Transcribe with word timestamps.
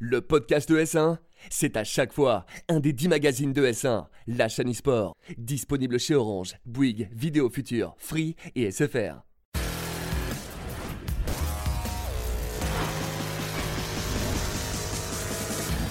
Le 0.00 0.20
podcast 0.20 0.68
de 0.68 0.78
S1, 0.78 1.16
c'est 1.50 1.76
à 1.76 1.82
chaque 1.82 2.12
fois 2.12 2.46
un 2.68 2.78
des 2.78 2.92
10 2.92 3.08
magazines 3.08 3.52
de 3.52 3.66
S1, 3.66 4.06
la 4.28 4.48
chaîne 4.48 4.70
e-sport, 4.70 5.16
disponible 5.36 5.98
chez 5.98 6.14
Orange, 6.14 6.54
Bouygues, 6.64 7.08
Vidéo 7.12 7.50
Future, 7.50 7.96
Free 7.98 8.36
et 8.54 8.70
SFR. 8.70 9.24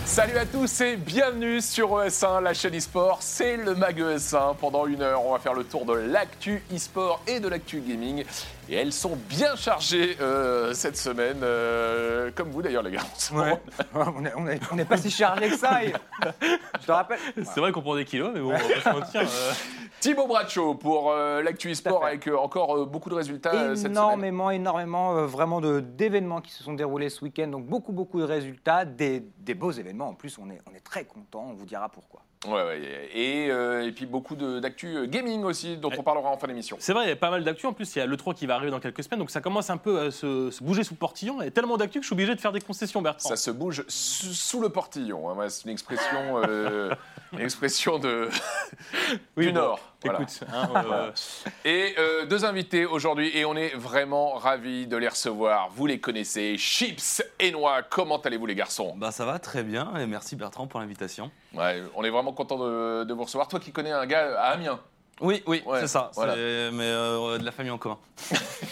Salut 0.06 0.38
à 0.38 0.46
tous 0.46 0.82
et 0.82 0.96
bienvenue 0.96 1.60
sur 1.60 1.90
ES1, 1.90 2.42
la 2.42 2.54
chaîne 2.54 2.78
e-sport. 2.78 3.18
C'est 3.22 3.58
le 3.58 3.76
Mag 3.76 4.00
ES1. 4.00 4.56
Pendant 4.56 4.88
une 4.88 5.02
heure, 5.02 5.24
on 5.26 5.34
va 5.34 5.40
faire 5.40 5.54
le 5.54 5.66
tour 5.66 5.86
de 5.86 5.94
l'actu 5.94 6.64
e-sport 6.74 7.22
et 7.28 7.42
de 7.42 7.50
l'actu 7.50 7.82
gaming. 7.82 8.24
Et 8.70 8.76
elles 8.76 8.92
sont 8.92 9.16
bien 9.30 9.56
chargées 9.56 10.18
euh, 10.20 10.74
cette 10.74 10.98
semaine, 10.98 11.38
euh, 11.42 12.32
comme 12.36 12.50
vous 12.50 12.62
d'ailleurs 12.62 12.84
les 12.84 12.92
gars. 12.92 13.02
Ouais. 13.34 13.62
on 14.72 14.76
n'est 14.76 14.84
pas 14.86 14.98
si 14.98 15.10
chargé 15.10 15.50
que 15.50 15.58
ça. 15.58 15.84
et- 15.86 15.94
Je 16.82 16.86
te 16.86 16.92
rappelle. 16.92 17.20
C'est 17.36 17.60
vrai 17.62 17.72
qu'on 17.72 17.82
prend 17.82 17.96
des 17.96 18.04
kilos, 18.04 18.32
mais 18.34 18.42
bon, 18.42 18.50
on 18.50 18.52
va 18.52 18.60
pas 18.60 18.82
se 18.82 18.90
mentir. 19.00 19.22
euh, 19.22 19.54
Thibaut 20.02 20.28
Braccio 20.28 20.76
pour 20.76 21.12
euh, 21.12 21.42
l'actu 21.42 21.72
e-sport 21.72 22.06
avec 22.06 22.28
euh, 22.28 22.38
encore 22.38 22.76
euh, 22.78 22.86
beaucoup 22.86 23.10
de 23.10 23.16
résultats 23.16 23.54
euh, 23.54 23.70
cette 23.76 23.84
semaine. 23.86 23.94
énormément, 23.94 24.52
énormément, 24.52 25.16
euh, 25.18 25.26
vraiment 25.26 25.60
de- 25.62 25.80
d'événements 25.80 26.42
qui 26.42 26.52
se 26.52 26.64
sont 26.64 26.74
déroulés 26.74 27.10
ce 27.10 27.24
week-end. 27.24 27.48
Donc 27.48 27.66
beaucoup, 27.66 27.94
beaucoup 27.94 28.20
de 28.20 28.26
résultats, 28.26 28.84
des, 28.86 29.24
des 29.40 29.54
beaux 29.56 29.72
événements. 29.72 30.10
En 30.10 30.14
plus, 30.14 30.38
on 30.38 30.50
est, 30.52 30.60
on 30.72 30.76
est 30.76 30.82
très 30.84 31.06
content. 31.06 31.48
On 31.50 31.54
vous 31.54 31.66
dira 31.66 31.88
pourquoi. 31.90 32.22
Ouais, 32.46 32.54
ouais, 32.64 33.10
et, 33.14 33.50
euh, 33.50 33.88
et 33.88 33.92
puis 33.92 34.06
beaucoup 34.06 34.36
d'actu 34.36 34.96
euh, 34.96 35.06
gaming 35.08 35.44
aussi, 35.44 35.76
dont 35.76 35.90
on 35.98 36.04
parlera 36.04 36.30
en 36.30 36.38
fin 36.38 36.48
d'émission. 36.48 36.78
C'est 36.80 36.94
vrai, 36.94 37.06
il 37.06 37.10
y 37.10 37.12
a 37.12 37.16
pas 37.16 37.32
mal 37.32 37.44
d'actu. 37.44 37.66
En 37.66 37.74
plus, 37.74 37.96
il 37.96 38.00
y 38.00 38.02
a 38.02 38.06
l'E3 38.06 38.36
qui 38.36 38.46
va 38.46 38.54
arriver 38.56 38.70
dans 38.70 38.80
quelques 38.80 39.04
semaines, 39.04 39.20
donc 39.20 39.32
ça 39.32 39.42
commence 39.42 39.72
un 39.72 39.78
peu 39.78 40.00
à 40.00 40.12
se, 40.12 40.52
se 40.52 40.64
bouger 40.64 40.84
sous 40.84 40.94
le 40.94 41.00
portillon. 41.00 41.42
Il 41.42 41.46
y 41.46 41.48
a 41.48 41.52
tellement 41.52 41.78
d'actu 41.78 41.98
que 42.00 42.04
je 42.04 42.08
suis 42.08 42.14
obligé 42.14 42.36
de 42.36 42.40
faire 42.40 42.52
des 42.52 42.62
concessions, 42.62 43.02
Bertrand. 43.02 43.28
Ça 43.30 43.38
se 43.38 43.50
bouge 43.50 43.84
sous, 43.88 44.34
sous 44.34 44.62
le 44.62 44.70
portillon. 44.70 45.30
hein. 45.30 45.34
Ouais, 45.36 45.50
c'est 45.50 45.64
une 45.66 45.72
expression, 45.72 46.42
euh, 46.46 46.94
une 47.34 47.40
expression 47.42 47.98
de, 47.98 48.30
Oui, 49.36 49.48
du 49.48 49.52
bon, 49.52 49.60
Nord. 49.60 49.80
Voilà. 50.04 50.22
Écoute, 50.22 50.40
hein, 50.54 50.70
euh, 50.76 51.12
Et 51.66 51.96
euh, 51.98 52.26
deux 52.26 52.46
invités 52.46 52.86
aujourd'hui, 52.86 53.36
et 53.36 53.46
on 53.46 53.56
est 53.56 53.76
vraiment 53.76 54.34
ravis 54.36 54.86
de 54.88 54.96
les 54.96 55.08
recevoir. 55.08 55.70
Vous 55.72 55.86
les 55.88 56.00
connaissez, 56.00 56.56
Chips 56.58 57.24
et 57.40 57.52
Noix. 57.52 57.82
Comment 57.84 58.18
allez-vous 58.22 58.46
les 58.46 58.56
garçons? 58.56 58.94
Bah 58.96 59.12
ça 59.12 59.26
va 59.26 59.40
très 59.40 59.64
bien 59.64 59.96
et 59.98 60.06
merci 60.06 60.36
Bertrand 60.36 60.68
pour 60.68 60.80
l'invitation. 60.80 61.32
ouais, 61.54 61.82
On 61.96 62.04
est 62.04 62.10
vraiment 62.10 62.34
content 62.34 62.58
de, 62.58 63.04
de 63.06 63.14
vous 63.14 63.24
recevoir. 63.24 63.48
Toi 63.48 63.60
qui 63.60 63.72
connais 63.72 63.92
un 63.92 64.06
gars 64.06 64.40
à 64.40 64.52
Amiens. 64.52 64.80
Oui, 65.20 65.42
oui, 65.48 65.64
Ouais, 65.66 65.80
c'est 65.82 65.88
ça. 65.88 66.12
voilà. 66.14 66.34
c'est- 66.36 66.70
Mais 66.72 66.84
euh, 66.84 67.38
de 67.40 67.44
la 67.44 67.52
famille 67.52 67.72
en 67.72 67.78
commun. 67.78 67.98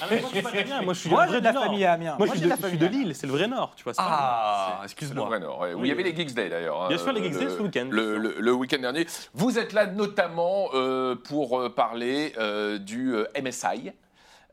ah, 0.01 0.05
mais 0.11 0.19
moi, 0.21 0.29
je 0.31 0.35
suis 0.37 0.43
pas. 0.43 0.81
Moi, 0.81 0.93
je 0.93 0.99
suis 0.99 1.09
Moi, 1.09 1.21
un 1.23 1.25
j'ai 1.25 1.31
vrai 1.31 1.39
de 1.39 1.45
la 1.45 1.51
Nord. 1.53 1.63
famille 1.63 1.85
à 1.85 1.93
Amiens. 1.93 2.15
Moi, 2.17 2.27
Moi, 2.27 2.35
je 2.35 2.39
suis 2.41 2.49
de, 2.49 2.55
je 2.61 2.67
suis 2.67 2.77
de 2.77 2.85
Lille, 2.85 3.15
c'est 3.15 3.25
le 3.27 3.33
vrai 3.33 3.47
Nord, 3.47 3.73
tu 3.75 3.83
vois. 3.83 3.93
c'est 3.93 4.01
pas 4.01 4.07
Ah, 4.07 4.77
le 4.81 4.85
excuse-moi. 4.85 5.25
vrai 5.25 5.39
Nord, 5.39 5.59
ouais, 5.59 5.73
où 5.73 5.83
il 5.83 5.87
y 5.87 5.91
avait 5.91 6.03
oui. 6.03 6.11
les 6.11 6.15
Geeks 6.15 6.33
Day 6.35 6.49
d'ailleurs. 6.49 6.83
hein, 6.83 6.87
Bien 6.89 6.97
sûr, 6.97 7.11
les 7.13 7.23
Geeks 7.23 7.37
Day 7.39 7.45
le- 7.45 7.57
ce 7.57 7.61
week-end, 7.61 7.87
Le, 7.89 8.17
le- 8.17 8.35
le 8.39 8.53
week-end 8.53 8.79
dernier. 8.79 9.07
Vous 9.33 9.57
êtes 9.57 9.73
là 9.73 9.87
notamment 9.87 10.69
euh, 10.75 11.15
pour 11.15 11.59
euh, 11.59 11.69
parler 11.69 12.33
euh, 12.37 12.77
du 12.77 13.13
euh, 13.15 13.25
MSI. 13.41 13.91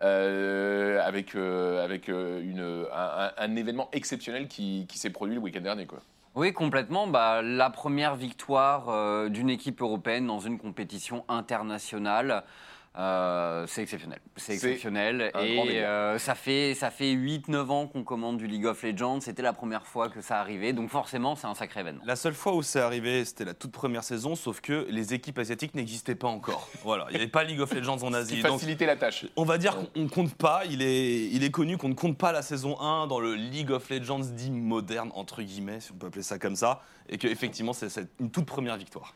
euh, 0.02 1.00
avec 1.06 1.34
euh, 1.36 1.84
avec 1.84 2.08
euh, 2.08 2.40
une, 2.42 2.86
un, 2.92 3.26
un- 3.26 3.32
un 3.38 3.56
événement 3.56 3.88
exceptionnel 3.92 4.48
qui, 4.48 4.86
qui 4.88 4.98
s'est 4.98 5.10
produit 5.10 5.34
le 5.36 5.40
week-end 5.40 5.60
dernier. 5.60 5.86
Quoi. 5.86 6.00
Oui, 6.34 6.54
complètement. 6.54 7.06
Bah, 7.06 7.42
la 7.42 7.68
première 7.68 8.16
victoire 8.16 8.88
euh, 8.88 9.28
d'une 9.28 9.50
équipe 9.50 9.82
européenne 9.82 10.26
dans 10.26 10.40
une 10.40 10.58
compétition 10.58 11.26
internationale, 11.28 12.44
euh, 12.98 13.66
c'est 13.68 13.82
exceptionnel. 13.82 14.20
C'est 14.36 14.54
exceptionnel. 14.54 15.32
Et 15.40 15.80
euh, 15.82 16.18
ça 16.18 16.34
fait, 16.34 16.74
ça 16.74 16.90
fait 16.90 17.14
8-9 17.14 17.70
ans 17.70 17.86
qu'on 17.86 18.04
commande 18.04 18.36
du 18.36 18.46
League 18.46 18.66
of 18.66 18.82
Legends. 18.82 19.20
C'était 19.20 19.42
la 19.42 19.54
première 19.54 19.86
fois 19.86 20.10
que 20.10 20.20
ça 20.20 20.38
arrivait. 20.40 20.72
Donc 20.72 20.90
forcément, 20.90 21.34
c'est 21.34 21.46
un 21.46 21.54
sacré 21.54 21.80
événement. 21.80 22.02
La 22.04 22.16
seule 22.16 22.34
fois 22.34 22.54
où 22.54 22.62
c'est 22.62 22.80
arrivé, 22.80 23.24
c'était 23.24 23.46
la 23.46 23.54
toute 23.54 23.72
première 23.72 24.04
saison, 24.04 24.34
sauf 24.34 24.60
que 24.60 24.86
les 24.90 25.14
équipes 25.14 25.38
asiatiques 25.38 25.74
n'existaient 25.74 26.14
pas 26.14 26.28
encore. 26.28 26.68
Voilà, 26.82 27.06
il 27.10 27.12
n'y 27.12 27.16
avait 27.16 27.28
pas 27.28 27.44
League 27.44 27.60
of 27.60 27.72
Legends 27.72 28.02
en 28.02 28.08
Qui 28.08 28.16
Asie. 28.16 28.42
Donc, 28.42 28.52
facilitait 28.52 28.86
la 28.86 28.96
tâche. 28.96 29.24
on 29.36 29.44
va 29.44 29.56
dire 29.56 29.76
qu'on 29.76 30.00
ne 30.00 30.08
compte 30.08 30.34
pas, 30.34 30.62
il 30.68 30.82
est, 30.82 31.28
il 31.28 31.44
est 31.44 31.50
connu 31.50 31.76
qu'on 31.76 31.88
ne 31.88 31.94
compte 31.94 32.18
pas 32.18 32.32
la 32.32 32.42
saison 32.42 32.78
1 32.80 33.06
dans 33.06 33.20
le 33.20 33.34
League 33.34 33.70
of 33.70 33.88
Legends 33.88 34.18
dit 34.18 34.50
moderne, 34.50 35.10
entre 35.14 35.42
guillemets, 35.42 35.80
si 35.80 35.92
on 35.92 35.94
peut 35.94 36.08
appeler 36.08 36.24
ça 36.24 36.38
comme 36.38 36.56
ça, 36.56 36.82
et 37.08 37.18
qu'effectivement 37.18 37.72
c'est 37.72 37.88
une 38.18 38.30
toute 38.30 38.46
première 38.46 38.76
victoire. 38.76 39.14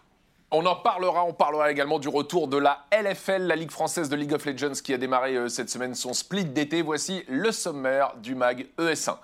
On 0.52 0.64
en 0.64 0.76
parlera, 0.76 1.24
on 1.24 1.32
parlera 1.32 1.72
également 1.72 1.98
du 1.98 2.08
retour 2.08 2.46
de 2.46 2.56
la 2.56 2.86
LFL, 2.92 3.42
la 3.42 3.56
Ligue 3.56 3.72
française 3.72 4.08
de 4.08 4.14
League 4.14 4.32
of 4.32 4.44
Legends, 4.46 4.80
qui 4.82 4.94
a 4.94 4.96
démarré 4.96 5.34
euh, 5.34 5.48
cette 5.48 5.68
semaine 5.68 5.96
son 5.96 6.14
split 6.14 6.44
d'été. 6.44 6.82
Voici 6.82 7.24
le 7.26 7.50
sommaire 7.50 8.14
du 8.22 8.36
MAG 8.36 8.68
ES1. 8.78 9.16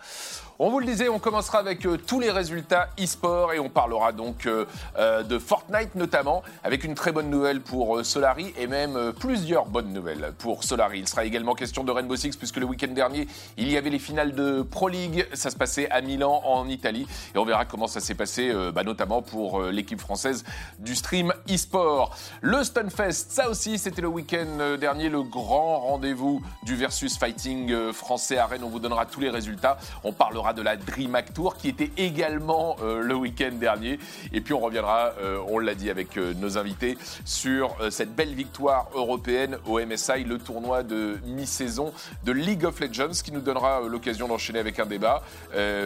On 0.65 0.71
vous 0.71 0.79
le 0.79 0.87
disait, 0.87 1.09
on 1.09 1.19
commencera 1.19 1.59
avec 1.59 1.85
euh, 1.87 1.99
tous 1.99 2.21
les 2.21 2.31
résultats 2.31 2.89
e-sport 2.97 3.53
et 3.53 3.59
on 3.59 3.69
parlera 3.69 4.13
donc 4.13 4.47
euh, 4.47 4.65
euh, 4.97 5.25
de 5.25 5.41
Fortnite 5.41 5.97
notamment, 5.97 6.45
avec 6.63 6.85
une 6.85 6.95
très 6.95 7.11
bonne 7.11 7.31
nouvelle 7.31 7.61
pour 7.61 8.07
Solari 8.07 8.55
et 8.57 8.69
même 8.69 9.13
plusieurs 9.19 9.67
bonnes 9.67 9.93
nouvelles 9.93 10.33
pour 10.39 10.63
Solari. 10.63 11.01
Il 11.01 11.09
sera 11.09 11.25
également 11.25 11.57
question 11.57 11.83
de 11.83 11.91
Rainbow 11.91 12.15
Six 12.15 12.37
puisque 12.37 12.59
le 12.59 12.67
week-end 12.67 12.93
dernier, 12.93 13.27
il 13.57 13.73
y 13.73 13.77
avait 13.77 13.91
les 13.91 13.99
finales 13.99 14.37
de 14.37 14.63
Pro 14.63 14.87
League, 14.87 15.27
ça 15.33 15.51
se 15.51 15.57
passait 15.57 15.91
à 15.91 16.01
Milan 16.01 16.43
en 16.45 16.69
Italie 16.69 17.09
et 17.35 17.39
on 17.39 17.45
verra 17.45 17.65
comment 17.65 17.89
ça 17.89 17.99
s'est 17.99 18.15
passé 18.15 18.55
bah, 18.73 18.85
notamment 18.85 19.21
pour 19.21 19.63
l'équipe 19.63 20.01
française 20.01 20.45
du 20.79 20.95
stream 20.95 21.33
e-sport. 21.53 22.17
Le 22.41 22.63
Stunfest, 22.63 23.33
ça 23.33 23.51
aussi 23.51 23.79
c'était 23.79 24.03
le 24.03 24.07
week-end 24.07 24.77
dernier, 24.79 25.09
le 25.09 25.25
grand 25.25 25.81
rendez-vous 25.81 26.41
du 26.63 26.77
versus 26.77 27.19
fighting 27.19 27.91
français 27.91 28.39
à 28.39 28.47
Rennes. 28.47 28.63
On 28.63 28.69
vous 28.69 28.79
donnera 28.79 29.07
tous 29.07 29.19
les 29.19 29.31
résultats. 29.31 29.77
On 30.05 30.13
parlera 30.13 30.52
de 30.53 30.63
la 30.63 30.77
DreamHack 30.77 31.35
Tour 31.35 31.57
qui 31.57 31.69
était 31.69 31.91
également 31.97 32.77
euh, 32.83 33.01
le 33.01 33.15
week-end 33.15 33.53
dernier. 33.53 33.99
Et 34.33 34.41
puis 34.41 34.55
on 34.55 34.61
reviendra, 34.61 35.13
euh, 35.21 35.39
on 35.49 35.59
l'a 35.59 35.75
dit 35.75 35.91
avec 35.91 36.17
euh, 36.17 36.35
nos 36.35 36.59
invités, 36.59 36.99
sur 37.25 37.77
cette 37.91 38.15
belle 38.15 38.35
victoire 38.35 38.89
européenne 38.95 39.59
au 39.67 39.81
MSI, 39.81 40.25
le 40.25 40.39
tournoi 40.39 40.83
de 40.83 41.19
mi-saison 41.25 41.93
de 42.25 42.33
League 42.33 42.65
of 42.65 42.81
Legends, 42.81 43.23
qui 43.23 43.33
nous 43.33 43.41
donnera 43.41 43.81
l'occasion 43.81 44.29
d'enchaîner 44.29 44.59
avec 44.59 44.79
un 44.79 44.87
débat 44.87 45.23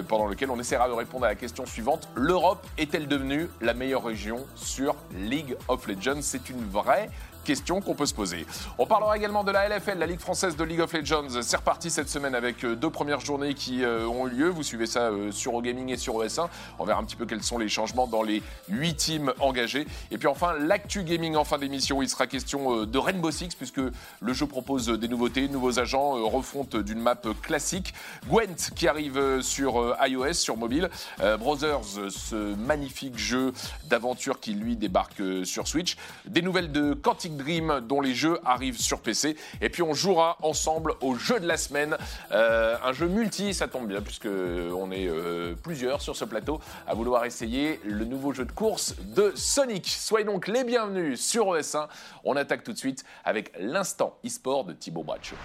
pendant 0.09 0.27
lequel 0.27 0.51
on 0.51 0.59
essaiera 0.59 0.89
de 0.89 0.93
répondre 0.93 1.25
à 1.25 1.29
la 1.29 1.35
question 1.35 1.67
suivante. 1.67 2.09
L'Europe 2.15 2.67
est-elle 2.79 3.09
devenue 3.09 3.49
la 3.61 3.75
meilleure 3.75 4.05
région 4.05 4.47
sur 4.55 4.97
League 5.15 5.57
of 5.69 5.87
Legends? 5.87 6.23
C'est 6.23 6.51
une 6.51 6.65
vraie 6.69 7.11
question 7.47 7.81
qu'on 7.81 7.95
peut 7.95 8.07
se 8.07 8.13
poser. 8.13 8.45
On 8.77 8.87
parlera 8.87 9.17
également 9.17 9.45
de 9.45 9.53
la 9.53 9.69
LFL, 9.69 9.99
la 9.99 10.07
Ligue 10.07 10.19
française 10.19 10.57
de 10.57 10.65
League 10.65 10.81
of 10.81 10.93
Legends. 10.93 11.29
C'est 11.43 11.57
reparti 11.57 11.91
cette 11.91 12.09
semaine 12.09 12.35
avec 12.35 12.65
euh, 12.65 12.75
deux 12.75 12.91
premières 12.91 13.21
journées 13.21 13.55
qui 13.55 13.85
euh, 13.85 14.05
ont 14.07 14.27
eu 14.27 14.31
lieu. 14.31 14.49
Vous 14.49 14.65
suivez 14.65 14.87
ça 14.87 15.03
euh, 15.03 15.31
sur 15.31 15.55
OGaming 15.55 15.91
et 15.91 15.97
sur 15.97 16.15
OS1. 16.15 16.49
On 16.81 16.85
verra 16.85 17.01
un 17.01 17.05
petit 17.05 17.15
peu 17.15 17.25
quels 17.25 17.45
sont 17.45 17.59
les 17.59 17.69
changements 17.69 18.09
dans 18.09 18.25
les 18.25 18.43
huit 18.69 18.97
teams 18.97 19.33
engagés. 19.39 19.87
Et 20.11 20.19
puis 20.19 20.27
enfin, 20.27 20.55
l'actu 20.59 21.05
gaming 21.05 21.37
en 21.37 21.45
fin 21.45 21.59
d'émission. 21.59 22.03
Il 22.03 22.09
sera 22.09 22.27
question 22.27 22.85
de 22.85 22.99
Rainbow 22.99 23.31
Six 23.31 23.55
puisque 23.55 23.81
le 24.21 24.33
jeu 24.33 24.47
propose 24.47 24.89
des 24.89 25.09
nouveautés, 25.09 25.49
nouveaux 25.49 25.79
agents, 25.79 26.29
refonte 26.29 26.75
d'une 26.75 27.01
map 27.01 27.21
classique. 27.43 27.95
Gwent 28.29 28.73
qui 28.75 28.89
arrive 28.89 29.41
sur 29.41 29.97
iOS, 30.05 30.33
sur 30.33 30.57
mobile. 30.57 30.91
Brothers, 31.39 32.11
ce 32.11 32.55
magnifique 32.57 33.17
jeu 33.17 33.53
d'aventure 33.85 34.41
qui 34.41 34.55
lui 34.55 34.77
débarque 34.77 35.23
sur 35.45 35.69
Switch. 35.69 35.97
Des 36.27 36.43
nouvelles 36.43 36.73
de 36.73 36.95
Quantic 36.95 37.36
Dream 37.37 37.81
dont 37.87 38.01
les 38.01 38.15
jeux 38.15 38.41
arrivent 38.45 38.81
sur 38.81 39.01
PC. 39.01 39.37
Et 39.61 39.69
puis 39.69 39.83
on 39.83 39.95
jouera 39.95 40.37
ensemble 40.43 40.95
au 41.01 41.15
jeu 41.17 41.41
de 41.41 41.47
la 41.47 41.57
semaine. 41.57 41.97
Euh, 42.33 42.77
un 42.85 42.93
jeu 42.93 43.07
multi, 43.07 43.55
ça 43.55 43.69
tombe 43.69 43.89
bien 43.89 44.01
puisque 44.01 44.27
on 44.27 44.91
est 44.91 45.07
euh, 45.07 45.55
plusieurs 45.63 46.01
sur 46.03 46.17
ce 46.17 46.25
plateau 46.25 46.61
à 46.87 46.95
vouloir 46.95 47.25
essayer 47.25 47.81
le 47.85 48.05
nouveau 48.05 48.33
jeu 48.33 48.45
de 48.45 48.53
course 48.53 48.95
de 49.15 49.33
Sonic. 49.37 49.87
Soyez 49.87 50.25
donc 50.25 50.49
les 50.49 50.65
bienvenus 50.65 51.21
sur 51.21 51.55
ES1. 51.55 51.89
On 52.25 52.37
attaque 52.37 52.65
tout 52.65 52.73
de 52.73 52.79
suite 52.79 53.05
avec 53.25 53.53
l'instant 53.59 54.19
e-sport 54.25 54.65
de 54.65 54.73
Thibaut 54.73 55.05
Braccio. 55.05 55.37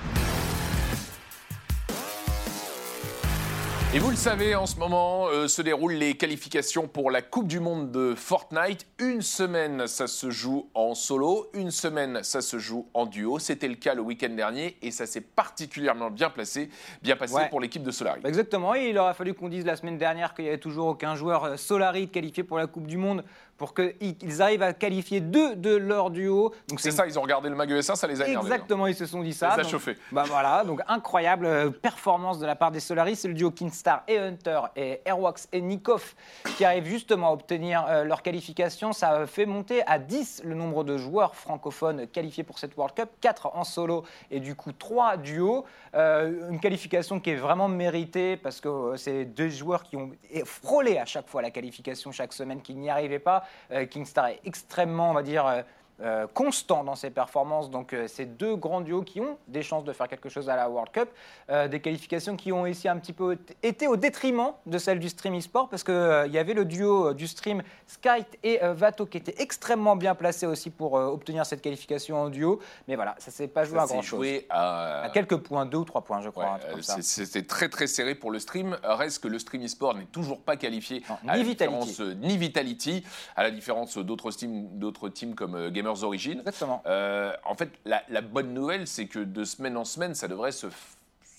Et 3.94 4.00
vous 4.00 4.10
le 4.10 4.16
savez, 4.16 4.56
en 4.56 4.66
ce 4.68 4.78
moment 4.80 5.28
euh, 5.28 5.50
se 5.50 5.62
déroulent 5.62 5.92
les 5.96 6.14
qualifications 6.14 6.88
pour 6.88 7.12
la 7.12 7.22
Coupe 7.22 7.48
du 7.48 7.60
Monde 7.60 7.92
de 7.92 8.16
Fortnite. 8.16 8.88
Une 9.00 9.22
semaine, 9.22 9.86
ça 9.86 10.08
se 10.08 10.30
joue 10.30 10.70
en 10.74 10.96
solo. 10.96 11.50
Une 11.54 11.72
semaine, 11.72 12.24
ça 12.24 12.40
se 12.40 12.58
joue 12.58 12.88
en 12.94 13.06
duo. 13.06 13.38
C'était 13.38 13.68
le 13.68 13.76
cas 13.76 13.94
le 13.94 14.02
week-end 14.02 14.30
dernier 14.30 14.78
et 14.82 14.92
ça 14.92 15.06
s'est 15.06 15.20
particulièrement 15.20 16.10
bien 16.10 16.30
placé, 16.30 16.70
bien 17.04 17.18
passé 17.18 17.34
Ouais. 17.36 17.50
pour 17.50 17.60
l'équipe 17.60 17.84
de 17.84 17.92
Solari. 17.92 18.22
Bah, 18.22 18.30
Exactement, 18.30 18.74
et 18.76 18.88
il 18.92 18.98
aurait 18.98 19.14
fallu 19.14 19.34
qu'on 19.34 19.50
dise 19.50 19.66
la 19.66 19.76
semaine 19.76 19.98
dernière 19.98 20.34
qu'il 20.36 20.46
n'y 20.46 20.50
avait 20.52 20.58
toujours 20.58 20.88
aucun 20.88 21.16
joueur 21.16 21.44
euh, 21.44 21.58
Solari 21.58 22.08
qualifié 22.08 22.44
pour 22.46 22.58
la 22.60 22.68
Coupe 22.68 22.88
du 22.88 22.96
Monde 22.96 23.26
pour 23.62 23.76
qu'ils 23.76 24.42
arrivent 24.42 24.64
à 24.64 24.74
qualifier 24.74 25.22
deux 25.22 25.56
de 25.56 25.76
leur 25.76 26.10
duo. 26.10 26.52
Donc 26.68 26.80
C'est 26.80 26.90
ça, 26.90 27.06
ils 27.06 27.20
ont 27.20 27.22
regardé 27.22 27.48
le 27.48 27.54
mag 27.56 27.70
ES1, 27.72 27.94
ça 27.94 28.08
les 28.08 28.20
a 28.20 28.28
énervés. 28.28 28.48
Exactement, 28.48 28.88
ils 28.88 28.96
se 28.96 29.06
sont 29.06 29.22
dit 29.22 29.34
ça. 29.36 29.52
Ça 29.52 29.56
les 29.58 29.60
a 29.60 29.64
Donc, 29.64 29.72
chauffés. 29.72 29.98
Bah 30.12 30.24
voilà, 30.26 30.64
donc 30.64 30.82
incroyable 30.88 31.46
euh, 31.46 31.70
performance 31.70 32.40
de 32.40 32.48
la 32.48 32.56
part 32.56 32.72
des 32.72 32.80
Solaris. 32.80 33.18
C'est 33.18 33.28
le 33.28 33.36
duo 33.36 33.52
Kinstar 33.52 34.02
et 34.08 34.18
Hunter 34.18 34.62
et 34.76 35.02
Airwax 35.06 35.48
et 35.52 35.62
Nikov 35.62 36.16
qui 36.58 36.66
arrivent 36.66 36.88
justement 36.88 37.28
à 37.28 37.34
obtenir 37.34 37.86
euh, 37.88 38.04
leur 38.04 38.24
qualification. 38.24 38.94
Ça 38.94 39.28
fait 39.28 39.46
monter 39.46 39.84
à 39.86 40.00
10 40.00 40.42
le 40.44 40.56
nombre 40.56 40.84
de 40.84 40.98
joueurs 40.98 41.36
francophones 41.36 42.08
qualifiés 42.08 42.44
pour 42.44 42.58
cette 42.58 42.76
World 42.76 42.96
Cup, 42.96 43.10
4 43.22 43.52
en 43.54 43.64
solo 43.64 44.06
et 44.32 44.40
du 44.40 44.56
coup 44.56 44.72
3 44.72 45.18
duos. 45.18 45.66
Euh, 45.94 46.50
une 46.50 46.60
qualification 46.60 47.20
qui 47.20 47.30
est 47.30 47.36
vraiment 47.36 47.68
méritée 47.68 48.38
parce 48.38 48.60
que 48.60 48.96
c'est 48.98 49.26
deux 49.26 49.50
joueurs 49.50 49.84
qui 49.84 49.98
ont 49.98 50.10
frôlé 50.46 50.98
à 50.98 51.06
chaque 51.06 51.28
fois 51.28 51.44
la 51.44 51.52
qualification 51.52 52.12
chaque 52.12 52.34
semaine, 52.34 52.64
qui 52.64 52.74
n'y 52.74 52.90
arrivaient 52.90 53.20
pas. 53.20 53.44
Euh, 53.72 53.86
Kingstar 53.86 54.28
est 54.28 54.40
extrêmement, 54.46 55.12
on 55.12 55.14
va 55.14 55.24
dire, 55.24 55.64
euh, 56.02 56.12
euh, 56.12 56.28
constant 56.34 56.84
dans 56.84 56.96
ses 56.96 57.10
performances. 57.10 57.70
Donc, 57.70 57.94
euh, 57.94 58.06
c'est 58.08 58.26
deux 58.26 58.56
grands 58.56 58.82
duos 58.82 59.04
qui 59.04 59.22
ont 59.22 59.38
des 59.48 59.62
chances 59.64 59.84
de 59.84 59.94
faire 59.94 60.08
quelque 60.08 60.30
chose 60.30 60.50
à 60.50 60.56
la 60.56 60.70
World 60.70 60.92
Cup. 60.92 61.10
Euh, 61.50 61.68
des 61.68 61.80
qualifications 61.80 62.36
qui 62.36 62.52
ont 62.52 62.62
aussi 62.64 62.88
un 62.90 62.98
petit 62.98 63.14
peu 63.14 63.38
été 63.64 63.88
au 63.88 63.96
détriment 63.98 64.52
de 64.66 64.78
celles 64.78 65.00
du 65.00 65.10
stream 65.10 65.38
e-sport 65.38 65.70
parce 65.70 65.84
qu'il 65.84 65.94
y 66.32 66.38
avait 66.38 66.54
le 66.54 66.66
duo 66.66 67.10
euh, 67.10 67.14
du 67.14 67.28
stream 67.28 67.62
Skype 67.88 68.36
et 68.44 68.64
euh, 68.64 68.74
Vato 68.74 69.06
qui 69.06 69.18
était 69.18 69.36
extrêmement 69.42 69.96
bien 69.96 70.16
placé 70.16 70.46
aussi 70.46 70.70
pour 70.70 70.98
euh, 70.98 71.06
obtenir 71.08 71.46
cette 71.46 71.62
qualification 71.62 72.22
en 72.22 72.30
duo. 72.30 72.60
Mais 72.88 72.96
voilà, 72.96 73.16
ça 73.20 73.32
s'est 73.32 73.48
pas 73.48 73.64
joué 73.64 73.78
Ça 73.78 73.84
à 73.84 73.88
grand 73.88 74.02
chose. 74.02 74.26
à, 74.50 75.04
À 75.04 75.10
quelques 75.10 75.38
points, 75.38 75.66
deux 75.66 75.78
ou 75.80 75.86
trois 75.86 76.02
points, 76.02 76.22
je 76.22 76.30
crois. 76.30 76.56
Ouais, 76.74 76.78
euh, 76.78 77.02
C'était 77.02 77.44
très 77.44 77.70
très 77.70 77.88
serré 77.88 78.16
pour 78.16 78.32
le 78.32 78.40
stream. 78.40 78.78
Reste 78.84 79.24
que 79.24 79.28
le 79.28 79.40
stream 79.40 79.64
e-sport 79.66 79.96
n'est 79.96 80.06
toujours 80.06 80.42
pas 80.42 80.58
qualifié 80.58 81.04
Non, 81.10 81.16
à 81.30 81.38
ni 81.38 81.44
la 81.44 81.50
Vitality. 81.50 81.98
euh, 82.02 82.14
ni 82.16 82.38
Vitality, 82.38 83.04
à 83.36 83.44
la 83.44 83.52
différence 83.52 83.98
d'autres 83.98 84.32
teams, 84.32 84.68
d'autres 84.80 85.10
teams 85.10 85.36
comme 85.36 85.56
euh, 85.56 85.70
Gamers 85.92 86.04
Origin. 86.04 86.40
Exactement. 86.40 86.82
Euh, 86.86 87.34
en 87.46 87.56
fait, 87.56 87.70
la, 87.86 88.04
la 88.10 88.22
bonne 88.22 88.54
nouvelle, 88.54 88.88
c'est 88.88 89.06
que 89.06 89.20
de 89.20 89.44
semaine 89.44 89.78
en 89.78 89.86
semaine, 89.86 90.16
ça 90.16 90.28
devrait 90.28 90.52
se, 90.52 90.68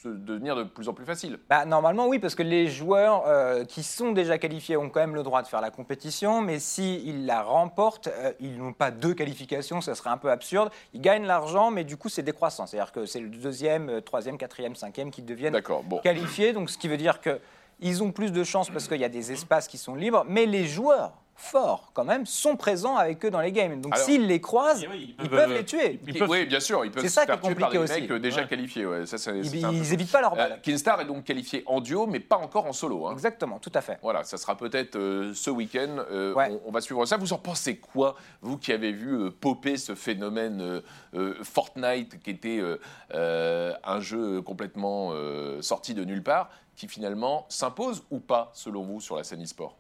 devenir 0.05 0.57
de 0.57 0.65
plus 0.65 0.89
en 0.89 0.95
plus 0.95 1.05
facile. 1.05 1.39
Bah, 1.49 1.65
normalement, 1.65 2.07
oui, 2.09 2.19
parce 2.19 2.35
que 2.35 2.43
les 2.43 2.69
joueurs 2.69 3.25
euh, 3.27 3.65
qui 3.65 3.83
sont 3.83 4.13
déjà 4.13 4.39
qualifiés 4.39 4.77
ont 4.77 4.89
quand 4.89 5.01
même 5.01 5.15
le 5.15 5.23
droit 5.23 5.43
de 5.43 5.49
faire 5.49 5.61
la 5.61 5.71
compétition, 5.71 6.41
mais 6.41 6.59
s'ils 6.59 7.27
la 7.27 7.43
remportent, 7.43 8.09
euh, 8.09 8.33
ils 8.41 8.59
n'ont 8.59 8.73
pas 8.73 8.91
deux 8.91 9.15
qualifications, 9.15 9.81
ça 9.81 9.95
serait 9.95 10.11
un 10.11 10.19
peu 10.19 10.31
absurde. 10.31 10.71
Ils 10.93 11.01
gagnent 11.01 11.27
l'argent, 11.27 11.71
mais 11.71 11.85
du 11.85 11.97
coup, 11.97 12.09
c'est 12.09 12.23
décroissant. 12.23 12.67
C'est-à-dire 12.67 12.93
que 12.93 13.07
c'est 13.07 13.21
le 13.21 13.29
deuxième, 13.29 14.03
troisième, 14.03 14.39
quatrième, 14.39 14.75
cinquième 14.75 15.11
qui 15.11 15.23
deviennent 15.23 15.61
bon. 15.85 15.99
qualifiés, 15.99 16.53
donc 16.53 16.71
ce 16.71 16.79
qui 16.79 16.89
veut 16.89 16.97
dire 16.97 17.21
que 17.21 17.41
ils 17.83 18.03
ont 18.03 18.13
plus 18.13 18.33
de 18.33 18.45
chances 18.45 18.71
parce 18.71 18.89
qu'il 18.89 19.01
y 19.01 19.05
a 19.05 19.09
des 19.09 19.33
espaces 19.33 19.69
qui 19.69 19.77
sont 19.79 19.95
libres, 19.95 20.25
mais 20.29 20.47
les 20.47 20.67
joueurs 20.67 21.13
forts, 21.35 21.91
quand 21.93 22.05
même, 22.05 22.25
sont 22.25 22.55
présents 22.57 22.97
avec 22.97 23.25
eux 23.25 23.31
dans 23.31 23.41
les 23.41 23.51
games. 23.51 23.81
Donc 23.81 23.97
s'ils 23.97 24.29
les 24.29 24.41
croisent, 24.41 24.87
Oui, 24.89 25.17
ils 25.21 25.29
peuvent 25.29 25.53
les 25.53 25.65
tuer. 25.65 25.99
Ils 26.07 26.17
peuvent- 26.17 26.31
oui, 26.31 26.47
bien 26.47 26.61
sûr, 26.61 26.85
ils 26.85 26.91
peuvent 26.93 27.03
C'est 27.03 27.09
se 27.09 27.15
ça 27.15 27.23
qui 27.23 27.27
faire 27.29 27.35
est 27.37 27.39
tuer 27.41 27.55
par 27.57 27.71
des 27.71 27.79
compliqué 27.79 27.95
mecs 27.95 28.03
aussi. 28.05 28.13
euh, 28.13 28.19
déjà 28.21 28.43
Ouais. 28.43 28.47
qualifiés. 28.47 28.87
Ouais, 28.87 29.07
ça, 29.07 29.17
Ils, 29.17 29.45
c'est 29.49 29.65
un 29.65 29.71
peu 29.71 29.75
ils 29.77 29.85
chaud. 29.85 29.93
évitent 29.95 30.13
pas 30.13 30.21
leur 30.21 30.35
Euh, 30.35 30.37
balle. 30.37 30.61
Kinstar 30.63 31.01
est 31.01 31.05
donc 31.07 31.25
qualifié 31.25 31.65
en 31.67 31.81
duo, 31.81 32.07
mais 32.07 32.21
pas 32.21 32.37
encore 32.37 32.67
en 32.67 32.73
solo. 32.73 33.09
hein. 33.09 33.13
Exactement, 33.13 33.59
tout 33.59 33.73
à 33.75 33.81
fait. 33.81 33.99
Voilà, 34.03 34.23
ça 34.23 34.37
sera 34.37 34.57
peut-être 34.57 34.95
euh, 34.95 35.33
ce 35.35 35.51
week-end. 35.51 35.97
euh, 36.13 36.33
Ouais. 36.35 36.49
on, 36.65 36.69
on 36.69 36.71
va 36.71 36.81
suivre 36.81 37.05
ça. 37.07 37.17
Vous 37.17 37.33
en 37.33 37.39
pensez 37.39 37.77
quoi, 37.77 38.15
vous 38.41 38.57
qui 38.57 38.73
avez 38.73 38.93
vu 38.93 39.13
euh, 39.13 39.31
popper 39.31 39.79
ce 39.79 39.97
phénomène 39.97 40.61
euh, 40.61 40.81
euh, 41.17 41.35
Fortnite, 41.43 42.23
qui 42.23 42.31
était 42.31 42.59
euh, 42.61 42.79
euh, 43.15 43.73
un 43.83 43.99
jeu 44.01 44.43
complètement 44.43 45.11
euh, 45.13 45.61
sorti 45.61 45.95
de 45.95 46.05
nulle 46.05 46.23
part, 46.23 46.51
qui 46.77 46.89
finalement 46.89 47.47
s'impose 47.49 48.03
ou 48.11 48.19
pas, 48.19 48.51
selon 48.55 48.83
vous, 48.83 49.01
sur 49.01 49.17
la 49.17 49.25
scène 49.25 49.43
e-sport? 49.43 49.77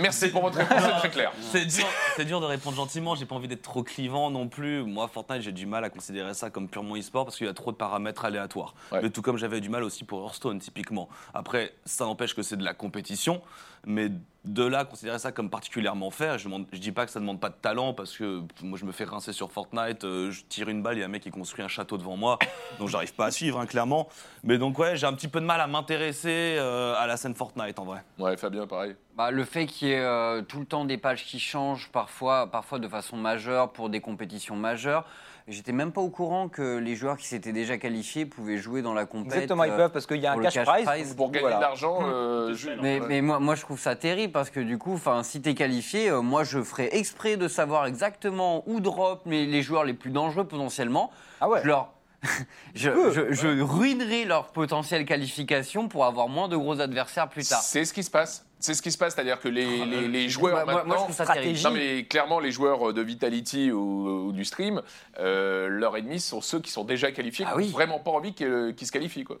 Merci 0.00 0.28
pour 0.28 0.42
votre 0.42 0.58
réponse, 0.58 0.82
c'est 0.82 0.98
très 0.98 1.10
clair. 1.10 1.32
C'est 1.40 1.64
dur, 1.64 1.86
c'est 2.16 2.24
dur 2.24 2.40
de 2.40 2.46
répondre 2.46 2.76
gentiment, 2.76 3.14
j'ai 3.14 3.26
pas 3.26 3.36
envie 3.36 3.46
d'être 3.48 3.62
trop 3.62 3.82
clivant 3.82 4.30
non 4.30 4.48
plus. 4.48 4.82
Moi, 4.82 5.06
Fortnite, 5.08 5.42
j'ai 5.42 5.52
du 5.52 5.66
mal 5.66 5.84
à 5.84 5.90
considérer 5.90 6.34
ça 6.34 6.50
comme 6.50 6.68
purement 6.68 6.96
e-sport 6.96 7.24
parce 7.24 7.36
qu'il 7.36 7.46
y 7.46 7.50
a 7.50 7.54
trop 7.54 7.70
de 7.70 7.76
paramètres 7.76 8.24
aléatoires. 8.24 8.74
Ouais. 8.90 9.00
Mais 9.02 9.10
tout 9.10 9.22
comme 9.22 9.36
j'avais 9.36 9.60
du 9.60 9.68
mal 9.68 9.84
aussi 9.84 10.04
pour 10.04 10.20
Hearthstone, 10.24 10.58
typiquement. 10.58 11.08
Après, 11.32 11.72
ça 11.84 12.04
n'empêche 12.04 12.34
que 12.34 12.42
c'est 12.42 12.56
de 12.56 12.64
la 12.64 12.74
compétition, 12.74 13.40
mais 13.86 14.10
de 14.44 14.64
là, 14.64 14.84
considérer 14.84 15.18
ça 15.18 15.30
comme 15.30 15.50
particulièrement 15.50 16.10
fait, 16.10 16.38
je, 16.38 16.48
je 16.72 16.78
dis 16.78 16.90
pas 16.90 17.06
que 17.06 17.12
ça 17.12 17.20
demande 17.20 17.38
pas 17.38 17.48
de 17.48 17.54
talent 17.54 17.94
parce 17.94 18.16
que 18.16 18.42
moi, 18.62 18.76
je 18.78 18.84
me 18.84 18.92
fais 18.92 19.04
rincer 19.04 19.32
sur 19.32 19.52
Fortnite, 19.52 20.04
euh, 20.04 20.30
je 20.32 20.42
tire 20.48 20.68
une 20.68 20.82
balle, 20.82 20.96
il 20.96 21.00
y 21.00 21.02
a 21.02 21.06
un 21.06 21.08
mec 21.08 21.22
qui 21.22 21.30
construit 21.30 21.64
un 21.64 21.68
château 21.68 21.96
devant 21.96 22.16
moi, 22.16 22.38
donc 22.78 22.88
j'arrive 22.88 23.14
pas 23.14 23.26
à 23.26 23.30
suivre, 23.30 23.60
hein, 23.60 23.66
clairement. 23.66 24.08
Mais 24.42 24.58
donc, 24.58 24.78
ouais, 24.78 24.96
j'ai 24.96 25.06
un 25.06 25.12
petit 25.12 25.28
peu 25.28 25.40
de 25.40 25.46
mal 25.46 25.60
à 25.60 25.68
m'intéresser 25.68 26.56
euh, 26.58 26.94
à 26.98 27.06
la 27.06 27.16
scène 27.16 27.34
Fortnite 27.34 27.78
en 27.78 27.84
vrai. 27.84 28.04
Ouais, 28.18 28.36
Fabien, 28.36 28.66
pareil. 28.66 28.96
Bah, 29.16 29.30
le 29.30 29.44
fait 29.44 29.66
qu'il 29.66 29.88
y 29.88 29.92
ait 29.92 30.00
euh, 30.00 30.42
tout 30.42 30.58
le 30.58 30.66
temps 30.66 30.84
des 30.84 30.98
pages 30.98 31.24
qui 31.24 31.38
changent, 31.38 31.90
parfois, 31.92 32.50
parfois 32.50 32.78
de 32.78 32.88
façon 32.88 33.16
majeure 33.16 33.72
pour 33.72 33.90
des 33.90 34.00
compétitions 34.00 34.56
majeures. 34.56 35.06
J'étais 35.48 35.72
même 35.72 35.90
pas 35.92 36.00
au 36.00 36.08
courant 36.08 36.48
que 36.48 36.76
les 36.78 36.94
joueurs 36.94 37.16
qui 37.16 37.26
s'étaient 37.26 37.52
déjà 37.52 37.76
qualifiés 37.78 38.26
pouvaient 38.26 38.58
jouer 38.58 38.80
dans 38.82 38.94
la 38.94 39.06
compétition. 39.06 39.42
Exactement, 39.42 39.64
ils 39.64 39.72
peuvent 39.72 39.90
parce 39.90 40.06
qu'il 40.06 40.18
y 40.18 40.26
a 40.26 40.32
un 40.32 40.38
cash 40.38 40.54
cash 40.54 40.66
prize. 40.66 40.84
prize. 40.86 41.14
Pour 41.14 41.30
gagner 41.30 41.40
voilà. 41.42 41.56
de 41.56 41.60
l'argent, 41.62 41.98
euh, 42.02 42.54
Jules, 42.54 42.76
semaines, 42.76 43.04
Mais, 43.08 43.20
moi, 43.20 43.40
moi, 43.40 43.54
je 43.54 43.62
trouve 43.62 43.78
ça 43.80 43.96
terrible 43.96 44.32
parce 44.32 44.50
que 44.50 44.60
du 44.60 44.78
coup, 44.78 44.94
enfin, 44.94 45.22
si 45.22 45.42
t'es 45.42 45.54
qualifié, 45.54 46.10
euh, 46.10 46.20
moi, 46.22 46.44
je 46.44 46.62
ferais 46.62 46.96
exprès 46.96 47.36
de 47.36 47.48
savoir 47.48 47.86
exactement 47.86 48.62
où 48.68 48.80
drop 48.80 49.22
les, 49.26 49.46
les 49.46 49.62
joueurs 49.62 49.84
les 49.84 49.94
plus 49.94 50.10
dangereux 50.10 50.44
potentiellement. 50.46 51.10
Ah 51.40 51.48
ouais. 51.48 51.60
Je 51.62 51.66
leur, 51.68 51.92
je, 52.74 52.90
je- 53.10 53.32
je 53.32 53.60
ruinerai 53.62 54.24
leur 54.24 54.46
potentielle 54.52 55.04
qualification 55.04 55.88
pour 55.88 56.04
avoir 56.04 56.28
moins 56.28 56.48
de 56.48 56.56
gros 56.56 56.80
adversaires 56.80 57.28
plus 57.28 57.46
tard. 57.48 57.60
C'est 57.62 57.84
ce 57.84 57.92
qui 57.92 58.04
se 58.04 58.10
passe. 58.10 58.46
C'est 58.62 58.74
ce 58.74 58.80
qui 58.82 58.92
se 58.92 58.96
passe, 58.98 59.14
c'est-à-dire 59.14 59.40
que 59.40 59.48
les, 59.48 59.84
les- 59.84 60.06
les 60.06 60.28
joueurs 60.28 60.54
Moi- 60.54 60.64
moi- 60.64 60.84
moi, 60.84 60.96
je 60.96 61.18
maintenant. 61.18 61.54
ça. 61.56 61.68
Non 61.68 61.74
mais 61.74 62.04
clairement 62.04 62.38
les 62.38 62.52
joueurs 62.52 62.92
de 62.94 63.02
Vitality 63.02 63.72
ou, 63.72 64.28
ou 64.28 64.32
du 64.32 64.44
stream, 64.44 64.80
euh, 65.18 65.68
leurs 65.68 65.96
ennemis 65.96 66.20
sont 66.20 66.40
ceux 66.40 66.60
qui 66.60 66.70
sont 66.70 66.84
déjà 66.84 67.10
qualifiés, 67.10 67.44
Ah 67.48 67.52
qui 67.54 67.58
oui. 67.58 67.66
n'ont 67.66 67.72
vraiment 67.72 67.98
pas 67.98 68.12
envie 68.12 68.34
qu'ils 68.34 68.72
qu'ils 68.76 68.86
se 68.86 68.92
qualifient 68.92 69.24
quoi. 69.24 69.38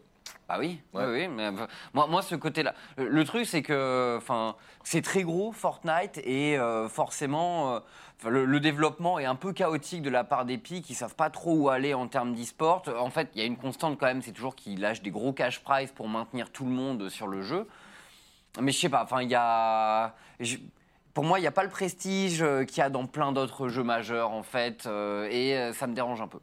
Bah 0.48 0.56
oui, 0.58 0.80
Ouais. 0.92 1.04
oui, 1.06 1.12
oui, 1.20 1.28
mais 1.28 1.50
moi, 1.94 2.08
moi, 2.08 2.20
ce 2.20 2.34
côté-là. 2.34 2.74
Le, 2.98 3.08
le 3.08 3.24
truc, 3.24 3.46
c'est 3.46 3.62
que, 3.62 4.16
enfin, 4.18 4.56
c'est 4.82 5.00
très 5.00 5.22
gros 5.22 5.52
Fortnite 5.52 6.18
et 6.24 6.58
euh, 6.58 6.88
forcément, 6.88 7.76
euh, 7.76 7.80
le, 8.28 8.44
le 8.44 8.58
développement 8.60 9.18
est 9.20 9.24
un 9.24 9.36
peu 9.36 9.52
chaotique 9.52 10.02
de 10.02 10.10
la 10.10 10.24
part 10.24 10.44
d'Epic. 10.44 10.90
Ils 10.90 10.94
savent 10.94 11.14
pas 11.14 11.30
trop 11.30 11.54
où 11.54 11.68
aller 11.68 11.94
en 11.94 12.08
termes 12.08 12.34
d'e-sport. 12.34 12.82
En 12.98 13.08
fait, 13.10 13.28
il 13.34 13.40
y 13.40 13.44
a 13.44 13.46
une 13.46 13.56
constante 13.56 13.98
quand 14.00 14.06
même, 14.06 14.20
c'est 14.20 14.32
toujours 14.32 14.56
qu'ils 14.56 14.80
lâchent 14.80 15.00
des 15.02 15.10
gros 15.12 15.32
cash 15.32 15.60
prize 15.60 15.92
pour 15.92 16.08
maintenir 16.08 16.50
tout 16.50 16.64
le 16.64 16.72
monde 16.72 17.08
sur 17.08 17.28
le 17.28 17.42
jeu. 17.42 17.66
Mais 18.60 18.72
je 18.72 18.78
sais 18.78 18.88
pas, 18.88 19.02
enfin, 19.02 19.22
il 19.22 19.30
y 19.30 19.34
a. 19.34 20.14
pour 21.14 21.24
moi, 21.24 21.38
il 21.38 21.42
n'y 21.42 21.48
a 21.48 21.52
pas 21.52 21.62
le 21.64 21.70
prestige 21.70 22.42
euh, 22.42 22.64
qu'il 22.64 22.78
y 22.78 22.80
a 22.82 22.90
dans 22.90 23.06
plein 23.06 23.32
d'autres 23.32 23.68
jeux 23.68 23.82
majeurs, 23.82 24.30
en 24.30 24.42
fait, 24.42 24.86
euh, 24.86 25.28
et 25.30 25.56
euh, 25.56 25.72
ça 25.72 25.86
me 25.86 25.94
dérange 25.94 26.20
un 26.20 26.28
peu. 26.28 26.38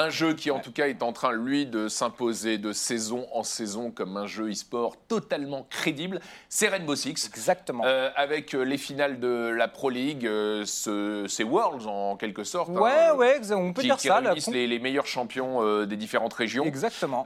Un 0.00 0.10
jeu 0.10 0.34
qui 0.34 0.50
en 0.52 0.60
tout 0.60 0.70
cas 0.70 0.86
est 0.86 1.02
en 1.02 1.12
train 1.12 1.32
lui 1.32 1.66
de 1.66 1.88
s'imposer 1.88 2.56
de 2.56 2.72
saison 2.72 3.26
en 3.32 3.42
saison 3.42 3.90
comme 3.90 4.16
un 4.16 4.26
jeu 4.26 4.48
e-sport 4.50 4.96
totalement 5.08 5.66
crédible, 5.68 6.20
c'est 6.48 6.68
Rainbow 6.68 6.94
Six. 6.94 7.26
Exactement. 7.26 7.82
Euh, 7.84 8.08
avec 8.14 8.54
euh, 8.54 8.62
les 8.62 8.78
finales 8.78 9.18
de 9.18 9.48
la 9.48 9.66
Pro 9.66 9.90
League, 9.90 10.24
euh, 10.24 10.64
ce- 10.64 11.26
ces 11.28 11.42
Worlds 11.42 11.86
en 11.88 12.16
quelque 12.16 12.44
sorte. 12.44 12.68
ouais, 12.70 12.90
hein, 13.08 13.14
ouais, 13.16 13.40
on 13.52 13.72
peut 13.72 13.80
qui, 13.82 13.88
dire 13.88 13.96
qui 13.96 14.06
ça. 14.06 14.18
réunissent 14.18 14.46
les, 14.48 14.68
les 14.68 14.78
meilleurs 14.78 15.06
champions 15.06 15.62
euh, 15.64 15.84
des 15.84 15.96
différentes 15.96 16.34
régions. 16.34 16.64
Exactement. 16.64 17.24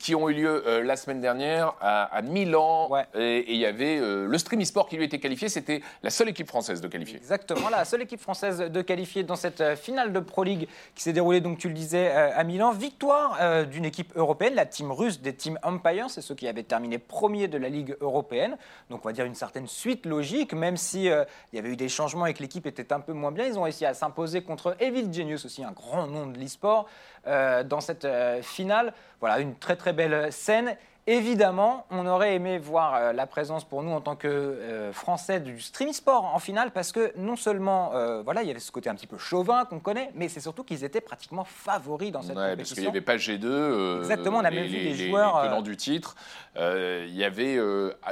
qui 0.00 0.14
ont 0.16 0.28
eu 0.28 0.34
lieu 0.34 0.64
la 0.82 0.96
semaine 0.96 1.20
dernière 1.20 1.74
à, 1.80 2.04
à 2.04 2.22
Milan. 2.22 2.88
Ouais. 2.90 3.04
Et 3.14 3.52
il 3.52 3.58
y 3.58 3.66
avait 3.66 3.98
le 4.00 4.38
Stream 4.38 4.60
eSport 4.60 4.88
qui 4.88 4.96
lui 4.96 5.04
était 5.04 5.20
qualifié. 5.20 5.48
C'était 5.48 5.80
la 6.02 6.10
seule 6.10 6.28
équipe 6.30 6.48
française 6.48 6.80
de 6.80 6.88
qualifier. 6.88 7.16
Exactement, 7.18 7.68
la 7.68 7.84
seule 7.84 8.02
équipe 8.02 8.20
française 8.20 8.58
de 8.58 8.82
qualifier 8.82 9.22
dans 9.22 9.36
cette 9.36 9.62
finale 9.76 10.12
de 10.12 10.20
Pro 10.20 10.42
League 10.42 10.66
qui 10.94 11.02
s'est 11.02 11.12
déroulée, 11.12 11.40
donc 11.40 11.58
tu 11.58 11.68
le 11.68 11.74
disais, 11.74 11.99
euh, 12.08 12.30
à 12.34 12.44
Milan. 12.44 12.72
Victoire 12.72 13.38
euh, 13.40 13.64
d'une 13.64 13.84
équipe 13.84 14.12
européenne, 14.16 14.54
la 14.54 14.66
team 14.66 14.90
russe 14.90 15.20
des 15.20 15.34
Team 15.34 15.58
Empire, 15.62 16.08
c'est 16.08 16.20
ceux 16.20 16.34
qui 16.34 16.48
avaient 16.48 16.62
terminé 16.62 16.98
premier 16.98 17.48
de 17.48 17.58
la 17.58 17.68
Ligue 17.68 17.96
européenne. 18.00 18.56
Donc 18.88 19.04
on 19.04 19.08
va 19.08 19.12
dire 19.12 19.24
une 19.24 19.34
certaine 19.34 19.66
suite 19.66 20.06
logique, 20.06 20.52
même 20.52 20.76
si 20.76 21.10
euh, 21.10 21.24
y 21.52 21.58
avait 21.58 21.70
eu 21.70 21.76
des 21.76 21.88
changements 21.88 22.26
et 22.26 22.34
que 22.34 22.40
l'équipe 22.40 22.66
était 22.66 22.92
un 22.92 23.00
peu 23.00 23.12
moins 23.12 23.32
bien. 23.32 23.46
Ils 23.46 23.58
ont 23.58 23.62
réussi 23.62 23.84
à 23.84 23.94
s'imposer 23.94 24.42
contre 24.42 24.76
Evil 24.80 25.12
Genius, 25.12 25.44
aussi 25.44 25.62
un 25.64 25.72
grand 25.72 26.06
nom 26.06 26.26
de 26.26 26.38
l'e-sport, 26.38 26.86
dans 27.26 27.80
cette 27.80 28.08
finale. 28.40 28.94
Voilà, 29.20 29.40
une 29.40 29.54
très 29.54 29.76
très 29.76 29.92
belle 29.92 30.32
scène. 30.32 30.76
Évidemment, 31.14 31.86
on 31.90 32.06
aurait 32.06 32.36
aimé 32.36 32.58
voir 32.58 32.94
euh, 32.94 33.12
la 33.12 33.26
présence 33.26 33.64
pour 33.64 33.82
nous 33.82 33.90
en 33.90 34.00
tant 34.00 34.14
que 34.14 34.28
euh, 34.28 34.92
Français 34.92 35.40
du 35.40 35.60
stream 35.60 35.92
sport 35.92 36.24
en 36.32 36.38
finale 36.38 36.70
parce 36.70 36.92
que 36.92 37.12
non 37.16 37.34
seulement 37.34 37.90
euh, 37.94 38.22
voilà, 38.22 38.42
il 38.44 38.46
y 38.46 38.50
avait 38.52 38.60
ce 38.60 38.70
côté 38.70 38.88
un 38.88 38.94
petit 38.94 39.08
peu 39.08 39.18
chauvin 39.18 39.64
qu'on 39.64 39.80
connaît, 39.80 40.12
mais 40.14 40.28
c'est 40.28 40.38
surtout 40.38 40.62
qu'ils 40.62 40.84
étaient 40.84 41.00
pratiquement 41.00 41.42
favoris 41.42 42.12
dans 42.12 42.22
cette 42.22 42.36
Ouais, 42.36 42.54
parce 42.54 42.72
qu'il 42.72 42.84
n'y 42.84 42.86
compétition. 42.86 42.90
avait 42.90 43.00
pas 43.00 43.16
G2. 43.16 43.44
euh, 43.44 43.98
Exactement, 44.02 44.36
on 44.38 44.44
a 44.44 44.52
même 44.52 44.62
vu 44.66 44.68
les- 44.70 44.90
des 44.92 44.94
les- 44.94 45.08
joueurs, 45.08 45.42
Les 45.42 45.48
tenants 45.48 45.62
du 45.62 45.76
titre. 45.76 46.14
Il 46.56 47.16
y 47.16 47.24
avait, 47.24 47.58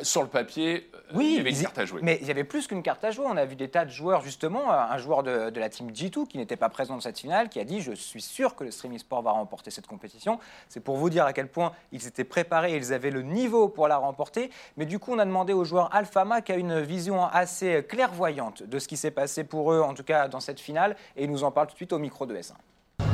sur 0.02 0.22
le 0.22 0.28
papier, 0.28 0.90
Oui, 1.14 1.26
il 1.32 1.36
y 1.36 1.40
avait 1.40 1.50
une 1.52 1.62
carte 1.62 1.78
à 1.78 1.84
jouer. 1.84 2.00
Mais 2.02 2.18
il 2.20 2.26
y 2.26 2.30
avait 2.32 2.42
plus 2.44 2.66
qu'une 2.66 2.82
carte 2.82 3.04
à 3.04 3.12
jouer. 3.12 3.26
On 3.28 3.36
a 3.36 3.44
vu 3.44 3.54
des 3.54 3.68
tas 3.68 3.84
de 3.84 3.90
joueurs, 3.90 4.22
justement. 4.22 4.72
Un 4.72 4.98
joueur 4.98 5.22
de, 5.22 5.50
de 5.50 5.60
la 5.60 5.68
team 5.68 5.90
G2 5.92 6.26
qui 6.26 6.36
n'était 6.38 6.56
pas 6.56 6.68
présent 6.68 6.94
dans 6.94 7.00
cette 7.00 7.18
finale, 7.20 7.48
qui 7.48 7.60
a 7.60 7.64
dit 7.64 7.80
Je 7.80 7.92
suis 7.92 8.22
sûr 8.22 8.56
que 8.56 8.64
le 8.64 8.72
Stream 8.72 8.92
eSport 8.92 9.22
va 9.22 9.30
remporter 9.30 9.70
cette 9.70 9.86
compétition. 9.86 10.40
C'est 10.68 10.80
pour 10.80 10.96
vous 10.96 11.10
dire 11.10 11.24
à 11.26 11.32
quel 11.32 11.46
point 11.46 11.72
ils 11.92 12.04
étaient 12.08 12.24
préparés, 12.24 12.74
ils 12.76 12.87
ils 12.88 12.94
avaient 12.94 13.10
le 13.10 13.22
niveau 13.22 13.68
pour 13.68 13.88
la 13.88 13.96
remporter. 13.96 14.50
Mais 14.76 14.86
du 14.86 14.98
coup, 14.98 15.12
on 15.12 15.18
a 15.18 15.24
demandé 15.24 15.52
au 15.52 15.64
joueur 15.64 15.94
Alphama 15.94 16.40
qui 16.40 16.52
a 16.52 16.56
une 16.56 16.80
vision 16.80 17.24
assez 17.24 17.84
clairvoyante 17.84 18.62
de 18.62 18.78
ce 18.78 18.88
qui 18.88 18.96
s'est 18.96 19.10
passé 19.10 19.44
pour 19.44 19.72
eux, 19.72 19.80
en 19.80 19.94
tout 19.94 20.04
cas 20.04 20.28
dans 20.28 20.40
cette 20.40 20.60
finale, 20.60 20.96
et 21.16 21.24
il 21.24 21.30
nous 21.30 21.44
en 21.44 21.50
parle 21.50 21.66
tout 21.68 21.74
de 21.74 21.78
suite 21.78 21.92
au 21.92 21.98
micro 21.98 22.26
de 22.26 22.36
S1. 22.36 22.52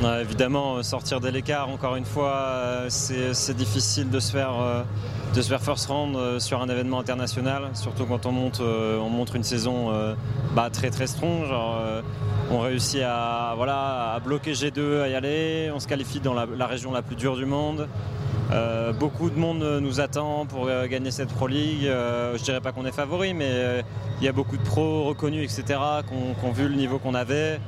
Évidemment, 0.04 0.76
euh, 0.76 0.82
sortir 0.82 1.20
de 1.20 1.28
l'écart, 1.28 1.70
encore 1.70 1.96
une 1.96 2.04
fois, 2.04 2.34
euh, 2.36 2.86
c'est 2.90 3.56
difficile 3.56 4.10
de 4.10 4.20
se 4.20 4.32
faire, 4.32 4.60
euh, 4.60 4.82
de 5.34 5.40
se 5.40 5.48
faire 5.48 5.62
first 5.62 5.86
round 5.86 6.40
sur 6.40 6.60
un 6.60 6.68
événement 6.68 7.00
international, 7.00 7.70
surtout 7.74 8.04
quand 8.04 8.26
on, 8.26 8.50
on 8.60 9.08
montre 9.08 9.36
une 9.36 9.42
saison 9.42 9.90
bah, 10.54 10.68
très 10.70 10.90
très 10.90 11.06
strong. 11.06 11.44
On 12.50 12.60
réussit 12.60 13.02
à, 13.04 13.56
bloquer 14.24 14.52
G2, 14.52 15.00
à 15.02 15.08
y 15.08 15.14
aller, 15.14 15.70
on 15.74 15.80
se 15.80 15.88
qualifie 15.88 16.20
dans 16.20 16.34
la, 16.34 16.66
région 16.66 16.92
la 16.92 17.02
plus 17.02 17.16
dure 17.16 17.36
du 17.36 17.46
monde. 17.46 17.88
Beaucoup 19.00 19.30
de 19.30 19.38
monde 19.38 19.80
nous 19.80 20.00
attend 20.00 20.46
pour 20.46 20.68
gagner 20.88 21.10
cette 21.10 21.30
Pro 21.30 21.48
League. 21.48 21.86
Euh, 21.86 22.36
je 22.36 22.44
dirais 22.44 22.60
pas 22.60 22.70
qu'on 22.70 22.86
est 22.86 22.92
favori, 22.92 23.34
mais 23.34 23.82
il 24.20 24.24
y 24.24 24.28
a 24.28 24.32
beaucoup 24.32 24.56
de 24.56 24.62
pros 24.62 25.04
reconnus, 25.04 25.42
etc., 25.42 25.80
qui 26.06 26.46
ont 26.46 26.52
vu 26.52 26.68
le 26.68 26.76
niveau 26.76 26.98
qu'on 26.98 27.14
avait. 27.14 27.58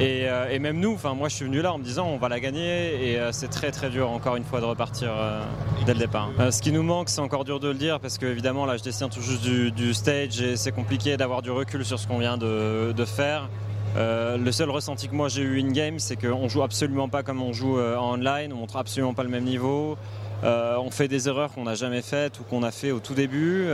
Et, 0.00 0.30
euh, 0.30 0.48
et 0.50 0.58
même 0.58 0.80
nous, 0.80 0.94
enfin 0.94 1.12
moi 1.12 1.28
je 1.28 1.34
suis 1.34 1.44
venu 1.44 1.60
là 1.60 1.74
en 1.74 1.78
me 1.78 1.84
disant 1.84 2.06
on 2.06 2.16
va 2.16 2.30
la 2.30 2.40
gagner 2.40 3.10
et 3.10 3.18
euh, 3.18 3.32
c'est 3.32 3.48
très 3.48 3.70
très 3.70 3.90
dur 3.90 4.10
encore 4.10 4.36
une 4.36 4.44
fois 4.44 4.60
de 4.60 4.64
repartir 4.64 5.10
euh, 5.14 5.42
dès 5.84 5.92
le 5.92 5.98
départ. 5.98 6.30
Ce 6.50 6.62
qui 6.62 6.72
nous 6.72 6.82
manque, 6.82 7.10
c'est 7.10 7.20
encore 7.20 7.44
dur 7.44 7.60
de 7.60 7.68
le 7.68 7.74
dire 7.74 8.00
parce 8.00 8.16
que 8.16 8.24
évidemment 8.24 8.64
là 8.64 8.78
je 8.78 8.82
dessine 8.82 9.10
tout 9.10 9.20
juste 9.20 9.42
du, 9.42 9.92
stage 9.92 10.40
et 10.40 10.56
c'est 10.56 10.72
compliqué 10.72 11.18
d'avoir 11.18 11.42
du 11.42 11.50
recul 11.50 11.84
sur 11.84 11.98
ce 11.98 12.06
qu'on 12.06 12.18
vient 12.18 12.38
de, 12.38 13.04
faire. 13.04 13.50
Le 13.96 14.50
seul 14.52 14.70
ressenti 14.70 15.06
que 15.06 15.14
moi 15.14 15.28
j'ai 15.28 15.42
eu 15.42 15.60
in-game, 15.60 15.98
c'est 15.98 16.16
qu'on 16.16 16.48
joue 16.48 16.62
absolument 16.62 17.10
pas 17.10 17.22
comme 17.22 17.42
on 17.42 17.52
joue 17.52 17.78
en 17.78 18.14
online, 18.14 18.54
on 18.54 18.56
montre 18.56 18.78
absolument 18.78 19.12
pas 19.12 19.24
le 19.24 19.28
même 19.28 19.44
niveau. 19.44 19.98
On 20.42 20.90
fait 20.90 21.08
des 21.08 21.28
erreurs 21.28 21.52
qu'on 21.52 21.64
n'a 21.64 21.74
jamais 21.74 22.00
faites 22.00 22.40
ou 22.40 22.44
qu'on 22.44 22.62
a 22.62 22.70
fait 22.70 22.90
au 22.90 23.00
tout 23.00 23.14
début 23.14 23.66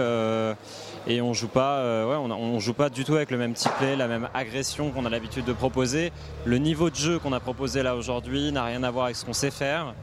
et 1.06 1.20
on 1.20 1.32
joue 1.32 1.48
pas, 1.48 1.78
euh, 1.78 2.06
ouais, 2.06 2.16
on, 2.16 2.58
joue 2.58 2.74
pas 2.74 2.88
du 2.88 3.04
tout 3.04 3.14
avec 3.14 3.30
le 3.30 3.38
même 3.38 3.54
type 3.54 3.70
la 3.80 4.08
même 4.08 4.28
agression 4.34 4.90
qu'on 4.90 5.04
a 5.04 5.10
l'habitude 5.10 5.44
de 5.44 5.52
proposer. 5.52 6.12
Le 6.44 6.58
niveau 6.58 6.90
de 6.90 6.96
jeu 6.96 7.18
qu'on 7.18 7.32
a 7.32 7.40
proposé 7.40 7.82
là 7.82 7.94
aujourd'hui 7.94 8.50
n'a 8.50 8.64
rien 8.64 8.82
à 8.82 8.90
voir 8.90 9.06
avec 9.06 9.16
ce 9.16 9.24
qu'on 9.24 9.32
sait 9.32 9.50
faire. 9.50 9.94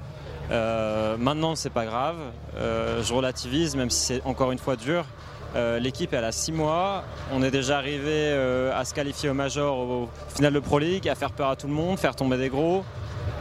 Euh, 0.52 1.18
maintenant, 1.18 1.56
c'est 1.56 1.70
pas 1.70 1.86
grave. 1.86 2.18
Euh, 2.58 3.04
je 3.04 3.14
relativise, 3.14 3.76
même 3.76 3.90
si 3.90 4.06
c'est 4.06 4.22
encore 4.26 4.52
une 4.52 4.60
fois 4.60 4.76
dur. 4.76 5.06
Euh, 5.56 5.78
L'équipe 5.78 6.14
elle 6.14 6.24
a 6.24 6.32
6 6.32 6.52
mois. 6.52 7.04
On 7.32 7.44
est 7.44 7.52
déjà 7.52 7.78
arrivé 7.78 8.32
à 8.74 8.86
se 8.86 8.94
qualifier 8.94 9.30
au 9.30 9.34
Major, 9.34 9.78
au 9.78 10.10
final 10.34 10.54
de 10.54 10.60
Pro 10.60 10.80
League, 10.80 11.08
à 11.10 11.16
faire 11.16 11.32
peur 11.32 11.50
à 11.50 11.56
tout 11.56 11.68
le 11.68 11.74
monde, 11.74 12.00
faire 12.00 12.16
tomber 12.16 12.38
des 12.38 12.50
gros. 12.50 12.84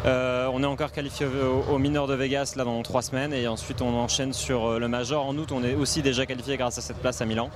Euh, 0.04 0.50
on 0.52 0.62
est 0.64 0.66
encore 0.66 0.90
qualifié 0.90 1.26
au, 1.26 1.72
au 1.72 1.78
mineur 1.78 2.08
de 2.08 2.14
Vegas 2.14 2.54
là 2.56 2.64
dans 2.64 2.82
3 2.82 3.02
semaines 3.02 3.32
et 3.32 3.46
ensuite 3.46 3.82
on 3.82 3.94
enchaîne 3.94 4.32
sur 4.32 4.66
euh, 4.66 4.78
le 4.78 4.88
Major. 4.88 5.24
En 5.24 5.36
août, 5.36 5.52
on 5.52 5.62
est 5.62 5.74
aussi 5.74 6.02
déjà 6.02 6.26
qualifié 6.26 6.56
grâce 6.56 6.76
à 6.78 6.80
cette 6.80 6.98
place 6.98 7.20
à 7.20 7.24
Milan. 7.24 7.50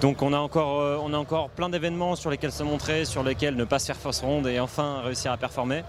Donc 0.00 0.22
on 0.22 0.32
a 0.32 0.38
encore, 0.38 0.80
euh, 0.80 0.98
on 1.02 1.12
a 1.12 1.16
encore 1.16 1.50
plein 1.50 1.68
d'événements 1.68 2.14
sur 2.14 2.30
lesquels 2.30 2.52
se 2.52 2.62
montrer, 2.62 3.04
sur 3.04 3.24
lesquels 3.24 3.56
ne 3.56 3.64
pas 3.64 3.80
se 3.80 3.86
faire 3.86 3.96
fausse 3.96 4.20
ronde 4.20 4.46
et 4.46 4.60
enfin 4.60 5.00
réussir 5.02 5.32
à 5.32 5.36
performer. 5.36 5.82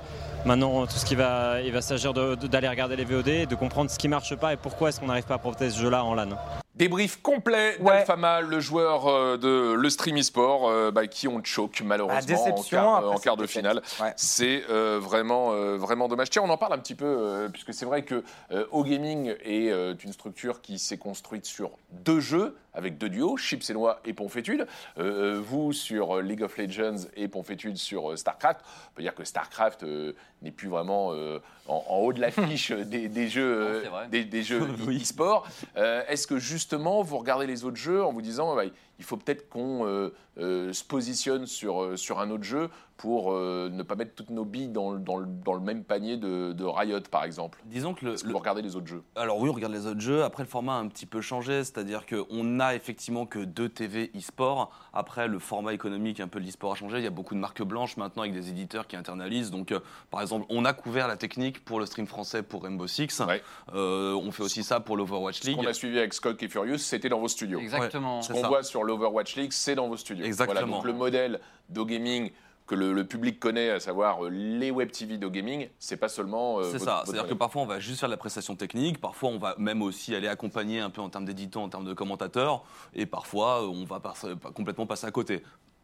Maintenant, 0.45 0.85
tout 0.85 0.93
ce 0.93 1.05
qui 1.05 1.15
va, 1.15 1.59
il 1.61 1.71
va 1.71 1.81
s'agir 1.81 2.13
d'aller 2.13 2.67
regarder 2.69 2.95
les 2.95 3.03
VOD, 3.03 3.27
et 3.29 3.45
de 3.47 3.55
comprendre 3.55 3.89
ce 3.89 3.97
qui 3.97 4.07
marche 4.07 4.35
pas 4.35 4.53
et 4.53 4.57
pourquoi 4.57 4.89
est-ce 4.89 4.99
qu'on 4.99 5.07
n'arrive 5.07 5.25
pas 5.25 5.33
à 5.33 5.37
profiter 5.39 5.65
de 5.65 5.69
ce 5.71 5.79
jeu-là 5.81 6.03
en 6.03 6.13
LAN. 6.13 6.29
Débrief 6.75 7.19
complet 7.21 7.77
Ouais. 7.79 7.95
d'Alfama, 7.99 8.41
le 8.41 8.59
joueur 8.59 9.07
euh, 9.07 9.37
de 9.37 9.73
le 9.73 9.89
Stream 9.89 10.17
eSport, 10.17 10.67
euh, 10.69 10.91
bah, 10.91 11.07
qui 11.07 11.27
ont 11.27 11.41
choke 11.43 11.81
malheureusement 11.83 12.19
Ah, 12.21 12.25
déception 12.25 12.77
en 12.79 12.83
quart, 12.83 12.95
après 12.97 13.09
en 13.09 13.13
cette 13.15 13.23
quart 13.23 13.37
de 13.37 13.47
finale. 13.47 13.81
Ouais. 13.99 14.13
C'est 14.17 14.63
euh, 14.69 14.99
vraiment, 15.01 15.53
euh, 15.53 15.77
vraiment 15.77 16.07
dommage. 16.09 16.29
Tiens, 16.29 16.41
on 16.43 16.49
en 16.49 16.57
parle 16.57 16.73
un 16.73 16.77
petit 16.79 16.95
peu, 16.95 17.05
euh, 17.05 17.47
puisque 17.49 17.73
c'est 17.73 17.85
vrai 17.85 18.03
que 18.03 18.23
euh, 18.51 18.65
O-Gaming 18.71 19.33
est 19.45 19.71
euh, 19.71 19.95
une 20.03 20.11
structure 20.13 20.61
qui 20.61 20.77
s'est 20.77 20.97
construite 20.97 21.45
sur 21.45 21.71
deux 21.91 22.19
jeux, 22.19 22.55
avec 22.73 22.97
deux 22.97 23.07
duos, 23.09 23.37
Chips 23.37 23.69
et 23.69 23.73
Noix 23.73 24.01
et 24.03 24.11
Ponfétude. 24.13 24.67
Euh, 24.99 25.41
vous 25.41 25.71
sur 25.71 26.17
euh, 26.17 26.21
League 26.21 26.43
of 26.43 26.57
Legends 26.57 27.07
et 27.15 27.29
Ponfétude 27.29 27.77
sur 27.77 28.11
euh, 28.11 28.15
StarCraft. 28.17 28.59
On 28.91 28.95
peut 28.95 29.01
dire 29.01 29.15
que 29.15 29.23
StarCraft 29.23 29.83
euh, 29.83 30.11
n'est 30.45 30.51
plus 30.51 30.69
vraiment 30.69 31.11
euh, 31.13 31.39
en, 31.67 31.83
en 31.89 31.97
haut 31.97 32.13
de 32.13 32.21
l'affiche 32.21 32.71
des, 32.71 33.09
des 33.09 33.27
jeux, 33.27 33.83
Non, 33.85 33.97
euh, 33.97 34.07
des, 34.07 34.23
des 34.23 34.43
jeux 34.43 34.61
Oui. 34.87 35.01
e-sport. 35.03 35.45
Euh, 35.75 36.03
Est-ce 36.07 36.25
que 36.27 36.37
justement 36.39 37.01
vous 37.01 37.17
regardez 37.17 37.47
les 37.47 37.65
autres 37.65 37.75
jeux 37.77 38.03
en 38.03 38.13
vous 38.13 38.21
disant 38.21 38.55
bah, 38.55 38.63
il 38.99 39.05
faut 39.05 39.17
peut-être 39.17 39.49
qu'on 39.49 39.85
euh, 39.85 40.09
euh, 40.37 40.73
se 40.73 40.83
positionne 40.83 41.45
sur, 41.47 41.81
euh, 41.83 41.95
sur 41.97 42.19
un 42.19 42.29
autre 42.31 42.43
jeu 42.43 42.69
pour 42.97 43.33
euh, 43.33 43.69
ne 43.73 43.83
pas 43.83 43.95
mettre 43.95 44.15
toutes 44.15 44.29
nos 44.29 44.45
billes 44.45 44.69
dans, 44.69 44.91
le- 44.91 44.99
dans, 44.99 45.17
le, 45.17 45.25
dans 45.25 45.53
le 45.53 45.59
même 45.59 45.83
panier 45.83 46.15
de, 46.15 46.53
de 46.53 46.63
Riot 46.63 47.01
par 47.11 47.25
exemple 47.25 47.59
Disons 47.65 47.93
que 47.93 48.05
le, 48.05 48.13
Est-ce 48.13 48.23
que 48.23 48.27
le- 48.27 48.33
vous 48.33 48.39
regardez 48.39 48.61
les 48.61 48.77
autres 48.77 48.87
jeux 48.87 49.03
Alors 49.17 49.37
oui, 49.39 49.49
on 49.49 49.53
regarde 49.53 49.73
les 49.73 49.85
autres 49.85 49.99
jeux. 49.99 50.23
Après, 50.23 50.43
le 50.43 50.49
format 50.49 50.75
a 50.75 50.77
un 50.79 50.87
petit 50.87 51.05
peu 51.05 51.19
changé, 51.19 51.63
c'est-à-dire 51.65 52.05
qu'on 52.05 52.43
n'a 52.45 52.73
effectivement 52.73 53.25
que 53.25 53.39
deux 53.39 53.67
TV 53.67 54.11
e-sport. 54.15 54.71
Après, 54.93 55.27
le 55.27 55.39
format 55.39 55.73
économique 55.73 56.21
un 56.21 56.29
peu 56.29 56.39
de 56.39 56.45
l'e-sport 56.45 56.71
a 56.71 56.75
changé. 56.75 56.99
Il 56.99 57.03
y 57.03 57.07
a 57.07 57.09
beaucoup 57.11 57.33
de 57.35 57.39
marques 57.39 57.63
blanches 57.63 57.97
maintenant 57.97 58.21
avec 58.21 58.33
des 58.33 58.49
éditeurs 58.49 58.87
qui 58.87 58.95
internalisent. 58.95 59.51
Donc, 59.51 59.73
euh, 59.73 59.81
par 60.09 60.21
exemple, 60.21 60.45
on 60.49 60.63
a 60.63 60.71
couvert 60.71 61.09
la 61.09 61.17
technique 61.17 61.65
pour 61.65 61.81
le 61.81 61.85
stream 61.85 62.07
français 62.07 62.43
pour 62.43 62.63
Rainbow 62.63 62.87
Six. 62.87 63.21
Ouais. 63.27 63.41
Euh, 63.73 64.13
on 64.13 64.31
fait 64.31 64.43
aussi 64.43 64.63
ça 64.63 64.79
pour 64.79 64.95
l'Overwatch 64.95 65.41
Ce 65.41 65.47
League. 65.47 65.57
qu'on 65.57 65.65
a 65.65 65.73
suivi 65.73 65.97
avec 65.97 66.13
Scott 66.13 66.41
et 66.41 66.47
Furious, 66.47 66.77
c'était 66.77 67.09
dans 67.09 67.19
vos 67.19 67.27
studios. 67.27 67.59
Exactement. 67.59 68.21
Ce 68.21 68.31
qu'on 68.31 68.47
voit 68.47 68.63
sur 68.63 68.83
l'Overwatch 68.85 69.35
League, 69.35 69.51
c'est 69.53 69.75
dans 69.75 69.87
vos 69.87 69.97
studios. 69.97 70.25
Exactement. 70.25 70.59
Voilà, 70.61 70.71
donc 70.77 70.85
le 70.85 70.93
modèle 70.93 71.39
d'O-Gaming 71.69 72.31
que 72.67 72.73
le, 72.73 72.93
le 72.93 73.05
public 73.05 73.39
connaît, 73.39 73.69
à 73.69 73.79
savoir 73.79 74.25
euh, 74.25 74.29
les 74.31 74.71
web 74.71 74.89
TV 74.91 75.17
d'O-Gaming, 75.19 75.69
c'est 75.77 75.97
pas 75.97 76.09
seulement. 76.09 76.57
euh, 76.59 76.71
C'est 76.71 76.79
ça, 76.79 77.03
c'est-à-dire 77.05 77.27
que 77.27 77.35
parfois 77.35 77.61
on 77.61 77.67
va 77.67 77.79
juste 77.79 77.99
faire 77.99 78.09
de 78.09 78.13
la 78.13 78.17
prestation 78.17 78.55
technique, 78.55 78.99
parfois 78.99 79.29
on 79.29 79.37
va 79.37 79.53
même 79.59 79.83
aussi 79.83 80.15
aller 80.15 80.27
accompagner 80.27 80.79
un 80.79 80.89
peu 80.89 81.01
en 81.01 81.09
termes 81.09 81.25
d'éditants, 81.25 81.63
en 81.63 81.69
termes 81.69 81.85
de 81.85 81.93
commentateurs, 81.93 82.63
et 82.95 83.05
parfois 83.05 83.61
euh, 83.61 83.67
on 83.67 83.85
va 83.85 83.99
pas- 83.99 84.15
pas 84.41 84.49
complètement 84.51 84.87
passer 84.87 85.05
à 85.05 85.11
côté. 85.11 85.43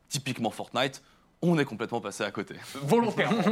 Typiquement 0.09 0.49
Fortnite, 0.49 1.03
on 1.43 1.57
est 1.59 1.65
complètement 1.65 2.01
passé 2.01 2.23
à 2.23 2.31
côté. 2.31 2.55
Volontairement. 2.81 3.43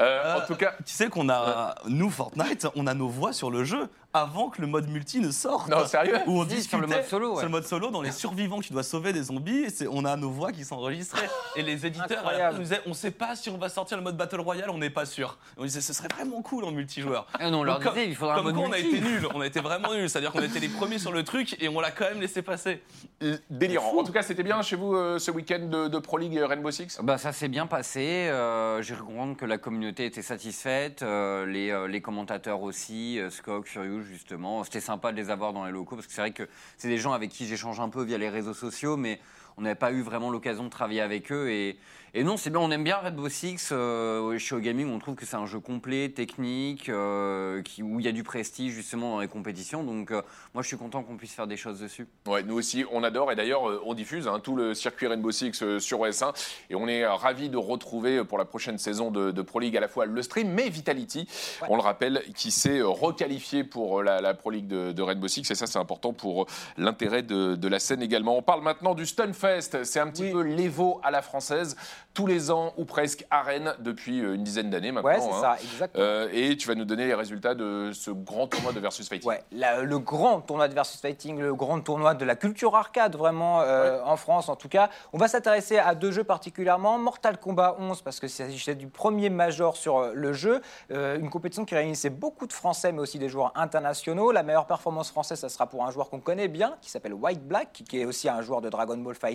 Euh, 0.00 0.42
en 0.42 0.46
tout 0.46 0.56
cas, 0.56 0.74
Tu 0.84 0.92
sais 0.92 1.08
qu'on 1.08 1.28
a, 1.28 1.76
nous 1.86 2.10
Fortnite, 2.10 2.66
on 2.74 2.86
a 2.88 2.94
nos 2.94 3.08
voix 3.08 3.32
sur 3.32 3.50
le 3.52 3.62
jeu 3.64 3.88
avant 4.14 4.50
que 4.50 4.60
le 4.60 4.66
mode 4.66 4.88
multi 4.88 5.20
ne 5.20 5.30
sorte. 5.30 5.68
non, 5.68 5.86
sérieux 5.86 6.18
Où 6.26 6.40
on 6.40 6.44
discutait 6.44 6.68
sur 6.68 6.80
le 6.80 6.86
mode 6.86 7.04
solo, 7.04 7.30
ouais. 7.30 7.36
sur 7.36 7.44
le 7.46 7.50
mode 7.50 7.64
solo, 7.66 7.90
dans 7.90 8.02
les 8.02 8.12
survivants 8.12 8.60
tu 8.60 8.72
dois 8.72 8.82
sauver 8.82 9.12
des 9.12 9.22
zombies, 9.24 9.70
c'est- 9.70 9.86
on 9.90 10.04
a 10.04 10.16
nos 10.16 10.30
voix 10.30 10.52
qui 10.52 10.64
s'enregistraient. 10.64 11.30
Et 11.56 11.62
les 11.62 11.86
éditeurs 11.86 12.18
Incroyable. 12.18 12.56
nous 12.56 12.62
disaient 12.62 12.80
on 12.86 12.92
sait 12.94 13.10
pas 13.10 13.36
si 13.36 13.48
on 13.50 13.56
va 13.58 13.68
sortir 13.68 13.96
le 13.96 14.02
mode 14.02 14.16
Battle 14.16 14.40
Royale, 14.40 14.70
on 14.70 14.78
n'est 14.78 14.90
pas 14.90 15.06
sûr. 15.06 15.38
Et 15.56 15.60
on 15.60 15.64
disait 15.64 15.80
ce 15.80 15.92
serait 15.92 16.08
vraiment 16.08 16.42
cool 16.42 16.64
en 16.64 16.72
multijoueur. 16.72 17.26
Ah 17.38 17.50
non, 17.50 17.60
on 17.60 17.64
leur 17.64 17.78
disait, 17.78 18.06
il 18.08 18.14
faudra 18.16 18.34
un 18.34 18.36
Comme 18.36 18.46
mode 18.46 18.54
quoi 18.56 18.64
on 18.68 18.72
a 18.72 18.76
multi. 18.78 18.96
été 18.96 19.00
nuls, 19.00 19.26
on 19.34 19.40
a 19.40 19.46
été 19.46 19.60
vraiment 19.60 19.92
nuls, 19.94 20.10
c'est-à-dire 20.10 20.32
qu'on 20.32 20.42
était 20.42 20.60
les 20.60 20.68
premiers 20.68 20.98
sur 20.98 21.12
le 21.12 21.22
truc 21.24 21.56
et 21.62 21.68
on 21.68 21.80
l'a 21.80 21.90
quand 21.90 22.04
même 22.04 22.20
laissé 22.20 22.42
passer. 22.42 22.82
euh, 23.22 23.36
délirant. 23.50 23.98
En 23.98 24.04
tout 24.04 24.12
cas, 24.12 24.22
c'était 24.22 24.42
bien 24.42 24.60
chez 24.62 24.76
vous 24.76 24.94
euh, 24.94 25.18
ce 25.18 25.30
week-end 25.30 25.60
de, 25.68 25.88
de 25.88 25.98
Pro 25.98 26.18
League 26.18 26.36
Rainbow 26.38 26.70
Six? 26.70 26.98
Bah, 27.02 27.18
ça 27.18 27.32
s'est 27.32 27.48
bien 27.48 27.66
passé. 27.66 28.28
euh, 28.28 28.82
J'ai 28.82 28.94
compris 28.94 29.36
que 29.36 29.44
la 29.46 29.58
communauté 29.58 30.04
était 30.06 30.22
satisfaite. 30.22 31.02
euh, 31.02 31.46
les, 31.46 31.70
euh, 31.70 31.86
les 31.86 32.00
commentateurs 32.00 32.62
aussi, 32.62 33.18
euh, 33.20 33.30
Skok, 33.30 33.68
Justement. 34.02 34.64
C'était 34.64 34.80
sympa 34.80 35.12
de 35.12 35.16
les 35.16 35.30
avoir 35.30 35.52
dans 35.52 35.64
les 35.64 35.72
locaux 35.72 35.96
parce 35.96 36.06
que 36.06 36.12
c'est 36.12 36.20
vrai 36.20 36.32
que 36.32 36.48
c'est 36.76 36.88
des 36.88 36.98
gens 36.98 37.12
avec 37.12 37.30
qui 37.30 37.46
j'échange 37.46 37.80
un 37.80 37.88
peu 37.88 38.02
via 38.02 38.18
les 38.18 38.28
réseaux 38.28 38.54
sociaux, 38.54 38.96
mais 38.96 39.20
on 39.56 39.62
n'avait 39.62 39.74
pas 39.74 39.92
eu 39.92 40.02
vraiment 40.02 40.30
l'occasion 40.30 40.64
de 40.64 40.70
travailler 40.70 41.00
avec 41.00 41.30
eux. 41.32 41.50
Et, 41.50 41.76
et 42.14 42.24
non, 42.24 42.36
c'est 42.36 42.50
bien. 42.50 42.60
On 42.60 42.70
aime 42.70 42.84
bien 42.84 42.98
Rainbow 42.98 43.28
Six. 43.28 43.70
euh, 43.72 44.38
chez 44.38 44.54
O-Gaming, 44.54 44.88
on 44.92 44.98
trouve 44.98 45.14
que 45.14 45.24
c'est 45.24 45.36
un 45.36 45.46
jeu 45.46 45.60
complet, 45.60 46.10
technique, 46.10 46.88
euh, 46.88 47.62
qui, 47.62 47.82
où 47.82 48.00
il 48.00 48.04
y 48.06 48.08
a 48.08 48.12
du 48.12 48.22
prestige 48.22 48.72
justement 48.72 49.12
dans 49.12 49.20
les 49.20 49.28
compétitions. 49.28 49.82
Donc, 49.82 50.10
euh, 50.10 50.20
moi, 50.52 50.62
je 50.62 50.68
suis 50.68 50.76
content 50.76 51.02
qu'on 51.02 51.16
puisse 51.16 51.32
faire 51.32 51.46
des 51.46 51.56
choses 51.56 51.80
dessus. 51.80 52.06
Ouais, 52.26 52.42
nous 52.42 52.54
aussi, 52.54 52.84
on 52.92 53.02
adore. 53.02 53.32
Et 53.32 53.36
d'ailleurs, 53.36 53.68
euh, 53.68 53.82
on 53.86 53.94
diffuse 53.94 54.28
hein, 54.28 54.40
tout 54.40 54.56
le 54.56 54.74
circuit 54.74 55.06
Rainbow 55.06 55.30
Six 55.30 55.78
sur 55.78 56.00
OS1. 56.00 56.32
Et 56.68 56.74
on 56.74 56.86
est 56.86 57.06
ravis 57.06 57.48
de 57.48 57.56
retrouver 57.56 58.24
pour 58.24 58.36
la 58.38 58.44
prochaine 58.44 58.78
saison 58.78 59.10
de, 59.10 59.30
de 59.30 59.42
Pro 59.42 59.60
League 59.60 59.76
à 59.76 59.80
la 59.80 59.88
fois 59.88 60.04
le 60.04 60.22
stream, 60.22 60.48
mais 60.52 60.68
Vitality, 60.68 61.26
on 61.68 61.76
le 61.76 61.82
rappelle, 61.82 62.22
qui 62.34 62.50
s'est 62.50 62.82
requalifié 62.82 63.64
pour 63.64 64.02
la, 64.02 64.20
la 64.20 64.34
Pro 64.34 64.50
League 64.50 64.66
de, 64.66 64.92
de 64.92 65.02
Rainbow 65.02 65.28
Six. 65.28 65.50
Et 65.50 65.54
ça, 65.54 65.66
c'est 65.66 65.78
important 65.78 66.12
pour 66.12 66.46
l'intérêt 66.76 67.22
de, 67.22 67.56
de 67.56 67.68
la 67.68 67.78
scène 67.78 68.02
également. 68.02 68.36
On 68.36 68.42
parle 68.42 68.62
maintenant 68.62 68.94
du 68.94 69.06
C'est 69.84 70.00
un 70.00 70.08
petit 70.08 70.30
peu 70.30 70.42
l'Evo 70.42 71.00
à 71.02 71.10
la 71.10 71.22
française. 71.22 71.76
Tous 72.14 72.26
les 72.26 72.50
ans, 72.50 72.74
ou 72.76 72.84
presque, 72.84 73.24
à 73.30 73.40
Rennes, 73.40 73.74
depuis 73.78 74.20
euh, 74.20 74.34
une 74.34 74.44
dizaine 74.44 74.68
d'années 74.68 74.92
maintenant. 74.92 75.08
Ouais, 75.10 75.18
c'est 75.18 75.30
hein. 75.30 75.40
ça, 75.40 75.56
exactement. 75.62 76.04
Euh, 76.04 76.28
et 76.30 76.58
tu 76.58 76.68
vas 76.68 76.74
nous 76.74 76.84
donner 76.84 77.06
les 77.06 77.14
résultats 77.14 77.54
de 77.54 77.90
ce 77.94 78.10
grand 78.10 78.46
tournoi 78.48 78.72
de 78.74 78.80
Versus 78.80 79.08
Fighting. 79.08 79.26
Ouais, 79.30 79.42
la- 79.50 79.80
le 79.80 79.98
grand 79.98 80.42
tournoi 80.42 80.68
de 80.68 80.74
versus 80.74 81.00
fighting, 81.00 81.38
le 81.40 81.54
grand 81.54 81.80
tournoi 81.80 82.12
de 82.14 82.24
la 82.26 82.36
culture 82.36 82.76
arcade 82.76 83.16
vraiment 83.16 83.62
euh, 83.62 84.00
en 84.04 84.16
France 84.16 84.50
en 84.50 84.56
tout 84.56 84.68
cas. 84.68 84.90
On 85.14 85.18
va 85.18 85.26
s'intéresser 85.26 85.78
à 85.78 85.94
deux 85.94 86.10
jeux 86.12 86.24
particulièrement, 86.24 86.98
Mortal 86.98 87.38
Kombat 87.38 87.76
11 87.78 88.02
parce 88.02 88.20
que 88.20 88.28
s'agissait 88.28 88.74
du 88.74 88.88
premier 88.88 89.30
major 89.30 89.76
sur 89.78 90.10
le 90.12 90.32
jeu, 90.34 90.60
Euh, 90.90 91.18
une 91.18 91.30
compétition 91.30 91.64
qui 91.64 91.74
réunissait 91.74 92.10
beaucoup 92.10 92.46
de 92.46 92.52
Français 92.52 92.92
mais 92.92 93.00
aussi 93.00 93.18
des 93.18 93.30
joueurs 93.30 93.52
internationaux. 93.54 94.32
La 94.32 94.42
meilleure 94.42 94.66
performance 94.66 95.10
française, 95.10 95.38
ça 95.40 95.48
sera 95.48 95.66
pour 95.66 95.82
un 95.86 95.90
joueur 95.90 96.10
qu'on 96.10 96.20
connaît 96.20 96.48
bien 96.48 96.76
qui 96.82 96.90
s'appelle 96.90 97.14
White 97.14 97.46
Black, 97.48 97.84
qui 97.88 98.00
est 98.00 98.04
aussi 98.04 98.28
un 98.28 98.42
joueur 98.42 98.60
de 98.60 98.68
Dragon 98.68 98.98
Ball 98.98 99.14
Fighter 99.14 99.31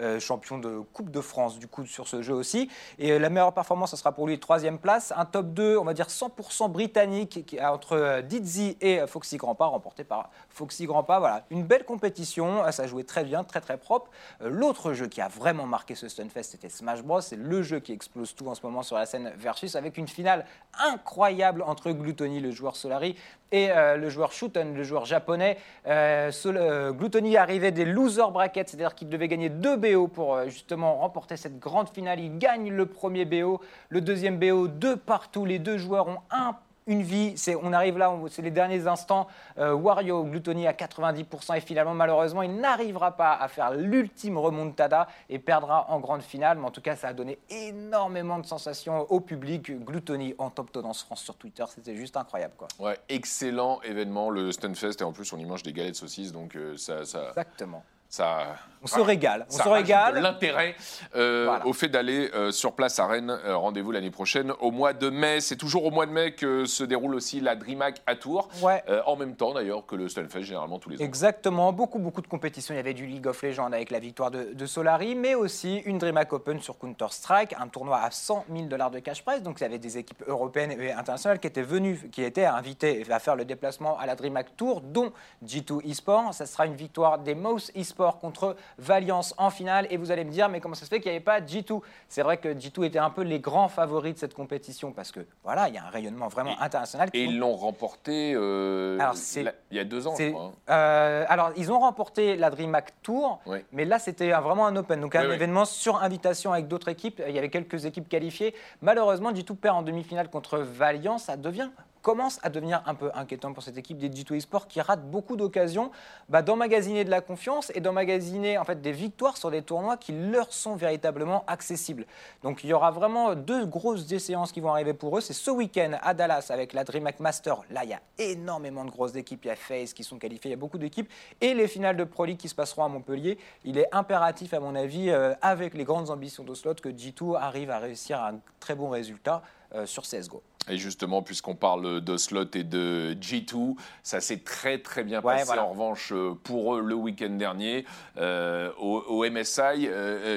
Euh, 0.00 0.18
champion 0.20 0.58
de 0.58 0.80
Coupe 0.92 1.10
de 1.10 1.20
France 1.20 1.58
du 1.58 1.68
coup 1.68 1.86
sur 1.86 2.08
ce 2.08 2.22
jeu 2.22 2.34
aussi. 2.34 2.68
Et 2.98 3.12
euh, 3.12 3.18
la 3.18 3.28
meilleure 3.30 3.52
performance, 3.52 3.90
ce 3.92 3.96
sera 3.96 4.12
pour 4.12 4.26
lui 4.26 4.38
troisième 4.38 4.78
place. 4.78 5.12
Un 5.16 5.24
top 5.24 5.52
2, 5.52 5.76
on 5.78 5.84
va 5.84 5.94
dire 5.94 6.06
100% 6.08 6.68
britannique 6.70 7.44
qui- 7.46 7.60
entre 7.60 7.92
euh, 7.96 8.22
Dizzy 8.22 8.76
et 8.80 9.00
Foxy 9.06 9.36
Grandpa, 9.36 9.66
remporté 9.66 10.04
par 10.04 10.30
Foxy 10.50 10.86
Grandpa. 10.86 11.18
Voilà, 11.18 11.44
une 11.50 11.64
belle 11.64 11.84
compétition. 11.84 12.64
Euh, 12.64 12.70
Ça 12.70 12.86
jouait 12.86 13.04
très 13.04 13.24
bien, 13.24 13.44
très 13.44 13.60
très 13.60 13.76
propre. 13.76 14.10
L'autre 14.40 14.92
jeu 14.92 15.06
qui 15.06 15.20
a 15.20 15.28
vraiment 15.28 15.66
marqué 15.66 15.94
ce 15.94 16.08
Stunfest, 16.08 16.42
c'était 16.44 16.68
Smash 16.68 17.02
Bros. 17.02 17.20
C'est 17.20 17.36
le 17.36 17.62
jeu 17.62 17.80
qui 17.80 17.92
explose 17.92 18.34
tout 18.34 18.46
en 18.48 18.54
ce 18.54 18.62
moment 18.62 18.82
sur 18.82 18.96
la 18.96 19.06
scène 19.06 19.32
Versus 19.36 19.76
avec 19.76 19.96
une 19.98 20.08
finale 20.08 20.44
incroyable 20.78 21.62
entre 21.62 21.90
Gluttony, 21.92 22.40
le 22.40 22.50
joueur 22.50 22.76
Solari, 22.76 23.16
et 23.52 23.70
euh, 23.70 23.96
le 23.96 24.08
joueur 24.08 24.32
Shuten, 24.32 24.74
le 24.74 24.82
joueur 24.82 25.04
japonais. 25.04 25.58
Euh, 25.86 26.30
euh, 26.46 26.92
Gluttony 26.92 27.36
arrivait 27.36 27.70
des 27.70 27.84
loser 27.84 28.30
brackets, 28.32 28.70
c'est-à-dire 28.70 28.94
qu'il 28.94 29.08
devait 29.08 29.28
gagner 29.28 29.50
deux 29.50 29.76
BO 29.76 30.08
pour 30.08 30.34
euh, 30.34 30.46
justement 30.46 30.96
remporter 30.96 31.36
cette 31.36 31.58
grande 31.58 31.88
finale. 31.90 32.18
Il 32.18 32.38
gagne 32.38 32.70
le 32.72 32.86
premier 32.86 33.24
BO, 33.24 33.60
le 33.90 34.00
deuxième 34.00 34.38
BO, 34.38 34.68
deux 34.68 34.96
partout. 34.96 35.44
Les 35.44 35.58
deux 35.58 35.76
joueurs 35.76 36.08
ont 36.08 36.20
un 36.30 36.56
une 36.86 37.02
vie, 37.02 37.34
c'est, 37.36 37.54
on 37.54 37.72
arrive 37.72 37.98
là, 37.98 38.12
c'est 38.28 38.42
les 38.42 38.50
derniers 38.50 38.86
instants. 38.86 39.28
Euh, 39.58 39.74
Wario, 39.74 40.24
Gluttony 40.24 40.66
à 40.66 40.72
90% 40.72 41.56
et 41.56 41.60
finalement, 41.60 41.94
malheureusement, 41.94 42.42
il 42.42 42.56
n'arrivera 42.56 43.16
pas 43.16 43.34
à 43.34 43.48
faire 43.48 43.72
l'ultime 43.72 44.38
remontada 44.38 45.08
et 45.28 45.38
perdra 45.38 45.90
en 45.90 46.00
grande 46.00 46.22
finale. 46.22 46.58
Mais 46.58 46.66
en 46.66 46.70
tout 46.70 46.80
cas, 46.80 46.96
ça 46.96 47.08
a 47.08 47.12
donné 47.12 47.38
énormément 47.50 48.38
de 48.38 48.46
sensations 48.46 49.06
au 49.10 49.20
public. 49.20 49.72
Gluttony 49.84 50.34
en 50.38 50.50
top 50.50 50.72
tendance 50.72 51.02
France 51.02 51.22
sur 51.22 51.36
Twitter, 51.36 51.64
c'était 51.68 51.96
juste 51.96 52.16
incroyable. 52.16 52.54
Quoi. 52.56 52.68
Ouais, 52.78 52.98
excellent 53.08 53.80
événement, 53.82 54.30
le 54.30 54.52
Stunfest. 54.52 55.00
Et 55.00 55.04
en 55.04 55.12
plus, 55.12 55.32
on 55.32 55.38
y 55.38 55.44
mange 55.44 55.62
des 55.62 55.72
galettes 55.72 55.96
saucisses, 55.96 56.32
donc 56.32 56.56
euh, 56.56 56.76
ça, 56.76 57.04
ça, 57.04 57.28
Exactement. 57.28 57.84
Ça, 58.12 58.56
On 58.82 58.86
se 58.86 59.00
régale. 59.00 59.46
On 59.48 59.52
se 59.56 59.66
régale. 59.66 60.18
l'intérêt 60.20 60.74
euh, 61.16 61.46
Voilà. 61.48 61.66
au 61.66 61.72
fait 61.72 61.88
d'aller 61.88 62.30
euh, 62.34 62.52
sur 62.52 62.72
place 62.74 62.98
à 62.98 63.06
Rennes. 63.06 63.30
Euh, 63.30 63.56
Rendez-vous 63.56 63.90
l'année 63.90 64.10
prochaine 64.10 64.52
au 64.60 64.70
mois 64.70 64.92
de 64.92 65.08
mai. 65.08 65.40
C'est 65.40 65.56
toujours 65.56 65.86
au 65.86 65.90
mois 65.90 66.04
de 66.04 66.10
mai 66.10 66.34
que 66.34 66.66
se 66.66 66.84
déroule 66.84 67.14
aussi 67.14 67.40
la 67.40 67.56
DreamHack 67.56 68.02
à 68.06 68.14
Tours. 68.16 68.50
Ouais. 68.60 68.84
Euh, 68.90 69.00
en 69.06 69.16
même 69.16 69.34
temps 69.34 69.54
d'ailleurs 69.54 69.86
que 69.86 69.96
le 69.96 70.10
Stunfest, 70.10 70.42
généralement 70.42 70.78
tous 70.78 70.90
les 70.90 71.00
ans. 71.00 71.04
Exactement, 71.04 71.72
beaucoup 71.72 71.98
beaucoup 72.00 72.20
de 72.20 72.26
compétitions. 72.26 72.74
Il 72.74 72.76
y 72.76 72.80
avait 72.80 72.92
du 72.92 73.06
League 73.06 73.26
of 73.26 73.40
Legends 73.42 73.72
avec 73.72 73.90
la 73.90 73.98
victoire 73.98 74.30
de, 74.30 74.52
de 74.52 74.66
Solari, 74.66 75.14
mais 75.14 75.34
aussi 75.34 75.78
une 75.86 75.96
DreamHack 75.96 76.34
Open 76.34 76.60
sur 76.60 76.78
Counter 76.78 77.06
Strike, 77.08 77.54
un 77.58 77.68
tournoi 77.68 77.96
à 77.98 78.10
100 78.10 78.44
000 78.54 78.66
dollars 78.66 78.90
de 78.90 78.98
cash 78.98 79.24
prize. 79.24 79.42
Donc 79.42 79.60
il 79.60 79.62
y 79.62 79.66
avait 79.66 79.78
des 79.78 79.96
équipes 79.96 80.22
européennes 80.26 80.72
et 80.78 80.92
internationales 80.92 81.38
qui 81.38 81.46
étaient 81.46 81.62
venues, 81.62 82.10
qui 82.12 82.22
étaient 82.22 82.44
invitées 82.44 83.06
à 83.10 83.18
faire 83.20 83.36
le 83.36 83.46
déplacement 83.46 83.98
à 83.98 84.04
la 84.04 84.16
DreamHack 84.16 84.54
Tour, 84.58 84.82
dont 84.82 85.12
G2 85.46 85.88
eSport. 85.90 86.34
Ça 86.34 86.44
sera 86.44 86.66
une 86.66 86.76
victoire 86.76 87.18
des 87.18 87.34
Mouse 87.34 87.70
contre 88.10 88.56
Valiance 88.78 89.34
en 89.38 89.50
finale. 89.50 89.86
Et 89.90 89.96
vous 89.96 90.10
allez 90.10 90.24
me 90.24 90.30
dire, 90.30 90.48
mais 90.48 90.60
comment 90.60 90.74
ça 90.74 90.84
se 90.84 90.90
fait 90.90 91.00
qu'il 91.00 91.10
n'y 91.10 91.16
avait 91.16 91.24
pas 91.24 91.40
G2 91.40 91.80
C'est 92.08 92.22
vrai 92.22 92.36
que 92.36 92.48
G2 92.48 92.84
était 92.84 92.98
un 92.98 93.10
peu 93.10 93.22
les 93.22 93.40
grands 93.40 93.68
favoris 93.68 94.14
de 94.14 94.18
cette 94.18 94.34
compétition 94.34 94.92
parce 94.92 95.12
que 95.12 95.20
voilà, 95.44 95.68
il 95.68 95.74
y 95.74 95.78
a 95.78 95.84
un 95.84 95.90
rayonnement 95.90 96.28
vraiment 96.28 96.60
international. 96.60 97.08
Et 97.14 97.24
ils 97.24 97.38
l'ont 97.38 97.54
remporté 97.56 98.34
euh, 98.34 98.98
Alors, 98.98 99.16
c'est- 99.16 99.42
la- 99.44 99.52
il 99.70 99.76
y 99.76 99.80
a 99.80 99.84
deux 99.84 100.06
ans, 100.06 100.14
je 100.18 100.30
crois. 100.30 100.44
hein. 100.46 100.52
euh, 100.70 101.24
alors, 101.28 101.50
ils 101.56 101.70
ont 101.72 101.78
remporté 101.80 102.36
la 102.36 102.50
DreamHack 102.50 102.92
Tour, 103.02 103.40
Oui. 103.46 103.58
mais 103.72 103.84
là, 103.84 103.98
c'était 103.98 104.30
vraiment 104.32 104.66
un 104.66 104.76
open. 104.76 105.00
Donc, 105.00 105.14
un 105.14 105.22
Oui, 105.22 105.26
oui. 105.28 105.34
événement 105.34 105.64
sur 105.64 106.02
invitation 106.02 106.52
avec 106.52 106.68
d'autres 106.68 106.88
équipes. 106.88 107.22
Il 107.28 107.34
y 107.34 107.38
avait 107.38 107.50
quelques 107.50 107.84
équipes 107.84 108.08
qualifiées. 108.08 108.54
Malheureusement, 108.80 109.32
G2 109.32 109.54
perd 109.56 109.76
en 109.76 109.82
demi-finale 109.82 110.28
contre 110.30 110.58
Valiant. 110.58 111.18
Ça 111.18 111.36
devient 111.36 111.68
commence 112.02 112.38
à 112.42 112.50
devenir 112.50 112.82
un 112.86 112.94
peu 112.94 113.10
inquiétant 113.14 113.52
pour 113.52 113.62
cette 113.62 113.78
équipe 113.78 113.98
des 113.98 114.10
G2 114.10 114.36
eSports 114.36 114.66
qui 114.66 114.80
rate 114.80 115.08
beaucoup 115.10 115.36
d'occasions 115.36 115.90
bah, 116.28 116.42
d'emmagasiner 116.42 117.04
de 117.04 117.10
la 117.10 117.20
confiance 117.20 117.72
et 117.74 117.80
d'emmagasiner 117.80 118.58
en 118.58 118.64
fait 118.64 118.80
des 118.80 118.92
victoires 118.92 119.36
sur 119.36 119.50
des 119.50 119.62
tournois 119.62 119.96
qui 119.96 120.12
leur 120.12 120.52
sont 120.52 120.74
véritablement 120.74 121.44
accessibles. 121.46 122.06
Donc 122.42 122.64
il 122.64 122.70
y 122.70 122.72
aura 122.72 122.90
vraiment 122.90 123.34
deux 123.34 123.66
grosses 123.66 124.06
séances 124.18 124.52
qui 124.52 124.60
vont 124.60 124.70
arriver 124.70 124.94
pour 124.94 125.16
eux. 125.16 125.20
C'est 125.20 125.32
ce 125.32 125.50
week-end 125.50 125.98
à 126.02 126.14
Dallas 126.14 126.46
avec 126.50 126.72
la 126.72 126.84
DreamHack 126.84 127.20
Master. 127.20 127.62
Là, 127.70 127.84
il 127.84 127.90
y 127.90 127.94
a 127.94 128.00
énormément 128.18 128.84
de 128.84 128.90
grosses 128.90 129.14
équipes. 129.16 129.44
Il 129.44 129.48
y 129.48 129.50
a 129.50 129.56
FaZe 129.56 129.92
qui 129.92 130.04
sont 130.04 130.18
qualifiés, 130.18 130.50
il 130.50 130.54
y 130.54 130.54
a 130.54 130.58
beaucoup 130.58 130.78
d'équipes. 130.78 131.10
Et 131.40 131.54
les 131.54 131.68
finales 131.68 131.96
de 131.96 132.04
Pro 132.04 132.24
League 132.24 132.38
qui 132.38 132.48
se 132.48 132.54
passeront 132.54 132.84
à 132.84 132.88
Montpellier. 132.88 133.38
Il 133.64 133.78
est 133.78 133.88
impératif, 133.92 134.54
à 134.54 134.60
mon 134.60 134.74
avis, 134.74 135.10
euh, 135.10 135.34
avec 135.40 135.74
les 135.74 135.84
grandes 135.84 136.10
ambitions 136.10 136.44
d'Oslot, 136.44 136.74
que 136.74 136.88
G2 136.88 137.36
arrive 137.36 137.70
à 137.70 137.78
réussir 137.78 138.20
un 138.20 138.40
très 138.60 138.74
bon 138.74 138.90
résultat 138.90 139.42
sur 139.86 140.02
CSGO. 140.02 140.42
Et 140.70 140.76
justement, 140.78 141.22
puisqu'on 141.22 141.56
parle 141.56 142.00
d'Oslot 142.00 142.44
et 142.54 142.62
de 142.62 143.16
G2, 143.20 143.74
ça 144.04 144.20
s'est 144.20 144.38
très 144.44 144.78
très 144.78 145.02
bien 145.02 145.18
Ouais, 145.20 145.34
passé 145.34 145.46
voilà. 145.46 145.64
en 145.64 145.70
revanche 145.70 146.12
euh, 146.12 146.34
pour 146.44 146.76
eux 146.76 146.80
le 146.80 146.94
week-end 146.94 147.30
dernier 147.30 147.84
euh, 148.16 148.70
au, 148.78 148.98
au 149.00 149.28
MSI. 149.28 149.60
Euh, 149.60 149.82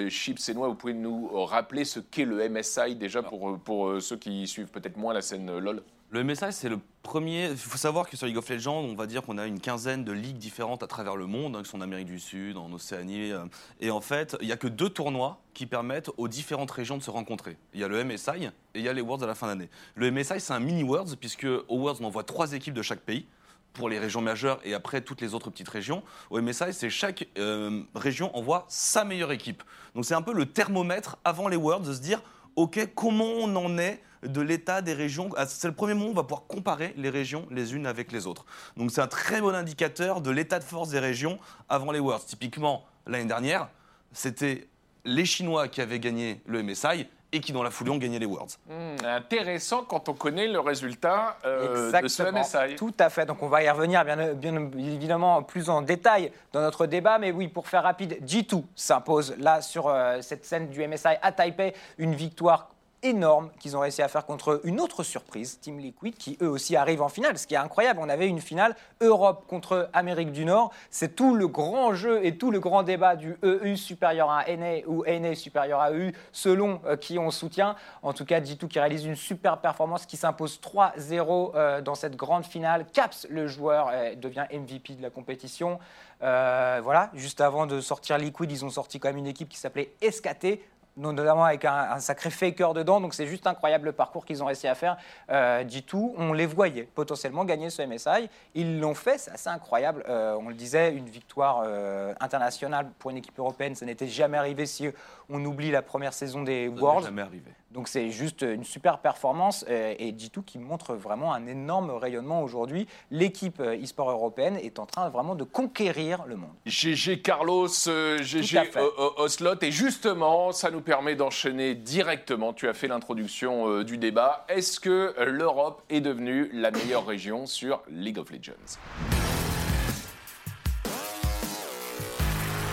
euh, 0.06 0.10
Chips 0.10 0.50
et 0.50 0.54
Noix, 0.56 0.68
vous 0.68 0.74
pouvez 0.76 0.96
nous 0.96 1.28
rappeler 1.46 1.86
ce 1.86 2.00
qu'est 2.00 2.26
le 2.26 2.50
MSI 2.50 2.96
déjà 2.96 3.22
pour, 3.22 3.52
euh, 3.52 3.58
pour 3.64 3.88
euh, 3.88 4.00
ceux 4.00 4.18
qui 4.18 4.48
suivent 4.48 4.70
peut-être 4.70 4.98
moins 4.98 5.14
la 5.14 5.22
scène 5.22 5.48
euh, 5.50 5.60
LoL 5.60 5.84
Le 6.16 6.24
MSI, 6.24 6.46
c'est 6.52 6.70
le 6.70 6.80
premier. 7.04 7.50
Il 7.50 7.58
faut 7.58 7.78
savoir 7.78 8.10
que 8.10 8.16
sur 8.16 8.26
League 8.26 8.38
of 8.38 8.48
Legends, 8.48 8.80
on 8.80 8.96
va 8.96 9.06
dire 9.06 9.22
qu'on 9.22 9.38
a 9.38 9.46
une 9.46 9.60
quinzaine 9.60 10.06
de 10.06 10.14
ligues 10.14 10.38
différentes 10.38 10.82
à 10.82 10.88
travers 10.88 11.18
le 11.18 11.26
monde, 11.26 11.58
hein, 11.58 11.62
qui 11.62 11.70
sont 11.70 11.80
en 11.80 11.82
Amérique 11.82 12.08
du 12.08 12.22
Sud, 12.22 12.56
en 12.56 12.72
Océanie. 12.72 13.34
euh, 13.34 13.44
et 13.82 13.92
en 13.92 14.00
fait, 14.00 14.38
il 14.40 14.48
n'y 14.48 14.54
a 14.54 14.56
que 14.56 14.70
deux 14.70 14.88
tournois 14.88 15.42
qui 15.54 15.66
permettent 15.66 16.10
aux 16.16 16.30
différentes 16.30 16.72
régions 16.72 16.98
de 16.98 17.04
se 17.04 17.10
rencontrer. 17.12 17.58
Il 17.74 17.82
y 17.82 17.84
a 17.84 17.90
le 17.90 18.02
MSI 18.02 18.46
et 18.46 18.50
il 18.76 18.82
y 18.82 18.88
a 18.88 18.94
les 18.94 19.02
Worlds 19.02 19.26
à 19.26 19.28
la 19.28 19.36
fin 19.36 19.48
d'année. 19.48 19.70
Le 19.96 20.10
MSI, 20.10 20.40
c'est 20.40 20.54
un 20.54 20.62
mini 20.62 20.84
Worlds, 20.84 21.18
puisque 21.18 21.48
au 21.68 21.80
Worlds, 21.80 22.02
on 22.02 22.06
envoie 22.06 22.24
trois 22.24 22.54
équipes 22.54 22.76
de 22.76 22.82
chaque 22.82 23.02
pays 23.02 23.28
pour 23.74 23.90
les 23.90 24.00
régions 24.00 24.22
majeures 24.22 24.62
et 24.64 24.74
après 24.74 25.02
toutes 25.02 25.20
les 25.20 25.34
autres 25.34 25.50
petites 25.50 25.68
régions. 25.68 26.02
Au 26.30 26.40
MSI, 26.40 26.72
c'est 26.72 26.90
chaque 26.90 27.28
euh, 27.38 27.82
région 27.94 28.34
envoie 28.38 28.64
sa 28.70 29.04
meilleure 29.04 29.34
équipe. 29.34 29.64
Donc 29.96 30.06
c'est 30.06 30.14
un 30.14 30.22
peu 30.22 30.34
le 30.34 30.46
thermomètre 30.46 31.18
avant 31.26 31.50
les 31.50 31.58
Worlds 31.58 31.90
de 31.90 31.94
se 31.94 32.00
dire, 32.00 32.22
OK, 32.56 32.80
comment 32.96 33.26
on 33.26 33.56
en 33.56 33.78
est 33.78 34.02
de 34.24 34.42
l'état 34.42 34.82
des 34.82 34.94
régions? 34.94 35.30
Ah, 35.36 35.46
C'est 35.46 35.68
le 35.68 35.74
premier 35.74 35.94
moment 35.94 36.08
où 36.08 36.12
on 36.12 36.16
va 36.16 36.24
pouvoir 36.24 36.48
comparer 36.48 36.94
les 36.98 37.10
régions 37.10 37.46
les 37.52 37.76
unes 37.76 37.86
avec 37.86 38.12
les 38.12 38.28
autres. 38.28 38.46
Donc 38.78 38.92
c'est 38.92 39.02
un 39.02 39.08
très 39.08 39.42
bon 39.42 39.54
indicateur 39.54 40.22
de 40.22 40.32
l'état 40.32 40.60
de 40.60 40.64
force 40.64 40.90
des 40.90 41.00
régions 41.00 41.38
avant 41.70 41.92
les 41.92 42.00
Worlds. 42.00 42.26
Typiquement, 42.26 42.86
l'année 43.08 43.26
dernière, 43.26 43.70
c'était 44.14 44.68
les 45.04 45.26
Chinois 45.26 45.68
qui 45.68 45.82
avaient 45.82 46.00
gagné 46.00 46.42
le 46.46 46.64
MSI 46.64 47.08
et 47.36 47.40
qui, 47.42 47.52
dans 47.52 47.64
la 47.64 47.70
foulée, 47.70 47.92
ont 47.92 47.98
gagné 47.98 48.18
les 48.18 48.26
Worlds. 48.26 48.58
Intéressant 49.04 49.84
quand 49.84 50.10
on 50.10 50.14
connaît 50.14 50.48
le 50.48 50.60
résultat 50.60 51.38
euh, 51.46 51.92
de 52.02 52.08
ce 52.08 52.24
MSI. 52.24 52.76
Tout 52.76 52.94
à 53.00 53.10
fait. 53.10 53.26
Donc 53.26 53.44
on 53.44 53.48
va 53.48 53.62
y 53.64 53.70
revenir 53.70 54.04
bien, 54.06 54.34
bien 54.34 54.70
évidemment 54.78 55.44
plus 55.44 55.70
en 55.70 55.82
détail 55.82 56.32
dans 56.54 56.62
notre 56.62 56.86
débat. 56.86 57.20
Mais 57.20 57.32
oui, 57.32 57.48
pour 57.48 57.68
faire 57.68 57.84
rapide, 57.84 58.18
G2 58.26 58.64
s'impose 58.76 59.36
là 59.38 59.62
sur 59.62 59.88
euh, 59.88 60.22
cette 60.22 60.46
scène 60.46 60.70
du 60.70 60.88
MSI 60.88 61.16
à 61.22 61.32
Taipei. 61.32 61.74
Une 61.98 62.16
victoire 62.16 62.70
énorme 63.06 63.50
qu'ils 63.60 63.78
ont 63.78 63.80
réussi 63.80 64.02
à 64.02 64.08
faire 64.08 64.26
contre 64.26 64.62
une 64.64 64.82
autre 64.82 65.04
surprise, 65.04 65.60
Team 65.60 65.80
Liquid, 65.80 66.16
qui 66.16 66.38
eux 66.42 66.50
aussi 66.50 66.76
arrivent 66.76 67.02
en 67.02 67.10
finale. 67.10 67.38
Ce 67.38 67.48
qui 67.48 67.54
est 67.54 67.58
incroyable, 67.58 68.00
on 68.02 68.10
avait 68.10 68.28
une 68.28 68.42
finale 68.42 68.76
Europe 69.00 69.46
contre 69.48 69.90
Amérique 69.94 70.32
du 70.32 70.44
Nord. 70.44 70.72
C'est 70.90 71.16
tout 71.16 71.36
le 71.36 71.48
grand 71.48 71.94
jeu 71.94 72.26
et 72.26 72.38
tout 72.38 72.52
le 72.52 72.60
grand 72.60 72.84
débat 72.84 73.16
du 73.16 73.38
EU 73.44 73.78
supérieur 73.78 74.30
à 74.30 74.46
NA 74.48 74.88
ou 74.88 75.06
NA 75.06 75.36
supérieur 75.36 75.80
à 75.80 75.92
EU, 75.92 76.12
selon 76.32 76.82
euh, 76.86 76.98
qui 76.98 77.20
on 77.20 77.32
soutient. 77.32 77.76
En 78.02 78.14
tout 78.14 78.26
cas, 78.26 78.40
G2 78.40 78.68
qui 78.68 78.80
réalise 78.80 79.06
une 79.06 79.16
super 79.16 79.60
performance, 79.60 80.06
qui 80.06 80.18
s'impose 80.18 80.60
3-0 80.60 81.52
euh, 81.56 81.82
dans 81.82 81.96
cette 81.96 82.16
grande 82.16 82.46
finale. 82.46 82.86
Caps, 82.92 83.28
le 83.30 83.48
joueur, 83.48 83.90
euh, 83.94 84.16
devient 84.16 84.46
MVP 84.52 84.96
de 84.96 85.02
la 85.02 85.10
compétition. 85.10 85.80
Euh, 86.22 86.80
voilà, 86.84 87.12
juste 87.14 87.42
avant 87.42 87.68
de 87.68 87.82
sortir 87.82 88.18
Liquid, 88.18 88.52
ils 88.52 88.64
ont 88.64 88.70
sorti 88.70 89.00
quand 89.00 89.10
même 89.10 89.18
une 89.18 89.28
équipe 89.28 89.50
qui 89.50 89.58
s'appelait 89.58 89.92
Escaté, 90.02 90.64
notamment 90.98 91.46
avec 91.46 91.66
un, 91.66 91.92
un 91.92 92.00
sacré 92.00 92.30
faker 92.30 92.74
dedans. 92.74 93.02
Donc 93.02 93.14
c'est 93.14 93.28
juste 93.28 93.48
incroyable 93.48 93.86
le 93.86 93.92
parcours 93.92 94.26
qu'ils 94.26 94.42
ont 94.44 94.46
réussi 94.46 94.68
à 94.68 94.76
faire. 94.76 94.98
Euh, 95.30 95.64
G2, 95.64 96.14
on 96.18 96.34
les 96.34 96.46
voyait 96.46 96.84
potentiellement 96.84 97.46
gagner 97.46 97.70
ce 97.70 97.82
MSI. 97.82 98.30
Ils 98.54 98.80
l'ont 98.80 98.96
fait, 98.96 99.18
c'est 99.18 99.32
assez 99.32 99.50
incroyable. 99.50 100.04
Euh, 100.08 100.38
on 100.40 100.50
le 100.50 100.56
disait, 100.56 100.94
une 100.94 101.10
victoire 101.10 101.64
euh, 101.66 102.14
internationale 102.20 102.88
pour 103.00 103.12
une 103.12 103.18
équipe 103.18 103.38
européenne, 103.38 103.76
ça 103.76 103.86
n'était 103.86 104.08
jamais 104.08 104.38
arrivé 104.38 104.66
si 104.66 104.88
on 105.30 105.44
oublie 105.46 105.72
la 105.72 105.82
première 105.82 106.14
saison 106.14 106.44
des 106.44 106.66
Ça 106.68 106.72
n'est 106.76 106.82
Worlds. 106.82 107.06
jamais 107.06 107.22
arrivé. 107.22 107.52
Donc 107.72 107.90
c'est 107.90 108.10
juste 108.10 108.42
une 108.44 108.64
super 108.64 109.00
performance 109.00 109.66
euh, 109.70 109.94
et 110.00 110.14
G2 110.14 110.44
qui 110.46 110.60
montre 110.60 110.94
vraiment 110.96 111.34
un 111.34 111.46
énorme 111.46 111.90
rayonnement 111.92 112.42
aujourd'hui. 112.42 112.88
L'équipe 113.12 113.60
euh, 113.60 113.76
e-sport 113.84 114.10
européenne 114.12 114.56
est 114.64 114.80
en 114.80 114.86
train 114.86 115.10
vraiment 115.10 115.36
de 115.36 115.44
conquérir 115.44 116.24
le 116.26 116.38
monde. 116.38 116.52
GG 116.66 117.22
Carlos, 117.22 117.68
euh, 117.88 118.24
GG 118.24 118.62
O- 118.78 119.14
Oslot. 119.18 119.56
Et 119.62 119.72
justement, 119.72 120.54
ça 120.54 120.72
nous 120.72 120.80
permet 120.80 121.16
d'enchaîner 121.16 121.76
directement. 121.76 122.54
Tu 122.54 122.70
as 122.70 122.74
fait 122.74 122.88
l'introduction 122.88 123.68
euh, 123.70 123.84
du 123.84 123.98
débat. 123.98 124.46
Est-ce 124.48 124.80
que 124.80 125.14
euh, 125.20 125.26
l'Europe 125.26 125.82
est 125.90 126.00
devenue 126.02 126.50
la 126.54 126.72
meilleure 126.72 127.06
région 127.06 127.46
sur 127.46 127.82
League 127.90 128.20
of 128.20 128.32
Legends? 128.32 128.80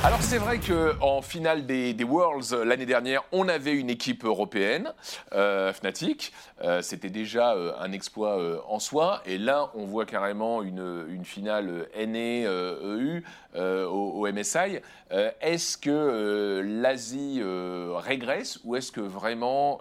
Alors 0.04 0.20
c'est 0.20 0.38
vrai 0.38 0.58
qu'en 0.58 1.22
finale 1.22 1.64
des, 1.64 1.94
Worlds 2.02 2.52
euh, 2.52 2.64
l'année 2.64 2.86
dernière, 2.86 3.22
on 3.30 3.48
avait 3.48 3.72
une 3.72 3.88
équipe 3.88 4.24
européenne, 4.24 4.92
euh, 5.32 5.72
Fnatic. 5.72 6.32
Euh, 6.60 6.82
C'était 6.82 7.08
déjà 7.08 7.54
un 7.78 7.92
exploit 7.92 8.66
en 8.68 8.80
soi. 8.80 9.22
Et 9.26 9.38
là, 9.38 9.70
on 9.74 9.84
voit 9.84 10.04
carrément 10.04 10.64
une, 10.64 11.06
une 11.08 11.24
finale 11.24 11.86
NA 11.96 12.18
euh, 12.18 12.98
EU 12.98 13.24
euh, 13.54 13.86
au, 13.86 14.26
MSI. 14.26 14.80
Est-ce 15.40 15.78
que 15.78 16.62
l'Asie 16.64 17.40
régresse 17.94 18.58
ou 18.64 18.74
est-ce 18.74 18.90
que 18.90 19.00
vraiment 19.00 19.80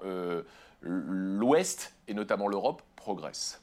l'Ouest, 0.82 1.96
et 2.08 2.14
notamment 2.14 2.48
l'Europe, 2.48 2.84
progresse? 2.96 3.60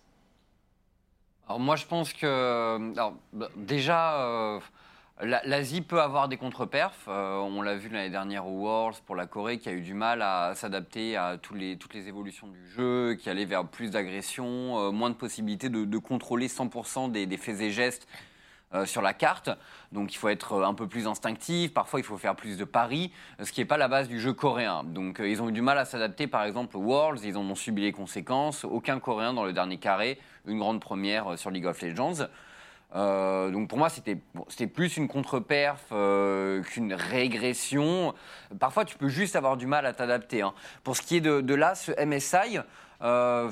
Alors 1.47 1.61
moi 1.61 1.77
je 1.77 1.87
pense 1.87 2.13
que 2.13 2.93
alors, 2.93 3.15
bah, 3.33 3.49
déjà 3.57 4.61
l'Asie 5.21 5.81
peut 5.81 6.01
avoir 6.01 6.29
des 6.29 6.37
contre-perfs. 6.37 7.07
Euh, 7.09 7.39
on 7.39 7.63
l'a 7.63 7.75
vu 7.75 7.89
l'année 7.89 8.11
dernière 8.11 8.47
aux 8.47 8.61
Worlds 8.61 9.01
pour 9.05 9.17
la 9.17 9.27
Corée 9.27 9.59
qui 9.59 9.69
a 9.69 9.73
eu 9.73 9.81
du 9.81 9.95
mal 9.95 10.23
à 10.23 10.55
s'adapter 10.55 11.17
à 11.17 11.37
toutes 11.39 11.59
les 11.59 12.09
évolutions 12.09 12.47
du 12.47 12.69
jeu, 12.69 13.15
qui 13.15 13.29
allait 13.29 13.45
vers 13.45 13.67
plus 13.67 13.91
d'agression, 13.91 14.79
euh, 14.79 14.91
moins 14.91 15.11
de 15.11 15.17
possibilités 15.17 15.69
de, 15.69 15.99
contrôler 15.99 16.47
100% 16.47 17.11
des, 17.11 17.37
faits 17.37 17.61
et 17.61 17.71
gestes. 17.71 18.07
euh, 18.75 18.85
sur 18.85 19.01
la 19.01 19.15
carte, 19.15 19.49
donc 19.93 20.13
il 20.13 20.19
faut 20.19 20.29
être 20.29 20.63
un 20.63 20.75
peu 20.75 20.87
plus 20.87 21.07
instinctif. 21.07 21.73
Parfois, 21.73 22.01
il 22.01 22.03
faut 22.03 22.19
faire 22.19 22.37
plus 22.37 22.59
de 22.59 22.65
paris, 22.65 23.11
ce 23.43 23.51
qui 23.51 23.61
n'est 23.61 23.67
pas 23.67 23.79
la 23.79 23.89
base 23.89 24.09
du 24.09 24.21
jeu 24.21 24.35
coréen. 24.35 24.85
Donc, 24.85 25.23
ils 25.25 25.41
ont 25.41 25.49
eu 25.49 25.53
du 25.53 25.63
mal 25.63 25.79
à 25.79 25.87
s'adapter, 25.87 26.27
par 26.27 26.45
exemple, 26.45 26.77
aux 26.77 26.83
Worlds. 26.83 27.25
Ils 27.25 27.39
en 27.39 27.45
ont 27.49 27.55
subi 27.55 27.81
les 27.81 27.93
conséquences. 27.93 28.65
Aucun 28.65 29.01
Coréen 29.01 29.33
dans 29.33 29.47
le 29.47 29.55
dernier 29.55 29.79
carré, 29.79 30.21
une 30.47 30.59
grande 30.59 30.83
première 30.83 31.39
sur 31.39 31.51
League 31.51 31.65
of 31.65 31.81
Legends. 31.81 32.29
Euh, 32.95 33.51
donc 33.51 33.69
pour 33.69 33.79
moi, 33.79 33.89
c'était 33.89 34.17
bon, 34.35 34.47
plus 34.75 34.97
une 34.97 35.09
contre-perf 35.09 35.87
euh, 35.93 36.63
qu'une 36.63 36.95
régression. 36.95 38.15
Parfois, 38.59 38.85
tu 38.85 38.97
peux 38.97 39.09
juste 39.09 39.37
avoir 39.37 39.57
du 39.57 39.67
mal 39.67 39.87
à 39.87 39.93
t'adapter. 39.93 40.43
hein. 40.43 40.55
Pour 40.85 40.97
ce 40.97 41.03
qui 41.03 41.17
est 41.17 41.21
de, 41.21 41.41
de 41.41 41.55
là, 41.55 41.75
ce 41.75 41.93
MSI, 42.05 42.59
euh, 43.03 43.51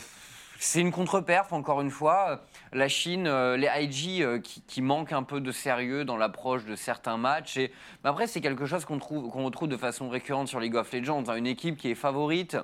c'est 0.58 0.80
une 0.80 0.90
contre-perf, 0.90 1.52
encore 1.52 1.82
une 1.82 1.90
fois. 1.90 2.40
La 2.72 2.88
Chine, 2.88 3.28
les 3.56 3.68
IG 3.82 4.40
qui, 4.40 4.82
manquent 4.82 5.12
un 5.12 5.22
peu 5.22 5.40
de 5.40 5.52
sérieux 5.52 6.06
dans 6.06 6.16
l'approche 6.16 6.64
de 6.64 6.74
certains 6.76 7.18
matchs. 7.18 7.58
Et, 7.58 7.72
mais 8.02 8.10
après, 8.10 8.26
c'est 8.26 8.40
quelque 8.40 8.64
chose 8.64 8.86
qu'on 8.86 8.98
qu'on 8.98 9.44
retrouve 9.44 9.68
de 9.68 9.76
façon 9.76 10.08
récurrente 10.08 10.48
sur 10.48 10.60
League 10.60 10.76
of 10.76 10.90
Legends. 10.92 11.24
hein. 11.28 11.36
Une 11.36 11.46
équipe 11.46 11.76
qui 11.76 11.90
est 11.90 11.94
favorite 11.94 12.56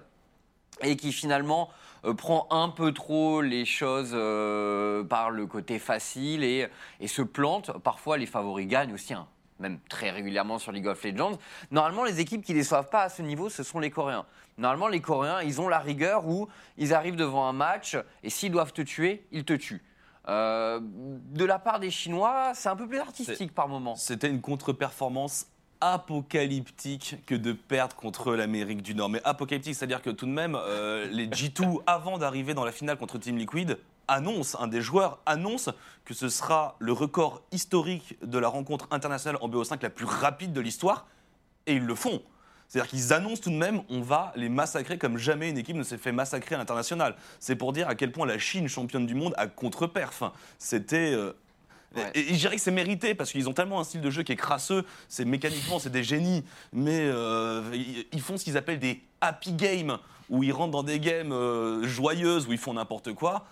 et 0.81 0.97
qui 0.97 1.13
finalement 1.13 1.69
euh, 2.05 2.15
prend 2.15 2.47
un 2.51 2.69
peu 2.69 2.93
trop 2.93 3.43
les 3.43 3.65
choses 3.65 4.13
euh, 4.13 5.05
par 5.05 5.31
le 5.31 5.47
côté 5.47 5.79
facile 5.79 6.45
et, 6.45 6.69
et 7.01 7.09
se 7.09 7.23
plante. 7.23 7.71
Parfois, 7.79 8.19
les 8.19 8.27
favoris 8.27 8.67
gagnent 8.67 8.95
aussi, 8.95 9.15
hein, 9.15 9.27
même 9.59 9.79
très 9.89 10.11
régulièrement 10.11 10.59
sur 10.59 10.73
League 10.73 10.87
of 10.87 11.03
Legends. 11.05 11.39
Normalement, 11.71 12.05
les 12.05 12.21
équipes 12.21 12.45
qui 12.45 12.53
ne 12.53 12.59
déçoivent 12.59 12.91
pas 12.91 13.03
à 13.03 13.09
ce 13.09 13.23
niveau, 13.23 13.49
ce 13.49 13.63
sont 13.63 13.79
les 13.79 13.91
Coréens. 13.91 14.27
Normalement, 14.59 14.89
les 14.89 15.01
Coréens, 15.01 15.41
ils 15.43 15.61
ont 15.61 15.69
la 15.69 15.79
rigueur 15.79 16.27
où 16.27 16.49
ils 16.77 16.93
arrivent 16.93 17.17
devant 17.17 17.47
un 17.49 17.53
match 17.53 17.97
et 18.23 18.31
s'ils 18.31 18.53
doivent 18.53 18.73
te 18.73 18.83
tuer, 18.83 19.25
ils 19.33 19.45
te 19.45 19.55
tuent. 19.55 19.83
Euh, 20.29 20.79
de 20.83 21.45
la 21.45 21.59
part 21.59 21.81
des 21.81 21.91
Chinois, 21.91 22.53
c'est 22.55 22.69
un 22.69 22.77
peu 22.77 22.87
plus 22.87 22.99
artistique 22.99 23.53
par 23.55 23.69
moment. 23.69 23.97
C'était 23.97 24.29
une 24.29 24.41
contre-performance 24.41 25.47
apocalyptique 25.83 27.17
que 27.27 27.35
de 27.35 27.53
perdre 27.53 27.97
contre 27.97 28.37
l'Amérique 28.37 28.83
du 28.83 28.95
Nord. 28.95 29.09
Mais 29.09 29.21
apocalyptique, 29.25 29.75
c'est-à-dire 29.75 30.01
que 30.01 30.11
tout 30.11 30.27
de 30.27 30.31
même, 30.31 30.55
euh, 30.55 31.09
les 31.11 31.27
G2, 31.27 31.83
avant 31.87 32.19
d'arriver 32.19 32.55
dans 32.55 32.65
la 32.65 32.71
finale 32.71 32.97
contre 32.97 33.19
Team 33.19 33.37
Liquid, 33.37 33.79
annonce, 34.07 34.57
un 34.61 34.69
des 34.69 34.81
joueurs 34.81 35.19
annonce 35.27 35.71
que 36.05 36.15
ce 36.15 36.29
sera 36.29 36.77
le 36.79 36.93
record 36.93 37.43
historique 37.51 38.17
de 38.23 38.39
la 38.39 38.47
rencontre 38.47 38.87
internationale 38.93 39.39
en 39.41 39.49
BO5 39.49 39.83
la 39.83 39.91
plus 39.91 40.05
rapide 40.05 40.53
de 40.53 40.61
l'histoire, 40.61 41.07
et 41.67 41.75
ils 41.75 41.85
le 41.85 41.95
font. 41.97 42.23
C'est-à-dire 42.69 42.89
qu'ils 42.89 43.13
annoncent 43.13 43.43
tout 43.43 43.51
de 43.51 43.57
même, 43.57 43.83
on 43.91 44.01
va 44.01 44.33
les 44.37 44.49
massacrer 44.49 44.99
comme 44.99 45.19
jamais 45.19 45.51
une 45.51 45.59
équipe 45.59 45.77
ne 45.77 45.83
s'est 45.83 45.99
fait 45.99 46.13
massacrer 46.13 46.55
à 46.55 46.59
l'international. 46.59 47.17
C'est 47.39 47.57
pour 47.57 47.73
dire 47.73 47.89
à 47.89 47.95
quel 47.95 48.13
point 48.13 48.25
la 48.25 48.39
Chine, 48.39 48.67
championne 48.69 49.05
du 49.05 49.15
monde, 49.15 49.35
a 49.37 49.47
contre-perf. 49.47 50.23
C'était 50.59 51.13
euh, 51.13 51.33
Ouais. 51.95 52.11
et, 52.15 52.35
je 52.35 52.39
dirais 52.39 52.57
que 52.57 52.63
c'est 52.63 52.71
mérité 52.71 53.15
parce 53.15 53.33
qu'ils 53.33 53.49
ont 53.49 53.53
tellement 53.53 53.81
un 53.81 53.85
style 53.85 54.01
de 54.01 54.11
jeu 54.11 54.23
qui 54.23 54.33
est 54.33 54.37
crasseux. 54.37 54.85
C'est 55.09 55.25
mécaniquement, 55.25 55.79
c'est 55.79 55.91
des 55.91 56.05
génies, 56.05 56.45
mais 56.73 57.01
euh, 57.01 57.63
ils, 58.13 58.21
font 58.21 58.37
ce 58.37 58.45
qu'ils 58.45 58.57
appellent 58.57 58.79
des 58.79 59.03
happy 59.21 59.53
games 59.53 59.99
où 60.31 60.43
ils 60.43 60.53
rentrent 60.53 60.73
dans 60.73 60.83
des 60.83 61.01
games 61.01 61.33
euh, 61.33 61.87
joyeuses 61.87 62.47
où 62.47 62.53
ils 62.53 62.59
font 62.59 62.75
n'importe 62.75 63.13
quoi. 63.13 63.45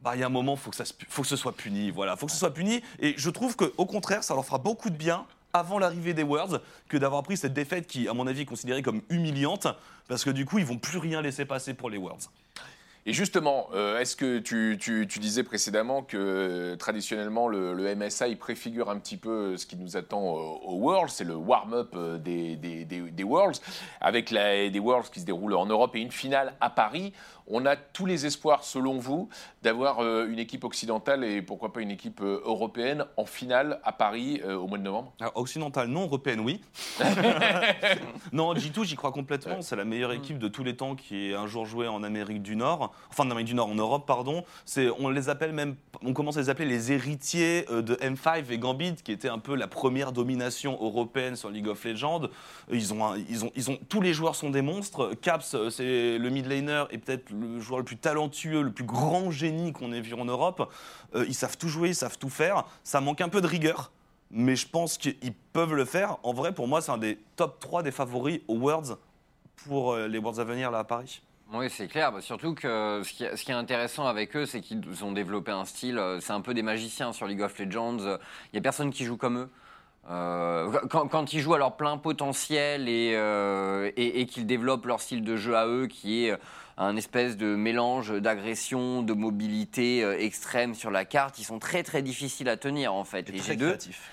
Bah, 0.00 0.12
il 0.14 0.20
y 0.20 0.22
a 0.22 0.26
un 0.26 0.30
moment, 0.30 0.54
faut 0.54 0.70
que 0.70 0.76
ça, 0.76 0.84
faut 1.08 1.22
que 1.22 1.28
ce 1.28 1.36
soit 1.36 1.56
puni. 1.56 1.90
Voilà, 1.90 2.16
faut 2.16 2.26
que 2.26 2.32
ce 2.32 2.38
soit 2.38 2.54
puni. 2.54 2.82
Et 3.00 3.14
je 3.16 3.30
trouve 3.30 3.56
que, 3.56 3.72
au 3.76 3.86
contraire, 3.86 4.22
ça 4.22 4.34
leur 4.34 4.44
fera 4.44 4.58
beaucoup 4.58 4.90
de 4.90 4.96
bien 4.96 5.26
avant 5.52 5.78
l'arrivée 5.78 6.14
des 6.14 6.22
Worlds 6.22 6.60
que 6.88 6.96
d'avoir 6.96 7.22
pris 7.22 7.36
cette 7.36 7.54
défaite 7.54 7.86
qui, 7.86 8.08
à 8.08 8.12
mon 8.12 8.26
avis, 8.26 8.42
est 8.42 8.46
considérée 8.46 8.82
comme 8.82 9.02
humiliante 9.08 9.66
parce 10.06 10.24
que 10.24 10.30
du 10.30 10.46
coup, 10.46 10.58
ils 10.58 10.64
vont 10.64 10.78
plus 10.78 10.98
rien 10.98 11.20
laisser 11.22 11.44
passer 11.44 11.74
pour 11.74 11.90
les 11.90 11.98
Worlds. 11.98 12.28
Et 13.08 13.14
justement, 13.14 13.70
euh, 13.72 13.98
est-ce 13.98 14.16
que 14.16 14.38
tu, 14.38 15.06
disais 15.06 15.42
précédemment 15.42 16.02
que 16.02 16.18
euh, 16.18 16.76
traditionnellement 16.76 17.48
le, 17.48 17.72
le 17.72 17.96
MSI 17.96 18.36
préfigure 18.36 18.90
un 18.90 18.98
petit 18.98 19.16
peu 19.16 19.56
ce 19.56 19.64
qui 19.64 19.76
nous 19.76 19.96
attend 19.96 20.20
au, 20.20 20.60
au 20.62 20.74
Worlds, 20.74 21.10
c'est 21.14 21.24
le 21.24 21.34
warm-up 21.34 21.94
euh, 21.96 22.18
des, 22.18 23.24
Worlds, 23.24 23.60
avec 24.02 24.30
des 24.30 24.78
Worlds 24.78 25.08
qui 25.10 25.20
se 25.20 25.24
déroulent 25.24 25.54
en 25.54 25.64
Europe 25.64 25.96
et 25.96 26.00
une 26.00 26.12
finale 26.12 26.52
à 26.60 26.68
Paris. 26.68 27.14
On 27.50 27.64
a 27.66 27.76
tous 27.76 28.04
les 28.06 28.26
espoirs, 28.26 28.62
selon 28.62 28.98
vous, 28.98 29.28
d'avoir 29.62 30.00
euh, 30.00 30.26
une 30.28 30.38
équipe 30.38 30.64
occidentale 30.64 31.24
et 31.24 31.40
pourquoi 31.40 31.72
pas 31.72 31.80
une 31.80 31.90
équipe 31.90 32.20
euh, 32.20 32.40
européenne 32.44 33.06
en 33.16 33.24
finale 33.24 33.80
à 33.84 33.92
Paris 33.92 34.40
euh, 34.44 34.54
au 34.56 34.66
mois 34.66 34.76
de 34.78 34.82
novembre? 34.82 35.12
Alors, 35.18 35.36
occidentale, 35.36 35.88
non, 35.88 36.02
européenne, 36.02 36.40
oui. 36.40 36.60
non, 38.32 38.54
G2, 38.54 38.84
j'y 38.84 38.96
crois 38.96 39.12
complètement. 39.12 39.62
C'est 39.62 39.76
la 39.76 39.84
meilleure 39.84 40.12
équipe 40.12 40.38
de 40.38 40.48
tous 40.48 40.62
les 40.64 40.76
temps 40.76 40.94
qui 40.94 41.30
ait 41.30 41.34
un 41.34 41.46
jour 41.46 41.64
joué 41.66 41.88
en 41.88 42.02
Amérique 42.02 42.42
du 42.42 42.56
Nord. 42.56 42.92
Enfin, 43.10 43.24
en 43.24 43.30
Amérique 43.30 43.48
du 43.48 43.54
Nord, 43.54 43.68
en 43.68 43.74
Europe, 43.74 44.06
pardon. 44.06 44.44
C'est, 44.64 44.88
on 44.98 45.08
les 45.08 45.28
appelle 45.28 45.52
même, 45.52 45.76
on 46.02 46.12
commence 46.12 46.36
à 46.36 46.40
les 46.40 46.50
appeler 46.50 46.68
les 46.68 46.92
héritiers 46.92 47.64
de 47.70 47.94
M5 47.96 48.44
et 48.50 48.58
Gambit, 48.58 48.96
qui 49.02 49.12
était 49.12 49.28
un 49.28 49.38
peu 49.38 49.54
la 49.54 49.68
première 49.68 50.12
domination 50.12 50.78
européenne 50.80 51.36
sur 51.36 51.50
League 51.50 51.68
of 51.68 51.82
Legends. 51.84 52.22
Ils 52.70 52.92
ont, 52.92 53.04
un- 53.06 53.16
ils 53.28 53.44
ont, 53.44 53.50
ils 53.56 53.70
ont, 53.70 53.78
tous 53.88 54.00
les 54.00 54.12
joueurs 54.12 54.34
sont 54.34 54.50
des 54.50 54.62
monstres. 54.62 55.12
Caps, 55.22 55.56
c'est 55.70 56.18
le 56.18 56.28
mid 56.30 56.46
laner 56.46 56.84
et 56.90 56.98
peut-être 56.98 57.30
le 57.40 57.60
joueur 57.60 57.78
le 57.78 57.84
plus 57.84 57.96
talentueux, 57.96 58.62
le 58.62 58.72
plus 58.72 58.84
grand 58.84 59.30
génie 59.30 59.72
qu'on 59.72 59.92
ait 59.92 60.00
vu 60.00 60.14
en 60.14 60.24
Europe. 60.24 60.72
Euh, 61.14 61.24
ils 61.28 61.34
savent 61.34 61.56
tout 61.56 61.68
jouer, 61.68 61.90
ils 61.90 61.94
savent 61.94 62.18
tout 62.18 62.30
faire. 62.30 62.64
Ça 62.84 63.00
manque 63.00 63.20
un 63.20 63.28
peu 63.28 63.40
de 63.40 63.46
rigueur 63.46 63.90
mais 64.30 64.56
je 64.56 64.68
pense 64.68 64.98
qu'ils 64.98 65.32
peuvent 65.54 65.74
le 65.74 65.86
faire. 65.86 66.18
En 66.22 66.34
vrai, 66.34 66.52
pour 66.52 66.68
moi, 66.68 66.82
c'est 66.82 66.92
un 66.92 66.98
des 66.98 67.18
top 67.36 67.60
3 67.60 67.82
des 67.82 67.90
favoris 67.90 68.40
aux 68.46 68.58
Worlds 68.58 68.98
pour 69.66 69.92
euh, 69.92 70.06
les 70.06 70.18
Worlds 70.18 70.38
à 70.38 70.44
venir 70.44 70.70
là 70.70 70.80
à 70.80 70.84
Paris. 70.84 71.22
Oui, 71.52 71.70
c'est 71.70 71.88
clair. 71.88 72.12
Bah, 72.12 72.20
surtout 72.20 72.54
que 72.54 73.00
ce 73.04 73.10
qui, 73.10 73.24
ce 73.24 73.42
qui 73.42 73.50
est 73.50 73.54
intéressant 73.54 74.06
avec 74.06 74.36
eux, 74.36 74.44
c'est 74.44 74.60
qu'ils 74.60 75.02
ont 75.02 75.12
développé 75.12 75.50
un 75.50 75.64
style. 75.64 75.98
euh, 75.98 76.20
C'est 76.20 76.34
un 76.34 76.42
peu 76.42 76.52
des 76.52 76.62
magiciens 76.62 77.12
sur 77.12 77.26
League 77.26 77.40
of 77.40 77.58
Legends. 77.58 77.98
Il 77.98 78.18
n'y 78.52 78.58
a 78.58 78.62
personne 78.62 78.90
qui 78.90 79.04
joue 79.04 79.16
comme 79.16 79.38
eux. 79.38 79.48
Euh, 80.10 80.72
quand, 80.88 81.32
ils 81.32 81.40
jouent 81.40 81.54
à 81.54 81.58
leur 81.58 81.76
plein 81.76 81.98
potentiel 81.98 82.86
euh, 82.88 83.90
et 83.96 84.24
qu'ils 84.26 84.46
développent 84.46 84.86
leur 84.86 85.00
style 85.00 85.22
de 85.22 85.36
jeu 85.36 85.54
à 85.54 85.66
eux, 85.66 85.86
qui 85.86 86.26
est 86.26 86.38
un 86.80 86.96
espèce 86.96 87.36
de 87.36 87.54
mélange 87.56 88.12
d'agression, 88.20 89.02
de 89.02 89.12
mobilité 89.12 90.02
euh, 90.04 90.18
extrême 90.18 90.74
sur 90.74 90.90
la 90.90 91.04
carte, 91.04 91.38
ils 91.38 91.44
sont 91.44 91.58
très 91.58 91.82
très 91.82 92.02
difficiles 92.02 92.48
à 92.48 92.56
tenir 92.56 92.94
en 92.94 93.04
fait. 93.04 93.28
Et 93.28 93.32
Les 93.32 93.38
très 93.40 93.54
G2, 93.56 93.58
créatif. 93.58 94.10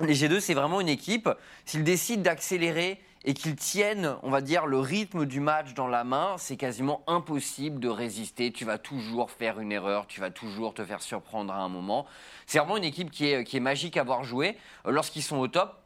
les 0.00 0.14
G2, 0.14 0.40
c'est 0.40 0.54
vraiment 0.54 0.80
une 0.80 0.88
équipe. 0.88 1.28
S'ils 1.64 1.84
décident 1.84 2.22
d'accélérer 2.22 3.00
et 3.24 3.34
qu'ils 3.34 3.56
tiennent, 3.56 4.16
on 4.22 4.30
va 4.30 4.40
dire, 4.40 4.64
le 4.66 4.78
rythme 4.78 5.26
du 5.26 5.40
match 5.40 5.74
dans 5.74 5.88
la 5.88 6.04
main, 6.04 6.36
c'est 6.38 6.56
quasiment 6.56 7.02
impossible 7.06 7.78
de 7.78 7.88
résister. 7.88 8.50
Tu 8.50 8.64
vas 8.64 8.78
toujours 8.78 9.30
faire 9.30 9.60
une 9.60 9.72
erreur, 9.72 10.06
tu 10.06 10.20
vas 10.20 10.30
toujours 10.30 10.72
te 10.72 10.84
faire 10.84 11.02
surprendre 11.02 11.52
à 11.52 11.58
un 11.58 11.68
moment. 11.68 12.06
C'est 12.46 12.58
vraiment 12.58 12.78
une 12.78 12.84
équipe 12.84 13.10
qui 13.10 13.26
est, 13.30 13.44
qui 13.44 13.58
est 13.58 13.60
magique 13.60 13.96
à 13.98 14.04
voir 14.04 14.24
jouer. 14.24 14.56
Euh, 14.86 14.90
Lorsqu'ils 14.90 15.22
sont 15.22 15.36
au 15.36 15.48
top, 15.48 15.76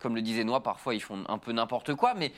comme 0.00 0.14
le 0.14 0.20
disait 0.22 0.44
Noah, 0.44 0.62
parfois 0.62 0.94
ils 0.94 1.00
font 1.02 1.24
un 1.28 1.38
peu 1.38 1.52
n'importe 1.52 1.94
quoi, 1.94 2.12
mais 2.14 2.32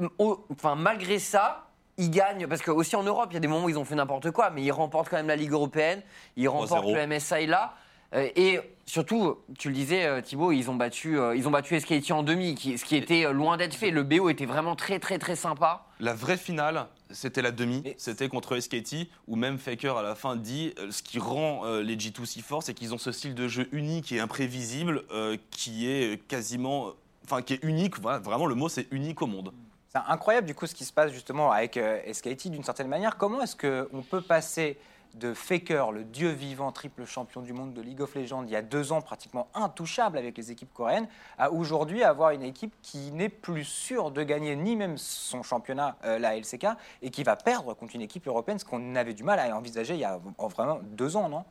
euh, 0.00 0.08
au- 0.18 0.44
enfin, 0.52 0.74
malgré 0.74 1.18
ça, 1.20 1.67
ils 1.98 2.10
gagnent, 2.10 2.46
parce 2.46 2.62
que 2.62 2.70
aussi 2.70 2.96
en 2.96 3.02
Europe, 3.02 3.28
il 3.30 3.34
y 3.34 3.36
a 3.36 3.40
des 3.40 3.48
moments 3.48 3.66
où 3.66 3.68
ils 3.68 3.78
ont 3.78 3.84
fait 3.84 3.94
n'importe 3.96 4.30
quoi, 4.30 4.50
mais 4.50 4.62
ils 4.62 4.70
remportent 4.72 5.08
quand 5.10 5.16
même 5.16 5.28
la 5.28 5.36
Ligue 5.36 5.52
européenne, 5.52 6.02
ils 6.36 6.48
remportent 6.48 6.84
3-0. 6.86 6.94
le 6.94 7.06
MSI 7.06 7.46
là, 7.46 7.74
euh, 8.14 8.26
et 8.36 8.58
surtout, 8.86 9.36
tu 9.58 9.68
le 9.68 9.74
disais 9.74 10.06
euh, 10.06 10.22
Thibaut, 10.22 10.50
ils 10.52 10.70
ont 10.70 10.74
battu, 10.76 11.18
euh, 11.18 11.36
ils 11.36 11.46
ont 11.46 11.50
battu 11.50 11.78
SKT 11.78 12.10
en 12.12 12.22
demi, 12.22 12.54
qui- 12.54 12.78
ce 12.78 12.84
qui 12.86 12.96
était 12.96 13.26
euh, 13.26 13.32
loin 13.32 13.58
d'être 13.58 13.74
fait. 13.74 13.90
Le 13.90 14.02
BO 14.02 14.30
était 14.30 14.46
vraiment 14.46 14.76
très 14.76 14.98
très 14.98 15.18
très 15.18 15.36
sympa. 15.36 15.84
La 16.00 16.14
vraie 16.14 16.38
finale, 16.38 16.86
c'était 17.10 17.42
la 17.42 17.50
demi. 17.50 17.82
C'était 17.98 18.28
contre 18.28 18.58
SKT, 18.58 19.08
où 19.26 19.36
même 19.36 19.58
Faker 19.58 19.98
à 19.98 20.02
la 20.02 20.14
fin 20.14 20.36
dit 20.36 20.72
euh, 20.78 20.90
ce 20.90 21.02
qui 21.02 21.18
rend 21.18 21.66
les 21.80 21.96
G2 21.96 22.24
si 22.24 22.40
forts, 22.40 22.62
c'est 22.62 22.72
qu'ils 22.72 22.94
ont 22.94 22.98
ce 22.98 23.12
style 23.12 23.34
de 23.34 23.46
jeu 23.46 23.68
unique 23.72 24.10
et 24.12 24.20
imprévisible 24.20 25.02
qui 25.50 25.86
est 25.90 26.26
quasiment. 26.28 26.92
Enfin, 27.24 27.42
qui 27.42 27.54
est 27.54 27.62
unique, 27.62 28.00
voilà, 28.00 28.20
vraiment 28.20 28.46
le 28.46 28.54
mot 28.54 28.70
c'est 28.70 28.86
unique 28.90 29.20
au 29.20 29.26
monde. 29.26 29.52
C'est 29.88 30.00
incroyable 30.06 30.46
du 30.46 30.54
coup 30.54 30.66
ce 30.66 30.74
qui 30.74 30.84
se 30.84 30.92
passe 30.92 31.12
justement 31.12 31.50
avec 31.50 31.78
euh, 31.78 32.00
SKT 32.12 32.48
d'une 32.48 32.62
certaine 32.62 32.88
manière. 32.88 33.16
Comment 33.16 33.40
est-ce 33.40 33.56
qu'on 33.56 34.02
peut 34.02 34.20
passer 34.20 34.78
de 35.14 35.32
Faker, 35.32 35.92
le 35.92 36.04
dieu 36.04 36.28
vivant, 36.28 36.70
triple 36.72 37.06
champion 37.06 37.40
du 37.40 37.54
monde 37.54 37.72
de 37.72 37.80
League 37.80 38.02
of 38.02 38.14
Legends, 38.14 38.44
il 38.44 38.50
y 38.50 38.56
a 38.56 38.60
deux 38.60 38.92
ans 38.92 39.00
pratiquement 39.00 39.48
intouchable 39.54 40.18
avec 40.18 40.36
les 40.36 40.52
équipes 40.52 40.72
coréennes, 40.74 41.08
à 41.38 41.50
aujourd'hui 41.50 42.04
avoir 42.04 42.32
une 42.32 42.42
équipe 42.42 42.74
qui 42.82 43.10
n'est 43.12 43.30
plus 43.30 43.64
sûre 43.64 44.10
de 44.10 44.22
gagner 44.22 44.54
ni 44.54 44.76
même 44.76 44.98
son 44.98 45.42
championnat, 45.42 45.96
euh, 46.04 46.18
la 46.18 46.36
LCK, 46.36 46.66
et 47.00 47.08
qui 47.10 47.22
va 47.22 47.36
perdre 47.36 47.72
contre 47.72 47.94
une 47.94 48.02
équipe 48.02 48.26
européenne, 48.26 48.58
ce 48.58 48.66
qu'on 48.66 48.94
avait 48.94 49.14
du 49.14 49.24
mal 49.24 49.38
à 49.38 49.56
envisager 49.56 49.94
il 49.94 50.00
y 50.00 50.04
a 50.04 50.20
vraiment 50.38 50.80
deux 50.82 51.16
ans, 51.16 51.30
non? 51.30 51.44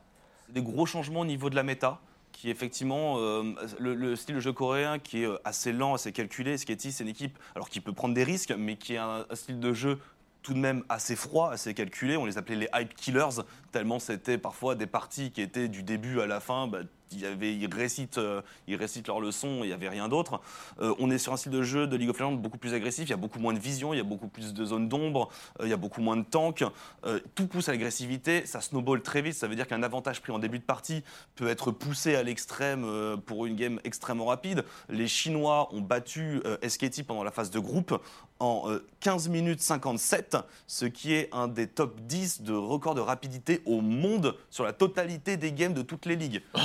Des 0.48 0.62
gros 0.62 0.86
changements 0.86 1.20
au 1.20 1.26
niveau 1.26 1.50
de 1.50 1.56
la 1.56 1.64
méta 1.64 1.98
qui 2.38 2.50
effectivement 2.50 3.16
euh, 3.18 3.42
le, 3.80 3.94
le 3.94 4.14
style 4.14 4.36
de 4.36 4.40
jeu 4.40 4.52
coréen 4.52 5.00
qui 5.00 5.22
est 5.22 5.26
euh, 5.26 5.38
assez 5.44 5.72
lent, 5.72 5.94
assez 5.94 6.12
calculé. 6.12 6.56
Sketty, 6.56 6.92
c'est 6.92 7.02
une 7.02 7.10
équipe 7.10 7.36
alors 7.56 7.68
qui 7.68 7.80
peut 7.80 7.92
prendre 7.92 8.14
des 8.14 8.22
risques, 8.22 8.54
mais 8.56 8.76
qui 8.76 8.96
a 8.96 9.26
un 9.28 9.34
style 9.34 9.58
de 9.58 9.72
jeu 9.72 9.98
tout 10.42 10.54
de 10.54 10.60
même 10.60 10.84
assez 10.88 11.16
froid, 11.16 11.50
assez 11.50 11.74
calculé. 11.74 12.16
On 12.16 12.26
les 12.26 12.38
appelait 12.38 12.54
les 12.54 12.68
hype 12.72 12.94
killers, 12.94 13.42
tellement 13.72 13.98
c'était 13.98 14.38
parfois 14.38 14.74
des 14.74 14.86
parties 14.86 15.30
qui 15.30 15.42
étaient 15.42 15.68
du 15.68 15.82
début 15.82 16.20
à 16.20 16.26
la 16.26 16.40
fin. 16.40 16.66
bah, 16.66 16.80
il 17.12 17.20
y 17.20 17.26
avait, 17.26 17.54
ils, 17.54 17.72
récitent, 17.72 18.18
euh, 18.18 18.42
ils 18.66 18.76
récitent 18.76 19.08
leur 19.08 19.18
il 19.18 19.60
n'y 19.62 19.72
avait 19.72 19.88
rien 19.88 20.08
d'autre. 20.08 20.40
Euh, 20.80 20.94
on 20.98 21.10
est 21.10 21.18
sur 21.18 21.32
un 21.32 21.36
style 21.36 21.52
de 21.52 21.62
jeu 21.62 21.86
de 21.86 21.96
League 21.96 22.10
of 22.10 22.18
Legends 22.18 22.32
beaucoup 22.32 22.58
plus 22.58 22.74
agressif, 22.74 23.06
il 23.06 23.10
y 23.10 23.14
a 23.14 23.18
beaucoup 23.18 23.38
moins 23.38 23.52
de 23.52 23.58
vision, 23.58 23.92
il 23.92 23.96
y 23.96 24.00
a 24.00 24.04
beaucoup 24.04 24.28
plus 24.28 24.54
de 24.54 24.64
zones 24.64 24.88
d'ombre, 24.88 25.28
euh, 25.60 25.66
il 25.66 25.70
y 25.70 25.72
a 25.72 25.76
beaucoup 25.76 26.00
moins 26.00 26.16
de 26.16 26.24
tanks. 26.24 26.64
Euh, 27.04 27.20
tout 27.34 27.46
pousse 27.46 27.68
à 27.68 27.72
l'agressivité, 27.72 28.46
ça 28.46 28.60
snowball 28.60 29.02
très 29.02 29.22
vite, 29.22 29.34
ça 29.34 29.48
veut 29.48 29.56
dire 29.56 29.66
qu'un 29.66 29.82
avantage 29.82 30.20
pris 30.20 30.32
en 30.32 30.38
début 30.38 30.58
de 30.58 30.64
partie 30.64 31.02
peut 31.34 31.48
être 31.48 31.70
poussé 31.70 32.14
à 32.14 32.22
l'extrême 32.22 32.86
pour 33.26 33.46
une 33.46 33.56
game 33.56 33.80
extrêmement 33.84 34.26
rapide. 34.26 34.64
Les 34.88 35.08
Chinois 35.08 35.68
ont 35.72 35.80
battu 35.80 36.40
SKT 36.66 37.04
pendant 37.04 37.24
la 37.24 37.30
phase 37.30 37.50
de 37.50 37.58
groupe 37.58 37.98
en 38.40 38.70
euh, 38.70 38.86
15 39.00 39.28
minutes 39.28 39.60
57, 39.60 40.36
ce 40.66 40.84
qui 40.84 41.12
est 41.12 41.28
un 41.32 41.48
des 41.48 41.66
top 41.66 42.00
10 42.02 42.42
de 42.42 42.52
record 42.52 42.94
de 42.94 43.00
rapidité 43.00 43.57
au 43.66 43.80
monde 43.80 44.36
sur 44.50 44.64
la 44.64 44.72
totalité 44.72 45.36
des 45.36 45.52
games 45.52 45.74
de 45.74 45.82
toutes 45.82 46.06
les 46.06 46.16
ligues. 46.16 46.42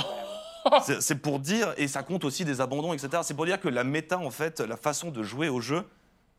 C'est- 1.00 1.14
pour 1.16 1.40
dire, 1.40 1.74
et 1.76 1.88
ça 1.88 2.02
compte 2.02 2.24
aussi 2.24 2.44
des 2.44 2.60
abandons, 2.60 2.92
etc. 2.92 3.22
C'est 3.22 3.34
pour 3.34 3.44
dire 3.46 3.60
que 3.60 3.68
la 3.68 3.84
méta, 3.84 4.18
en 4.18 4.30
fait, 4.30 4.60
la 4.60 4.76
façon 4.76 5.10
de 5.10 5.22
jouer 5.22 5.48
au 5.48 5.60
jeu, 5.60 5.84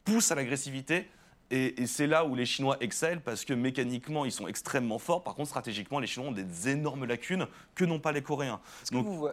pousse 0.04 0.32
à 0.32 0.36
l'agressivité. 0.36 1.08
Et, 1.52 1.84
et 1.84 1.86
c'est 1.86 2.08
là 2.08 2.26
où 2.26 2.34
les 2.34 2.46
Chinois 2.48 2.76
excellent 2.80 3.22
parce 3.24 3.46
que 3.46 3.54
mécaniquement, 3.54 4.26
ils 4.26 4.32
sont 4.32 4.48
extrêmement 4.48 4.98
forts. 4.98 5.24
Par 5.24 5.36
contre, 5.36 5.50
stratégiquement, 5.50 6.00
les 6.00 6.08
Chinois 6.08 6.30
ont 6.30 6.34
des 6.34 6.70
énormes 6.70 7.06
lacunes 7.06 7.46
que 7.76 7.86
n'ont 7.86 8.00
pas 8.00 8.12
les 8.12 8.24
Coréens. 8.24 8.60
Est-ce 8.82 8.91
que 8.91 8.98
vous, 8.98 9.30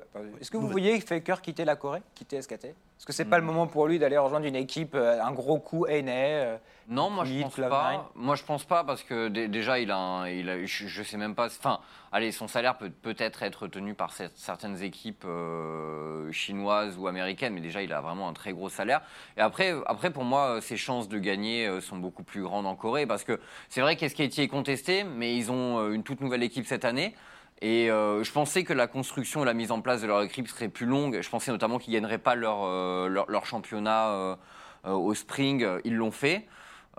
que 0.51 0.57
voyez 0.71 1.01
Faker 1.01 1.41
quitter 1.41 1.65
la 1.65 1.75
Corée, 1.75 2.03
quitter 2.15 2.43
SKT 2.43 2.65
Est-ce 2.67 3.07
que 3.07 3.15
c'est 3.15 3.25
pas 3.25 3.39
le 3.39 3.45
moment 3.45 3.67
pour 3.67 3.87
lui 3.87 3.99
d'aller 3.99 4.19
rejoindre 4.19 4.45
une 4.45 4.57
équipe, 4.57 4.95
euh, 4.95 5.23
un 5.23 5.33
gros 5.33 5.59
coup 5.59 5.87
NA 5.87 6.13
euh, 6.13 6.59
Non, 6.89 7.11
moi 7.11 7.25
je 7.25 7.41
pense 7.43 7.57
Cloud9. 7.57 7.69
pas. 7.69 8.11
Moi 8.15 8.35
je 8.35 8.43
pense 8.43 8.65
pas 8.65 8.85
parce 8.85 9.03
que 9.03 9.29
dé- 9.29 9.49
déjà 9.49 9.79
il 9.79 9.91
a, 9.91 9.97
un- 9.97 10.29
il 10.29 10.49
a 10.51 10.65
je, 10.65 10.87
je 10.87 11.03
sais 11.03 11.17
même 11.17 11.35
pas. 11.35 11.47
Enfin, 11.47 11.79
allez, 12.11 12.33
son 12.33 12.49
salaire 12.49 12.77
peut 12.77 12.91
peut-être 12.91 13.43
être 13.43 13.69
tenu 13.69 13.95
par 13.95 14.11
cer- 14.13 14.31
certaines 14.35 14.83
équipes 14.83 15.25
euh, 15.25 16.31
chinoises 16.33 16.99
ou 16.99 17.07
américaines, 17.07 17.55
mais 17.55 17.61
déjà 17.61 17.83
il 17.83 17.93
a 17.93 18.01
vraiment 18.01 18.29
un 18.29 18.33
très 18.33 18.53
gros 18.53 18.69
salaire. 18.69 19.01
Et 19.37 19.41
après, 19.41 19.75
après 19.87 20.11
pour 20.11 20.25
moi, 20.25 20.61
ses 20.61 20.77
chances 20.77 21.09
de 21.09 21.19
gagner 21.19 21.67
euh, 21.67 21.81
sont 21.81 21.97
beaucoup 21.99 22.25
plus 22.25 22.43
grandes 22.43 22.67
en 22.67 22.75
Corée 22.77 23.07
parce 23.07 23.25
que 23.25 23.41
c'est 23.69 23.81
vrai 23.81 23.97
qu'SKT 23.97 24.41
est 24.41 24.49
contesté, 24.49 25.05
mais 25.05 25.37
ils 25.37 25.51
ont 25.53 25.79
euh, 25.79 25.93
une 25.93 26.03
toute 26.03 26.21
nouvelle 26.21 26.43
équipe 26.43 26.67
cette 26.67 26.85
année. 26.85 27.15
Et 27.61 27.91
euh, 27.93 28.25
je 28.25 28.33
pensais 28.33 28.65
que 28.65 28.73
la 28.73 28.89
construction 28.89 29.43
et 29.45 29.47
la 29.47 29.55
mise 29.55 29.71
en 29.71 29.81
place 29.81 30.03
de 30.03 30.09
leur 30.09 30.23
équipe 30.23 30.49
serait 30.49 30.69
plus 30.69 30.87
longue. 30.87 31.21
Je 31.23 31.31
pensais 31.31 31.53
notamment 31.53 31.79
qu'ils 31.79 31.93
ne 31.95 31.99
gagneraient 32.01 32.19
pas 32.19 32.35
leur, 32.35 32.65
euh, 32.65 33.07
leur, 33.07 33.31
leur 33.31 33.47
championnat 33.47 34.37
au 34.85 35.15
Spring. 35.15 35.65
Ils 35.85 35.95
l'ont 35.95 36.11
fait. 36.11 36.45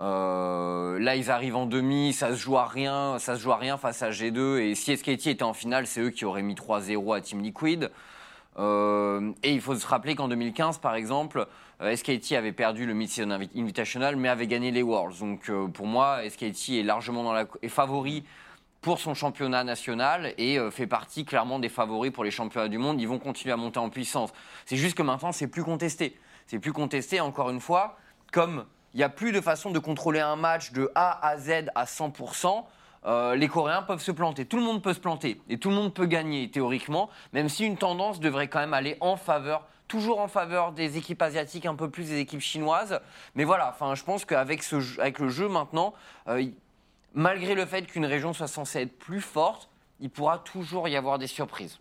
Euh, 0.00 0.98
là, 0.98 1.14
ils 1.16 1.30
arrivent 1.30 1.56
en 1.56 1.66
demi, 1.66 2.12
ça 2.12 2.30
se 2.30 2.36
joue 2.40 2.56
à 2.58 2.66
rien, 2.66 3.18
ça 3.18 3.36
se 3.36 3.40
joue 3.40 3.52
à 3.52 3.56
rien 3.56 3.76
face 3.76 4.02
à 4.02 4.10
G2. 4.10 4.58
Et 4.58 4.74
si 4.74 4.96
SKT 4.96 5.28
était 5.28 5.42
en 5.42 5.52
finale, 5.54 5.86
c'est 5.86 6.00
eux 6.00 6.10
qui 6.10 6.24
auraient 6.24 6.42
mis 6.42 6.54
3-0 6.54 7.16
à 7.16 7.20
Team 7.20 7.42
Liquid. 7.42 7.90
Euh, 8.58 9.32
et 9.42 9.52
il 9.52 9.60
faut 9.60 9.74
se 9.74 9.86
rappeler 9.86 10.14
qu'en 10.14 10.28
2015, 10.28 10.78
par 10.78 10.94
exemple, 10.94 11.46
euh, 11.80 11.94
SKT 11.94 12.32
avait 12.32 12.52
perdu 12.52 12.86
le 12.86 12.94
Mid-Season 12.94 13.30
Invi- 13.30 13.50
Invitational, 13.56 14.16
mais 14.16 14.28
avait 14.28 14.46
gagné 14.46 14.70
les 14.70 14.82
Worlds. 14.82 15.18
Donc 15.20 15.50
pour 15.72 15.86
moi, 15.86 16.20
SKT 16.28 16.70
est 16.78 16.82
largement 16.84 17.24
dans 17.24 17.32
la, 17.32 17.46
est 17.62 17.68
favori 17.68 18.24
pour 18.80 18.98
son 19.00 19.14
championnat 19.14 19.64
national 19.64 20.34
et 20.36 20.58
fait 20.70 20.86
partie 20.86 21.24
clairement 21.24 21.58
des 21.58 21.70
favoris 21.70 22.12
pour 22.12 22.22
les 22.22 22.30
championnats 22.30 22.68
du 22.68 22.76
monde. 22.78 23.00
Ils 23.00 23.08
vont 23.08 23.18
continuer 23.18 23.52
à 23.52 23.56
monter 23.56 23.78
en 23.78 23.88
puissance. 23.88 24.30
C'est 24.66 24.76
juste 24.76 24.94
que 24.94 25.02
maintenant, 25.02 25.32
c'est 25.32 25.46
plus 25.48 25.64
contesté. 25.64 26.18
C'est 26.46 26.58
plus 26.58 26.74
contesté, 26.74 27.18
encore 27.20 27.48
une 27.48 27.60
fois, 27.60 27.96
comme 28.30 28.66
il 28.94 28.98
n'y 28.98 29.02
a 29.02 29.08
plus 29.08 29.32
de 29.32 29.40
façon 29.40 29.70
de 29.70 29.78
contrôler 29.78 30.20
un 30.20 30.36
match 30.36 30.72
de 30.72 30.90
A 30.94 31.26
à 31.26 31.36
Z 31.36 31.66
à 31.74 31.84
100%. 31.84 32.64
euh, 33.06 33.34
les 33.34 33.48
Coréens 33.48 33.82
peuvent 33.82 34.00
se 34.00 34.12
planter, 34.12 34.46
tout 34.46 34.56
le 34.56 34.62
monde 34.62 34.82
peut 34.82 34.94
se 34.94 35.00
planter 35.00 35.40
et 35.50 35.58
tout 35.58 35.68
le 35.68 35.74
monde 35.74 35.92
peut 35.92 36.06
gagner 36.06 36.50
théoriquement, 36.50 37.10
même 37.32 37.48
si 37.48 37.66
une 37.66 37.76
tendance 37.76 38.18
devrait 38.20 38.48
quand 38.48 38.60
même 38.60 38.72
aller 38.72 38.96
en 39.00 39.16
faveur, 39.16 39.66
toujours 39.88 40.20
en 40.20 40.28
faveur 40.28 40.72
des 40.72 40.96
équipes 40.96 41.20
asiatiques, 41.20 41.66
un 41.66 41.74
peu 41.74 41.90
plus 41.90 42.08
des 42.08 42.18
équipes 42.18 42.40
chinoises. 42.40 43.00
Mais 43.34 43.44
voilà, 43.44 43.76
je 43.94 44.02
pense 44.04 44.24
qu'avec 44.24 44.62
avec 44.98 45.18
le 45.18 45.28
jeu 45.28 45.48
maintenant, 45.48 45.92
euh, 46.28 46.46
malgré 47.12 47.54
le 47.54 47.66
fait 47.66 47.82
qu'une 47.82 48.06
région 48.06 48.32
soit 48.32 48.48
censée 48.48 48.80
être 48.82 48.98
plus 48.98 49.20
forte, 49.20 49.68
il 50.00 50.08
pourra 50.08 50.38
toujours 50.38 50.88
y 50.88 50.96
avoir 50.96 51.18
des 51.18 51.26
surprises. 51.26 51.78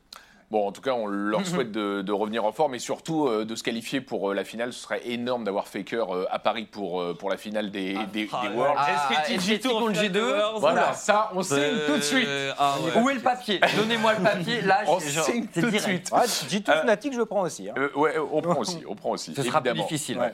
Bon, 0.54 0.68
en 0.68 0.72
tout 0.72 0.82
cas, 0.82 0.92
on 0.94 1.08
leur 1.08 1.48
souhaite 1.48 1.72
de, 1.72 2.04
de 2.04 2.12
revenir 2.12 2.46
en 2.46 2.52
forme 2.52 2.76
et 2.76 2.80
surtout 2.80 3.28
euh, 3.28 3.44
de 3.44 3.56
se 3.56 3.64
qualifier 3.64 4.02
pour 4.02 4.30
euh, 4.30 4.36
la 4.36 4.44
finale. 4.44 4.72
Ce 4.72 4.84
serait 4.84 5.02
énorme 5.08 5.44
d'avoir 5.46 5.68
Faker 5.68 6.14
euh, 6.14 6.26
à 6.30 6.38
Paris 6.38 6.68
pour, 6.72 7.02
euh, 7.02 7.16
pour 7.16 7.32
la 7.32 7.38
finale 7.38 7.72
des, 7.72 7.98
des, 8.14 8.30
ah, 8.32 8.42
des 8.48 8.56
Worlds. 8.56 8.76
Ah, 8.78 9.24
SKT 9.34 9.64
contre 9.64 9.76
en 9.76 9.88
finale 9.94 10.12
de 10.12 10.20
G2. 10.20 10.22
Worlds. 10.22 10.60
Voilà, 10.60 10.94
ça, 10.94 11.32
on 11.34 11.42
signe 11.42 11.58
tout 11.88 11.96
de 11.96 12.02
suite. 12.02 12.28
Ah 12.60 12.76
ouais. 12.86 13.02
Où 13.02 13.10
est 13.10 13.16
le 13.16 13.20
papier? 13.22 13.60
Donnez-moi 13.76 14.14
le 14.14 14.24
papier. 14.24 14.62
Là, 14.62 14.82
On 14.86 15.00
genre- 15.00 15.26
signe 15.26 15.48
tout 15.48 15.62
de 15.72 15.78
suite. 15.80 16.12
Ouais, 16.12 16.20
G2 16.28 16.70
Euh, 16.70 16.82
Fnatic, 16.84 17.14
je 17.14 17.18
le 17.18 17.26
prends 17.26 17.42
aussi. 17.42 17.70
hein. 17.70 17.74
Ouais, 17.96 18.14
on 18.32 18.42
prend 18.44 18.60
aussi, 18.60 18.84
on 18.88 18.94
prend 18.94 19.10
aussi. 19.10 19.34
Ce 19.36 19.42
sera 19.42 19.60
plus 19.60 19.74
difficile. 19.74 20.20
Ouais. 20.20 20.34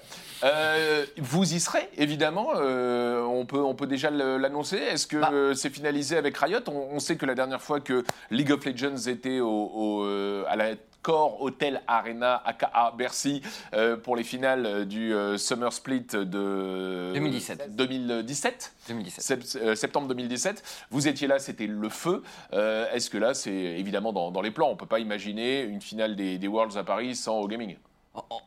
Vous 1.18 1.54
y 1.54 1.60
serez, 1.62 1.88
évidemment. 1.98 2.50
on, 2.56 3.46
peut, 3.48 3.62
on 3.62 3.74
peut 3.74 3.88
déjà 3.88 4.10
l'annoncer. 4.10 4.76
Est-ce 4.78 5.08
que 5.08 5.18
Bah. 5.18 5.32
c'est 5.56 5.70
finalisé 5.74 6.18
avec 6.18 6.36
Riot? 6.38 6.60
On, 6.68 6.90
on 6.96 7.00
sait 7.00 7.16
que 7.16 7.26
la 7.26 7.36
dernière 7.36 7.62
fois 7.62 7.80
que 7.80 8.04
League 8.32 8.52
of 8.52 8.66
Legends 8.66 9.08
était 9.08 9.40
au, 9.40 9.48
au, 9.48 10.09
à 10.48 10.56
la 10.56 10.72
Core 11.02 11.42
Hotel 11.42 11.82
Arena, 11.88 12.42
aka 12.46 12.92
Bercy, 12.98 13.42
euh, 13.74 13.96
pour 13.96 14.18
les 14.18 14.24
finales 14.26 14.66
euh, 14.66 14.84
du 14.86 15.14
euh, 15.14 15.38
Summer 15.38 15.72
Split 15.72 16.02
de 16.12 17.14
2017. 17.14 17.74
2017 17.76 18.74
2017. 18.90 19.24
Sept- 19.24 19.62
euh, 19.64 19.76
septembre 19.76 20.10
2017. 20.10 20.62
Vous 20.92 21.08
étiez 21.08 21.28
là, 21.28 21.40
c'était 21.40 21.68
le 21.68 21.88
feu. 21.90 22.22
Euh, 22.54 22.86
Est-ce 22.92 23.10
que 23.10 23.18
là, 23.18 23.34
c'est 23.34 23.50
évidemment 23.54 24.12
dans, 24.12 24.30
dans 24.30 24.42
les 24.42 24.52
plans 24.52 24.70
On 24.70 24.76
peut 24.76 24.86
pas 24.86 25.00
imaginer 25.00 25.62
une 25.62 25.82
finale 25.82 26.18
des, 26.18 26.38
des 26.38 26.48
Worlds 26.50 26.78
à 26.78 26.84
Paris 26.84 27.16
sans 27.16 27.46
Gaming. 27.48 27.78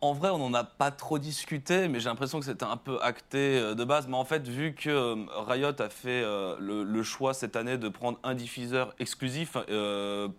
En, 0.01 0.13
vrai, 0.13 0.29
on 0.31 0.39
n'en 0.39 0.55
a 0.55 0.65
pas 0.65 0.91
trop 0.91 1.21
discuté, 1.21 1.87
mais 1.87 2.01
j'ai 2.01 2.09
l'impression 2.09 2.41
que 2.41 2.45
c'était 2.45 2.65
un 2.65 2.77
peu 2.77 3.01
acté 3.01 3.59
euh, 3.59 3.75
de 3.75 3.85
base. 3.85 4.09
Mais 4.09 4.17
en 4.17 4.25
fait, 4.25 4.47
vu 4.49 4.75
que 4.75 4.91
euh, 4.91 5.15
Riot 5.47 5.81
a 5.81 5.89
fait 5.89 6.23
euh, 6.25 6.57
le, 6.59 7.03
choix 7.05 7.33
cette 7.33 7.55
année 7.55 7.79
de 7.79 7.89
prendre 7.89 8.19
un 8.25 8.35
diffuseur 8.35 8.95
exclusif 8.99 9.57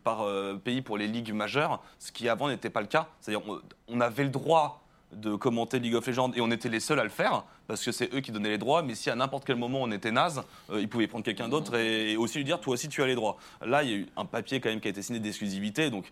par 0.04 0.26
pays 0.64 0.82
pour 0.82 0.98
les 0.98 1.08
ligues 1.08 1.34
majeures, 1.34 1.82
ce 2.00 2.12
qui 2.12 2.30
avant 2.30 2.48
n'était 2.48 2.70
pas 2.70 2.82
le 2.82 2.88
cas, 2.88 3.08
c'est-à-dire 3.20 3.46
on, 3.88 4.02
avait 4.02 4.24
le 4.24 4.30
droit 4.30 4.82
de 5.12 5.36
commenter 5.36 5.80
League 5.80 5.96
of 5.96 6.08
Legends 6.08 6.32
et 6.34 6.42
on 6.42 6.50
était 6.52 6.70
les 6.70 6.80
seuls 6.80 7.00
à 7.00 7.04
le 7.04 7.10
faire 7.10 7.44
parce 7.68 7.84
que 7.84 7.92
c'est 7.92 8.14
eux 8.14 8.22
qui 8.22 8.32
donnaient 8.32 8.50
les 8.50 8.58
droits. 8.58 8.82
Mais 8.82 8.96
si 8.96 9.10
à 9.10 9.16
n'importe 9.16 9.46
quel 9.46 9.58
moment 9.58 9.80
on 9.82 9.92
était 9.92 10.12
naze, 10.12 10.42
ils 10.74 10.88
pouvaient 10.88 11.08
prendre 11.08 11.26
quelqu'un 11.26 11.50
d'autre 11.50 11.76
et, 11.76 12.14
et 12.14 12.18
aussi 12.18 12.38
lui 12.38 12.46
dire 12.46 12.60
toi 12.60 12.74
aussi 12.74 12.88
tu 12.88 13.04
as 13.04 13.08
les 13.08 13.16
droits. 13.16 13.38
Là, 13.66 13.84
il 13.84 13.90
y 13.90 13.94
a 13.94 13.98
eu 13.98 14.08
un 14.16 14.26
papier 14.26 14.60
quand 14.60 14.70
même 14.70 14.80
qui 14.80 14.88
a 14.88 14.92
été 14.92 15.02
signé 15.02 15.20
d'exclusivité, 15.20 15.90
donc 15.90 16.12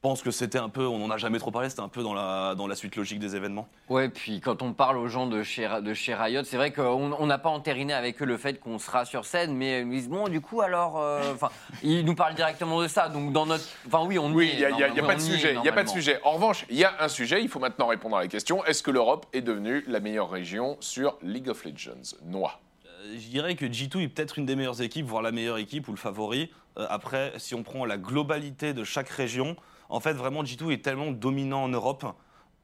pense 0.00 0.22
que 0.22 0.30
c'était 0.30 0.58
un 0.58 0.68
peu, 0.68 0.86
on 0.86 0.98
n'en 0.98 1.10
a 1.10 1.16
jamais 1.16 1.38
trop 1.38 1.50
parlé, 1.50 1.68
c'était 1.68 1.82
un 1.82 1.88
peu 1.88 2.02
dans 2.02 2.14
la, 2.14 2.54
dans 2.54 2.66
la 2.66 2.74
suite 2.76 2.94
logique 2.96 3.18
des 3.18 3.34
événements. 3.34 3.66
Ouais, 3.88 4.08
puis 4.08 4.40
quand 4.40 4.62
on 4.62 4.72
parle 4.72 4.96
aux 4.96 5.08
gens 5.08 5.26
de 5.26 5.42
chez, 5.42 5.68
de 5.82 5.92
chez 5.94 6.14
Riot, 6.14 6.44
c'est 6.44 6.56
vrai 6.56 6.72
qu'on 6.72 7.12
on 7.12 7.26
n'a 7.26 7.38
pas 7.38 7.48
entériné 7.48 7.92
avec 7.92 8.22
eux 8.22 8.24
le 8.24 8.36
fait 8.36 8.60
qu'on 8.60 8.78
sera 8.78 9.04
sur 9.04 9.24
scène, 9.24 9.54
mais 9.54 9.80
ils 9.80 9.86
nous 9.86 9.92
disent 9.94 10.08
bon, 10.08 10.28
du 10.28 10.40
coup, 10.40 10.60
alors. 10.60 11.00
euh, 11.00 11.32
Enfin, 11.34 11.48
ils 11.82 12.04
nous 12.04 12.14
parlent 12.14 12.34
directement 12.34 12.80
de 12.80 12.88
ça. 12.88 13.08
Donc, 13.08 13.32
dans 13.32 13.46
notre. 13.46 13.64
Enfin, 13.86 14.04
oui, 14.06 14.18
on 14.18 14.32
Oui, 14.32 14.50
il 14.52 14.58
n'y 14.58 14.64
a, 14.64 14.70
y 14.70 14.72
a- 14.74 14.78
y 14.78 14.82
a 14.84 14.88
normalement, 14.88 15.08
pas 15.08 15.14
de 15.16 15.20
sujet. 15.20 15.54
Il 15.58 15.64
y 15.64 15.68
a 15.68 15.72
pas 15.72 15.84
de 15.84 15.88
sujet. 15.88 16.20
En 16.24 16.32
revanche, 16.32 16.64
il 16.70 16.76
y 16.76 16.84
a 16.84 16.92
un 17.00 17.08
sujet. 17.08 17.42
Il 17.42 17.48
faut 17.48 17.58
maintenant 17.58 17.86
répondre 17.88 18.16
à 18.16 18.20
la 18.20 18.28
question 18.28 18.64
est-ce 18.64 18.82
que 18.82 18.90
l'Europe 18.90 19.26
est 19.32 19.40
devenue 19.42 19.84
la 19.88 20.00
meilleure 20.00 20.30
région 20.30 20.76
sur 20.80 21.16
League 21.22 21.48
of 21.48 21.64
Legends? 21.64 22.16
Noix. 22.24 22.60
Euh, 22.86 23.14
Je 23.18 23.28
dirais 23.28 23.54
que 23.56 23.66
G2 23.66 24.02
est 24.02 24.08
peut-être 24.08 24.38
une 24.38 24.46
des 24.46 24.54
meilleures 24.56 24.80
équipes, 24.80 25.06
voire 25.06 25.22
la 25.22 25.32
meilleure 25.32 25.58
équipe 25.58 25.88
ou 25.88 25.90
le 25.92 25.96
favori. 25.98 26.50
Euh, 26.78 26.86
après, 26.88 27.32
si 27.38 27.54
on 27.54 27.62
prend 27.62 27.84
la 27.84 27.98
globalité 27.98 28.72
de 28.72 28.84
chaque 28.84 29.08
région, 29.08 29.56
en 29.88 30.00
fait, 30.00 30.12
vraiment, 30.12 30.42
G2 30.42 30.72
est 30.72 30.84
tellement 30.84 31.10
dominant 31.10 31.64
en 31.64 31.68
Europe 31.68 32.04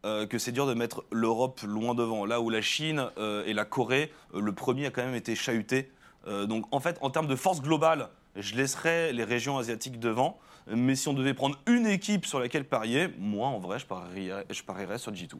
euh, 0.05 0.27
que 0.27 0.39
c'est 0.39 0.53
dur 0.53 0.67
de 0.67 0.75
mettre 0.75 1.05
l'Europe 1.11 1.61
loin 1.63 1.95
devant. 1.95 2.27
Là 2.27 2.41
où 2.41 2.51
la 2.51 2.61
Chine 2.61 3.07
euh, 3.19 3.45
et 3.47 3.55
la 3.55 3.65
Corée, 3.65 4.13
le 4.35 4.53
premier 4.53 4.87
a 4.87 4.91
quand 4.91 5.05
même 5.05 5.15
été 5.15 5.35
chahuté. 5.35 5.91
Donc, 6.49 6.65
en 6.71 6.81
fait, 6.81 6.97
en 7.03 7.11
termes 7.11 7.27
de 7.27 7.37
force 7.37 7.61
globale, 7.61 8.09
je 8.35 8.55
laisserais 8.55 9.13
les 9.13 9.25
régions 9.25 9.59
asiatiques 9.59 10.01
devant. 10.01 10.39
Mais 10.67 10.95
si 10.95 11.07
on 11.07 11.13
devait 11.13 11.35
prendre 11.35 11.59
une 11.67 11.87
équipe 11.87 12.25
sur 12.25 12.41
laquelle 12.41 12.65
parier, 12.65 13.09
moi, 13.19 13.49
en 13.49 13.59
vrai, 13.59 13.79
je 13.79 13.85
parierais, 13.85 14.47
je 14.49 14.63
parierais 14.63 14.97
sur 14.97 15.13
G2. 15.13 15.35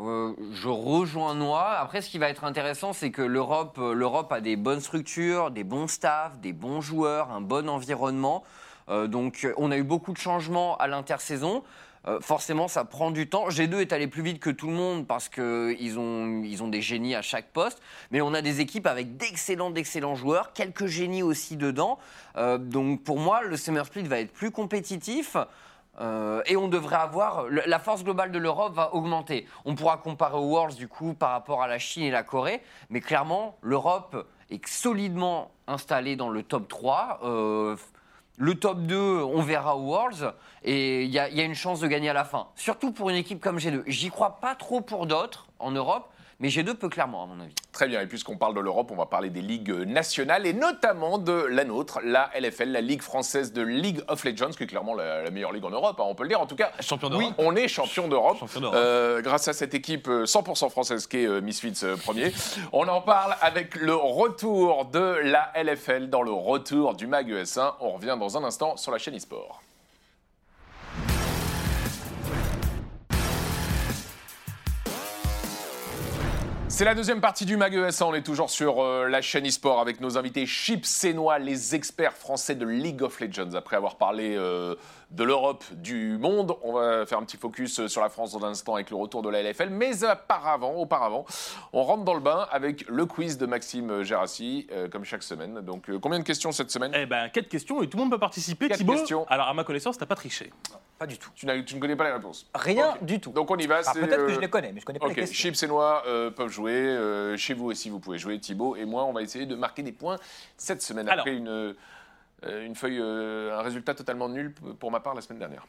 Euh, 0.00 0.32
je 0.52 0.68
rejoins 0.68 1.34
Noah. 1.34 1.80
Après, 1.80 2.02
ce 2.02 2.10
qui 2.10 2.18
va 2.18 2.28
être 2.28 2.44
intéressant, 2.44 2.92
c'est 2.92 3.10
que 3.10 3.22
l'Europe, 3.22 3.78
euh, 3.78 3.92
l'Europe 3.92 4.30
a 4.32 4.40
des 4.40 4.54
bonnes 4.54 4.80
structures, 4.80 5.50
des 5.50 5.64
bons 5.64 5.88
staffs, 5.88 6.38
des 6.38 6.52
bons 6.52 6.80
joueurs, 6.80 7.30
un 7.32 7.40
bon 7.40 7.68
environnement. 7.68 8.44
Euh, 8.88 9.08
donc, 9.08 9.46
on 9.56 9.72
a 9.72 9.76
eu 9.76 9.82
beaucoup 9.82 10.12
de 10.12 10.18
changements 10.18 10.76
à 10.76 10.86
l'intersaison. 10.86 11.62
Forcément, 12.22 12.68
ça 12.68 12.86
prend 12.86 13.10
du 13.10 13.28
temps. 13.28 13.50
G2 13.50 13.80
est 13.80 13.92
allé 13.92 14.06
plus 14.06 14.22
vite 14.22 14.40
que 14.40 14.48
tout 14.48 14.68
le 14.68 14.72
monde 14.72 15.06
parce 15.06 15.28
qu'ils 15.28 15.98
ont, 15.98 16.42
ils 16.42 16.62
ont 16.62 16.68
des 16.68 16.80
génies 16.80 17.14
à 17.14 17.20
chaque 17.20 17.52
poste. 17.52 17.82
Mais 18.10 18.22
on 18.22 18.32
a 18.32 18.40
des 18.40 18.60
équipes 18.60 18.86
avec 18.86 19.18
d'excellents, 19.18 19.70
d'excellents 19.70 20.14
joueurs, 20.14 20.54
quelques 20.54 20.86
génies 20.86 21.22
aussi 21.22 21.58
dedans. 21.58 21.98
Donc, 22.60 23.02
pour 23.02 23.18
moi, 23.18 23.42
le 23.42 23.58
Summer 23.58 23.84
Split 23.84 24.04
va 24.04 24.20
être 24.20 24.32
plus 24.32 24.50
compétitif. 24.50 25.36
Euh, 26.00 26.42
et 26.46 26.56
on 26.56 26.68
devrait 26.68 26.96
avoir 26.96 27.46
la 27.48 27.78
force 27.78 28.04
globale 28.04 28.30
de 28.30 28.38
l'Europe 28.38 28.74
va 28.74 28.94
augmenter. 28.94 29.46
On 29.64 29.74
pourra 29.74 29.96
comparer 29.96 30.36
aux 30.36 30.48
Worlds 30.48 30.76
du 30.76 30.88
coup 30.88 31.14
par 31.14 31.30
rapport 31.30 31.62
à 31.62 31.66
la 31.66 31.78
Chine 31.78 32.04
et 32.04 32.10
la 32.10 32.22
Corée, 32.22 32.62
mais 32.90 33.00
clairement 33.00 33.56
l'Europe 33.62 34.26
est 34.50 34.66
solidement 34.66 35.50
installée 35.66 36.16
dans 36.16 36.30
le 36.30 36.42
top 36.42 36.68
3. 36.68 37.20
Euh, 37.24 37.76
le 38.36 38.54
top 38.54 38.82
2, 38.82 38.96
on 38.96 39.42
verra 39.42 39.76
aux 39.76 39.86
Worlds 39.86 40.32
et 40.62 41.04
il 41.04 41.10
y, 41.10 41.14
y 41.14 41.18
a 41.18 41.44
une 41.44 41.56
chance 41.56 41.80
de 41.80 41.88
gagner 41.88 42.10
à 42.10 42.14
la 42.14 42.24
fin. 42.24 42.46
Surtout 42.54 42.92
pour 42.92 43.10
une 43.10 43.16
équipe 43.16 43.40
comme 43.40 43.58
G2. 43.58 43.82
J'y 43.88 44.10
crois 44.10 44.38
pas 44.40 44.54
trop 44.54 44.80
pour 44.80 45.06
d'autres 45.06 45.48
en 45.58 45.72
Europe, 45.72 46.08
mais 46.40 46.48
G2 46.48 46.74
peut 46.74 46.88
clairement 46.88 47.24
à 47.24 47.26
mon 47.26 47.40
avis. 47.40 47.54
Très 47.72 47.88
bien, 47.88 48.00
et 48.00 48.06
puisqu'on 48.06 48.36
parle 48.36 48.54
de 48.54 48.60
l'Europe, 48.60 48.90
on 48.90 48.96
va 48.96 49.06
parler 49.06 49.30
des 49.30 49.42
ligues 49.42 49.70
nationales 49.70 50.46
et 50.46 50.52
notamment 50.52 51.18
de 51.18 51.32
la 51.32 51.64
nôtre, 51.64 52.00
la 52.04 52.30
LFL, 52.38 52.70
la 52.70 52.80
Ligue 52.80 53.02
française 53.02 53.52
de 53.52 53.62
League 53.62 54.00
of 54.08 54.24
Legends, 54.24 54.50
qui 54.50 54.64
est 54.64 54.66
clairement 54.66 54.94
la, 54.94 55.22
la 55.22 55.30
meilleure 55.30 55.52
ligue 55.52 55.64
en 55.64 55.70
Europe, 55.70 55.98
hein, 56.00 56.04
on 56.06 56.14
peut 56.14 56.22
le 56.24 56.30
dire. 56.30 56.40
En 56.40 56.46
tout 56.46 56.56
cas, 56.56 56.72
Champion 56.80 57.10
oui, 57.16 57.32
on 57.38 57.56
est 57.56 57.68
champion 57.68 58.08
d'Europe 58.08 58.38
euh, 58.74 59.20
grâce 59.22 59.48
à 59.48 59.52
cette 59.52 59.74
équipe 59.74 60.08
euh, 60.08 60.24
100% 60.24 60.70
française 60.70 61.06
qui 61.06 61.18
est 61.18 61.26
euh, 61.26 61.40
Misfits 61.40 61.80
euh, 61.84 61.96
premier. 61.96 62.32
On 62.72 62.86
en 62.88 63.00
parle 63.00 63.36
avec 63.40 63.74
le 63.76 63.94
retour 63.94 64.86
de 64.86 64.98
la 65.22 65.52
LFL 65.56 66.08
dans 66.08 66.22
le 66.22 66.32
retour 66.32 66.94
du 66.94 67.06
MAG 67.06 67.30
ES1. 67.30 67.74
On 67.80 67.90
revient 67.92 68.16
dans 68.18 68.36
un 68.36 68.44
instant 68.44 68.76
sur 68.76 68.92
la 68.92 68.98
chaîne 68.98 69.14
eSport. 69.14 69.60
C'est 76.78 76.84
la 76.84 76.94
deuxième 76.94 77.20
partie 77.20 77.44
du 77.44 77.56
MAG 77.56 77.74
ES1. 77.74 78.04
On 78.04 78.14
est 78.14 78.22
toujours 78.22 78.50
sur 78.50 78.80
euh, 78.80 79.08
la 79.08 79.20
chaîne 79.20 79.44
eSport 79.44 79.80
avec 79.80 80.00
nos 80.00 80.16
invités 80.16 80.46
Chip 80.46 80.86
Sénois, 80.86 81.40
les 81.40 81.74
experts 81.74 82.12
français 82.12 82.54
de 82.54 82.64
League 82.64 83.02
of 83.02 83.18
Legends. 83.18 83.54
Après 83.54 83.74
avoir 83.74 83.96
parlé 83.96 84.36
euh, 84.36 84.76
de 85.10 85.24
l'Europe, 85.24 85.64
du 85.72 86.18
monde, 86.18 86.54
on 86.62 86.74
va 86.74 87.04
faire 87.04 87.18
un 87.18 87.24
petit 87.24 87.36
focus 87.36 87.80
euh, 87.80 87.88
sur 87.88 88.00
la 88.00 88.08
France 88.08 88.30
dans 88.30 88.44
un 88.44 88.50
instant 88.50 88.76
avec 88.76 88.90
le 88.90 88.96
retour 88.96 89.22
de 89.22 89.28
la 89.28 89.42
LFL. 89.42 89.70
Mais 89.70 90.04
auparavant, 90.04 90.74
auparavant, 90.74 91.24
on 91.72 91.82
rentre 91.82 92.04
dans 92.04 92.14
le 92.14 92.20
bain 92.20 92.46
avec 92.52 92.86
le 92.88 93.06
quiz 93.06 93.38
de 93.38 93.46
Maxime 93.46 94.04
Gérassi, 94.04 94.68
euh, 94.70 94.86
comme 94.88 95.02
chaque 95.02 95.24
semaine. 95.24 95.60
Donc, 95.62 95.90
combien 96.00 96.20
de 96.20 96.24
questions 96.24 96.52
cette 96.52 96.70
semaine? 96.70 96.92
Eh 96.94 97.06
ben, 97.06 97.28
quatre 97.28 97.48
questions 97.48 97.82
et 97.82 97.88
tout 97.88 97.96
le 97.96 98.04
monde 98.04 98.12
peut 98.12 98.20
participer. 98.20 98.68
Quatre 98.68 98.78
Thibaut, 98.78 98.92
questions. 98.92 99.26
alors 99.26 99.48
à 99.48 99.54
ma 99.54 99.64
connaissance, 99.64 99.98
t'as 99.98 100.06
pas 100.06 100.14
triché. 100.14 100.52
Pas 100.98 101.06
du 101.06 101.16
tout. 101.16 101.30
tu, 101.34 101.46
ne 101.46 101.78
connais 101.80 101.94
pas 101.96 102.04
les 102.04 102.12
réponses 102.12 102.48
Rien 102.54 102.96
du 103.02 103.20
tout. 103.20 103.30
Donc, 103.30 103.50
on 103.50 103.56
y 103.56 103.66
va. 103.66 103.80
Ah, 103.86 103.92
Peut-être 103.92 104.16
que 104.16 104.20
euh, 104.32 104.34
je 104.34 104.40
les 104.40 104.50
connais, 104.50 104.72
mais 104.72 104.80
je 104.80 104.84
connais 104.84 104.98
pas 104.98 105.06
Ok, 105.06 105.14
les 105.14 105.22
questions. 105.22 105.50
Chips 105.50 105.62
et 105.62 105.66
Noix 105.68 106.02
euh, 106.06 106.30
peuvent 106.30 106.50
jouer. 106.50 106.72
euh, 106.72 107.36
chez 107.36 107.54
vous 107.54 107.66
aussi, 107.66 107.88
vous 107.88 108.00
pouvez 108.00 108.18
jouer. 108.18 108.38
Thibaut 108.40 108.74
et 108.74 108.84
moi, 108.84 109.04
on 109.04 109.12
va 109.12 109.22
essayer 109.22 109.46
de 109.46 109.54
marquer 109.54 109.82
des 109.82 109.92
points 109.92 110.16
cette 110.56 110.82
semaine. 110.82 111.08
Alors. 111.08 111.20
Après 111.24 111.36
une, 111.36 111.48
euh, 111.48 111.72
une 112.64 112.74
feuille, 112.74 112.98
euh, 113.00 113.56
un 113.58 113.62
résultat 113.62 113.94
totalement 113.94 114.28
nul 114.28 114.52
pour 114.80 114.90
ma 114.90 115.00
part 115.00 115.14
la 115.14 115.20
semaine 115.20 115.38
dernière. 115.38 115.66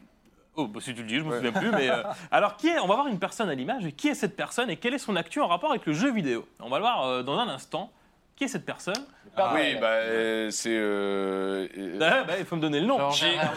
Oh, 0.55 0.67
bah, 0.67 0.79
si 0.81 0.93
tu 0.95 1.01
le 1.01 1.07
dis, 1.07 1.17
je 1.19 1.23
me 1.23 1.29
Ouais. 1.29 1.35
souviens 1.37 1.51
plus. 1.51 1.71
Mais 1.71 1.89
euh, 1.89 2.01
alors, 2.31 2.57
qui 2.57 2.67
est 2.67 2.79
On 2.79 2.87
va 2.87 2.95
voir 2.95 3.07
une 3.07 3.19
personne 3.19 3.49
à 3.49 3.55
l'image. 3.55 3.87
Qui 3.95 4.07
est 4.09 4.15
cette 4.15 4.35
personne 4.35 4.69
et 4.71 4.77
quel 4.77 4.93
est 4.95 4.97
son 4.99 5.15
actu 5.15 5.39
en 5.41 5.47
rapport 5.47 5.69
avec 5.69 5.85
le 5.85 5.93
jeu 5.93 6.11
vidéo? 6.11 6.47
On 6.59 6.69
va 6.69 6.77
le 6.77 6.81
voir 6.83 7.05
euh, 7.05 7.23
dans 7.23 7.37
un 7.37 7.47
instant. 7.49 7.91
Qui 8.39 8.45
est 8.45 8.47
cette 8.47 8.65
personne 8.65 8.95
Père 9.35 9.51
oui, 9.53 9.75
bah, 9.79 9.85
euh, 9.87 10.49
c'est. 10.49 10.75
euh, 10.75 11.67
euh, 11.77 11.99
Ah, 12.01 12.23
bah, 12.23 12.33
Il 12.39 12.45
faut 12.45 12.55
me 12.55 12.61
donner 12.61 12.79
le 12.79 12.87
nom. 12.87 13.11
J- 13.11 13.25
JR. 13.27 13.55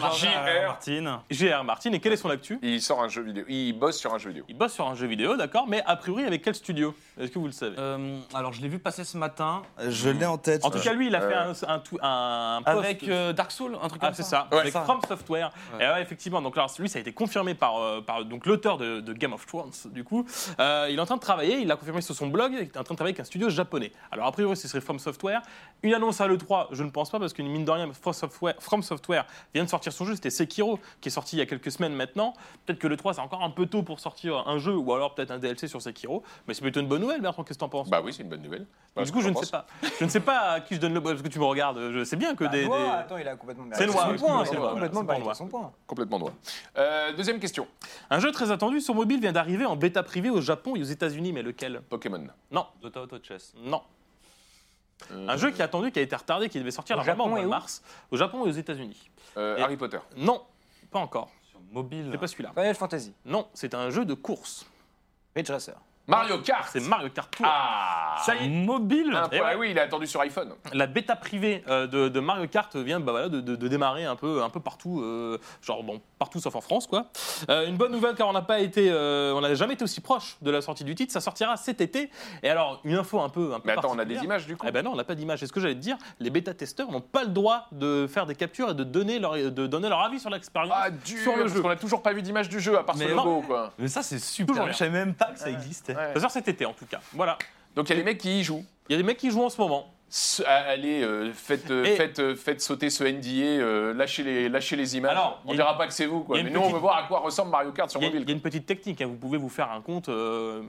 Martine. 0.67 1.17
GR 1.31 1.63
Martin. 1.63 1.91
Et 1.93 1.99
quel 1.99 2.13
est 2.13 2.17
son 2.17 2.29
actu? 2.29 2.59
Il 2.61 2.79
sort 2.79 3.01
un 3.01 3.07
jeu 3.07 3.23
vidéo. 3.23 3.43
Il 3.49 3.73
bosse 3.73 3.97
sur 3.97 4.13
un 4.13 4.19
jeu 4.19 4.29
vidéo. 4.29 4.43
Il 4.49 4.55
bosse 4.55 4.73
sur 4.73 4.87
un 4.87 4.93
jeu 4.93 5.07
vidéo, 5.07 5.35
d'accord, 5.35 5.65
mais 5.67 5.81
a 5.87 5.95
priori 5.95 6.25
avec 6.25 6.43
quel 6.43 6.53
studio? 6.53 6.93
Est-ce 7.19 7.31
que 7.31 7.39
vous 7.39 7.47
le 7.47 7.51
savez? 7.53 7.75
Euh, 7.79 8.19
alors, 8.35 8.53
je 8.53 8.61
l'ai 8.61 8.67
vu 8.67 8.77
passer 8.77 9.03
ce 9.03 9.17
matin. 9.17 9.63
Je 9.87 10.09
l'ai 10.09 10.27
en 10.27 10.37
tête. 10.37 10.63
En 10.63 10.69
tout 10.69 10.79
cas, 10.79 10.93
lui, 10.93 11.07
il 11.07 11.15
a 11.15 11.21
Euh, 11.23 11.53
fait 11.53 11.65
un, 11.65 11.73
un, 11.75 11.79
tout- 11.79 11.97
un 12.01 12.61
post- 12.63 12.77
Avec 12.77 13.03
euh, 13.07 13.33
Dark 13.33 13.51
Souls, 13.51 13.75
un 13.81 13.87
truc 13.87 14.01
Ah, 14.03 14.07
comme 14.07 14.13
c'est 14.15 14.21
ça. 14.23 14.47
ça, 14.51 14.55
Ouais. 14.55 14.61
avec 14.61 14.73
Ça. 14.73 14.81
From 14.83 14.99
Software. 15.07 15.51
Ouais. 15.77 15.85
Et 15.85 15.87
ouais, 15.89 16.01
effectivement, 16.03 16.41
donc 16.41 16.55
là, 16.55 16.67
lui, 16.77 16.87
ça 16.87 16.99
a 16.99 17.01
été 17.01 17.13
confirmé 17.13 17.55
par, 17.55 17.77
euh, 17.81 18.01
par 18.01 18.23
donc 18.25 18.45
l'auteur 18.45 18.77
de, 18.77 18.99
de 18.99 19.13
Game 19.13 19.33
of 19.33 19.45
Thrones, 19.47 19.71
du 19.87 20.03
coup. 20.03 20.25
Euh, 20.59 20.87
il 20.91 20.97
est 20.97 21.01
en 21.01 21.05
train 21.05 21.15
de 21.15 21.21
travailler, 21.21 21.57
il 21.59 21.67
l'a 21.67 21.77
confirmé 21.77 22.01
sur 22.01 22.13
son 22.13 22.27
blog, 22.27 22.51
il 22.53 22.59
est 22.59 22.77
en 22.77 22.83
train 22.83 22.93
de 22.93 22.97
travailler 22.97 23.15
avec 23.15 23.21
un 23.21 23.23
studio 23.25 23.49
japonais. 23.49 23.91
Alors, 24.11 24.27
a 24.27 24.31
priori, 24.31 24.55
ce 24.55 24.67
serait 24.73 24.81
From 24.81 24.99
Software. 24.99 25.41
Une 25.83 25.93
annonce 25.93 26.19
à 26.21 26.27
l'E3, 26.27 26.67
je 26.71 26.83
ne 26.83 26.89
pense 26.89 27.09
pas, 27.09 27.19
parce 27.19 27.33
qu'une 27.33 27.47
mine 27.47 27.65
de 27.65 27.71
rien, 27.71 27.89
From 27.93 28.13
Software, 28.13 28.55
From 28.59 28.81
Software 28.83 29.25
vient 29.53 29.63
de 29.63 29.69
sortir 29.69 29.91
son 29.93 30.05
jeu, 30.05 30.15
c'était 30.15 30.29
Sekiro, 30.29 30.79
qui 31.01 31.09
est 31.09 31.11
sorti 31.11 31.35
il 31.35 31.39
y 31.39 31.41
a 31.41 31.45
quelques 31.45 31.71
semaines 31.71 31.93
maintenant. 31.93 32.33
Peut-être 32.65 32.79
que 32.79 32.87
l'E3, 32.87 33.13
c'est 33.13 33.21
encore 33.21 33.43
un 33.43 33.49
peu 33.49 33.65
tôt 33.65 33.83
pour 33.83 33.99
sortir 33.99 34.47
un 34.47 34.57
jeu, 34.57 34.75
ou 34.75 34.93
alors 34.93 35.13
peut-être 35.15 35.31
un 35.31 35.39
DLC 35.39 35.67
sur 35.67 35.81
Sekiro, 35.81 36.23
mais 36.47 36.53
c'est 36.53 36.61
plutôt 36.61 36.79
une 36.79 36.87
bonne 36.87 37.01
nouvelle, 37.01 37.21
Bertrand, 37.21 37.43
qu'est-ce 37.43 37.57
que 37.57 37.63
t'en 37.63 37.69
penses? 37.69 37.89
Bah 37.89 38.01
oui, 38.03 38.13
c'est 38.13 38.23
une 38.23 38.29
bonne 38.29 38.41
nouvelle. 38.41 38.65
Du 38.97 39.05
ce 39.05 39.11
coup, 39.11 39.21
je 39.21 39.29
ne 39.29 39.35
sais 39.35 39.49
pas. 39.49 39.65
Je 39.99 40.03
ne 40.05 40.09
sais 40.09 40.19
pas 40.19 40.39
à 40.51 40.59
qui 40.61 40.75
je 40.75 40.79
donne 40.79 40.93
le 40.93 41.01
parce 41.01 41.21
que 41.21 41.27
tu 41.27 41.39
me 41.39 41.45
regardes. 41.45 41.91
Je 41.91 42.03
sais 42.03 42.15
bien 42.15 42.35
que 42.35 42.43
Bah, 42.43 42.49
des. 42.51 42.65
Noah, 42.65 42.77
des- 42.77 42.85
attends, 42.91 43.17
il 43.17 43.27
a 43.27 43.35
complètement 43.35 43.65
C'est 43.73 43.87
Noah, 43.87 43.93
son 44.09 44.15
point. 44.15 44.45
c'est 44.45 44.55
complètement 44.55 45.33
son 45.33 45.47
point. 45.47 45.71
Complètement 45.87 46.19
droit. 46.19 46.33
Euh, 46.77 47.11
deuxième 47.13 47.39
question. 47.39 47.67
Un 48.11 48.19
jeu 48.19 48.31
très 48.31 48.51
attendu 48.51 48.81
sur 48.81 48.93
mobile 48.93 49.19
vient 49.19 49.31
d'arriver 49.31 49.65
en 49.65 49.75
bêta 49.75 50.03
privée 50.03 50.29
au 50.29 50.41
Japon 50.41 50.75
et 50.75 50.81
aux 50.81 50.85
États-Unis, 50.85 51.33
mais 51.33 51.41
lequel? 51.41 51.81
Pokémon. 51.89 52.27
Non, 52.51 52.67
Dota 52.81 53.01
Auto 53.01 53.17
Chess. 53.21 53.53
non. 53.63 53.81
Euh, 55.11 55.27
Un 55.27 55.37
jeu 55.37 55.51
qui 55.51 55.59
est 55.61 55.63
attendu, 55.63 55.91
qui 55.91 55.99
a 55.99 56.01
été 56.01 56.15
retardé, 56.15 56.49
qui 56.49 56.59
devait 56.59 56.71
sortir 56.71 56.95
Au 56.95 56.99
normalement 56.99 57.25
au 57.25 57.29
mois 57.29 57.39
et 57.39 57.41
de 57.43 57.47
où 57.47 57.51
mars, 57.51 57.81
au 58.11 58.17
Japon 58.17 58.45
et 58.45 58.49
aux 58.49 58.53
États-Unis. 58.53 59.09
euh, 59.37 59.57
Et- 59.57 59.61
Harry 59.61 59.75
Potter. 59.77 59.99
Non, 60.15 60.41
pas 60.91 60.99
encore. 60.99 61.29
Sur 61.49 61.59
mobile. 61.71 62.09
C'est 62.11 62.17
pas 62.17 62.27
celui-là. 62.27 62.51
Final 62.55 62.75
Fantasy. 62.75 63.13
Non, 63.25 63.47
c'est 63.53 63.73
un 63.73 63.89
jeu 63.89 64.05
de 64.05 64.13
course. 64.13 64.65
Ridge 65.35 65.49
Racer. 65.49 65.75
Mario 66.05 66.39
Kart. 66.39 66.67
C'est 66.71 66.81
Mario 66.81 67.09
Kart 67.09 67.31
Tour. 67.31 67.45
Ah 67.49 68.17
Ça 68.25 68.35
y 68.35 68.45
est. 68.45 68.49
Mobile 68.49 69.11
Un 69.15 69.25
Et 69.29 69.37
point. 69.37 69.47
ouais. 69.47 69.53
Ah 69.53 69.57
oui, 69.57 69.67
il 69.71 69.77
est 69.77 69.81
attendu 69.81 70.05
sur 70.05 70.19
iPhone. 70.21 70.53
La 70.73 70.85
bêta 70.85 71.15
privée 71.15 71.63
euh, 71.69 71.87
de, 71.87 72.09
de 72.09 72.19
Mario 72.19 72.45
Kart 72.47 72.75
vient 72.75 72.99
bah, 72.99 73.11
voilà, 73.13 73.29
de, 73.29 73.39
de- 73.39 73.55
de 73.55 73.67
démarrer 73.69 74.03
un 74.03 74.15
peu, 74.17 74.43
un 74.43 74.49
peu 74.49 74.59
partout, 74.59 75.01
euh, 75.01 75.37
genre 75.61 75.81
bon, 75.83 76.01
partout 76.19 76.39
sauf 76.41 76.55
en 76.55 76.61
France 76.61 76.87
quoi. 76.87 77.05
Euh, 77.49 77.67
une 77.67 77.77
bonne 77.77 77.91
nouvelle 77.93 78.15
car 78.15 78.27
on 78.27 78.33
n'a 78.33 78.41
pas 78.41 78.59
été, 78.59 78.89
euh, 78.91 79.33
on 79.33 79.39
n'a 79.41 79.55
jamais 79.55 79.75
été 79.75 79.83
aussi 79.85 80.01
proche 80.01 80.35
de 80.41 80.51
la 80.51 80.61
sortie 80.61 80.83
du 80.83 80.93
titre. 80.93 81.13
Ça 81.13 81.21
sortira 81.21 81.55
cet 81.55 81.79
été. 81.79 82.09
Et 82.43 82.49
alors 82.49 82.81
une 82.83 82.95
info 82.95 83.21
un 83.21 83.29
peu, 83.29 83.53
un 83.53 83.59
peu 83.61 83.67
Mais 83.67 83.73
attends, 83.77 83.91
on 83.93 83.99
a 83.99 84.05
des 84.05 84.17
images 84.23 84.45
du 84.45 84.57
coup 84.57 84.65
Eh 84.67 84.71
ben 84.71 84.83
non, 84.83 84.91
on 84.91 84.95
n'a 84.97 85.03
pas 85.05 85.15
d'image. 85.15 85.39
C'est 85.39 85.47
ce 85.47 85.53
que 85.53 85.61
j'allais 85.61 85.75
te 85.75 85.79
dire. 85.79 85.97
Les 86.19 86.29
bêta-testeurs 86.29 86.91
n'ont 86.91 87.01
pas 87.01 87.23
le 87.23 87.29
droit 87.29 87.67
de 87.71 88.07
faire 88.07 88.25
des 88.25 88.35
captures 88.35 88.71
et 88.71 88.73
de 88.73 88.83
donner 88.83 89.19
leur, 89.19 89.35
de 89.35 89.67
donner 89.67 89.87
leur 89.87 90.01
avis 90.01 90.19
sur 90.19 90.29
l'expérience. 90.29 90.73
Ah, 90.75 90.87
sur 91.05 91.35
le 91.37 91.43
parce 91.43 91.53
jeu. 91.53 91.61
qu'on 91.61 91.69
a 91.69 91.75
toujours 91.77 92.01
pas 92.01 92.11
vu 92.13 92.21
d'image 92.21 92.49
du 92.49 92.59
jeu 92.59 92.77
à 92.77 92.83
part 92.83 92.95
ce 92.95 93.03
Mais 93.03 93.09
logo 93.09 93.41
quoi. 93.47 93.71
Mais 93.79 93.87
ça, 93.87 94.03
c'est 94.03 94.19
super. 94.19 94.67
Je 94.67 94.73
savais 94.77 94.91
même 94.91 95.13
pas 95.13 95.27
que 95.31 95.39
ça 95.39 95.49
existait. 95.49 95.92
Ouais. 95.95 96.13
Ça 96.13 96.19
sort 96.19 96.31
cet 96.31 96.47
été 96.47 96.65
en 96.65 96.73
tout 96.73 96.85
cas. 96.85 96.99
Voilà. 97.13 97.37
Donc 97.75 97.89
il 97.89 97.93
y 97.93 97.93
a 97.93 97.97
des 97.97 98.03
mecs 98.03 98.17
qui 98.19 98.39
y 98.39 98.43
jouent. 98.43 98.65
Il 98.89 98.93
y 98.93 98.95
a 98.95 98.97
des 98.97 99.03
mecs 99.03 99.17
qui 99.17 99.31
jouent 99.31 99.43
en 99.43 99.49
ce 99.49 99.59
moment. 99.59 99.89
S- 100.09 100.43
ah, 100.45 100.65
Allez, 100.67 101.01
euh, 101.01 101.31
faites, 101.33 101.71
euh, 101.71 101.85
Et- 101.85 101.95
faites, 101.95 102.19
euh, 102.19 102.35
faites 102.35 102.61
sauter 102.61 102.91
ce 102.91 103.03
NDA, 103.03 103.45
euh, 103.63 103.93
lâchez, 103.95 104.21
les, 104.21 104.47
lâchez 104.47 104.75
les 104.75 104.95
images. 104.95 105.11
Alors, 105.13 105.41
on 105.45 105.53
a 105.53 105.55
dira 105.55 105.75
pas 105.77 105.87
que 105.87 105.93
c'est 105.93 106.05
vous, 106.05 106.21
quoi. 106.23 106.37
y 106.37 106.41
a 106.41 106.43
Mais 106.43 106.49
une 106.49 106.53
nous, 106.55 106.59
on 106.59 106.63
petite- 106.63 106.75
veut 106.75 106.81
voir 106.81 106.97
à 106.97 107.03
quoi 107.07 107.19
ressemble 107.21 107.49
Mario 107.49 107.71
Kart 107.71 107.89
sur 107.89 107.99
Il 107.99 108.03
y, 108.03 108.05
a, 108.05 108.09
mobile. 108.09 108.21
il 108.23 108.29
y 108.29 108.31
a 108.31 108.35
une 108.35 108.41
petite 108.41 108.65
technique. 108.67 109.01
hein. 109.01 109.07
Vous 109.07 109.15
pouvez 109.15 109.39
vous 109.39 109.49
faire 109.49 109.71
un 109.71 109.81
compte 109.81 110.09
euh, 110.09 110.61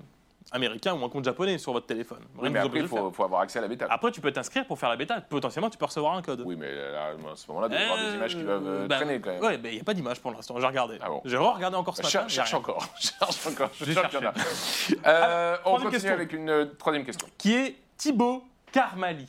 américain 0.55 0.95
ou 0.95 1.05
un 1.05 1.09
compte 1.09 1.25
japonais 1.25 1.59
sur 1.59 1.73
votre 1.73 1.87
téléphone. 1.87 2.21
Oui, 2.39 2.49
mais 2.49 2.61
après, 2.61 2.79
il 2.81 2.89
faut, 2.89 3.11
faut 3.11 3.25
avoir 3.25 3.43
accès 3.43 3.59
à 3.59 3.63
la 3.63 3.69
bêta. 3.69 3.87
Après, 3.91 4.11
tu 4.13 4.21
peux 4.21 4.33
t'inscrire 4.33 4.65
pour 4.67 4.79
faire 4.79 4.89
la 4.89 4.97
bêta. 4.97 5.21
Potentiellement, 5.21 5.69
tu 5.69 5.77
peux 5.77 5.85
recevoir 5.85 6.15
un 6.15 6.23
code. 6.23 6.43
Oui, 6.47 6.57
mais 6.57 6.73
là, 6.73 7.09
à 7.33 7.37
ce 7.37 7.47
moment-là, 7.49 7.67
il 7.67 7.71
doit 7.71 7.81
y 7.81 7.83
avoir 7.83 7.99
des 7.99 8.05
Euh, 8.05 8.15
images 8.17 8.37
qui 8.37 8.43
doivent 8.45 8.67
euh, 8.67 8.87
bah, 8.87 8.97
traîner 8.97 9.21
quand 9.21 9.31
même. 9.33 9.43
Ouais, 9.43 9.59
mais 9.59 9.71
il 9.71 9.75
n'y 9.75 9.81
a 9.81 9.85
pas 9.85 9.95
d'image 9.95 10.21
pour 10.21 10.31
l'instant. 10.33 10.55
J'ai 10.61 10.67
regardé. 10.67 10.99
Ah 11.03 11.09
bon. 11.09 11.21
J'ai 11.25 11.37
regardé 11.37 11.77
encore 11.77 11.97
ce 11.97 12.03
Bah, 12.03 12.09
matin. 12.15 12.29
cherche 12.29 12.55
encore. 12.55 12.87
cherche 13.01 13.47
encore. 13.49 13.71
Je 13.81 13.93
sûr 13.93 14.09
qu'il 14.09 14.21
y 14.21 14.25
en 14.25 14.29
a. 14.31 14.35
cherché. 14.35 14.99
Euh, 15.07 15.57
on 15.65 15.77
troisième 15.77 15.81
continue 15.83 15.91
question. 15.91 16.13
avec 16.15 16.33
une 16.33 16.49
euh, 16.51 16.65
troisième 16.79 17.05
question. 17.05 17.27
Qui 17.37 17.55
est 17.55 17.77
Thibaut 17.97 18.45
Karmali? 18.73 19.29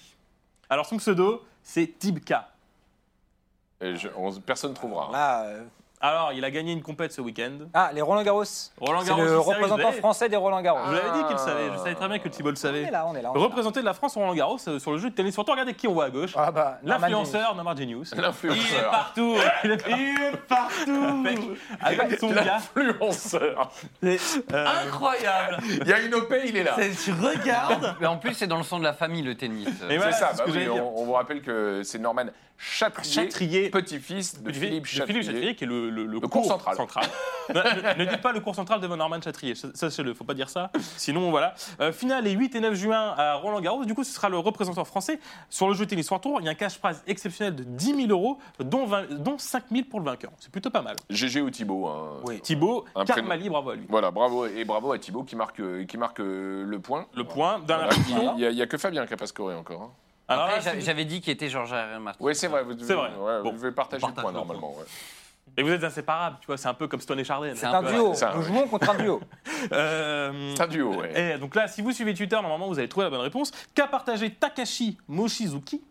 Alors, 0.70 0.86
son 0.86 0.98
pseudo, 0.98 1.44
c'est 1.64 1.98
Tibka. 2.00 2.50
Et 3.82 3.96
je- 3.96 4.08
on- 4.16 4.32
personne 4.40 4.72
ne 4.72 4.76
trouvera. 4.76 5.08
hein. 5.08 5.12
Là, 5.12 5.44
euh, 5.46 5.64
Alors, 6.08 6.34
il 6.34 6.46
a 6.46 6.52
gagné 6.52 6.72
une 6.72 6.84
compète 6.84 7.12
ce 7.14 7.20
week-end. 7.22 7.52
Ah, 7.74 7.90
les 7.94 8.02
Roland 8.02 8.22
Garros. 8.22 8.44
Roland 8.80 9.00
C'est 9.02 9.08
Garros, 9.08 9.24
le 9.24 9.30
il 9.32 9.36
représentant 9.38 9.92
français 9.94 10.30
des 10.30 10.36
Roland 10.36 10.62
Garros. 10.62 10.80
Je 10.88 10.96
l'avais 10.96 11.12
dit 11.18 11.24
qu'il 11.24 11.32
le 11.32 11.38
savait. 11.42 11.70
Je 11.74 11.78
savais 11.80 11.96
très 11.96 12.08
bien 12.08 12.20
que 12.20 12.28
Thibaut 12.30 12.50
le 12.50 12.54
On 12.54 12.60
savait. 12.60 12.84
est 12.84 12.92
là, 12.92 13.06
on 13.08 13.16
est 13.16 13.22
là. 13.24 13.32
on 13.32 13.36
est 13.36 13.40
là. 13.40 13.44
Représenter 13.46 13.80
de 13.80 13.86
la 13.86 13.94
France 13.96 14.16
au 14.16 14.20
Roland 14.20 14.36
Garros 14.36 14.58
euh, 14.68 14.78
sur 14.78 14.92
le 14.92 15.00
jeu 15.00 15.10
de 15.10 15.16
tennis. 15.16 15.34
Surtout, 15.34 15.52
regardez 15.52 15.74
qui 15.74 15.88
on 15.88 15.94
voit 15.94 16.06
à 16.06 16.10
gauche. 16.12 16.34
Ah 16.36 16.52
bah, 16.52 16.78
L'influenceur 16.84 17.56
Namar 17.56 17.76
Genius. 17.76 18.14
L'influenceur. 18.18 18.92
partout 18.92 19.36
Il 19.64 19.72
est 19.72 20.38
partout 20.48 21.26
Avec, 21.82 22.00
avec 22.00 22.20
son 22.20 22.30
gars. 22.30 22.44
L'influenceur. 22.44 23.72
Euh, 24.04 24.18
Incroyable 24.86 25.58
Il 25.82 25.88
y 25.88 25.94
a 25.94 26.00
une 26.02 26.14
OP, 26.14 26.34
il 26.46 26.56
est 26.56 26.64
là. 26.64 26.74
C'est- 26.78 26.92
Tu 27.04 27.12
regardes 27.14 27.96
Mais 28.00 28.08
en 28.08 28.18
plus, 28.18 28.34
c'est 28.36 28.48
dans 28.48 28.58
le 28.58 28.64
sang 28.64 28.78
de 28.80 28.84
la 28.84 28.94
famille, 28.94 29.24
le 29.24 29.36
tennis. 29.36 29.68
Et 29.90 29.98
voilà, 29.98 30.12
c'est 30.12 30.20
ça, 30.20 30.34
ce 30.34 30.38
bah 30.38 30.44
que 30.46 30.50
oui, 30.52 30.60
j'allais 30.60 30.72
dire. 30.74 30.86
on, 30.86 31.02
on 31.02 31.06
vous 31.06 31.14
rappelle 31.14 31.42
que 31.42 31.82
c'est 31.84 31.98
Norman 32.00 32.26
Chatrier, 32.58 33.12
Chatrier. 33.12 33.70
petit-fils 33.70 34.42
de 34.42 34.50
de 34.50 34.54
Philippe 34.54 34.86
Chatrier. 34.86 35.24
Chatrier, 35.24 35.56
qui 35.56 35.66
est 35.66 35.68
le, 35.68 35.90
le, 35.90 36.06
le 36.06 36.20
cours 36.22 36.46
central. 36.46 36.78
ne, 37.50 37.54
ne- 37.54 38.00
ne 38.06 38.10
dites 38.10 38.22
pas 38.22 38.32
le 38.32 38.40
cours 38.40 38.56
central 38.56 38.80
de 38.80 38.88
Von 38.88 38.96
Norman 38.98 39.22
Chatrier, 39.22 39.54
sachez-le, 39.56 40.14
faut 40.14 40.24
pas 40.24 40.34
dire 40.34 40.50
ça. 40.50 40.72
Sinon, 40.98 41.30
voilà. 41.32 41.54
Euh, 41.82 41.92
finale 41.92 42.24
les 42.24 42.32
8 42.32 42.56
et 42.56 42.60
9 42.62 42.74
juin 42.76 43.14
à 43.18 43.36
Roland 43.36 43.60
Garros. 43.62 43.84
Du 43.86 43.94
coup, 43.94 44.04
ce 44.06 44.14
sera 44.14 44.30
le 44.30 44.38
représentant 44.40 44.86
français. 44.86 45.20
Sur 45.50 45.68
le 45.68 45.74
jeu 45.74 45.86
tennis 45.86 46.10
World 46.10 46.24
Tour, 46.24 46.38
il 46.42 46.46
y 46.46 46.48
a 46.48 46.52
un 46.52 46.56
cash 46.56 46.80
prize 46.80 47.04
exceptionnel 47.08 47.56
de 47.56 47.64
10 47.64 47.96
000 48.08 48.08
euros, 48.10 48.40
dont, 48.60 48.86
20 48.86 49.12
dont 49.20 49.38
5 49.38 49.66
000 49.72 49.84
pour 49.90 50.00
le 50.00 50.06
vainqueur. 50.06 50.32
C'est 50.40 50.52
plutôt 50.52 50.70
pas 50.70 50.82
mal. 50.82 50.96
GG 51.10 51.42
ou 51.42 51.50
Thibaut. 51.50 51.88
hein. 51.88 52.36
Thibaut, 52.42 52.86
Un 52.96 53.04
Karmali, 53.06 53.50
bravo 53.50 53.72
à 53.72 53.76
lui. 53.76 53.86
Voilà, 53.90 54.12
bravo 54.12 54.46
et 54.46 54.64
bravo 54.64 54.94
à 54.94 54.98
Thibaut 55.00 55.24
qui 55.24 55.36
marque, 55.36 55.60
euh, 55.60 55.86
qui 55.86 55.98
marque 55.98 56.20
euh, 56.22 56.64
le 56.66 56.80
point. 56.80 57.06
Le 57.16 57.26
point 57.26 57.60
d'un 57.60 57.88
Voilà, 58.08 58.34
Il 58.38 58.56
n'y 58.56 58.62
a 58.62 58.66
que 58.68 58.78
Fabien 58.78 59.06
qui 59.06 59.12
n'a 59.12 59.18
pas 59.18 59.28
scoré 59.28 59.56
encore. 59.56 59.82
hein. 59.84 59.92
Alors 60.28 60.44
Après, 60.46 60.56
là, 60.58 60.62
j'a- 60.62 60.72
c'est- 60.74 60.82
j'avais 60.82 61.06
dit 61.06 61.22
qu'il 61.22 61.34
était 61.34 61.50
Georges 61.50 61.74
R. 61.74 62.00
Martin. 62.00 62.18
Oui, 62.24 62.36
c'est 62.36 62.48
vrai. 62.48 62.64
Vous, 62.64 62.74
C'est 62.80 62.94
vrai. 62.96 63.10
ouais, 63.10 63.42
Bon. 63.44 63.52
Vous 63.52 63.58
devez 63.58 63.72
partager 63.72 64.04
On 64.04 64.08
le 64.08 64.14
partage 64.14 64.32
point 64.32 64.42
le 64.42 64.46
point. 64.46 64.56
normalement. 64.56 64.80
ouais. 64.80 64.86
Et 65.58 65.64
vous 65.64 65.70
êtes 65.70 65.84
inséparables, 65.84 66.38
tu 66.42 66.48
vois, 66.48 66.58
c'est 66.58 66.68
un 66.68 66.74
peu 66.74 66.88
comme 66.88 67.00
Stone 67.00 67.20
et 67.20 67.24
Chardin. 67.24 67.54
C'est 67.56 67.66
un 67.68 67.82
peu- 67.84 67.92
duo. 67.94 68.14
c'est 68.14 68.26
un- 68.26 68.34
Nous 68.36 68.42
jouons 68.42 68.68
contre 68.68 68.90
un 68.90 68.96
duo. 68.96 69.22
Euh, 69.72 70.54
C'est 70.56 70.62
un 70.64 70.68
duo, 70.68 70.96
ouais. 70.96 71.34
Et 71.36 71.38
donc 71.38 71.56
là, 71.56 71.68
si 71.68 71.82
vous 71.82 71.92
suivez 71.92 72.14
Twitter, 72.14 72.36
normalement, 72.36 72.68
vous 72.68 72.78
allez 72.78 72.90
trouver 72.90 73.06
la 73.06 73.10
bonne 73.10 73.22
réponse. 73.22 73.52
Qu'a 73.74 73.88
partagé 73.88 74.32
Takashi 74.32 74.98
Mochizuki, 75.08 75.82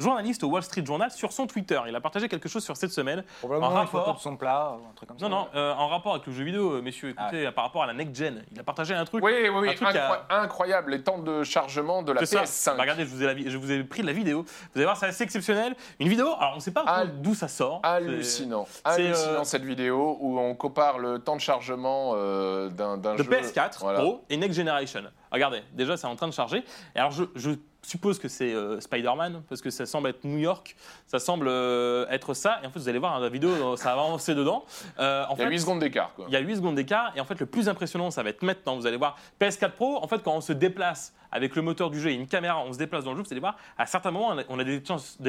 journaliste 0.00 0.42
au 0.44 0.48
Wall 0.48 0.62
Street 0.62 0.84
Journal, 0.84 1.10
sur 1.10 1.32
son 1.32 1.46
Twitter 1.46 1.80
Il 1.88 1.94
a 1.94 2.00
partagé 2.00 2.28
quelque 2.28 2.48
chose 2.48 2.64
sur 2.64 2.76
cette 2.76 2.90
semaine. 2.92 3.22
Probablement 3.40 3.68
En 3.68 3.80
une 3.82 3.86
photo 3.86 3.98
rapport- 3.98 4.14
de 4.16 4.20
son 4.20 4.36
plat, 4.36 4.72
un 4.90 4.94
truc 4.94 5.08
comme 5.08 5.18
ça. 5.18 5.28
Non, 5.28 5.36
non, 5.36 5.48
euh, 5.54 5.72
en 5.74 5.88
rapport 5.88 6.14
avec 6.14 6.26
le 6.26 6.32
jeu 6.32 6.44
vidéo, 6.44 6.72
euh, 6.72 6.82
messieurs, 6.82 7.10
écoutez, 7.10 7.50
par 7.52 7.64
rapport 7.64 7.82
à 7.82 7.86
la 7.86 7.92
next 7.92 8.14
gen. 8.16 8.42
Il 8.52 8.58
a 8.58 8.62
partagé 8.64 8.94
un 8.94 9.04
truc. 9.04 9.22
Oui, 9.24 9.32
oui, 9.42 9.48
oui, 9.48 9.68
un 9.70 9.74
truc 9.74 9.96
à- 9.96 10.26
incroyable. 10.42 10.90
Les 10.92 11.02
temps 11.02 11.18
de 11.18 11.44
chargement 11.44 12.02
de 12.02 12.12
la 12.12 12.20
C'est 12.20 12.36
ça. 12.36 12.42
PS5. 12.42 12.76
Bah, 12.76 12.82
regardez, 12.82 13.04
je 13.04 13.08
vous, 13.10 13.22
ai 13.22 13.26
la 13.26 13.34
vi- 13.34 13.50
je 13.50 13.56
vous 13.58 13.70
ai 13.70 13.82
pris 13.84 14.02
la 14.02 14.12
vidéo. 14.12 14.42
Vous 14.42 14.68
allez 14.76 14.84
voir, 14.84 14.96
c'est 14.96 15.06
assez 15.06 15.24
exceptionnel. 15.24 15.74
Une 15.98 16.08
vidéo, 16.08 16.26
alors 16.38 16.52
on 16.52 16.56
ne 16.56 16.60
sait 16.60 16.70
pas 16.72 16.84
Ah, 16.86 17.04
d'où 17.06 17.34
ça 17.34 17.48
sort. 17.48 17.80
Hallucinant. 17.82 18.66
Hallucinant 18.84 19.40
euh, 19.40 19.44
cette 19.44 19.64
vidéo 19.64 20.16
où 20.20 20.38
on 20.38 20.54
compare 20.54 20.98
le 20.98 21.18
temps 21.18 21.36
de 21.36 21.40
chargement 21.40 22.12
euh, 22.14 22.68
d'un 22.68 22.96
d'un 22.96 23.14
de 23.14 23.22
jeu. 23.22 23.30
PS4 23.30 23.78
Voilà. 23.80 24.00
Pro 24.00 24.24
et 24.30 24.36
Next 24.36 24.56
Generation. 24.56 25.02
Regardez, 25.32 25.62
déjà 25.72 25.96
c'est 25.96 26.06
en 26.06 26.16
train 26.16 26.28
de 26.28 26.32
charger. 26.32 26.64
Et 26.94 26.98
alors 26.98 27.10
je, 27.12 27.24
je 27.36 27.50
suppose 27.90 28.18
que 28.18 28.28
c'est 28.28 28.54
euh, 28.54 28.80
Spider-Man 28.80 29.42
parce 29.48 29.60
que 29.60 29.70
ça 29.70 29.84
semble 29.84 30.08
être 30.08 30.24
New 30.24 30.38
York, 30.38 30.76
ça 31.06 31.18
semble 31.18 31.48
euh, 31.48 32.06
être 32.08 32.34
ça. 32.34 32.60
Et 32.62 32.66
en 32.66 32.70
fait 32.70 32.78
vous 32.78 32.88
allez 32.88 32.98
voir 32.98 33.16
hein, 33.16 33.20
la 33.20 33.28
vidéo, 33.28 33.50
euh, 33.50 33.76
ça 33.76 33.96
va 33.96 34.02
avancer 34.02 34.34
dedans. 34.34 34.64
Euh, 34.98 35.24
en 35.26 35.34
Il 35.34 35.40
y 35.40 35.42
a 35.42 35.46
fait, 35.46 35.50
8 35.50 35.60
secondes 35.60 35.80
d'écart. 35.80 36.12
quoi. 36.14 36.26
il 36.28 36.32
y 36.32 36.36
a 36.36 36.40
8 36.40 36.56
secondes 36.56 36.76
d'écart 36.76 37.12
et 37.16 37.20
en 37.20 37.24
fait 37.24 37.38
le 37.40 37.46
plus 37.46 37.68
impressionnant 37.68 38.10
ça 38.10 38.22
va 38.22 38.30
être 38.30 38.42
maintenant. 38.42 38.76
Vous 38.76 38.86
allez 38.86 38.96
voir 38.96 39.16
PS4 39.40 39.72
Pro, 39.72 40.02
en 40.02 40.06
fait 40.06 40.22
quand 40.22 40.34
on 40.34 40.40
se 40.40 40.52
déplace 40.52 41.12
avec 41.32 41.56
le 41.56 41.62
moteur 41.62 41.90
du 41.90 42.00
jeu 42.00 42.10
et 42.10 42.14
une 42.14 42.28
caméra, 42.28 42.62
on 42.64 42.72
se 42.72 42.78
déplace 42.78 43.04
dans 43.04 43.12
le 43.12 43.18
jeu, 43.18 43.22
vous 43.24 43.32
allez 43.32 43.40
voir 43.40 43.56
à 43.76 43.86
certains 43.86 44.10
moments 44.10 44.36
on 44.48 44.58
a, 44.58 44.64
des 44.64 44.82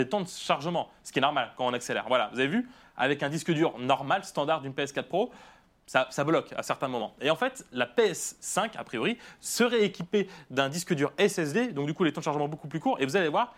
temps 0.08 0.22
de 0.22 0.28
chargement, 0.28 0.90
ce 1.04 1.12
qui 1.12 1.20
est 1.20 1.22
normal 1.22 1.52
quand 1.58 1.66
on 1.66 1.74
accélère. 1.74 2.06
Voilà, 2.08 2.30
vous 2.34 2.40
avez 2.40 2.50
vu 2.50 2.70
avec 2.98 3.24
un 3.24 3.30
disque 3.30 3.52
dur 3.52 3.74
normal, 3.80 4.24
standard 4.24 4.62
d'une 4.62 4.74
PS4 4.74 5.04
Pro, 5.04 5.32
ça, 5.92 6.24
bloque 6.24 6.54
à 6.56 6.64
certains 6.64 6.88
moments. 6.88 7.14
Et 7.20 7.30
en 7.30 7.36
fait, 7.36 7.66
la 7.74 7.86
PS5, 7.86 8.78
a 8.78 8.84
priori, 8.84 9.18
serait 9.42 9.84
équipée 9.84 10.30
d'un 10.50 10.70
disque 10.70 10.94
dur 10.94 11.12
SSD, 11.18 11.74
donc 11.74 11.86
du 11.86 11.94
coup 11.94 12.06
les 12.06 12.14
temps 12.14 12.22
de 12.22 12.26
chargement 12.26 12.48
beaucoup 12.48 12.70
plus 12.70 12.80
courts. 12.80 12.98
Et 13.02 13.06
vous 13.06 13.18
allez 13.18 13.28
voir, 13.28 13.54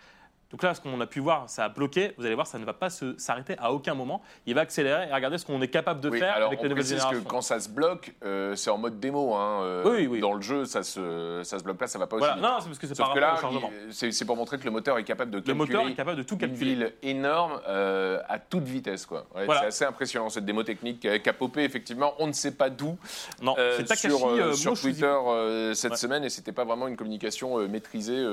donc 0.54 0.62
là, 0.62 0.72
ce 0.72 0.80
qu'on 0.80 1.00
a 1.00 1.06
pu 1.08 1.18
voir, 1.18 1.50
ça 1.50 1.64
a 1.64 1.68
bloqué. 1.68 2.14
Vous 2.16 2.24
allez 2.24 2.36
voir, 2.36 2.46
ça 2.46 2.60
ne 2.60 2.64
va 2.64 2.74
pas 2.74 2.88
s'arrêter 2.88 3.56
à 3.58 3.72
aucun 3.72 3.94
moment. 3.94 4.22
Il 4.46 4.54
va 4.54 4.60
accélérer 4.60 5.08
et 5.08 5.12
regardez 5.12 5.36
ce 5.36 5.44
qu'on 5.44 5.60
est 5.60 5.66
capable 5.66 6.00
de 6.00 6.08
Oui, 6.08 6.20
faire 6.20 6.32
alors 6.36 6.46
avec 6.46 6.60
on 6.60 6.62
les 6.62 6.68
nouvelles 6.68 6.84
générations. 6.86 7.24
que 7.24 7.28
quand 7.28 7.40
ça 7.40 7.58
se 7.58 7.68
bloque, 7.68 8.14
euh, 8.24 8.54
c'est 8.54 8.70
en 8.70 8.78
mode 8.78 9.00
démo. 9.00 9.34
hein, 9.34 9.62
euh, 9.64 9.82
Oui, 9.84 10.06
oui. 10.06 10.20
Dans 10.20 10.32
le 10.32 10.42
jeu, 10.42 10.64
ça 10.64 10.84
se, 10.84 11.40
ça 11.42 11.58
se 11.58 11.64
bloque 11.64 11.78
pas, 11.78 11.88
ça 11.88 11.98
va 11.98 12.06
pas 12.06 12.14
aussi 12.14 12.20
Voilà, 12.20 12.34
vite. 12.36 12.42
non, 12.44 12.56
c'est 12.60 12.66
parce 12.66 12.78
que 12.78 12.86
c'est 12.86 12.96
par 12.96 13.08
rapport 13.08 13.20
là, 13.20 13.70
c'est 13.90 14.24
pour 14.24 14.36
montrer 14.36 14.58
que 14.58 14.64
le 14.64 14.70
moteur 14.70 14.96
est 14.96 15.02
capable 15.02 15.32
de 15.32 15.38
Le 15.38 15.42
calculer 15.42 15.58
moteur 15.74 15.88
est 15.88 15.94
capable 15.96 16.18
de 16.18 16.22
tout 16.22 16.34
une 16.34 16.40
calculer. 16.42 16.74
ville 16.76 16.92
énorme 17.02 17.60
euh, 17.66 18.20
à 18.28 18.38
toute 18.38 18.62
vitesse. 18.62 19.06
quoi. 19.06 19.26
Ouais, 19.34 19.46
Voilà. 19.46 19.62
C'est 19.62 19.66
assez 19.66 19.84
impressionnant 19.86 20.28
cette 20.28 20.44
démo 20.44 20.62
technique 20.62 21.04
euh, 21.04 21.18
qui 21.18 21.28
a 21.28 21.32
popé 21.32 21.64
effectivement. 21.64 22.14
On 22.20 22.28
ne 22.28 22.32
sait 22.32 22.52
pas 22.52 22.70
d'où 22.70 22.96
Non, 23.42 23.56
c'est 23.56 23.86
Takashi 23.86 24.08
sur, 24.16 24.54
sur. 24.54 24.78
Twitter 24.80 25.16
cette 25.74 25.90
Ouais. 25.90 25.96
semaine 25.96 26.22
et 26.22 26.30
c'était 26.30 26.52
pas 26.52 26.64
vraiment 26.64 26.86
une 26.86 26.96
communication 26.96 27.58
maîtrisée. 27.66 28.24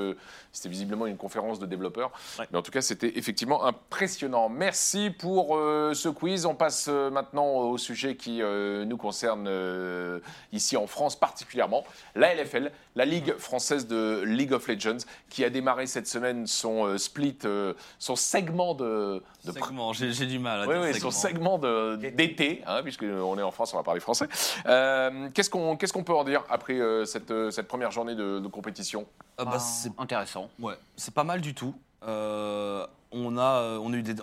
c'était 0.52 0.68
visiblement 0.68 1.06
une 1.08 1.16
conférence 1.16 1.58
de 1.58 1.66
développeurs. 1.66 2.11
Ouais. 2.38 2.46
Mais 2.50 2.58
en 2.58 2.62
tout 2.62 2.70
cas, 2.70 2.80
c'était 2.82 3.18
effectivement 3.18 3.64
impressionnant. 3.64 4.48
Merci 4.48 5.10
pour 5.10 5.56
euh, 5.56 5.94
ce 5.94 6.08
quiz. 6.08 6.46
On 6.46 6.54
passe 6.54 6.86
euh, 6.88 7.10
maintenant 7.10 7.46
au 7.46 7.78
sujet 7.78 8.16
qui 8.16 8.42
euh, 8.42 8.84
nous 8.84 8.96
concerne 8.96 9.46
euh, 9.48 10.20
ici 10.52 10.76
en 10.76 10.86
France 10.86 11.18
particulièrement, 11.18 11.84
la 12.14 12.34
LFL, 12.34 12.72
la 12.94 13.04
Ligue 13.04 13.36
française 13.38 13.86
de 13.86 14.22
League 14.24 14.52
of 14.52 14.66
Legends, 14.68 14.98
qui 15.28 15.44
a 15.44 15.50
démarré 15.50 15.86
cette 15.86 16.06
semaine 16.06 16.46
son 16.46 16.86
euh, 16.86 16.98
split, 16.98 17.38
euh, 17.44 17.74
son 17.98 18.16
segment 18.16 18.74
de, 18.74 19.22
de 19.44 19.52
Segment, 19.52 19.92
j'ai 19.92 20.12
j'ai 20.12 20.26
du 20.26 20.38
mal 20.38 20.62
à 20.62 20.66
oui, 20.66 20.74
dire 20.74 20.82
oui, 20.82 20.94
segment. 20.94 21.10
son 21.10 21.18
segment 21.20 21.58
de- 21.58 21.96
d'été, 21.96 22.62
hein, 22.66 22.82
puisqu'on 22.82 23.38
est 23.38 23.42
en 23.42 23.50
France, 23.50 23.72
on 23.74 23.76
va 23.76 23.82
parler 23.82 24.00
français. 24.00 24.26
Euh, 24.66 25.28
Qu'est-ce 25.34 25.50
qu'on 25.50 25.76
qu'est-ce 25.76 25.92
qu'on 25.92 26.04
peut 26.04 26.14
en 26.14 26.24
dire 26.24 26.44
après 26.50 26.74
euh, 26.74 27.04
cette, 27.04 27.30
euh, 27.30 27.50
cette 27.50 27.68
première 27.68 27.90
journée 27.90 28.14
de, 28.14 28.38
de 28.40 28.48
compétition? 28.48 29.06
Ah 29.38 29.44
bah, 29.44 29.58
c'est 29.58 29.90
Intéressant. 29.98 30.50
Ouais, 30.58 30.74
c'est 30.96 31.14
pas 31.14 31.24
mal 31.24 31.40
du 31.40 31.54
tout. 31.54 31.74
Euh, 32.06 32.86
on, 33.12 33.36
a, 33.36 33.60
euh, 33.60 33.78
on 33.78 33.92
a 33.92 33.96
eu 33.96 34.02
des. 34.02 34.14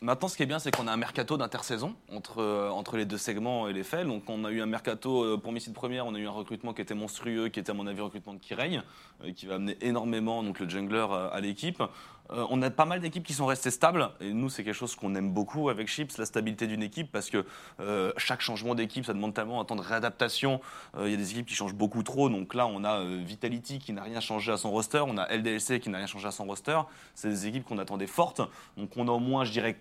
maintenant, 0.00 0.28
ce 0.28 0.36
qui 0.36 0.42
est 0.42 0.46
bien, 0.46 0.58
c'est 0.58 0.74
qu'on 0.74 0.86
a 0.88 0.92
un 0.92 0.96
mercato 0.96 1.36
d'intersaison 1.36 1.94
entre, 2.12 2.40
euh, 2.40 2.70
entre 2.70 2.96
les 2.96 3.04
deux 3.04 3.18
segments 3.18 3.68
et 3.68 3.72
les 3.72 3.84
faits. 3.84 4.06
Donc, 4.06 4.24
on 4.28 4.44
a 4.44 4.50
eu 4.50 4.60
un 4.60 4.66
mercato 4.66 5.38
pour 5.38 5.52
Missile 5.52 5.72
Première, 5.72 6.06
on 6.06 6.14
a 6.14 6.18
eu 6.18 6.26
un 6.26 6.32
recrutement 6.32 6.72
qui 6.72 6.82
était 6.82 6.94
monstrueux, 6.94 7.48
qui 7.48 7.60
était, 7.60 7.70
à 7.70 7.74
mon 7.74 7.86
avis, 7.86 8.00
un 8.00 8.04
recrutement 8.04 8.34
de 8.34 8.38
Kireil, 8.38 8.80
euh, 9.24 9.32
qui 9.32 9.46
va 9.46 9.56
amener 9.56 9.76
énormément 9.80 10.42
donc, 10.42 10.58
le 10.58 10.68
jungler 10.68 11.06
à 11.32 11.40
l'équipe. 11.40 11.82
Euh, 12.30 12.46
on 12.50 12.60
a 12.62 12.70
pas 12.70 12.84
mal 12.84 13.00
d'équipes 13.00 13.24
qui 13.24 13.34
sont 13.34 13.46
restées 13.46 13.70
stables. 13.70 14.10
Et 14.20 14.32
nous, 14.32 14.48
c'est 14.48 14.64
quelque 14.64 14.74
chose 14.74 14.94
qu'on 14.94 15.14
aime 15.14 15.32
beaucoup 15.32 15.68
avec 15.68 15.88
Chips, 15.88 16.18
la 16.18 16.26
stabilité 16.26 16.66
d'une 16.66 16.82
équipe, 16.82 17.10
parce 17.12 17.30
que 17.30 17.44
euh, 17.80 18.12
chaque 18.16 18.40
changement 18.40 18.74
d'équipe, 18.74 19.04
ça 19.04 19.12
demande 19.12 19.34
tellement 19.34 19.60
un 19.60 19.64
temps 19.64 19.76
de 19.76 19.82
réadaptation. 19.82 20.60
Euh, 20.96 21.06
Il 21.06 21.12
y 21.12 21.14
a 21.14 21.16
des 21.16 21.30
équipes 21.30 21.46
qui 21.46 21.54
changent 21.54 21.74
beaucoup 21.74 22.02
trop. 22.02 22.28
Donc 22.28 22.54
là, 22.54 22.66
on 22.66 22.84
a 22.84 23.04
Vitality 23.04 23.78
qui 23.78 23.92
n'a 23.92 24.02
rien 24.02 24.20
changé 24.20 24.52
à 24.52 24.56
son 24.56 24.70
roster. 24.70 25.02
On 25.06 25.18
a 25.18 25.26
LDLC 25.34 25.80
qui 25.80 25.90
n'a 25.90 25.98
rien 25.98 26.06
changé 26.06 26.26
à 26.26 26.32
son 26.32 26.44
roster. 26.44 26.80
C'est 27.14 27.28
des 27.28 27.46
équipes 27.46 27.64
qu'on 27.64 27.78
attendait 27.78 28.06
fortes. 28.06 28.40
Donc 28.76 28.90
on 28.96 29.08
a 29.08 29.12
au 29.12 29.20
moins, 29.20 29.44
je 29.44 29.52
dirais, 29.52 29.76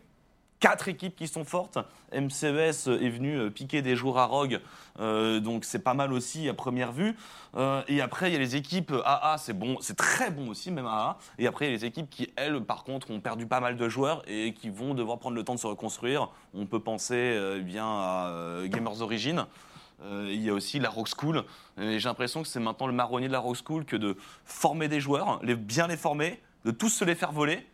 quatre 0.66 0.88
équipes 0.88 1.16
qui 1.16 1.28
sont 1.28 1.46
fortes. 1.46 1.78
MCES 2.12 2.88
est 2.88 3.10
venu 3.10 3.38
euh, 3.38 3.52
piquer 3.52 3.84
des 3.84 3.96
joueurs 3.96 4.18
à 4.18 4.26
Rogue, 4.26 4.60
euh, 5.00 5.40
donc 5.40 5.64
c'est 5.64 5.78
pas 5.78 5.94
mal 5.94 6.12
aussi 6.12 6.50
à 6.50 6.56
première 6.56 6.92
vue. 6.92 7.16
Euh, 7.56 7.84
et 7.88 8.02
après, 8.02 8.32
il 8.32 8.34
y 8.34 8.36
a 8.36 8.40
les 8.40 8.56
équipes 8.56 8.92
AA, 9.06 9.36
c'est 9.38 9.54
bon, 9.54 9.78
c'est 9.80 9.96
très 9.96 10.32
bon 10.32 10.50
aussi, 10.50 10.72
même 10.72 10.88
AA. 10.88 11.20
Et 11.38 11.46
après, 11.46 11.68
il 11.68 11.68
y 11.68 11.72
a 11.76 11.78
les 11.78 11.86
équipes 11.86 12.10
qui, 12.10 12.34
elles, 12.36 12.60
par 12.62 12.84
contre, 12.84 13.12
ont 13.12 13.20
perdu 13.20 13.46
pas 13.46 13.60
mal 13.60 13.78
de 13.78 13.90
joueurs 13.90 14.24
et 14.26 14.56
qui 14.56 14.72
vont 14.72 14.96
devoir 14.96 15.20
prendre 15.20 15.36
le 15.36 15.44
temps 15.44 15.54
de 15.54 15.60
se 15.60 15.68
reconstruire. 15.68 16.30
On 16.56 16.66
peut 16.66 16.80
penser 16.80 17.40
eh 17.58 17.62
bien 17.62 17.86
à 17.86 18.62
Gamers 18.66 19.04
Origin. 19.04 19.46
Il 20.04 20.42
y 20.42 20.50
a 20.50 20.54
aussi 20.54 20.80
la 20.80 20.90
Rock 20.90 21.10
School. 21.16 21.44
J'ai 21.78 22.00
l'impression 22.00 22.42
que 22.42 22.48
c'est 22.48 22.60
maintenant 22.60 22.88
le 22.88 22.94
marronnier 22.94 23.28
de 23.28 23.34
la 23.34 23.40
Rock 23.40 23.58
School 23.64 23.86
que 23.86 23.96
de 23.96 24.18
former 24.46 24.88
des 24.88 25.00
joueurs, 25.00 25.40
les, 25.44 25.56
bien 25.56 25.86
les 25.86 25.98
former, 25.98 26.42
de 26.66 26.72
tous 26.72 26.90
se 26.90 27.06
les 27.06 27.14
faire 27.14 27.32
voler 27.32 27.68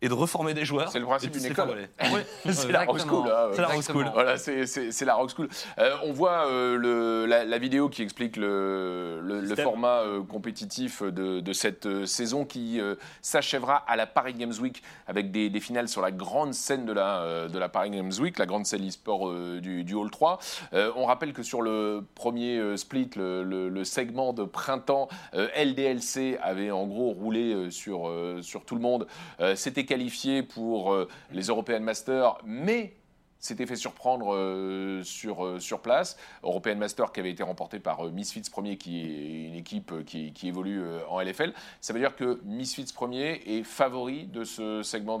et 0.00 0.08
de 0.08 0.14
reformer 0.14 0.54
des 0.54 0.64
joueurs. 0.64 0.90
C'est 0.90 0.98
le 1.00 1.06
principe 1.06 1.32
d'une 1.32 1.44
école. 1.46 1.88
C'est 2.52 2.70
la 2.72 2.84
rock 2.84 3.00
school. 3.00 3.24
C'est 3.54 3.62
la 3.62 3.68
rock 3.68 3.82
school. 3.82 4.10
Voilà, 4.14 4.38
c'est- 4.38 5.04
la 5.04 5.14
rock 5.14 5.30
school. 5.30 5.48
Euh, 5.78 5.94
on 6.04 6.12
voit 6.12 6.46
euh, 6.48 6.76
le, 6.76 7.26
la, 7.26 7.44
la 7.44 7.58
vidéo 7.58 7.88
qui 7.88 8.02
explique 8.02 8.36
le, 8.36 9.20
le- 9.22 9.42
format 9.64 10.00
euh, 10.02 10.22
compétitif 10.22 11.02
de, 11.02 11.40
de 11.40 11.52
cette 11.52 11.86
euh, 11.86 12.06
saison 12.06 12.44
qui 12.44 12.80
euh, 12.80 12.94
s'achèvera 13.22 13.76
à 13.88 13.96
la 13.96 14.06
Paris 14.06 14.34
Games 14.34 14.52
Week 14.60 14.82
avec 15.06 15.30
des, 15.32 15.50
des 15.50 15.60
finales 15.60 15.88
sur 15.88 16.00
la 16.00 16.10
grande 16.12 16.54
scène 16.54 16.84
de 16.86 16.92
la, 16.92 17.22
euh, 17.22 17.48
de 17.48 17.58
la 17.58 17.68
Paris 17.68 17.90
Games 17.90 18.12
Week, 18.20 18.38
la 18.38 18.46
grande 18.46 18.66
scène 18.66 18.86
e-sport 18.86 19.28
euh, 19.28 19.60
du, 19.60 19.82
du 19.84 19.94
Hall 19.94 20.10
3. 20.10 20.38
Euh, 20.74 20.92
on 20.96 21.06
rappelle 21.06 21.32
que 21.32 21.42
sur 21.42 21.60
le 21.62 22.04
premier 22.14 22.58
euh, 22.58 22.76
split, 22.76 23.10
le, 23.16 23.42
le- 23.42 23.68
le 23.68 23.84
segment 23.84 24.32
de 24.32 24.44
printemps, 24.44 25.08
euh, 25.34 25.48
LDLC 25.56 26.38
avait 26.42 26.70
en 26.70 26.86
gros 26.86 27.10
roulé 27.10 27.52
euh, 27.52 27.70
sur, 27.70 28.08
euh, 28.08 28.40
sur 28.42 28.64
tout 28.64 28.74
le 28.74 28.80
monde, 28.80 29.06
euh, 29.40 29.56
s'était 29.56 29.84
qualifié 29.88 30.42
pour 30.42 30.92
euh, 30.92 31.08
les 31.32 31.46
European 31.46 31.80
Masters, 31.80 32.38
mais 32.44 32.94
s'était 33.38 33.66
fait 33.66 33.76
surprendre 33.76 34.34
euh, 34.34 35.02
sur, 35.02 35.44
euh, 35.44 35.60
sur 35.60 35.80
place. 35.80 36.16
European 36.42 36.76
Master 36.76 37.12
qui 37.12 37.20
avait 37.20 37.30
été 37.30 37.42
remporté 37.42 37.78
par 37.78 38.06
euh, 38.06 38.10
Misfits 38.10 38.50
Premier, 38.50 38.76
qui 38.76 39.00
est 39.00 39.48
une 39.48 39.54
équipe 39.54 40.04
qui, 40.04 40.32
qui 40.32 40.48
évolue 40.48 40.82
en 41.08 41.20
LFL. 41.20 41.52
Ça 41.80 41.92
veut 41.92 42.00
dire 42.00 42.16
que 42.16 42.40
Misfits 42.44 42.92
Premier 42.94 43.40
est 43.46 43.62
favori 43.62 44.26
de 44.26 44.44
ce 44.44 44.82
segment 44.82 45.20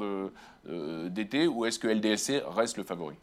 d'été, 0.64 1.46
ou 1.46 1.64
est-ce 1.64 1.78
que 1.78 1.88
LDLC 1.88 2.42
reste 2.46 2.76
le 2.76 2.84
favori? 2.84 3.16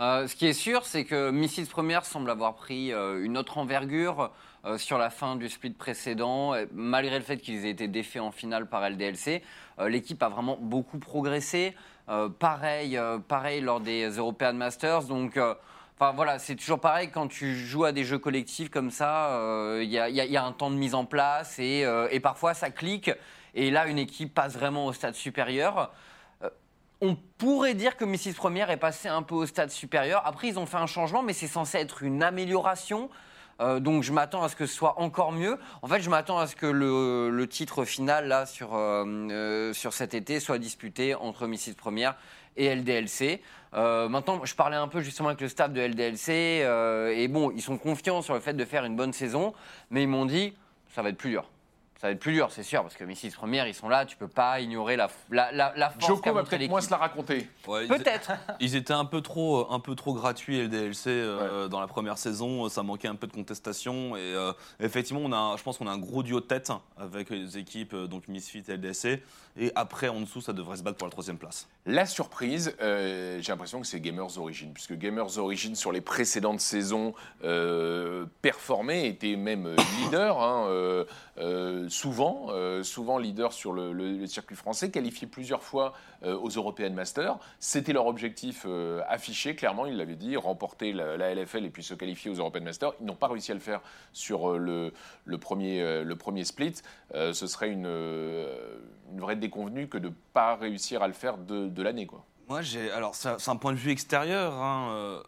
Euh, 0.00 0.26
ce 0.26 0.34
qui 0.34 0.46
est 0.46 0.54
sûr, 0.54 0.84
c'est 0.86 1.04
que 1.04 1.30
Mrs. 1.30 1.68
Première 1.70 2.04
semble 2.04 2.30
avoir 2.30 2.54
pris 2.54 2.92
euh, 2.92 3.24
une 3.24 3.38
autre 3.38 3.58
envergure 3.58 4.32
euh, 4.64 4.76
sur 4.76 4.98
la 4.98 5.10
fin 5.10 5.36
du 5.36 5.48
split 5.48 5.70
précédent. 5.70 6.54
Malgré 6.72 7.18
le 7.18 7.24
fait 7.24 7.38
qu'ils 7.38 7.64
aient 7.66 7.70
été 7.70 7.86
défaits 7.86 8.22
en 8.22 8.32
finale 8.32 8.66
par 8.66 8.88
LDLC, 8.88 9.42
l'équipe 9.86 10.22
a 10.22 10.28
vraiment 10.28 10.56
beaucoup 10.60 10.98
progressé. 10.98 11.74
Pareil, 12.38 12.98
pareil 13.28 13.60
lors 13.60 13.80
des 13.80 14.08
European 14.08 14.52
Masters. 14.52 15.04
Donc, 15.04 15.38
voilà, 15.98 16.38
c'est 16.38 16.54
toujours 16.54 16.80
pareil 16.80 17.10
quand 17.10 17.28
tu 17.28 17.56
joues 17.56 17.84
à 17.84 17.92
des 17.92 18.04
jeux 18.04 18.18
collectifs 18.18 18.70
comme 18.70 18.90
ça, 18.90 19.40
il 19.80 19.88
y, 19.88 19.98
a, 19.98 20.44
un 20.44 20.52
temps 20.52 20.70
de 20.70 20.76
mise 20.76 20.94
en 20.94 21.04
place 21.04 21.58
et, 21.58 21.84
et 22.10 22.20
parfois 22.20 22.54
ça 22.54 22.70
clique 22.70 23.10
et 23.54 23.70
là 23.70 23.86
une 23.86 23.98
équipe 23.98 24.32
passe 24.32 24.54
vraiment 24.54 24.86
au 24.86 24.92
stade 24.92 25.14
supérieur. 25.14 25.90
On 27.06 27.16
pourrait 27.36 27.74
dire 27.74 27.98
que 27.98 28.06
Mrs. 28.06 28.32
Première 28.34 28.70
est 28.70 28.78
passé 28.78 29.08
un 29.08 29.22
peu 29.22 29.34
au 29.34 29.44
stade 29.44 29.68
supérieur. 29.68 30.22
Après, 30.24 30.48
ils 30.48 30.58
ont 30.58 30.64
fait 30.64 30.78
un 30.78 30.86
changement, 30.86 31.22
mais 31.22 31.34
c'est 31.34 31.46
censé 31.46 31.76
être 31.76 32.02
une 32.02 32.22
amélioration. 32.22 33.10
Euh, 33.60 33.78
donc 33.78 34.02
je 34.02 34.10
m'attends 34.10 34.42
à 34.42 34.48
ce 34.48 34.56
que 34.56 34.64
ce 34.64 34.74
soit 34.74 34.98
encore 34.98 35.30
mieux. 35.30 35.58
En 35.82 35.86
fait, 35.86 36.00
je 36.00 36.08
m'attends 36.08 36.38
à 36.38 36.46
ce 36.46 36.56
que 36.56 36.64
le, 36.64 37.46
titre 37.46 37.84
final 37.84 38.26
là 38.26 38.46
sur, 38.46 38.74
euh, 38.74 39.04
euh, 39.04 39.74
sur 39.74 39.92
cet 39.92 40.14
été 40.14 40.40
soit 40.40 40.56
disputé 40.56 41.14
entre 41.14 41.46
Mrs. 41.46 41.74
Première 41.76 42.16
et 42.56 42.74
LDLC. 42.74 43.42
Maintenant, 43.74 44.42
je 44.42 44.54
parlais 44.54 44.76
un 44.76 44.88
peu 44.88 45.02
justement 45.02 45.28
avec 45.28 45.42
le 45.42 45.48
staff 45.48 45.72
de 45.72 45.82
LDLC 45.82 46.30
et 47.18 47.28
bon, 47.28 47.50
ils 47.50 47.60
sont 47.60 47.76
confiants 47.76 48.22
sur 48.22 48.32
le 48.32 48.40
fait 48.40 48.54
de 48.54 48.64
faire 48.64 48.86
une 48.86 48.96
bonne 48.96 49.12
saison, 49.12 49.52
mais 49.90 50.04
ils 50.04 50.08
m'ont 50.08 50.24
dit 50.24 50.54
ça 50.94 51.02
va 51.02 51.10
être 51.10 51.18
plus 51.18 51.30
dur. 51.30 51.50
Ça 52.04 52.08
va 52.08 52.12
être 52.12 52.20
plus 52.20 52.34
dur, 52.34 52.50
c'est 52.50 52.62
sûr, 52.62 52.82
parce 52.82 52.96
que 52.96 53.04
Mrs. 53.04 53.34
Première, 53.34 53.66
ils 53.66 53.72
sont 53.72 53.88
là, 53.88 54.04
tu 54.04 54.14
peux 54.18 54.28
pas 54.28 54.60
ignorer 54.60 54.94
la, 54.94 55.08
la, 55.30 55.50
la, 55.52 55.72
la 55.74 55.88
force 55.88 56.06
Joko 56.06 56.34
va 56.34 56.42
peut-être 56.42 56.68
moins 56.68 56.82
se 56.82 56.90
la 56.90 56.98
raconter. 56.98 57.48
Ouais, 57.66 57.86
Peut-être. 57.86 58.32
Ils 58.60 58.76
étaient 58.76 58.92
un 58.92 59.06
peu 59.06 59.22
trop, 59.22 59.72
un 59.72 59.80
peu 59.80 59.94
trop 59.94 60.12
gratuits 60.12 60.60
LDLC 60.60 61.06
euh, 61.06 61.66
dans 61.68 61.80
la 61.80 61.86
première 61.86 62.18
saison. 62.18 62.68
Ça 62.68 62.82
manquait 62.82 63.08
un 63.08 63.14
peu 63.14 63.26
de 63.26 63.32
contestation 63.32 64.16
et 64.16 64.20
euh, 64.20 64.52
effectivement, 64.80 65.22
on 65.24 65.32
a, 65.32 65.56
je 65.56 65.62
pense 65.62 65.78
qu'on 65.78 65.86
a 65.86 65.92
un 65.92 65.98
gros 65.98 66.22
duo 66.22 66.40
de 66.40 66.44
tête 66.44 66.70
avec 66.98 67.30
les 67.30 67.56
équipes 67.56 67.94
euh, 67.94 68.06
donc 68.06 68.28
Misfit 68.28 68.64
et 68.68 68.76
LDLC. 68.76 69.22
Et 69.56 69.70
après, 69.76 70.08
en 70.08 70.20
dessous, 70.20 70.40
ça 70.40 70.52
devrait 70.52 70.76
se 70.76 70.82
battre 70.82 70.98
pour 70.98 71.06
la 71.06 71.12
troisième 71.12 71.38
place. 71.38 71.68
La 71.86 72.06
surprise, 72.06 72.74
euh, 72.82 73.38
j'ai 73.40 73.52
l'impression 73.52 73.80
que 73.80 73.86
c'est 73.86 74.00
Gamers 74.00 74.36
Origin, 74.36 74.72
puisque 74.74 74.94
Gamers 74.98 75.38
Origin 75.38 75.76
sur 75.76 75.92
les 75.92 76.00
précédentes 76.00 76.60
saisons 76.60 77.14
euh, 77.44 78.26
performait, 78.42 79.06
était 79.08 79.36
même 79.36 79.76
leader, 80.00 80.42
hein, 80.42 80.66
euh, 80.68 81.04
euh, 81.38 81.88
souvent, 81.94 82.46
euh, 82.50 82.82
souvent 82.82 83.18
leader 83.18 83.52
sur 83.52 83.72
le, 83.72 84.26
circuit 84.26 84.56
français, 84.56 84.90
qualifié 84.90 85.26
plusieurs 85.26 85.62
fois 85.62 85.94
euh, 86.24 86.36
aux 86.36 86.48
European 86.48 86.90
Masters. 86.90 87.38
C'était 87.60 87.92
leur 87.92 88.06
objectif 88.06 88.64
euh, 88.66 89.00
affiché, 89.08 89.54
clairement, 89.54 89.86
ils 89.86 89.96
l'avaient 89.96 90.16
dit, 90.16 90.36
remporter 90.36 90.92
la, 90.92 91.34
LFL 91.34 91.64
et 91.64 91.70
puis 91.70 91.82
se 91.82 91.94
qualifier 91.94 92.30
aux 92.30 92.34
European 92.34 92.62
Masters. 92.62 92.92
Ils 93.00 93.06
n'ont 93.06 93.14
pas 93.14 93.28
réussi 93.28 93.52
à 93.52 93.54
le 93.54 93.60
faire 93.60 93.80
sur 94.12 94.58
le, 94.58 94.92
premier, 95.38 96.44
split. 96.44 96.74
Ce 97.12 97.46
serait 97.46 97.70
une, 97.70 97.88
vraie 99.16 99.36
déconvenue 99.36 99.88
que 99.88 99.98
de 99.98 100.08
ne 100.08 100.14
pas 100.32 100.56
réussir 100.56 101.02
à 101.02 101.06
le 101.06 101.14
faire 101.14 101.38
de, 101.38 101.82
l'année. 101.82 102.08
Moi. 102.48 102.60
Alors, 102.94 103.14
c'est 103.14 103.48
un 103.48 103.56
point 103.56 103.72
de 103.72 103.78
vue 103.78 103.90
extérieur, 103.90 104.52
hein, 104.54 105.22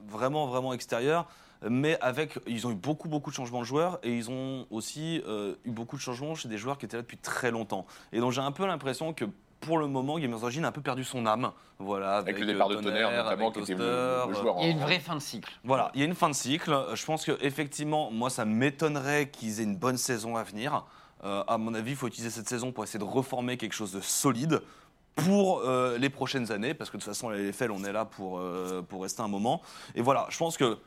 vraiment, 0.00 0.46
vraiment 0.46 0.72
extérieur. 0.72 1.26
Mais 1.68 1.98
avec, 2.00 2.38
ils 2.46 2.66
ont 2.66 2.70
eu 2.70 2.76
beaucoup, 2.76 3.08
beaucoup 3.08 3.30
de 3.30 3.34
changements 3.34 3.60
de 3.60 3.64
joueurs 3.66 3.98
et 4.02 4.16
ils 4.16 4.30
ont 4.30 4.66
aussi 4.70 5.22
euh, 5.26 5.54
eu 5.64 5.70
beaucoup 5.70 5.96
de 5.96 6.00
changements 6.00 6.34
chez 6.34 6.48
des 6.48 6.58
joueurs 6.58 6.78
qui 6.78 6.86
étaient 6.86 6.96
là 6.96 7.02
depuis 7.02 7.18
très 7.18 7.50
longtemps. 7.50 7.86
Et 8.12 8.20
donc, 8.20 8.32
j'ai 8.32 8.40
un 8.40 8.52
peu 8.52 8.66
l'impression 8.66 9.12
que 9.12 9.24
pour 9.60 9.78
le 9.78 9.86
moment, 9.86 10.18
Gamers 10.18 10.42
Origin 10.42 10.64
a 10.64 10.68
un 10.68 10.72
peu 10.72 10.80
perdu 10.80 11.04
son 11.04 11.24
âme. 11.24 11.52
Voilà, 11.78 12.16
Avec, 12.16 12.36
le 12.38 12.44
euh, 12.44 12.52
départ 12.52 12.68
de 12.68 12.74
Tonnerre, 12.76 13.10
notamment, 13.10 13.46
avec 13.50 13.64
qui 13.64 13.72
était 13.72 13.74
le, 13.74 14.28
le 14.28 14.34
joueur 14.34 14.56
Il 14.58 14.66
y 14.66 14.68
a 14.68 14.72
une 14.72 14.80
vraie 14.80 14.98
fin 14.98 15.14
de 15.14 15.20
cycle. 15.20 15.52
Voilà, 15.62 15.90
il 15.94 16.00
y 16.00 16.02
a 16.02 16.06
une 16.06 16.16
fin 16.16 16.28
de 16.28 16.34
cycle. 16.34 16.72
Euh, 16.72 16.96
Je 16.96 17.04
pense 17.04 17.24
que 17.24 17.38
effectivement, 17.40 18.10
moi, 18.10 18.28
ça 18.28 18.44
m'étonnerait 18.44 19.28
qu'ils 19.30 19.60
aient 19.60 19.64
une 19.64 19.76
bonne 19.76 19.98
saison 19.98 20.36
à 20.36 20.42
venir. 20.42 20.84
Euh, 21.24 21.44
à 21.46 21.58
mon 21.58 21.74
avis, 21.74 21.92
il 21.92 21.96
faut 21.96 22.08
utiliser 22.08 22.30
cette 22.30 22.48
saison 22.48 22.72
pour 22.72 22.82
essayer 22.82 22.98
de 22.98 23.04
reformer 23.04 23.56
quelque 23.56 23.74
chose 23.74 23.92
de 23.92 24.00
solide 24.00 24.60
pour 25.14 25.60
euh, 25.60 25.98
les 25.98 26.08
prochaines 26.08 26.50
années, 26.50 26.74
parce 26.74 26.90
que 26.90 26.96
de 26.96 27.02
toute 27.02 27.12
façon, 27.12 27.28
la 27.28 27.38
LFL, 27.38 27.70
on 27.70 27.84
est 27.84 27.92
là 27.92 28.04
pour, 28.04 28.38
euh, 28.38 28.82
pour 28.82 29.02
rester 29.02 29.22
un 29.22 29.28
moment. 29.28 29.60
Et 29.94 30.02
voilà, 30.02 30.26
je 30.30 30.38
pense 30.38 30.56
que 30.56 30.78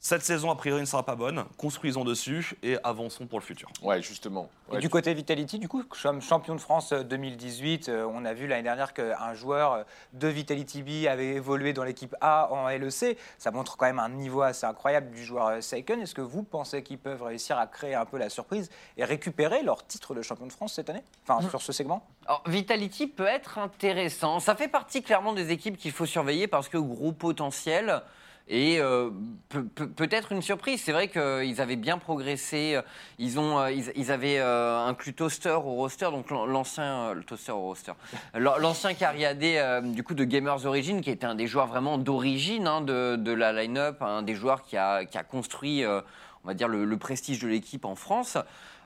cette 0.00 0.22
saison, 0.22 0.50
a 0.50 0.54
priori, 0.54 0.80
ne 0.80 0.86
sera 0.86 1.04
pas 1.04 1.16
bonne. 1.16 1.44
Construisons 1.56 2.04
dessus 2.04 2.54
et 2.62 2.76
avançons 2.84 3.26
pour 3.26 3.40
le 3.40 3.44
futur. 3.44 3.68
Ouais, 3.82 4.00
justement. 4.00 4.48
Et 4.72 4.78
du 4.78 4.88
côté 4.88 5.12
Vitality, 5.12 5.58
du 5.58 5.66
coup, 5.66 5.82
comme 6.02 6.22
champion 6.22 6.54
de 6.54 6.60
France 6.60 6.92
euh, 6.92 7.02
2018, 7.02 7.88
euh, 7.88 8.08
on 8.12 8.24
a 8.24 8.32
vu 8.32 8.46
l'année 8.46 8.62
dernière 8.62 8.92
qu'un 8.92 9.34
joueur 9.34 9.72
euh, 9.72 9.82
de 10.12 10.28
Vitality 10.28 10.82
B 10.82 11.06
avait 11.08 11.34
évolué 11.34 11.72
dans 11.72 11.82
l'équipe 11.82 12.14
A 12.20 12.48
en 12.52 12.68
LEC. 12.68 13.18
Ça 13.38 13.50
montre 13.50 13.76
quand 13.76 13.86
même 13.86 13.98
un 13.98 14.08
niveau 14.08 14.42
assez 14.42 14.66
incroyable 14.66 15.10
du 15.10 15.24
joueur 15.24 15.48
euh, 15.48 15.60
Seiken. 15.60 16.00
Est-ce 16.00 16.14
que 16.14 16.20
vous 16.20 16.44
pensez 16.44 16.82
qu'ils 16.84 16.98
peuvent 16.98 17.22
réussir 17.22 17.58
à 17.58 17.66
créer 17.66 17.94
un 17.94 18.04
peu 18.04 18.18
la 18.18 18.28
surprise 18.28 18.70
et 18.96 19.04
récupérer 19.04 19.62
leur 19.62 19.84
titre 19.86 20.14
de 20.14 20.22
champion 20.22 20.46
de 20.46 20.52
France 20.52 20.74
cette 20.74 20.90
année? 20.90 21.02
Enfin, 21.26 21.46
sur 21.48 21.60
ce 21.60 21.72
segment? 21.72 22.06
Alors, 22.26 22.44
Vitality 22.46 23.08
peut 23.08 23.26
être 23.26 23.58
intéressant. 23.58 24.38
Ça 24.38 24.54
fait 24.54 24.68
partie 24.68 25.02
clairement 25.02 25.32
des 25.32 25.50
équipes 25.50 25.76
qu'il 25.76 25.92
faut 25.92 26.06
surveiller 26.06 26.46
parce 26.46 26.68
que 26.68 26.78
gros 26.78 27.12
potentiel. 27.12 28.02
Et 28.50 28.80
euh, 28.80 29.10
peut- 29.50 29.64
peut- 29.66 29.88
peut-être 29.90 30.32
une 30.32 30.40
surprise. 30.40 30.80
C'est 30.82 30.92
vrai 30.92 31.08
qu'ils 31.08 31.60
avaient 31.60 31.76
bien 31.76 31.98
progressé. 31.98 32.80
Ils, 33.18 33.38
ont, 33.38 33.58
euh, 33.58 33.70
ils, 33.70 33.92
ils 33.94 34.10
avaient 34.10 34.38
euh, 34.38 34.78
inclus 34.86 35.12
Toaster 35.12 35.50
au 35.50 35.74
roster, 35.74 36.06
donc 36.10 36.30
l'an- 36.30 36.46
l'ancien 36.46 37.10
euh, 37.10 37.22
Toaster 37.26 37.52
au 37.52 37.60
roster, 37.60 37.92
L'an- 38.34 38.56
l'ancien 38.58 38.94
cariadé 38.94 39.56
euh, 39.58 39.82
du 39.82 40.02
coup 40.02 40.14
de 40.14 40.24
Gamers 40.24 40.64
Origin, 40.64 41.02
qui 41.02 41.10
était 41.10 41.26
un 41.26 41.34
des 41.34 41.46
joueurs 41.46 41.66
vraiment 41.66 41.98
d'origine 41.98 42.66
hein, 42.66 42.80
de, 42.80 43.16
de 43.16 43.32
la 43.32 43.52
line-up, 43.52 44.00
un 44.00 44.22
des 44.22 44.34
joueurs 44.34 44.62
qui 44.62 44.78
a, 44.78 45.04
qui 45.04 45.18
a 45.18 45.22
construit, 45.24 45.84
euh, 45.84 46.00
on 46.44 46.48
va 46.48 46.54
dire, 46.54 46.68
le, 46.68 46.86
le 46.86 46.96
prestige 46.96 47.40
de 47.40 47.48
l'équipe 47.48 47.84
en 47.84 47.96
France. 47.96 48.38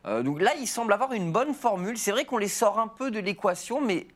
Euh, 0.06 0.24
donc 0.24 0.40
là, 0.42 0.50
il 0.60 0.66
semble 0.66 0.92
avoir 0.92 1.12
une 1.12 1.30
bonne 1.30 1.54
formule. 1.54 1.96
C'est 1.96 2.10
vrai 2.10 2.24
qu'on 2.24 2.38
les 2.38 2.48
sort 2.48 2.80
un 2.80 2.88
peu 2.88 3.12
de 3.12 3.20
l'équation, 3.20 3.80
mais 3.80 4.08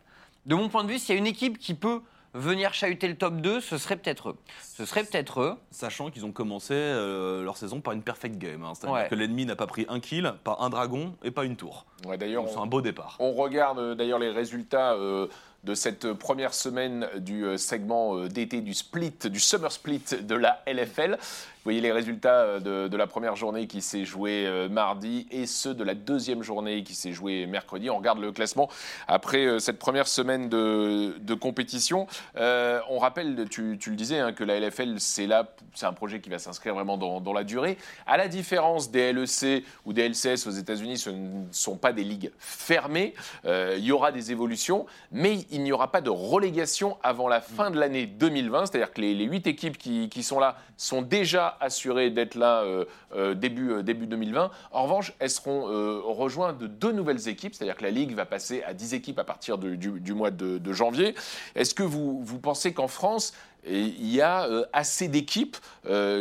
de 0.46 0.56
mon 0.56 0.68
point 0.68 0.82
de 0.82 0.88
vue, 0.90 0.98
s'il 0.98 1.14
y 1.14 1.18
a 1.18 1.20
une 1.20 1.26
équipe 1.28 1.58
qui 1.58 1.74
peut 1.74 2.00
venir 2.36 2.74
chahuter 2.74 3.08
le 3.08 3.16
top 3.16 3.36
2, 3.36 3.60
ce 3.60 3.78
serait 3.78 3.96
peut-être 3.96 4.30
eux. 4.30 4.36
Ce 4.62 4.84
serait 4.84 5.04
peut-être 5.04 5.40
eux. 5.40 5.54
Sachant 5.70 6.10
qu'ils 6.10 6.24
ont 6.24 6.32
commencé 6.32 6.74
euh, 6.74 7.42
leur 7.42 7.56
saison 7.56 7.80
par 7.80 7.92
une 7.94 8.02
perfect 8.02 8.38
game. 8.38 8.62
hein. 8.64 8.72
C'est-à-dire 8.74 8.94
Ouais. 9.02 9.08
que 9.08 9.14
l'ennemi 9.14 9.46
n'a 9.46 9.56
pas 9.56 9.66
pris 9.66 9.86
un 9.88 10.00
kill, 10.00 10.32
pas 10.44 10.56
un 10.60 10.70
dragon 10.70 11.14
et 11.22 11.30
pas 11.30 11.44
une 11.44 11.56
tour. 11.56 11.86
Ouais, 12.06 12.18
D'ailleurs, 12.18 12.44
c'est 12.48 12.56
on, 12.58 12.62
un 12.62 12.66
beau 12.66 12.80
départ. 12.80 13.16
on 13.20 13.32
regarde 13.32 13.78
euh, 13.78 13.94
d'ailleurs 13.94 14.18
les 14.18 14.30
résultats 14.30 14.92
euh, 14.94 15.26
de 15.64 15.74
cette 15.74 16.12
première 16.12 16.54
semaine 16.54 17.08
du 17.16 17.44
euh, 17.44 17.56
segment 17.56 18.16
euh, 18.16 18.28
d'été 18.28 18.60
du 18.60 18.72
split, 18.74 19.14
du 19.24 19.40
summer 19.40 19.72
split 19.72 20.02
de 20.22 20.34
la 20.34 20.62
LFL. 20.66 21.16
Vous 21.18 21.72
voyez 21.72 21.80
les 21.80 21.90
résultats 21.90 22.42
euh, 22.42 22.88
de, 22.88 22.96
la 22.96 23.08
première 23.08 23.34
journée 23.34 23.66
qui 23.66 23.82
s'est 23.82 24.04
jouée 24.04 24.68
mardi 24.70 25.26
et 25.30 25.46
ceux 25.46 25.74
de 25.74 25.82
la 25.82 25.94
deuxième 25.94 26.42
journée 26.42 26.84
qui 26.84 26.94
s'est 26.94 27.12
jouée 27.12 27.46
mercredi. 27.46 27.90
On 27.90 27.98
regarde 27.98 28.20
le 28.20 28.30
classement 28.30 28.68
après 29.08 29.58
cette 29.58 29.78
première 29.78 30.06
semaine 30.06 30.48
de, 30.48 31.34
compétition. 31.34 32.06
On 32.36 32.98
rappelle, 32.98 33.46
tu, 33.50 33.76
le 33.84 33.96
disais, 33.96 34.18
hein, 34.18 34.32
que 34.32 34.44
la 34.44 34.60
LFL, 34.60 34.94
c'est 34.98 35.26
là, 35.26 35.48
c'est 35.74 35.86
un 35.86 35.92
projet 35.92 36.20
qui 36.20 36.30
va 36.30 36.38
s'inscrire 36.38 36.74
vraiment 36.74 36.96
dans, 36.96 37.32
la 37.32 37.44
durée. 37.44 37.76
À 38.06 38.16
la 38.16 38.28
différence 38.28 38.90
des 38.90 39.12
LEC 39.12 39.64
ou 39.84 39.92
des 39.92 40.08
LCS 40.08 40.46
aux 40.46 40.50
États-Unis, 40.50 40.98
ce 40.98 41.10
ne 41.10 41.44
sont 41.50 41.76
pas 41.76 41.92
des 41.92 42.04
ligues 42.04 42.30
fermées. 42.38 43.14
Il 43.44 43.84
y 43.84 43.92
aura 43.92 44.12
des 44.12 44.32
évolutions, 44.32 44.86
mais 45.12 45.45
il 45.50 45.62
n'y 45.62 45.72
aura 45.72 45.90
pas 45.90 46.00
de 46.00 46.10
relégation 46.10 46.96
avant 47.02 47.28
la 47.28 47.40
fin 47.40 47.70
de 47.70 47.78
l'année 47.78 48.06
2020. 48.06 48.66
C'est-à-dire 48.66 48.92
que 48.92 49.00
les, 49.00 49.24
huit 49.24 49.46
équipes 49.46 49.78
qui, 49.78 50.22
sont 50.22 50.38
là 50.38 50.56
sont 50.76 51.02
déjà 51.02 51.56
assurées 51.60 52.10
d'être 52.10 52.34
là 52.34 52.62
euh, 52.62 52.84
euh, 53.14 53.34
début, 53.34 53.70
euh, 53.70 53.82
début 53.82 54.06
2020. 54.06 54.50
En 54.72 54.82
revanche, 54.82 55.12
elles 55.18 55.30
seront 55.30 55.66
rejointes 56.12 56.58
de 56.58 56.66
deux 56.66 56.92
nouvelles 56.92 57.28
équipes. 57.28 57.54
C'est-à-dire 57.54 57.76
que 57.76 57.84
la 57.84 57.90
ligue 57.90 58.14
va 58.14 58.26
passer 58.26 58.62
à 58.62 58.74
10 58.74 58.94
équipes 58.94 59.18
à 59.18 59.24
partir 59.24 59.58
du, 59.58 60.14
mois 60.14 60.30
de, 60.30 60.72
janvier. 60.72 61.14
Est-ce 61.54 61.74
que 61.74 61.82
vous, 61.82 62.24
pensez 62.42 62.72
qu'en 62.72 62.88
France, 62.88 63.32
il 63.66 64.12
y 64.12 64.20
a 64.20 64.48
assez 64.72 65.08
d'équipes 65.08 65.56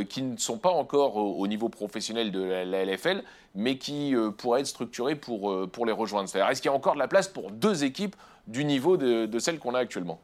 qui 0.09 0.21
ne 0.21 0.37
sont 0.37 0.57
pas 0.57 0.71
encore 0.71 1.17
au, 1.17 1.35
au 1.39 1.47
niveau 1.47 1.69
professionnel 1.69 2.31
de 2.31 2.41
la, 2.41 2.85
LFL, 2.85 3.23
mais 3.55 3.77
qui 3.77 4.13
pourraient 4.37 4.61
être 4.61 4.67
structurées 4.67 5.15
pour, 5.15 5.69
pour 5.69 5.85
les 5.85 5.91
rejoindre? 5.91 6.29
C'est-à-dire, 6.29 6.51
est-ce 6.51 6.61
qu'il 6.61 6.69
y 6.69 6.73
a 6.73 6.77
encore 6.77 6.93
de 6.93 6.99
la 6.99 7.07
place 7.07 7.27
pour 7.27 7.51
deux 7.51 7.83
équipes 7.83 8.15
du 8.47 8.63
niveau 8.65 8.97
de, 8.97 9.39
celles 9.39 9.59
qu'on 9.59 9.73
a 9.73 9.79
actuellement 9.79 10.19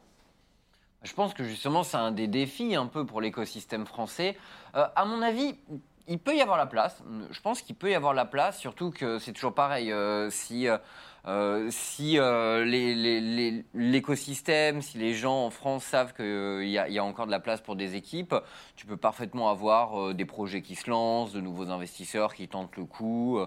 Je 1.04 1.14
pense 1.14 1.34
que 1.34 1.44
justement, 1.44 1.84
c'est 1.84 1.98
un 1.98 2.12
des 2.12 2.28
défis 2.28 2.76
un 2.76 2.88
peu 2.88 3.06
pour 3.06 3.22
l'écosystème 3.22 3.86
français. 3.86 4.38
Euh, 4.76 4.86
à 4.96 5.06
mon 5.06 5.22
avis, 5.22 5.56
il 6.08 6.20
peut 6.20 6.36
y 6.36 6.42
avoir 6.42 6.58
la 6.58 6.66
place. 6.66 7.02
Je 7.32 7.42
pense 7.42 7.62
qu'il 7.62 7.76
peut 7.76 7.92
y 7.92 7.96
avoir 7.96 8.14
la 8.14 8.26
place, 8.26 8.60
surtout 8.60 8.92
que 8.92 9.20
c'est 9.20 9.34
toujours 9.34 9.54
pareil. 9.54 9.92
euh, 9.92 10.30
si 10.30 10.68
euh, 11.28 11.70
si 11.70 12.18
l'écosystème, 13.74 14.82
si 14.82 14.98
les 14.98 15.14
gens 15.14 15.46
en 15.46 15.50
France 15.52 15.84
savent 15.84 16.14
qu'il 16.14 16.68
y, 16.68 16.78
a- 16.80 17.04
encore 17.04 17.28
de 17.28 17.32
la 17.32 17.40
place 17.40 17.62
pour 17.62 17.76
des 17.76 17.96
équipes, 17.96 18.34
tu 18.76 18.88
peux 18.88 18.98
parfaitement 18.98 19.50
avoir 19.52 20.14
des 20.16 20.26
projets 20.26 20.64
qui 20.64 20.74
se 20.76 20.90
lancent, 20.90 21.32
de 21.34 21.42
nouveaux 21.42 21.70
investisseurs 21.70 22.34
qui 22.34 22.48
tentent 22.48 22.76
le 22.76 22.86
coup. 22.86 23.40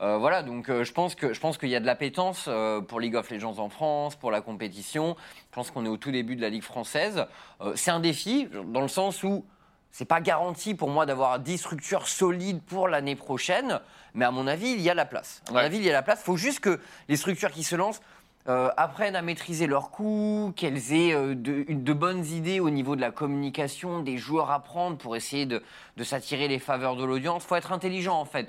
Euh, 0.00 0.18
voilà, 0.18 0.42
donc 0.42 0.68
euh, 0.68 0.84
je 0.84 0.92
pense 0.92 1.14
que 1.14 1.32
je 1.32 1.40
pense 1.40 1.56
qu'il 1.58 1.68
y 1.68 1.76
a 1.76 1.80
de 1.80 1.86
l'appétence 1.86 2.46
euh, 2.48 2.80
pour 2.80 2.98
League 3.00 3.14
of 3.14 3.30
Legends 3.30 3.58
en 3.58 3.68
France, 3.68 4.16
pour 4.16 4.30
la 4.30 4.40
compétition. 4.40 5.16
Je 5.50 5.54
pense 5.54 5.70
qu'on 5.70 5.84
est 5.84 5.88
au 5.88 5.96
tout 5.96 6.10
début 6.10 6.34
de 6.36 6.42
la 6.42 6.48
Ligue 6.48 6.62
française. 6.64 7.26
Euh, 7.60 7.72
c'est 7.76 7.90
un 7.92 8.00
défi 8.00 8.48
dans 8.66 8.80
le 8.80 8.88
sens 8.88 9.22
où 9.22 9.44
c'est 9.92 10.04
pas 10.04 10.20
garanti 10.20 10.74
pour 10.74 10.90
moi 10.90 11.06
d'avoir 11.06 11.38
10 11.38 11.58
structures 11.58 12.08
solides 12.08 12.60
pour 12.62 12.88
l'année 12.88 13.14
prochaine, 13.14 13.80
mais 14.14 14.24
à 14.24 14.32
mon 14.32 14.48
avis, 14.48 14.72
il 14.72 14.80
y 14.80 14.90
a 14.90 14.94
la 14.94 15.04
place. 15.04 15.42
À 15.48 15.52
mon 15.52 15.58
Ouais. 15.58 15.64
avis, 15.64 15.76
il 15.76 15.84
y 15.84 15.90
a 15.90 15.92
la 15.92 16.02
place. 16.02 16.20
Il 16.22 16.24
faut 16.24 16.36
juste 16.36 16.58
que 16.58 16.80
les 17.08 17.16
structures 17.16 17.52
qui 17.52 17.62
se 17.62 17.76
lancent 17.76 18.00
euh, 18.48 18.70
apprennent 18.76 19.14
à 19.16 19.22
maîtriser 19.22 19.66
leurs 19.68 19.90
coûts, 19.90 20.52
qu'elles 20.56 20.92
aient 20.92 21.14
euh, 21.14 21.34
de 21.36 21.92
bonnes 21.92 22.26
idées 22.26 22.58
au 22.60 22.68
niveau 22.70 22.96
de 22.96 23.00
la 23.00 23.10
communication, 23.12 24.00
des 24.02 24.18
joueurs 24.18 24.50
à 24.50 24.58
prendre 24.64 24.98
pour 24.98 25.14
essayer 25.14 25.46
de, 25.46 25.62
de 25.96 26.04
s'attirer 26.04 26.48
les 26.48 26.58
faveurs 26.58 26.96
de 26.96 27.04
l'audience. 27.04 27.44
Il 27.44 27.46
faut 27.46 27.56
être 27.56 27.70
intelligent 27.72 28.18
en 28.20 28.24
fait. 28.24 28.48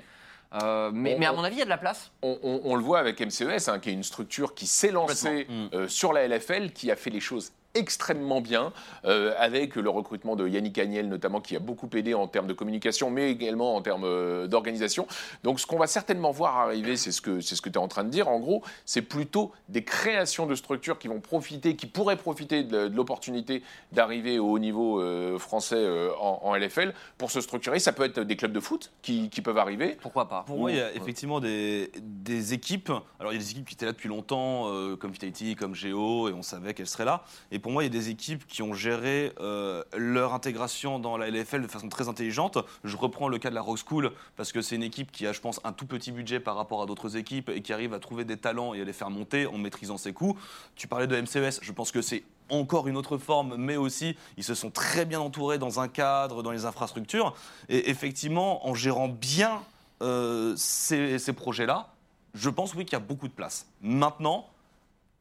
Euh, 0.54 0.90
mais, 0.92 1.14
On- 1.14 1.18
mais 1.18 1.26
à 1.26 1.32
on- 1.32 1.36
mon 1.36 1.44
avis, 1.44 1.56
il 1.56 1.58
y 1.58 1.62
a 1.62 1.64
de 1.64 1.70
la 1.70 1.78
place. 1.78 2.10
on, 2.22 2.38
on- 2.42 2.60
on 2.64 2.76
le 2.76 2.82
voit 2.82 2.98
avec 3.00 3.20
MCES, 3.20 3.68
hein, 3.68 3.78
qui 3.78 3.90
est 3.90 3.92
une 3.92 4.02
structure 4.04 4.54
qui 4.54 4.66
s'est 4.66 4.90
lancée 4.92 5.46
euh, 5.74 5.88
sur 5.88 6.12
la 6.12 6.22
LFL, 6.26 6.72
qui 6.72 6.90
a 6.90 6.96
fait 6.96 7.10
les 7.10 7.20
choses 7.20 7.52
extrêmement 7.76 8.40
bien, 8.40 8.72
euh, 9.04 9.34
avec 9.38 9.76
le 9.76 9.88
recrutement 9.90 10.36
de 10.36 10.48
Yannick 10.48 10.78
Agnel 10.78 11.08
notamment, 11.08 11.40
qui 11.40 11.56
a 11.56 11.60
beaucoup 11.60 11.88
aidé 11.94 12.14
en 12.14 12.26
termes 12.26 12.46
de 12.46 12.52
communication, 12.52 13.10
mais 13.10 13.30
également 13.30 13.76
en 13.76 13.82
termes 13.82 14.04
euh, 14.04 14.46
d'organisation. 14.46 15.06
Donc 15.44 15.60
ce 15.60 15.66
qu'on 15.66 15.78
va 15.78 15.86
certainement 15.86 16.30
voir 16.30 16.56
arriver, 16.56 16.96
c'est 16.96 17.12
ce 17.12 17.20
que, 17.20 17.40
c'est 17.40 17.54
ce 17.54 17.62
que 17.62 17.68
tu 17.68 17.78
es 17.78 17.82
en 17.82 17.88
train 17.88 18.04
de 18.04 18.10
dire, 18.10 18.28
en 18.28 18.40
gros, 18.40 18.62
c'est 18.84 19.02
plutôt 19.02 19.52
des 19.68 19.84
créations 19.84 20.46
de 20.46 20.54
structures 20.54 20.98
qui 20.98 21.08
vont 21.08 21.20
profiter, 21.20 21.76
qui 21.76 21.86
pourraient 21.86 22.16
profiter 22.16 22.62
de, 22.64 22.88
de 22.88 22.96
l'opportunité 22.96 23.62
d'arriver 23.92 24.38
au 24.38 24.50
haut 24.50 24.58
niveau 24.58 25.00
euh, 25.00 25.38
français 25.38 25.76
euh, 25.76 26.10
en, 26.18 26.40
en 26.42 26.56
LFL 26.56 26.94
pour 27.18 27.30
se 27.30 27.40
structurer. 27.40 27.78
Ça 27.78 27.92
peut 27.92 28.04
être 28.04 28.20
des 28.20 28.36
clubs 28.36 28.52
de 28.52 28.60
foot 28.60 28.92
qui, 29.02 29.28
qui 29.30 29.42
peuvent 29.42 29.58
arriver. 29.58 29.96
Pourquoi 30.00 30.28
pas 30.28 30.44
Pour 30.46 30.58
moi, 30.58 30.70
il 30.70 30.78
y 30.78 30.80
a 30.80 30.92
effectivement 30.94 31.40
des, 31.40 31.90
des 32.00 32.52
équipes. 32.52 32.90
Alors, 33.20 33.32
il 33.32 33.36
y 33.36 33.38
a 33.38 33.42
des 33.42 33.50
équipes 33.50 33.66
qui 33.66 33.74
étaient 33.74 33.86
là 33.86 33.92
depuis 33.92 34.08
longtemps, 34.08 34.68
euh, 34.68 34.96
comme 34.96 35.10
Vitality, 35.10 35.56
comme 35.56 35.74
Geo, 35.74 36.28
et 36.28 36.32
on 36.32 36.42
savait 36.42 36.74
qu'elles 36.74 36.86
seraient 36.86 37.04
là. 37.04 37.24
Et 37.50 37.58
pour 37.66 37.72
moi, 37.72 37.82
il 37.82 37.86
y 37.86 37.98
a 37.98 38.00
des 38.00 38.10
équipes 38.10 38.46
qui 38.46 38.62
ont 38.62 38.74
géré 38.74 39.32
euh, 39.40 39.82
leur 39.96 40.34
intégration 40.34 41.00
dans 41.00 41.16
la 41.16 41.28
LFL 41.28 41.62
de 41.62 41.66
façon 41.66 41.88
très 41.88 42.08
intelligente. 42.08 42.58
Je 42.84 42.96
reprends 42.96 43.26
le 43.26 43.38
cas 43.38 43.50
de 43.50 43.56
la 43.56 43.60
Rock 43.60 43.80
School, 43.84 44.12
parce 44.36 44.52
que 44.52 44.62
c'est 44.62 44.76
une 44.76 44.84
équipe 44.84 45.10
qui 45.10 45.26
a, 45.26 45.32
je 45.32 45.40
pense, 45.40 45.60
un 45.64 45.72
tout 45.72 45.84
petit 45.84 46.12
budget 46.12 46.38
par 46.38 46.54
rapport 46.54 46.80
à 46.80 46.86
d'autres 46.86 47.16
équipes 47.16 47.48
et 47.48 47.62
qui 47.62 47.72
arrive 47.72 47.92
à 47.92 47.98
trouver 47.98 48.24
des 48.24 48.36
talents 48.36 48.72
et 48.72 48.82
à 48.82 48.84
les 48.84 48.92
faire 48.92 49.10
monter 49.10 49.48
en 49.48 49.58
maîtrisant 49.58 49.96
ses 49.96 50.12
coûts. 50.12 50.38
Tu 50.76 50.86
parlais 50.86 51.08
de 51.08 51.20
MCES, 51.20 51.58
je 51.60 51.72
pense 51.72 51.90
que 51.90 52.02
c'est 52.02 52.22
encore 52.50 52.86
une 52.86 52.96
autre 52.96 53.18
forme, 53.18 53.56
mais 53.56 53.76
aussi 53.76 54.14
ils 54.36 54.44
se 54.44 54.54
sont 54.54 54.70
très 54.70 55.04
bien 55.04 55.18
entourés 55.18 55.58
dans 55.58 55.80
un 55.80 55.88
cadre, 55.88 56.44
dans 56.44 56.52
les 56.52 56.66
infrastructures. 56.66 57.34
Et 57.68 57.90
effectivement, 57.90 58.64
en 58.68 58.76
gérant 58.76 59.08
bien 59.08 59.60
euh, 60.02 60.54
ces, 60.56 61.32
projets-là, 61.32 61.88
je 62.32 62.48
pense 62.48 62.76
oui 62.76 62.84
qu'il 62.84 62.92
y 62.92 63.02
a 63.02 63.04
beaucoup 63.04 63.26
de 63.26 63.32
place. 63.32 63.66
Maintenant, 63.80 64.46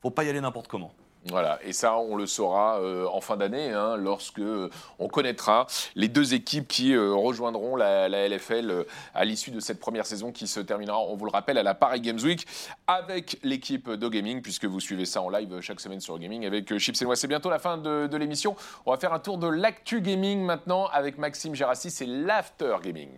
faut 0.03 0.11
pas 0.11 0.23
y 0.23 0.29
aller 0.29 0.41
n'importe 0.41 0.67
comment. 0.67 0.93
Voilà, 1.27 1.57
et 1.63 1.73
ça, 1.73 1.97
on 1.97 2.15
le 2.15 2.27
saura 2.27 2.79
euh, 2.81 3.07
en 3.07 3.19
fin 3.19 3.35
d'année, 3.35 3.71
hein, 3.71 3.97
lorsque 3.97 4.37
euh, 4.37 4.69
on 4.99 5.07
connaîtra 5.07 5.65
les 5.95 6.07
deux 6.07 6.35
équipes 6.35 6.67
qui 6.67 6.93
euh, 6.93 7.15
rejoindront 7.15 7.75
la, 7.75 8.07
LFL 8.07 8.85
à 9.15 9.25
l'issue 9.25 9.49
de 9.49 9.59
cette 9.59 9.79
première 9.79 10.05
saison 10.05 10.31
qui 10.31 10.45
se 10.45 10.59
terminera, 10.59 10.99
on 10.99 11.15
vous 11.15 11.25
le 11.25 11.31
rappelle, 11.31 11.57
à 11.57 11.63
la 11.63 11.73
Paris 11.73 12.01
Games 12.01 12.19
Week 12.19 12.45
avec 12.85 13.39
l'équipe 13.41 13.89
de 13.89 14.07
Gaming, 14.07 14.43
puisque 14.43 14.65
vous 14.65 14.79
suivez 14.79 15.05
ça 15.05 15.23
en 15.23 15.29
live 15.29 15.61
chaque 15.61 15.79
semaine 15.79 15.99
sur 15.99 16.19
Gaming 16.19 16.45
avec 16.45 16.77
Chips 16.77 17.01
et 17.01 17.05
moi. 17.05 17.15
C'est 17.15 17.27
bientôt 17.27 17.49
la 17.49 17.59
fin 17.59 17.77
de, 17.77 18.05
de 18.05 18.17
l'émission. 18.17 18.55
On 18.85 18.91
va 18.91 18.97
faire 18.97 19.13
un 19.13 19.19
tour 19.19 19.39
de 19.39 19.47
l'actu 19.47 20.01
gaming 20.01 20.43
maintenant 20.43 20.85
avec 20.93 21.17
Maxime 21.17 21.55
Gérassi, 21.55 21.89
c'est 21.89 22.05
l'After 22.05 22.75
Gaming. 22.83 23.09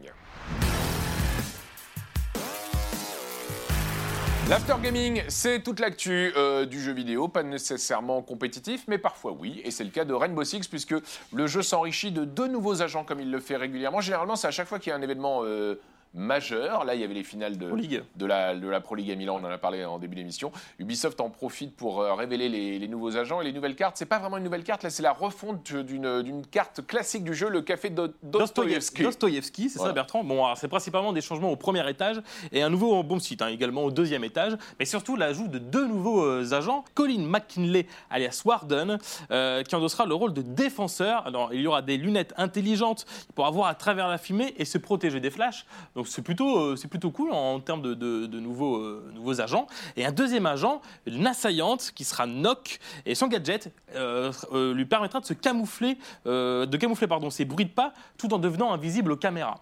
L'after 4.49 4.75
gaming, 4.81 5.23
c'est 5.27 5.61
toute 5.61 5.81
l'actu 5.81 6.31
euh, 6.37 6.65
du 6.65 6.81
jeu 6.81 6.93
vidéo, 6.93 7.27
pas 7.27 7.43
nécessairement 7.43 8.21
compétitif, 8.21 8.85
mais 8.87 8.97
parfois 8.97 9.33
oui, 9.33 9.59
et 9.65 9.71
c'est 9.71 9.83
le 9.83 9.89
cas 9.89 10.05
de 10.05 10.13
Rainbow 10.13 10.45
Six 10.45 10.69
puisque 10.69 10.95
le 11.33 11.47
jeu 11.47 11.61
s'enrichit 11.61 12.11
de 12.11 12.23
deux 12.23 12.47
nouveaux 12.47 12.81
agents 12.81 13.03
comme 13.03 13.19
il 13.19 13.29
le 13.29 13.41
fait 13.41 13.57
régulièrement. 13.57 13.99
Généralement, 13.99 14.37
c'est 14.37 14.47
à 14.47 14.51
chaque 14.51 14.69
fois 14.69 14.79
qu'il 14.79 14.91
y 14.91 14.93
a 14.93 14.95
un 14.95 15.01
événement 15.01 15.41
euh, 15.43 15.75
majeur. 16.13 16.83
Là, 16.85 16.95
il 16.95 17.01
y 17.01 17.03
avait 17.03 17.13
les 17.13 17.23
finales 17.23 17.57
de, 17.57 18.25
la, 18.25 18.55
de 18.55 18.67
la 18.67 18.81
Pro 18.81 18.95
League 18.95 19.11
à 19.11 19.15
Milan, 19.15 19.39
on 19.41 19.45
en 19.45 19.49
a 19.51 19.57
parlé 19.57 19.83
en 19.85 19.99
début 19.99 20.15
d'émission. 20.15 20.51
Ubisoft 20.79 21.19
en 21.21 21.29
profite 21.29 21.75
pour 21.75 22.01
euh, 22.01 22.13
révéler 22.13 22.49
les, 22.49 22.79
les 22.79 22.87
nouveaux 22.87 23.15
agents 23.17 23.41
et 23.41 23.45
les 23.45 23.53
nouvelles 23.53 23.75
cartes. 23.75 23.97
C'est 23.97 24.05
pas 24.05 24.19
vraiment 24.19 24.37
une 24.37 24.43
nouvelle 24.43 24.63
carte, 24.63 24.83
là, 24.83 24.89
c'est 24.89 25.03
la 25.03 25.13
refonte 25.13 25.71
d'une 25.73 26.21
d'une 26.21 26.45
carte 26.45 26.85
classique 26.85 27.23
du 27.23 27.33
jeu, 27.33 27.49
le 27.49 27.61
café 27.61 27.89
Do- 27.89 28.07
Dostoïevski. 28.23 29.03
Dostoïevski, 29.03 29.69
c'est 29.69 29.77
Voilà. 29.79 29.91
ça 29.91 29.93
Bertrand 29.95 30.23
Bon, 30.23 30.43
alors, 30.45 30.57
c'est 30.57 30.67
principalement 30.67 31.13
des 31.13 31.21
changements 31.21 31.51
au 31.51 31.55
premier 31.55 31.87
étage 31.89 32.21
et 32.51 32.61
un 32.61 32.69
nouveau 32.69 33.03
bon 33.03 33.19
site 33.19 33.41
hein, 33.41 33.47
également 33.47 33.83
au 33.83 33.91
deuxième 33.91 34.23
étage, 34.23 34.53
mais 34.79 34.85
surtout 34.85 35.15
l'ajout 35.15 35.47
de 35.47 35.57
deux 35.59 35.87
nouveaux 35.87 36.23
euh, 36.23 36.53
agents, 36.53 36.83
Colin 36.93 37.19
McKinley 37.25 37.87
alias 38.09 38.41
Warden, 38.45 38.97
euh, 39.31 39.63
qui 39.63 39.75
endossera 39.75 40.05
le 40.05 40.13
rôle 40.13 40.33
de 40.33 40.41
défenseur. 40.41 41.25
Alors 41.27 41.53
il 41.53 41.61
y 41.61 41.67
aura 41.67 41.81
des 41.81 41.97
lunettes 41.97 42.33
intelligentes 42.37 43.05
pour 43.35 43.45
avoir 43.45 43.67
à 43.67 43.75
travers 43.75 44.07
la 44.07 44.17
fumée 44.17 44.53
et 44.57 44.65
se 44.65 44.77
protéger 44.77 45.19
des 45.19 45.29
flashs. 45.31 45.65
Donc 45.97 46.07
c'est 46.07 46.21
plutôt, 46.21 46.59
euh, 46.59 46.75
c'est 46.75 46.87
plutôt 46.87 47.09
cool 47.09 47.31
en, 47.31 47.59
termes 47.59 47.81
de, 47.81 47.97
euh, 47.99 48.27
nouveaux 48.29 49.41
agents. 49.41 49.65
Et 49.95 50.05
un 50.05 50.11
deuxième 50.11 50.45
agent, 50.45 50.79
une 51.07 51.25
assaillante 51.25 51.91
qui 51.95 52.03
sera 52.03 52.27
Nock 52.27 52.77
et 53.07 53.15
son 53.15 53.27
gadget 53.27 53.73
euh, 53.95 54.31
lui 54.75 54.85
permettra 54.85 55.19
de 55.19 55.25
se 55.25 55.33
camoufler, 55.33 55.97
de 56.25 56.77
camoufler 56.77 57.07
pardon, 57.07 57.31
ses 57.31 57.45
bruits 57.45 57.65
de 57.65 57.71
pas 57.71 57.93
tout 58.19 58.31
en 58.31 58.37
devenant 58.37 58.71
invisible 58.71 59.11
aux 59.11 59.17
caméras. 59.17 59.59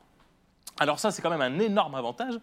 Alors 0.78 1.00
ça, 1.00 1.10
c'est 1.10 1.22
quand 1.22 1.30
même 1.30 1.42
un 1.42 1.58
énorme 1.58 1.96
avantage. 1.96 2.34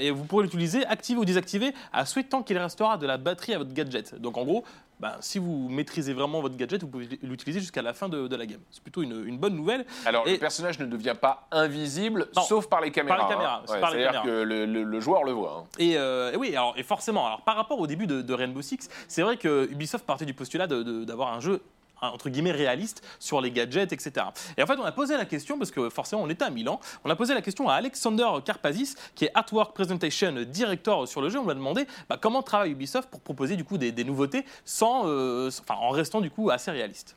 Et 0.00 0.10
vous 0.10 0.24
pourrez 0.24 0.44
l'utiliser, 0.44 0.86
activer 0.86 1.20
ou 1.20 1.26
désactiver, 1.26 1.74
à 1.92 2.06
souhait 2.06 2.22
tant 2.22 2.42
qu'il 2.42 2.56
restera 2.56 2.96
de 2.96 3.06
la 3.06 3.18
batterie 3.18 3.52
à 3.52 3.58
votre 3.58 3.74
gadget. 3.74 4.18
Donc 4.18 4.38
en 4.38 4.44
gros, 4.44 4.64
ben, 5.00 5.12
si 5.20 5.38
vous 5.38 5.68
maîtrisez 5.68 6.12
vraiment 6.12 6.40
votre 6.40 6.56
gadget, 6.56 6.82
vous 6.82 6.88
pouvez 6.88 7.08
l'utiliser 7.22 7.60
jusqu'à 7.60 7.82
la 7.82 7.92
fin 7.92 8.08
de, 8.08 8.26
de 8.26 8.36
la 8.36 8.46
game. 8.46 8.60
C'est 8.70 8.82
plutôt 8.82 9.02
une, 9.02 9.24
une 9.26 9.38
bonne 9.38 9.54
nouvelle. 9.54 9.86
Alors, 10.04 10.26
Et- 10.26 10.32
le 10.32 10.38
personnage 10.38 10.78
ne 10.80 10.86
devient 10.86 11.14
pas 11.20 11.46
invisible, 11.52 12.28
Non, 12.36 12.42
sauf 12.42 12.68
par 12.68 12.80
les 12.80 12.90
caméras. 12.90 13.22
les 13.22 13.28
caméras, 13.34 13.58
hein. 13.58 13.62
c'est 13.66 13.74
Ouais, 13.74 13.80
par 13.80 13.90
les 13.92 14.00
C'est-à-dire 14.02 14.22
caméras. 14.22 14.38
que 14.38 14.42
le, 14.44 14.66
le- 14.66 14.82
le 14.84 15.00
joueur 15.00 15.24
le 15.24 15.32
voit. 15.32 15.58
hein. 15.62 15.68
Et, 15.78 15.96
euh, 15.96 16.32
et 16.32 16.36
oui, 16.36 16.54
alors, 16.56 16.74
et 16.76 16.82
forcément, 16.82 17.26
alors, 17.26 17.42
par 17.42 17.56
rapport 17.56 17.78
au 17.78 17.86
début 17.86 18.06
de, 18.06 18.22
de 18.22 18.34
Rainbow 18.34 18.62
Six, 18.62 18.88
c'est 19.06 19.22
vrai 19.22 19.36
que 19.36 19.68
Ubisoft 19.70 20.04
partait 20.04 20.24
du 20.26 20.34
postulat 20.34 20.66
d'avoir 20.66 21.32
un 21.32 21.40
jeu 21.40 21.60
hein, 21.62 21.68
entre 22.00 22.28
guillemets 22.28 22.52
réaliste 22.52 23.02
sur 23.18 23.40
les 23.40 23.50
gadgets, 23.50 23.92
etc. 23.92 24.26
Et 24.56 24.62
en 24.62 24.66
fait, 24.66 24.78
on 24.78 24.84
a 24.84 24.92
posé 24.92 25.16
la 25.16 25.24
question, 25.24 25.58
parce 25.58 25.70
que 25.70 25.90
forcément, 25.90 26.22
on 26.22 26.30
était 26.30 26.44
à 26.44 26.50
Milan, 26.50 26.80
on 27.04 27.10
a 27.10 27.16
posé 27.16 27.34
la 27.34 27.42
question 27.42 27.68
à 27.68 27.74
Alexander 27.74 28.28
Karpazis, 28.44 28.94
qui 29.14 29.26
est 29.26 29.30
Artwork 29.34 29.74
Presentation 29.74 30.32
Director 30.46 31.06
sur 31.08 31.20
le 31.20 31.28
jeu. 31.28 31.38
On 31.38 31.44
lui 31.44 31.52
a 31.52 31.54
demandé 31.54 31.86
bah, 32.08 32.18
comment 32.20 32.42
travaille 32.42 32.72
Ubisoft 32.72 33.10
pour 33.10 33.20
proposer 33.20 33.56
du 33.56 33.64
coup 33.64 33.78
des, 33.78 34.04
nouveautés 34.04 34.44
euh, 34.82 35.50
en 35.68 35.90
restant 35.90 36.20
du 36.20 36.30
coup 36.30 36.50
assez 36.50 36.70
réaliste. 36.70 37.16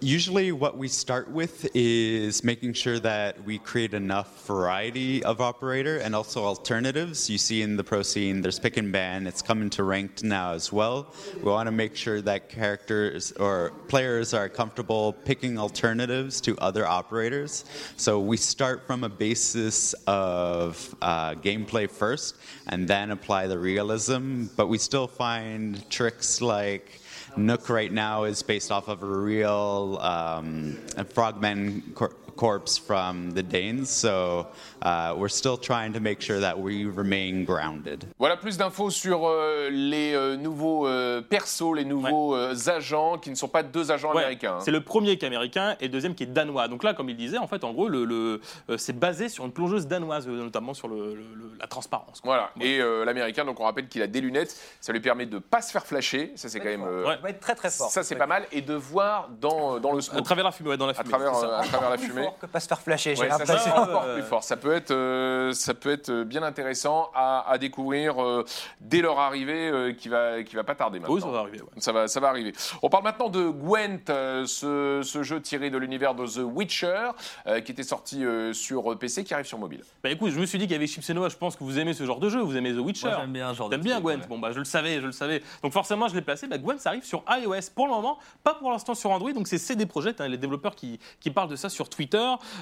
Usually, 0.00 0.52
what 0.52 0.76
we 0.76 0.88
start 0.88 1.30
with 1.30 1.66
is 1.72 2.44
making 2.44 2.74
sure 2.74 2.98
that 2.98 3.42
we 3.44 3.58
create 3.58 3.94
enough 3.94 4.46
variety 4.46 5.24
of 5.24 5.40
operator 5.40 5.98
and 5.98 6.14
also 6.14 6.44
alternatives. 6.44 7.30
You 7.30 7.38
see 7.38 7.62
in 7.62 7.76
the 7.76 7.84
pro 7.84 8.02
scene, 8.02 8.42
there's 8.42 8.58
pick 8.58 8.76
and 8.76 8.92
ban. 8.92 9.26
It's 9.26 9.40
coming 9.40 9.70
to 9.70 9.82
ranked 9.82 10.22
now 10.22 10.52
as 10.52 10.70
well. 10.70 11.14
We 11.36 11.50
want 11.50 11.68
to 11.68 11.72
make 11.72 11.96
sure 11.96 12.20
that 12.20 12.50
characters 12.50 13.32
or 13.32 13.72
players 13.88 14.34
are 14.34 14.48
comfortable 14.48 15.14
picking 15.24 15.58
alternatives 15.58 16.40
to 16.42 16.58
other 16.58 16.86
operators. 16.86 17.64
So 17.96 18.20
we 18.20 18.36
start 18.36 18.86
from 18.86 19.04
a 19.04 19.08
basis 19.08 19.94
of 20.06 20.94
uh, 21.00 21.34
gameplay 21.36 21.90
first 21.90 22.36
and 22.66 22.86
then 22.86 23.10
apply 23.10 23.46
the 23.46 23.58
realism. 23.58 24.46
But 24.56 24.66
we 24.66 24.76
still 24.76 25.06
find 25.06 25.88
tricks 25.88 26.42
like 26.42 27.00
Nook 27.36 27.68
right 27.68 27.92
now 27.92 28.24
is 28.24 28.42
based 28.42 28.70
off 28.70 28.88
of 28.88 29.02
a 29.02 29.06
real 29.06 29.98
um, 30.00 30.78
frogman 31.10 31.82
cor- 31.94 32.14
corpse 32.34 32.78
from 32.78 33.32
the 33.32 33.42
Danes, 33.42 33.86
so 33.86 34.46
uh, 34.84 35.14
we're 35.16 35.28
still 35.28 35.56
trying 35.58 35.92
to 35.92 36.00
make 36.00 36.20
sure 36.20 36.40
that 36.40 36.54
we 36.58 36.84
remain 36.86 37.44
grounded. 37.44 38.04
Voilà 38.18 38.36
plus 38.36 38.56
d'infos 38.56 38.90
sur 38.90 39.26
euh, 39.26 39.68
les 39.70 40.14
euh, 40.14 40.36
nouveaux 40.36 40.86
euh, 40.86 41.20
persos, 41.22 41.74
les 41.74 41.84
nouveaux 41.84 42.34
euh, 42.34 42.54
agents 42.66 43.18
qui 43.18 43.30
ne 43.30 43.34
sont 43.34 43.48
pas 43.48 43.62
deux 43.62 43.90
agents 43.90 44.12
Ouais, 44.12 44.22
américains. 44.22 44.56
hein. 44.56 44.62
C'est 44.64 44.70
le 44.70 44.80
premier 44.82 45.16
qui 45.16 45.24
est 45.24 45.28
américain 45.28 45.76
et 45.80 45.84
le 45.86 45.90
deuxième 45.92 46.14
qui 46.14 46.24
est 46.24 46.26
danois. 46.26 46.68
Donc 46.68 46.82
là, 46.84 46.94
comme 46.94 47.08
il 47.08 47.16
disait, 47.16 47.38
en 47.38 47.46
fait, 47.46 47.64
en 47.64 47.72
gros, 47.72 47.88
le, 47.88 48.04
le- 48.04 48.40
euh, 48.70 48.76
c'est 48.76 48.98
basé 48.98 49.28
sur 49.28 49.44
une 49.44 49.52
plongeuse 49.52 49.86
danoise, 49.86 50.26
notamment 50.28 50.74
sur 50.74 50.88
le- 50.88 51.14
le- 51.14 51.34
le- 51.34 51.52
la 51.60 51.66
transparence. 51.66 52.20
quoi. 52.20 52.34
Voilà. 52.34 52.50
Et 52.60 52.80
euh, 52.80 53.04
l'américain, 53.04 53.44
donc 53.44 53.60
on 53.60 53.64
rappelle 53.64 53.88
qu'il 53.88 54.02
a 54.02 54.06
des 54.06 54.20
lunettes, 54.20 54.56
ça 54.80 54.92
lui 54.92 55.00
permet 55.00 55.26
de 55.26 55.38
pas 55.38 55.62
se 55.62 55.70
faire 55.72 55.86
flasher. 55.86 56.32
Ça, 56.36 56.48
c'est 56.48 56.58
quand 56.60 56.66
même. 56.66 56.82
euh, 56.84 57.04
Ouais. 57.06 57.14
Ça 57.16 57.20
va 57.22 57.30
être 57.30 57.40
très 57.40 57.54
très 57.54 57.70
fort. 57.70 57.90
Ça, 57.90 58.02
c'est 58.02 58.16
pas 58.16 58.26
mal. 58.26 58.46
Et 58.52 58.60
de 58.60 58.74
voir 58.74 59.28
dans, 59.40 59.78
dans 59.78 59.92
le 59.92 59.98
À 59.98 60.02
smoke. 60.02 60.24
travers 60.24 60.44
la 60.44 60.52
fumée, 60.52 60.70
ouais, 60.70 60.76
dans 60.76 60.86
la 60.86 60.92
À 60.98 61.04
travers, 61.04 61.36
euh, 61.36 61.58
à 61.60 61.90
la 61.90 61.98
fumée. 61.98 62.23
Fort 62.24 62.38
que 62.38 62.46
pas 62.46 62.60
se 62.60 62.68
faire 62.68 62.80
flasher, 62.80 63.14
j'ai 63.16 63.22
Ouais, 63.22 63.30
ça, 63.30 63.38
c'est 63.38 63.46
l'impression. 63.52 63.76
encore 63.76 64.02
Euh, 64.06 64.14
plus 64.14 64.22
fort. 64.24 64.42
Ça 64.44 64.56
peut 64.56 64.72
être, 64.74 64.90
euh, 64.90 65.52
ça 65.52 65.74
peut 65.74 65.90
être 65.92 66.22
bien 66.24 66.42
intéressant 66.42 67.10
à, 67.14 67.50
à 67.50 67.58
découvrir 67.58 68.22
euh, 68.22 68.44
dès 68.80 69.00
leur 69.00 69.18
arrivée, 69.18 69.68
euh, 69.68 69.92
qui 69.92 70.08
va, 70.08 70.42
qui 70.42 70.56
va 70.56 70.64
pas 70.64 70.74
tarder 70.74 70.98
maintenant. 71.00 71.14
Oui, 71.14 71.20
ça 71.20 71.28
va 71.28 71.38
arriver. 71.40 71.60
ouais. 71.60 71.68
Ça 71.78 71.92
va, 71.92 72.08
ça 72.08 72.20
va 72.20 72.28
arriver. 72.28 72.52
On 72.82 72.88
parle 72.88 73.04
maintenant 73.04 73.28
de 73.28 73.48
Gwent, 73.48 74.08
euh, 74.10 74.46
ce, 74.46 75.00
ce 75.04 75.22
jeu 75.22 75.40
tiré 75.40 75.70
de 75.70 75.78
l'univers 75.78 76.14
de 76.14 76.26
The 76.26 76.40
Witcher, 76.44 77.10
euh, 77.46 77.60
qui 77.60 77.72
était 77.72 77.82
sorti 77.82 78.24
euh, 78.24 78.52
sur 78.52 78.98
PC, 78.98 79.24
qui 79.24 79.34
arrive 79.34 79.46
sur 79.46 79.58
mobile. 79.58 79.82
Bah 80.02 80.10
écoute, 80.10 80.30
je 80.30 80.38
me 80.40 80.46
suis 80.46 80.58
dit 80.58 80.64
qu'il 80.66 80.72
y 80.72 80.76
avait 80.76 80.86
Chips 80.86 81.08
et 81.10 81.14
Noah, 81.14 81.28
je 81.28 81.36
pense 81.36 81.56
que 81.56 81.64
vous 81.64 81.78
aimez 81.78 81.94
ce 81.94 82.04
genre 82.04 82.20
de 82.20 82.28
jeu, 82.28 82.40
vous 82.40 82.56
aimez 82.56 82.72
The 82.72 82.78
Witcher. 82.78 83.08
Moi, 83.08 83.16
j'aime 83.20 83.32
bien 83.32 83.52
genre 83.54 83.70
T'aimes 83.70 83.80
bien 83.82 84.00
Gwent 84.00 84.20
ouais. 84.20 84.26
Bon 84.28 84.38
bah 84.38 84.50
je 84.52 84.58
le 84.58 84.64
savais, 84.64 85.00
je 85.00 85.06
le 85.06 85.12
savais. 85.12 85.42
Donc 85.62 85.72
forcément 85.72 86.08
je 86.08 86.14
l'ai 86.14 86.22
placé. 86.22 86.46
Bah, 86.46 86.58
Gwent 86.58 86.78
ça 86.78 86.90
arrive 86.90 87.04
sur 87.04 87.22
iOS 87.28 87.70
pour 87.74 87.86
le 87.86 87.92
moment, 87.92 88.18
pas 88.42 88.54
pour 88.54 88.70
l'instant 88.70 88.94
sur 88.94 89.10
Android. 89.10 89.32
Donc 89.32 89.48
c'est 89.48 89.58
CD 89.58 89.86
Projekt, 89.86 90.20
hein, 90.20 90.28
les 90.28 90.36
développeurs 90.38 90.74
qui, 90.74 90.98
qui 91.20 91.30
parlent 91.30 91.48
de 91.48 91.56
ça 91.56 91.68
sur 91.68 91.88
Twitter. 91.88 92.13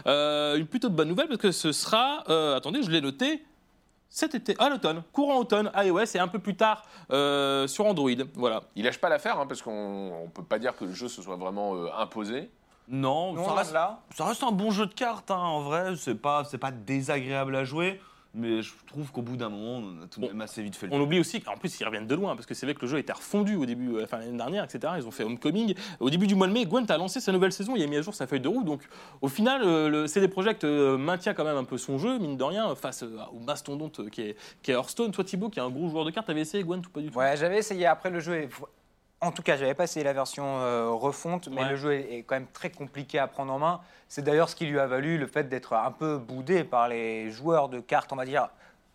Euh, 0.07 0.57
une 0.57 0.67
plutôt 0.67 0.91
bonne 0.91 1.09
nouvelle 1.09 1.29
parce 1.29 1.41
que 1.41 1.53
ce 1.53 1.73
sera, 1.73 2.25
euh, 2.29 2.57
attendez, 2.57 2.83
je 2.83 2.91
l'ai 2.91 3.01
noté. 3.01 3.45
Cet 4.15 4.35
été, 4.35 4.55
à 4.59 4.69
l'automne, 4.69 5.03
courant 5.11 5.39
automne, 5.39 5.71
iOS 5.75 6.05
et 6.15 6.19
un 6.19 6.29
peu 6.29 6.39
plus 6.39 6.55
tard 6.55 6.83
euh, 7.11 7.67
sur 7.67 7.87
Android. 7.87 8.11
Voilà. 8.35 8.63
Il 8.77 8.85
lâche 8.85 8.99
pas 8.99 9.09
l'affaire, 9.09 9.41
hein, 9.41 9.47
parce 9.47 9.63
qu'on 9.63 10.25
ne 10.25 10.29
peut 10.29 10.43
pas 10.43 10.59
dire 10.59 10.77
que 10.77 10.85
le 10.85 10.93
jeu 10.93 11.09
se 11.09 11.23
soit 11.23 11.37
vraiment 11.37 11.75
euh, 11.75 11.89
imposé. 11.97 12.51
Non, 12.89 13.33
Nous, 13.33 13.43
ça 13.43 13.55
reste, 13.55 13.73
là. 13.73 14.01
ça 14.15 14.27
reste 14.27 14.43
un 14.43 14.53
bon 14.53 14.71
jeu 14.71 14.85
de 14.85 14.93
cartes, 14.93 15.31
hein, 15.31 15.39
en 15.39 15.63
vrai. 15.63 15.95
C'est 15.97 16.15
pas, 16.15 16.45
c'est 16.45 16.59
pas 16.59 16.71
désagréable 16.71 17.57
à 17.57 17.65
jouer. 17.65 18.03
Mais 18.35 18.63
je 18.63 18.73
trouve 18.87 19.13
qu'au 19.13 19.21
bout 19.21 19.37
d'un 19.37 19.51
moment, 19.51 19.79
on 19.87 20.05
a 20.05 20.07
tout 20.07 20.19
de 20.21 20.27
même 20.27 20.41
assez 20.41 20.63
vite 20.63 20.75
fait 20.75 20.87
le 20.87 20.95
On 20.95 21.01
oublie 21.01 21.21
aussi 21.21 21.43
qu'en 21.43 21.55
plus 21.57 21.79
ils 21.79 21.85
reviennent 21.85 22.07
de 22.07 22.15
loin 22.15 22.35
parce 22.35 22.47
que 22.47 22.55
c'est 22.55 22.65
vrai 22.65 22.75
que 22.75 22.81
le 22.81 22.87
jeu 22.87 22.97
était 22.99 23.13
refondu 23.13 23.57
au 23.57 23.67
début, 23.67 23.95
euh, 23.97 24.05
enfin 24.05 24.19
l'année 24.21 24.37
dernière, 24.39 24.65
etc. 24.65 24.95
Ils 24.97 25.07
ont 25.07 25.11
fait 25.11 25.25
Homecoming. 25.25 25.75
Au 26.01 26.09
début 26.09 26.27
du 26.27 26.35
mois 26.35 26.47
de 26.47 26.53
mai, 26.55 26.65
Gwent 26.65 26.87
a 26.89 26.97
lancé 26.97 27.21
sa 27.21 27.31
nouvelle 27.31 27.53
saison, 27.53 27.75
il 27.77 27.83
a 27.83 27.87
mis 27.87 27.97
à 27.97 28.03
jour 28.03 28.15
sa 28.15 28.27
feuille 28.27 28.41
de 28.41 28.49
route. 28.49 28.65
Donc 28.65 28.81
au 29.21 29.29
final, 29.29 29.61
euh, 29.63 29.89
le 29.91 30.07
CD 30.07 30.29
Projekt 30.29 30.65
euh, 30.65 30.97
maintient 30.97 31.35
quand 31.35 31.45
même 31.45 31.57
un 31.59 31.65
peu 31.65 31.77
son 31.77 31.99
jeu, 31.99 32.19
mine 32.19 32.39
de 32.39 32.45
rien, 32.45 32.75
face 32.75 33.03
au 33.03 33.39
mastodonte 33.41 34.09
qui 34.11 34.23
est, 34.23 34.37
qui 34.63 34.71
est 34.71 34.75
Hearthstone. 34.75 35.11
Toi 35.11 35.25
Thibaut, 35.25 35.51
qui 35.51 35.59
est 35.59 35.63
un 35.63 35.69
gros 35.71 35.91
joueur 35.91 36.07
de 36.07 36.11
cartes, 36.11 36.27
t'avais 36.27 36.41
essayé 36.41 36.65
Gwent 36.65 36.81
ou 36.87 36.91
pas 36.91 37.01
du 37.01 37.11
tout? 37.11 37.19
Ouais, 37.19 37.37
j'avais 37.37 37.59
essayé 37.59 37.85
après 37.87 38.09
le 38.09 38.21
jeu. 38.21 38.35
est- 38.35 38.49
En 39.23 39.31
tout 39.31 39.43
cas, 39.43 39.57
j'avais 39.57 39.75
pas 39.75 39.85
essayé 39.85 40.03
la 40.05 40.13
version 40.13 40.45
euh, 40.45 40.89
refonte, 40.91 41.47
mais 41.49 41.63
Ouais. 41.63 41.69
le 41.71 41.77
jeu 41.77 41.93
est, 41.95 42.19
est 42.19 42.23
quand 42.25 42.35
même 42.35 42.49
très 42.53 42.71
compliqué 42.71 43.21
à 43.21 43.29
prendre 43.29 43.53
en 43.53 43.59
main. 43.61 43.81
C'est 44.09 44.23
d'ailleurs 44.23 44.49
ce 44.49 44.57
qui 44.57 44.67
lui 44.67 44.81
a 44.81 44.87
valu 44.89 45.17
le 45.17 45.29
fait 45.29 45.49
d'être 45.49 45.75
un 45.75 45.93
peu 45.93 46.19
boudé 46.19 46.65
par 46.65 46.89
les 46.89 47.31
joueurs 47.31 47.69
de 47.69 47.79
cartes, 47.79 48.13
on 48.13 48.17
va 48.17 48.25
dire, 48.25 48.49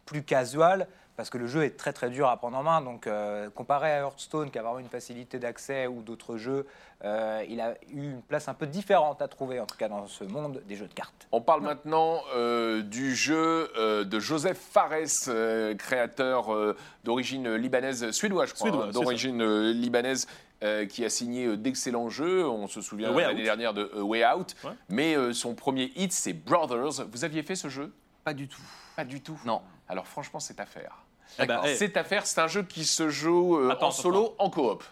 plus 0.05 0.23
casual, 0.23 0.87
parce 1.17 1.29
que 1.29 1.37
le 1.37 1.47
jeu 1.47 1.63
est 1.65 1.75
très 1.75 1.91
très 1.91 2.09
dur 2.09 2.29
à 2.29 2.37
prendre 2.37 2.57
en 2.57 2.63
main. 2.63 2.79
Donc, 2.81 3.05
euh, 3.07 3.49
comparé 3.49 3.91
à 3.91 3.97
Hearthstone, 3.97 4.49
qui 4.49 4.57
a 4.57 4.61
vraiment 4.61 4.79
une 4.79 4.87
facilité 4.87 5.39
d'accès 5.39 5.87
ou 5.87 6.01
d'autres 6.01 6.37
jeux, 6.37 6.65
euh, 7.03 7.43
il 7.49 7.59
a 7.59 7.73
eu 7.91 8.03
une 8.11 8.21
place 8.21 8.47
un 8.47 8.53
peu 8.53 8.65
différente 8.65 9.21
à 9.21 9.27
trouver, 9.27 9.59
en 9.59 9.65
tout 9.65 9.75
cas 9.77 9.89
dans 9.89 10.07
ce 10.07 10.23
monde 10.23 10.61
des 10.65 10.75
jeux 10.77 10.87
de 10.87 10.93
cartes. 10.93 11.27
On 11.31 11.41
parle 11.41 11.61
maintenant 11.61 12.21
euh, 12.35 12.81
du 12.81 13.13
jeu 13.15 13.69
euh, 13.77 14.05
de 14.05 14.19
Joseph 14.19 14.57
Fares, 14.57 15.27
euh, 15.27 15.75
créateur 15.75 16.53
euh, 16.53 16.77
d'origine 17.03 17.53
libanaise, 17.55 18.11
suédois, 18.11 18.45
je 18.45 18.53
crois, 18.53 18.69
hein, 18.69 18.91
d'origine 18.91 19.41
euh, 19.41 19.73
libanaise. 19.73 20.27
euh, 20.63 20.85
qui 20.85 21.05
a 21.05 21.09
signé 21.09 21.45
euh, 21.45 21.57
d'excellents 21.57 22.09
jeux. 22.09 22.47
On 22.47 22.67
se 22.67 22.81
souvient 22.81 23.11
l'année 23.11 23.43
dernière 23.43 23.73
de 23.73 23.91
A 23.95 24.01
Way 24.03 24.25
Out. 24.25 24.55
Ouais. 24.63 24.71
Mais 24.89 25.15
euh, 25.15 25.33
son 25.33 25.53
premier 25.55 25.91
hit, 25.95 26.11
c'est 26.11 26.33
Brothers. 26.33 27.05
Vous 27.11 27.23
aviez 27.23 27.43
fait 27.43 27.55
ce 27.55 27.69
jeu? 27.69 27.93
Pas 28.23 28.33
du 28.33 28.47
tout. 28.47 28.61
Pas 28.95 29.05
du 29.05 29.21
tout. 29.21 29.39
Non. 29.45 29.61
Alors 29.87 30.07
franchement, 30.07 30.39
c'est 30.39 30.59
à 30.59 30.65
faire. 30.65 31.03
Eh 31.39 31.45
ben, 31.45 31.61
eh, 31.65 31.75
C'est 31.75 31.97
à 31.97 32.03
faire. 32.03 32.25
C'est 32.25 32.41
un 32.41 32.47
jeu 32.47 32.63
qui 32.63 32.85
se 32.85 33.09
joue 33.09 33.57
euh, 33.57 33.69
Attends, 33.69 33.87
en 33.87 33.91
solo, 33.91 34.35
en 34.37 34.49
coop. 34.49 34.83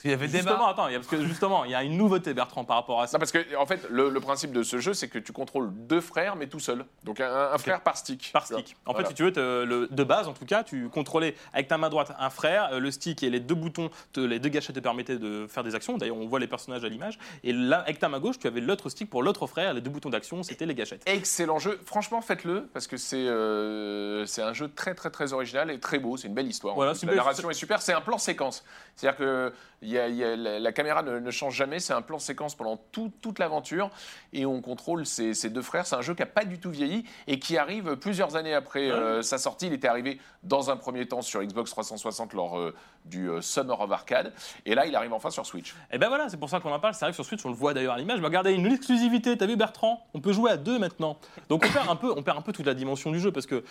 Parce 0.00 0.02
qu'il 0.02 0.10
y 0.12 0.14
avait 0.14 0.28
Justement, 0.28 0.52
débat. 0.56 0.68
attends, 0.70 0.88
il 0.88 0.92
y 0.92 0.94
a- 0.94 0.98
parce 0.98 1.10
que 1.10 1.22
justement, 1.26 1.66
il 1.66 1.72
y 1.72 1.74
a 1.74 1.82
une 1.82 1.98
nouveauté, 1.98 2.32
Bertrand, 2.32 2.64
par 2.64 2.76
rapport 2.76 3.02
à 3.02 3.06
ça. 3.06 3.18
Non, 3.18 3.18
parce 3.18 3.32
que 3.32 3.54
en 3.56 3.66
fait, 3.66 3.86
le, 3.90 4.08
le 4.08 4.20
principe 4.20 4.50
de 4.50 4.62
ce 4.62 4.78
jeu, 4.78 4.94
c'est 4.94 5.08
que 5.08 5.18
tu 5.18 5.32
contrôles 5.32 5.68
deux 5.74 6.00
frères, 6.00 6.36
mais 6.36 6.46
tout 6.46 6.58
seul. 6.58 6.86
Donc 7.04 7.20
un, 7.20 7.50
un 7.52 7.58
frère 7.58 7.82
par 7.82 7.98
stick. 7.98 8.30
Par 8.32 8.46
stick. 8.46 8.76
En 8.86 8.92
Voilà. 8.92 9.04
fait, 9.06 9.10
si 9.10 9.14
tu 9.16 9.24
veux, 9.24 9.32
te- 9.32 9.64
le- 9.64 9.88
de 9.90 10.04
base, 10.04 10.26
en 10.26 10.32
tout 10.32 10.46
cas, 10.46 10.64
tu 10.64 10.88
contrôlais 10.88 11.34
avec 11.52 11.68
ta 11.68 11.76
main 11.76 11.90
droite 11.90 12.12
un 12.18 12.30
frère, 12.30 12.70
euh, 12.72 12.78
le 12.80 12.90
stick 12.90 13.22
et 13.22 13.28
les 13.28 13.40
deux 13.40 13.54
boutons, 13.54 13.90
te- 14.14 14.20
les 14.20 14.38
deux 14.38 14.48
gâchettes 14.48 14.74
te 14.76 14.80
permettaient 14.80 15.18
de 15.18 15.46
faire 15.48 15.64
des 15.64 15.74
actions. 15.74 15.98
D'ailleurs, 15.98 16.16
on 16.16 16.26
voit 16.26 16.40
les 16.40 16.46
personnages 16.48 16.82
à 16.82 16.88
l'image. 16.88 17.18
Et 17.44 17.52
là, 17.52 17.80
avec 17.80 17.98
ta 17.98 18.08
main 18.08 18.20
gauche, 18.20 18.38
tu 18.38 18.46
avais 18.46 18.62
l'autre 18.62 18.88
stick 18.88 19.10
pour 19.10 19.22
l'autre 19.22 19.46
frère. 19.46 19.74
Les 19.74 19.82
deux 19.82 19.90
boutons 19.90 20.08
d'action, 20.08 20.42
c'était 20.42 20.64
les 20.64 20.74
gâchettes. 20.74 21.02
Excellent 21.04 21.58
jeu. 21.58 21.78
Franchement, 21.84 22.22
faites-le 22.22 22.70
parce 22.72 22.86
que 22.86 22.96
c'est 22.96 23.26
euh, 23.28 24.24
c'est 24.24 24.40
un 24.42 24.54
jeu 24.54 24.68
très 24.74 24.94
très 24.94 25.10
très 25.10 25.34
original 25.34 25.70
et 25.70 25.78
très 25.78 25.98
beau. 25.98 26.16
C'est 26.16 26.28
une 26.28 26.34
belle 26.34 26.48
histoire. 26.48 26.74
Voilà, 26.74 26.94
la 27.02 27.14
narration 27.14 27.50
est 27.50 27.54
super. 27.54 27.82
C'est 27.82 27.92
un 27.92 28.00
plan 28.00 28.16
séquence. 28.16 28.64
C'est-à-dire 28.96 29.18
que 29.18 29.52
y 29.90 29.98
a- 29.98 30.08
il 30.08 30.16
y 30.16 30.24
a- 30.24 30.36
la, 30.36 30.58
la 30.58 30.72
caméra 30.72 31.02
ne, 31.02 31.18
ne 31.18 31.30
change 31.30 31.54
jamais. 31.54 31.78
C'est 31.80 31.92
un 31.92 32.02
plan 32.02 32.18
séquence 32.18 32.54
pendant 32.54 32.76
tout- 32.92 33.12
toute 33.20 33.38
l'aventure 33.38 33.90
et 34.32 34.46
on 34.46 34.60
contrôle 34.60 35.06
ces, 35.06 35.34
ces 35.34 35.50
deux 35.50 35.62
frères. 35.62 35.86
C'est 35.86 35.96
un 35.96 36.02
jeu 36.02 36.14
qui 36.14 36.22
a 36.22 36.26
pas 36.26 36.44
du 36.44 36.58
tout 36.58 36.70
vieilli 36.70 37.04
et 37.26 37.38
qui 37.38 37.56
arrive 37.58 37.96
plusieurs 37.96 38.36
années 38.36 38.54
après 38.54 38.90
euh, 38.90 39.22
sa 39.22 39.38
sortie. 39.38 39.66
Il 39.66 39.72
était 39.72 39.88
arrivé 39.88 40.20
dans 40.42 40.70
un 40.70 40.76
premier 40.76 41.06
temps 41.06 41.22
sur 41.22 41.42
Xbox 41.42 41.70
360 41.70 42.32
lors 42.34 42.58
euh, 42.58 42.74
du 43.04 43.28
euh, 43.28 43.40
Summer 43.40 43.78
of 43.80 43.90
Arcade 43.92 44.32
et 44.66 44.74
là 44.74 44.86
il 44.86 44.94
arrive 44.96 45.12
enfin 45.12 45.30
sur 45.30 45.44
Switch. 45.46 45.74
Et 45.92 45.98
ben 45.98 46.08
voilà, 46.08 46.28
c'est 46.28 46.36
pour 46.38 46.48
ça 46.50 46.60
qu'on 46.60 46.72
en 46.72 46.80
parle. 46.80 46.94
Ça 46.94 47.06
arrive 47.06 47.14
sur 47.14 47.24
Switch, 47.24 47.44
on 47.44 47.48
le 47.50 47.54
voit 47.54 47.74
d'ailleurs 47.74 47.94
à 47.94 47.98
l'image. 47.98 48.20
Mais 48.20 48.26
regardez, 48.26 48.52
une 48.52 48.66
exclusivité. 48.66 49.36
T'as 49.36 49.46
vu 49.46 49.56
Bertrand? 49.56 50.06
On 50.14 50.20
peut 50.20 50.32
jouer 50.32 50.50
à 50.50 50.56
deux 50.56 50.78
maintenant. 50.78 51.18
Donc 51.48 51.64
on 51.66 51.72
perd 51.72 51.88
un 51.88 51.96
peu, 51.96 52.12
on 52.16 52.22
perd 52.22 52.38
un 52.38 52.42
peu 52.42 52.52
toute 52.52 52.66
la 52.66 52.74
dimension 52.74 53.10
du 53.10 53.20
jeu 53.20 53.32
parce 53.32 53.46
que. 53.46 53.64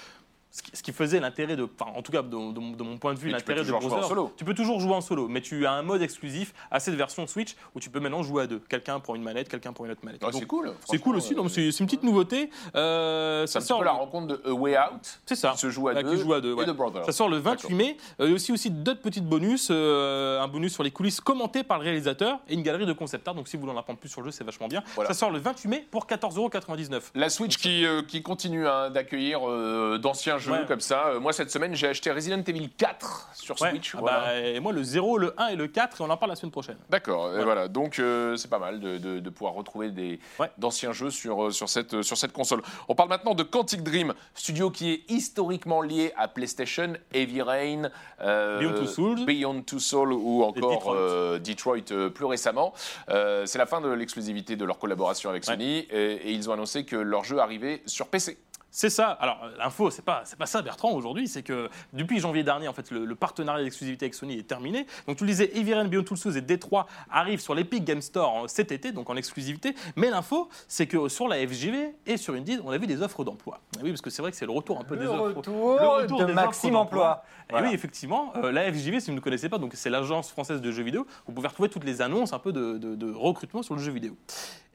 Ce 0.51 0.81
qui, 0.81 0.91
faisait 0.91 1.19
l'intérêt 1.19 1.55
de, 1.55 1.69
enfin, 1.79 1.91
en 1.95 2.01
tout 2.01 2.11
cas 2.11 2.23
de, 2.23 2.29
de 2.29 2.35
mon- 2.35 2.71
de 2.71 2.83
mon 2.83 2.97
point 2.97 3.13
de 3.13 3.19
vue, 3.19 3.29
l'intérêt 3.29 3.59
de 3.59 3.65
toujours 3.65 3.81
jouer 3.81 3.91
en 3.91 3.97
Browser, 3.97 4.09
solo. 4.09 4.33
tu 4.35 4.43
peux 4.43 4.55
toujours 4.55 4.79
jouer 4.79 4.93
en 4.95 5.01
solo, 5.01 5.27
mais 5.27 5.41
tu 5.41 5.67
as 5.67 5.71
un 5.73 5.83
mode 5.83 6.01
exclusif 6.01 6.55
à 6.71 6.79
cette 6.79 6.95
version 6.95 7.27
Switch 7.27 7.55
où 7.75 7.79
tu 7.79 7.91
peux 7.91 7.99
maintenant 7.99 8.23
jouer 8.23 8.43
à 8.43 8.47
deux. 8.47 8.59
Quelqu'un 8.67 8.99
pour 8.99 9.15
une 9.15 9.21
manette, 9.21 9.47
quelqu'un 9.47 9.73
pour 9.73 9.85
une 9.85 9.91
autre 9.91 10.01
manette. 10.03 10.21
Ah, 10.23 10.31
Donc, 10.31 10.41
c'est 10.41 10.47
cool. 10.47 10.73
C'est 10.89 10.97
cool 10.97 11.17
aussi, 11.17 11.35
mais 11.35 11.47
c'est 11.49 11.79
une 11.79 11.85
petite 11.85 12.01
nouveauté. 12.01 12.49
Euh, 12.75 13.45
ça 13.45 13.61
sort. 13.61 13.83
la 13.83 13.91
rencontre 13.91 14.25
de 14.27 14.41
A 14.49 14.51
Way 14.53 14.75
Out. 14.79 15.19
C'est 15.27 15.35
ça. 15.35 15.51
Qui 15.51 15.59
se 15.59 15.69
joue 15.69 15.87
à 15.87 15.93
deux. 16.01 16.09
qui 16.15 16.17
joue 16.19 16.33
à 16.33 16.41
deux, 16.41 16.51
et 16.51 16.55
ouais. 16.55 16.65
de 16.65 16.71
Brothers. 16.71 17.05
Ça 17.05 17.11
sort 17.11 17.29
le 17.29 17.37
28 17.37 17.61
D'accord. 17.69 17.77
mai. 17.77 17.97
Euh, 18.19 18.25
Il 18.25 18.29
y 18.29 18.31
a 18.31 18.35
aussi, 18.35 18.51
aussi 18.51 18.71
d'autres 18.71 19.01
petites 19.01 19.25
bonus. 19.27 19.67
euh, 19.69 20.41
un 20.41 20.47
bonus 20.47 20.73
sur 20.73 20.81
les 20.81 20.89
coulisses 20.91 21.21
commenté 21.21 21.63
par 21.63 21.77
le 21.77 21.83
réalisateur 21.83 22.39
et 22.49 22.55
une 22.55 22.63
galerie 22.63 22.87
de 22.87 22.93
concept 22.93 23.27
art. 23.27 23.35
Donc 23.35 23.47
si 23.47 23.55
vous 23.55 23.61
voulez 23.61 23.73
en 23.73 23.77
apprendre 23.79 23.99
plus 23.99 24.09
sur 24.09 24.21
le 24.21 24.25
jeu, 24.25 24.31
c'est 24.31 24.43
vachement 24.43 24.67
bien. 24.67 24.81
Voilà. 24.95 25.09
Ça 25.09 25.13
sort 25.19 25.29
le 25.29 25.37
28 25.37 25.67
mai 25.69 25.87
pour 25.91 26.07
14,99€. 26.07 27.11
La 27.13 27.29
Switch 27.29 27.57
qui, 27.57 27.85
euh, 27.85 28.01
qui 28.01 28.23
continue 28.23 28.67
hein, 28.67 28.89
d'accueillir 28.89 29.47
euh, 29.47 29.99
d'anciens 29.99 30.38
Ouais. 30.47 30.65
comme 30.67 30.79
ça. 30.79 31.07
Euh, 31.07 31.19
moi, 31.19 31.33
cette 31.33 31.51
semaine, 31.51 31.75
j'ai 31.75 31.87
acheté 31.87 32.11
Resident 32.11 32.41
Evil 32.45 32.69
4 32.69 33.29
sur 33.33 33.59
Ouais. 33.61 33.69
Switch. 33.71 33.93
Ah 33.95 33.99
voilà. 33.99 34.19
bah, 34.19 34.39
et 34.39 34.59
moi, 34.59 34.71
le 34.73 34.83
0, 34.83 35.17
le 35.17 35.33
1 35.37 35.47
et 35.49 35.55
le 35.55 35.67
4, 35.67 35.99
et 35.99 36.03
on 36.03 36.09
en 36.09 36.17
parle 36.17 36.31
la 36.31 36.35
semaine 36.35 36.51
prochaine. 36.51 36.77
D'accord, 36.89 37.27
Voilà. 37.29 37.43
voilà. 37.43 37.67
Donc, 37.67 37.99
euh, 37.99 38.35
c'est 38.37 38.49
pas 38.49 38.59
mal 38.59 38.79
de, 38.79 38.97
de- 38.97 39.19
de 39.19 39.29
pouvoir 39.29 39.53
retrouver 39.53 39.89
des, 39.91 40.19
Ouais. 40.39 40.49
d'anciens 40.57 40.91
jeux 40.93 41.09
sur, 41.11 41.45
euh, 41.47 41.51
sur, 41.51 41.67
cette, 41.69 41.93
euh, 41.95 42.03
sur 42.03 42.17
cette 42.17 42.31
console. 42.33 42.61
On 42.87 42.95
parle 42.95 43.09
maintenant 43.09 43.33
de 43.35 43.43
Quantic 43.43 43.83
Dream, 43.83 44.13
studio 44.35 44.69
qui 44.71 44.91
est 44.91 45.11
historiquement 45.11 45.81
lié 45.81 46.13
à 46.17 46.27
PlayStation, 46.27 46.93
Heavy 47.13 47.41
Rain, 47.41 47.89
euh, 48.21 48.59
Beyond 48.59 48.73
Two 48.75 48.87
Souls. 48.87 49.25
Beyond 49.25 49.61
Two 49.63 49.79
Souls 49.79 50.13
ou 50.13 50.43
encore 50.43 50.71
Detroit. 50.71 50.95
euh, 50.95 51.39
Detroit 51.39 51.91
euh, 51.91 52.09
plus 52.09 52.25
récemment. 52.25 52.73
Euh, 53.09 53.45
c'est 53.45 53.57
la 53.57 53.65
fin 53.65 53.81
de 53.81 53.89
l'exclusivité 53.89 54.55
de 54.55 54.65
leur 54.65 54.77
collaboration 54.79 55.29
avec. 55.29 55.43
Sony 55.45 55.79
et, 55.89 56.13
et 56.13 56.31
ils 56.31 56.49
ont 56.49 56.53
annoncé 56.53 56.85
que 56.85 56.95
leur 56.95 57.23
jeu 57.23 57.39
arrivait 57.39 57.81
sur 57.85 58.07
PC. 58.07 58.37
C'est 58.71 58.89
ça. 58.89 59.07
Alors, 59.09 59.39
euh, 59.43 59.51
l'info, 59.57 59.89
c'est 59.89 60.03
pas, 60.05 60.21
c'est 60.25 60.37
pas 60.37 60.45
ça, 60.45 60.61
Bertrand, 60.61 60.91
aujourd'hui. 60.91 61.27
C'est 61.27 61.41
que 61.43 61.69
depuis 61.93 62.19
janvier 62.19 62.43
dernier, 62.43 62.67
en 62.67 62.73
fait, 62.73 62.91
le, 62.91 63.03
le 63.05 63.15
partenariat 63.15 63.63
d'exclusivité 63.63 64.05
avec 64.05 64.13
Sony 64.13 64.37
est 64.37 64.43
terminé. 64.47 64.85
Donc, 65.07 65.17
tu 65.17 65.23
le 65.25 65.29
disais, 65.31 65.51
Rain, 65.73 65.85
Beyond 65.85 66.03
Two 66.03 66.15
et 66.37 66.41
Détroit 66.41 66.85
arrivent 67.11 67.39
sur 67.41 67.55
l'Epic 67.55 67.83
Game 67.83 68.01
Store 68.01 68.33
en- 68.33 68.47
cet 68.47 68.71
été, 68.71 68.91
donc 68.91 69.09
en 69.09 69.15
exclusivité. 69.15 69.73
Mais 69.95 70.09
l'info, 70.09 70.49
c'est 70.67 70.85
que 70.87 71.07
sur 71.09 71.27
la 71.27 71.37
FJV 71.37 71.93
et 72.05 72.17
sur 72.17 72.33
Indeed, 72.35 72.61
on 72.63 72.69
a 72.71 72.77
vu 72.77 72.85
des 72.87 73.01
offres 73.01 73.23
d'emploi. 73.23 73.59
Et 73.79 73.83
oui, 73.83 73.89
parce 73.89 74.01
que 74.01 74.09
c'est 74.09 74.21
vrai 74.21 74.31
que 74.31 74.37
c'est 74.37 74.45
le 74.45 74.51
retour 74.51 74.79
un 74.79 74.83
peu 74.83 74.95
des 74.97 75.03
Le 75.05 75.09
offres. 75.09 75.37
retour, 75.37 75.77
Le 75.79 75.87
retour 75.87 76.19
de 76.19 76.25
des 76.25 76.33
Maxime 76.33 76.75
Emploi. 76.75 77.23
Et 77.49 77.53
Voilà. 77.53 77.67
oui, 77.69 77.73
effectivement, 77.73 78.31
euh, 78.35 78.51
la 78.51 78.71
FJV, 78.71 78.99
si 78.99 79.09
vous 79.09 79.15
ne 79.15 79.21
connaissez 79.21 79.49
pas, 79.49 79.57
donc 79.57 79.71
c'est 79.73 79.89
l'agence 79.89 80.29
française 80.29 80.61
de 80.61 80.71
jeux 80.71 80.83
vidéo. 80.83 81.07
Vous 81.25 81.33
pouvez 81.33 81.47
retrouver 81.47 81.69
toutes 81.69 81.83
les 81.85 82.01
annonces 82.03 82.31
un 82.33 82.37
peu 82.39 82.51
de, 82.53 82.77
de- 82.77 82.93
de 82.95 83.11
recrutement 83.11 83.63
sur 83.63 83.73
le 83.75 83.81
jeu 83.81 83.91
vidéo. 83.91 84.15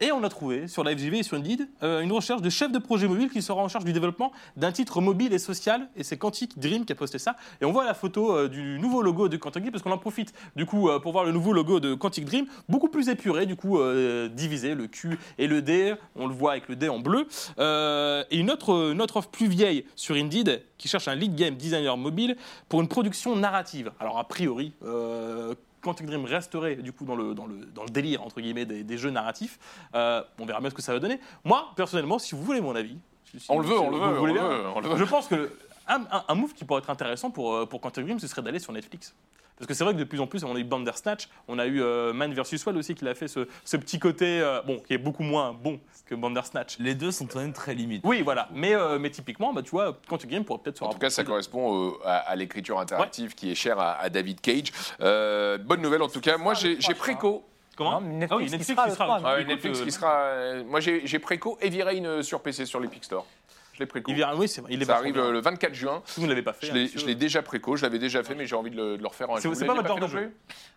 Et 0.00 0.10
on 0.10 0.24
a 0.24 0.28
trouvé 0.28 0.66
sur 0.66 0.82
la 0.82 0.90
FJV 0.96 1.18
et 1.18 1.22
sur 1.22 1.36
Indeed 1.36 1.68
euh, 1.84 2.00
une 2.00 2.10
recherche 2.10 2.42
de 2.42 2.50
chef 2.50 2.72
de 2.72 2.78
projet 2.80 3.06
mobile 3.06 3.30
qui 3.30 3.42
sera 3.42 3.62
en 3.62 3.68
charge 3.68 3.83
du 3.84 3.92
développement 3.92 4.32
d'un 4.56 4.72
titre 4.72 5.00
mobile 5.00 5.32
et 5.32 5.38
social. 5.38 5.88
Et 5.96 6.02
c'est 6.02 6.16
Quantic 6.16 6.58
Dream 6.58 6.84
qui 6.84 6.92
a 6.92 6.96
posté 6.96 7.18
ça. 7.18 7.36
Et 7.60 7.64
on 7.64 7.72
voit 7.72 7.84
la 7.84 7.94
photo 7.94 8.34
euh, 8.36 8.48
du 8.48 8.78
nouveau 8.78 9.02
logo 9.02 9.28
de 9.28 9.36
Quantic 9.36 9.62
Dream 9.62 9.72
parce 9.72 9.82
qu'on 9.82 9.92
en 9.92 9.98
profite 9.98 10.32
du 10.56 10.66
coup 10.66 10.88
euh, 10.88 10.98
pour 10.98 11.12
voir 11.12 11.24
le 11.24 11.32
nouveau 11.32 11.52
logo 11.52 11.80
de 11.80 11.94
Quantic 11.94 12.24
Dream, 12.24 12.46
beaucoup 12.68 12.88
plus 12.88 13.08
épuré, 13.08 13.46
du 13.46 13.56
coup 13.56 13.78
euh, 13.78 14.28
divisé, 14.28 14.74
le 14.74 14.86
Q 14.86 15.18
et 15.38 15.46
le 15.46 15.62
D. 15.62 15.94
On 16.16 16.26
le 16.26 16.34
voit 16.34 16.52
avec 16.52 16.68
le 16.68 16.76
D 16.76 16.88
en 16.88 16.98
bleu. 16.98 17.26
Et 18.30 18.38
une 18.38 18.50
autre, 18.50 19.16
offre 19.16 19.28
plus 19.28 19.46
vieille 19.46 19.84
sur 19.94 20.16
Indeed 20.16 20.62
qui 20.78 20.88
cherche 20.88 21.08
un 21.08 21.14
lead 21.14 21.34
game 21.34 21.54
designer 21.54 21.96
mobile 21.96 22.36
pour 22.68 22.80
une 22.80 22.88
production 22.88 23.36
narrative. 23.36 23.92
Alors 24.00 24.18
a 24.18 24.26
priori, 24.26 24.72
euh, 24.84 25.54
Quantic 25.82 26.06
Dream 26.06 26.24
resterait 26.24 26.76
du 26.76 26.92
coup 26.92 27.04
dans 27.04 27.14
le, 27.14 27.34
délire 27.90 28.22
entre 28.22 28.40
guillemets 28.40 28.64
des, 28.64 28.98
jeux 28.98 29.10
narratifs. 29.10 29.58
On 29.92 30.46
verra 30.46 30.60
bien 30.60 30.70
ce 30.70 30.74
que 30.74 30.82
ça 30.82 30.92
va 30.92 30.98
donner. 30.98 31.20
Moi, 31.44 31.72
personnellement, 31.76 32.18
si 32.18 32.34
vous 32.34 32.42
voulez 32.42 32.60
mon 32.60 32.74
avis, 32.74 32.96
si- 33.38 33.46
On 33.50 33.58
le 33.58 33.66
veut, 33.66 33.78
on 33.78 33.90
le 33.90 33.96
veut, 33.98 34.20
on 34.20 34.24
le 34.26 34.32
bien, 34.32 34.48
veut, 34.48 34.62
on 34.74 34.80
le 34.80 34.88
veut. 34.88 34.96
Je 34.96 35.04
pense 35.04 35.26
que 35.28 35.50
un, 35.88 36.00
un- 36.10 36.24
un 36.28 36.34
move 36.34 36.52
qui 36.54 36.64
pourrait 36.64 36.80
être 36.80 36.90
intéressant 36.90 37.30
pour, 37.30 37.54
euh, 37.54 37.66
pour 37.66 37.80
Quantic 37.80 38.04
Dream, 38.04 38.18
ce 38.18 38.26
serait 38.26 38.42
d'aller 38.42 38.58
sur 38.58 38.72
Netflix. 38.72 39.14
Parce 39.56 39.68
que 39.68 39.74
c'est 39.74 39.84
vrai 39.84 39.92
que 39.94 40.00
de 40.00 40.04
plus 40.04 40.18
en 40.20 40.26
plus, 40.26 40.42
on 40.42 40.56
a 40.56 40.58
eu 40.58 40.64
Bandersnatch, 40.64 41.28
on 41.46 41.60
a 41.60 41.66
eu 41.66 41.80
euh, 41.80 42.12
Man 42.12 42.34
vs. 42.34 42.66
Wild 42.66 42.76
aussi 42.76 42.96
qui 42.96 43.06
a 43.06 43.14
fait 43.14 43.28
ce, 43.28 43.46
ce 43.64 43.76
petit 43.76 44.00
côté, 44.00 44.40
euh, 44.40 44.60
bon, 44.62 44.80
qui 44.80 44.94
est 44.94 44.98
beaucoup 44.98 45.22
moins 45.22 45.52
bon 45.52 45.78
que 46.06 46.16
Bandersnatch. 46.16 46.78
Les 46.80 46.96
deux 46.96 47.12
sont 47.12 47.26
quand 47.26 47.38
même 47.38 47.52
très 47.52 47.72
limites. 47.72 48.02
Oui, 48.04 48.22
voilà. 48.22 48.48
Mais, 48.52 48.74
euh, 48.74 48.98
mais 48.98 49.10
typiquement, 49.10 49.52
bah, 49.52 49.62
tu 49.62 49.70
vois, 49.70 49.96
Quantic 50.08 50.28
Dream 50.28 50.44
pourrait 50.44 50.58
peut-être 50.58 50.78
se 50.78 50.84
En 50.84 50.88
tout 50.88 50.98
cas, 50.98 51.08
ça 51.08 51.22
de- 51.22 51.28
correspond 51.28 51.86
euh, 51.86 51.92
à, 52.04 52.16
à 52.16 52.34
l'écriture 52.34 52.80
interactive 52.80 53.36
qui 53.36 53.52
est 53.52 53.54
chère 53.54 53.78
à, 53.78 53.92
à 53.92 54.08
David 54.08 54.40
Cage. 54.40 54.72
Euh, 55.00 55.56
bonne 55.58 55.82
nouvelle 55.82 56.02
en 56.02 56.08
tout 56.08 56.20
cas. 56.20 56.36
Moi, 56.36 56.54
j'ai 56.54 56.80
j'ai 56.80 56.94
préco. 56.94 57.44
Comment 57.76 58.00
Non, 58.00 58.26
Ah 58.30 58.36
oui, 58.36 58.44
Netflix 58.44 58.66
qui 58.66 58.74
sera 58.74 58.84
qui 58.84 58.90
Ah 59.24 59.34
euh, 59.80 59.84
qui 59.84 59.92
sera. 59.92 60.12
euh, 60.22 60.64
moi, 60.64 60.80
j'ai 60.80 61.18
préco 61.18 61.58
Heavy 61.60 61.82
Rain 61.82 62.04
euh, 62.04 62.22
sur 62.22 62.40
PC 62.40 62.66
sur 62.66 62.80
l'Epic 62.80 63.04
Store. 63.04 63.26
Je 63.74 63.80
l'ai 63.80 63.86
préco. 63.86 64.08
Il 64.12 64.14
vient, 64.14 64.32
oui, 64.36 64.46
c'est 64.46 64.60
vrai, 64.60 64.70
il 64.72 64.80
est 64.80 64.84
Ça 64.84 64.92
vachement 64.92 65.02
arrive 65.02 65.14
bien. 65.14 65.24
euh, 65.24 65.32
le 65.32 65.40
24 65.40 65.74
juin. 65.74 66.00
Si 66.06 66.20
vous 66.20 66.26
ne 66.26 66.30
l'avez 66.30 66.42
pas 66.42 66.52
fait. 66.52 66.66
Je 66.66 66.70
hein, 66.70 66.74
l'ai 66.76 66.82
monsieur. 66.84 67.00
je 67.00 67.06
l'ai 67.06 67.16
déjà 67.16 67.42
préco, 67.42 67.74
je 67.74 67.82
l'avais 67.82 67.98
déjà 67.98 68.22
fait, 68.22 68.36
mais 68.36 68.46
j'ai 68.46 68.54
envie 68.54 68.70
de 68.70 68.76
le, 68.76 68.96
de 68.96 69.02
le 69.02 69.08
refaire. 69.08 69.26
C'est- 69.38 69.48
Vous 69.48 69.54
c'est 69.54 69.66
l'avez 69.66 69.78
pas 69.78 69.82
votre 69.82 69.88
genre 69.88 70.08
de 70.08 70.12
jeu. 70.12 70.32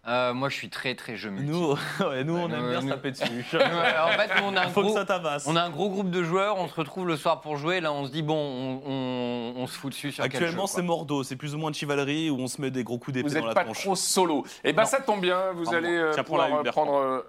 Euh, 0.08 0.34
moi, 0.34 0.50
je 0.50 0.56
suis 0.56 0.70
très 0.70 0.96
très 0.96 1.16
jeu 1.16 1.30
multi. 1.30 1.46
Nous, 1.52 1.68
ouais, 2.10 2.24
nous 2.24 2.36
on 2.36 2.50
aime 2.50 2.70
bien 2.70 2.80
se 2.82 2.86
nous- 2.86 2.90
taper 2.92 3.12
dessus. 3.12 3.24
Ouais, 3.54 3.60
en 3.64 4.18
fait, 4.18 4.42
nous, 4.42 4.48
on 4.48 4.56
a 4.56 4.62
un 4.66 4.70
Faut 4.70 4.82
que 4.82 4.88
gros, 4.88 4.96
ça 4.96 5.06
tabasse. 5.06 5.46
on 5.46 5.56
a 5.56 5.62
un 5.62 5.70
gros 5.70 5.90
groupe 5.90 6.10
de 6.10 6.24
joueurs, 6.24 6.58
on 6.58 6.68
se 6.68 6.74
retrouve 6.74 7.08
le 7.08 7.18
soir 7.18 7.42
pour 7.42 7.58
jouer. 7.58 7.82
Là, 7.82 7.94
on 7.94 8.06
se 8.08 8.12
dit 8.12 8.24
bon, 8.24 8.34
on, 8.36 8.82
on- 8.92 9.54
on 9.62 9.68
se 9.68 9.78
fout 9.78 9.92
dessus 9.92 10.12
sur 10.12 10.24
quel 10.24 10.34
Actuellement, 10.34 10.66
jeu, 10.66 10.74
c'est 10.78 10.82
Mordo, 10.82 11.22
c'est 11.24 11.36
plus 11.36 11.54
ou 11.54 11.60
moins 11.60 11.70
de 11.70 11.76
chivalerie 11.76 12.32
où 12.32 12.40
on 12.40 12.48
se 12.48 12.60
met 12.60 12.72
des 12.72 12.84
gros 12.84 12.98
coups 12.98 13.14
d'épée 13.14 13.28
Vous 13.30 13.34
dans 13.36 13.42
n'êtes 13.42 13.48
la 13.50 13.54
pas 13.54 13.64
tronche. 13.64 13.84
trop 13.84 13.96
solo. 13.96 14.44
Et 14.64 14.74
ben 14.74 14.82
Non. 14.82 14.88
ça 14.88 15.02
tombe 15.02 15.22
bien, 15.22 15.52
vous 15.54 15.72
allez 15.74 15.96
euh, 15.96 16.12
Tiens, 16.16 16.24
pouvoir 16.24 16.52
euh, 16.52 16.64
prendre. 16.64 16.96
euh, 16.96 17.22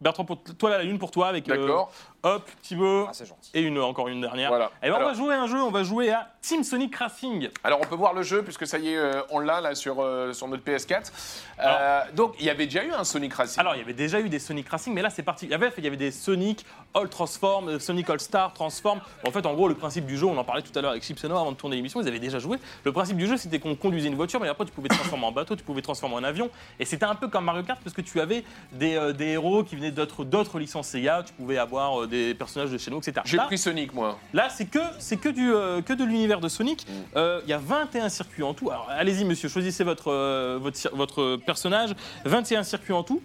Bertrand, 0.00 0.24
pour 0.24 0.42
toi, 0.42 0.70
la 0.70 0.82
une 0.82 0.98
pour 0.98 1.10
toi 1.10 1.28
avec 1.28 1.46
euh, 1.50 1.56
D'accord. 1.58 1.92
Hop, 2.22 2.48
Thibaut. 2.62 3.06
Ah, 3.08 3.12
c'est 3.14 3.26
gentil. 3.26 3.50
Et 3.54 3.62
une, 3.62 3.78
encore 3.80 4.08
une 4.08 4.20
dernière. 4.20 4.50
Voilà. 4.50 4.70
Et 4.82 4.88
ben, 4.88 4.92
on 4.92 4.96
Alors- 4.96 5.08
va 5.08 5.14
jouer 5.14 5.34
à 5.34 5.42
un 5.42 5.46
jeu, 5.46 5.62
on 5.62 5.70
va 5.70 5.82
jouer 5.84 6.10
à 6.10 6.28
Team 6.42 6.64
Sonic 6.64 6.94
Racing. 6.96 7.48
Alors 7.64 7.80
on 7.82 7.86
peut 7.86 7.94
voir 7.94 8.12
le 8.12 8.22
jeu 8.22 8.42
puisque 8.42 8.66
ça 8.66 8.78
y 8.78 8.90
est, 8.92 8.96
euh, 8.96 9.22
on 9.30 9.38
l'a 9.38 9.60
là 9.60 9.74
sur, 9.74 10.00
euh, 10.00 10.32
sur 10.32 10.46
notre 10.48 10.62
PS4. 10.62 11.12
Euh, 11.60 12.00
donc 12.14 12.34
il 12.38 12.44
y 12.46 12.50
avait 12.50 12.66
déjà 12.66 12.84
eu 12.84 12.92
un 12.92 13.04
Sonic 13.04 13.32
Racing. 13.34 13.60
Alors, 13.60 13.74
il 13.74 13.78
y 13.78 13.82
avait 13.82 13.92
déjà 13.94 14.20
eu 14.20 14.28
des 14.28 14.38
Sonic 14.38 14.68
Racing, 14.68 14.92
mais 14.94 15.02
là, 15.02 15.10
c'est 15.10 15.22
parti. 15.22 15.46
Il 15.46 15.50
y 15.50 15.54
avait, 15.54 15.70
il 15.78 15.84
y 15.84 15.86
avait 15.86 15.96
des 15.96 16.10
Sonic 16.10 16.64
All 16.94 17.08
Transform, 17.08 17.78
Sonic 17.78 18.08
All 18.10 18.20
Star, 18.20 18.52
Transform. 18.52 19.00
En 19.26 19.30
fait, 19.30 19.46
en 19.46 19.54
gros, 19.54 19.68
le 19.68 19.74
principe 19.74 20.06
du 20.06 20.16
jeu, 20.18 20.26
on 20.26 20.36
en 20.36 20.44
parlait 20.44 20.62
tout 20.62 20.76
à 20.78 20.82
l'heure 20.82 20.90
avec 20.90 21.02
Chips 21.04 21.22
et 21.24 21.28
Noah 21.28 21.40
avant 21.40 21.52
de 21.52 21.56
tourner 21.56 21.76
l'émission, 21.76 22.00
ils 22.00 22.08
avaient 22.08 22.18
déjà 22.18 22.38
joué. 22.38 22.58
Le 22.84 22.92
principe 22.92 23.16
du 23.16 23.26
jeu, 23.26 23.36
c'était 23.36 23.58
qu'on 23.60 23.74
conduisait 23.76 24.08
une 24.08 24.16
voiture, 24.16 24.40
mais 24.40 24.48
après, 24.48 24.64
tu 24.64 24.72
pouvais 24.72 24.88
te 24.88 24.94
transformer 24.94 25.24
en 25.26 25.32
bateau, 25.32 25.56
tu 25.56 25.62
pouvais 25.64 25.80
te 25.80 25.84
transformer 25.86 26.16
en 26.16 26.24
avion. 26.24 26.50
Et 26.78 26.84
c'était 26.84 27.04
un 27.06 27.14
peu 27.14 27.28
comme 27.28 27.44
Mario 27.44 27.62
Kart 27.62 27.80
parce 27.82 27.94
que 27.94 28.02
tu 28.02 28.20
avais 28.20 28.44
des, 28.72 29.12
des 29.14 29.26
héros 29.28 29.64
qui 29.64 29.76
venaient 29.76 29.90
d'autres 29.90 30.24
d'autres 30.24 30.58
licences 30.58 30.88
Sega, 30.88 31.22
tu 31.24 31.32
pouvais 31.32 31.58
avoir 31.58 32.06
des 32.10 32.34
personnages 32.34 32.70
de 32.70 32.76
chez 32.78 32.90
nous, 32.90 32.98
etc. 32.98 33.22
J'ai 33.24 33.36
Là, 33.38 33.44
pris 33.44 33.56
Sonic 33.56 33.94
moi. 33.94 34.18
Là, 34.34 34.48
c'est 34.50 34.66
que, 34.66 34.80
c'est 34.98 35.16
que, 35.16 35.28
du, 35.30 35.50
euh, 35.52 35.80
que 35.80 35.92
de 35.94 36.04
l'univers 36.04 36.40
de 36.40 36.48
Sonic. 36.48 36.86
Mm. 36.86 36.92
Euh, 37.16 37.40
Il 37.44 37.50
y 37.50 37.54
a 37.54 37.58
21 37.58 38.08
circuits 38.10 38.42
en 38.42 38.52
tout. 38.52 38.70
Alors, 38.70 38.88
allez-y, 38.90 39.24
monsieur, 39.24 39.48
choisissez 39.48 39.84
votre, 39.84 40.10
euh, 40.12 40.58
votre, 40.60 40.76
cir- 40.76 40.94
votre 40.94 41.36
personnage. 41.36 41.94
21 42.26 42.62
circuits 42.64 42.92
en 42.92 43.02
tout. 43.02 43.22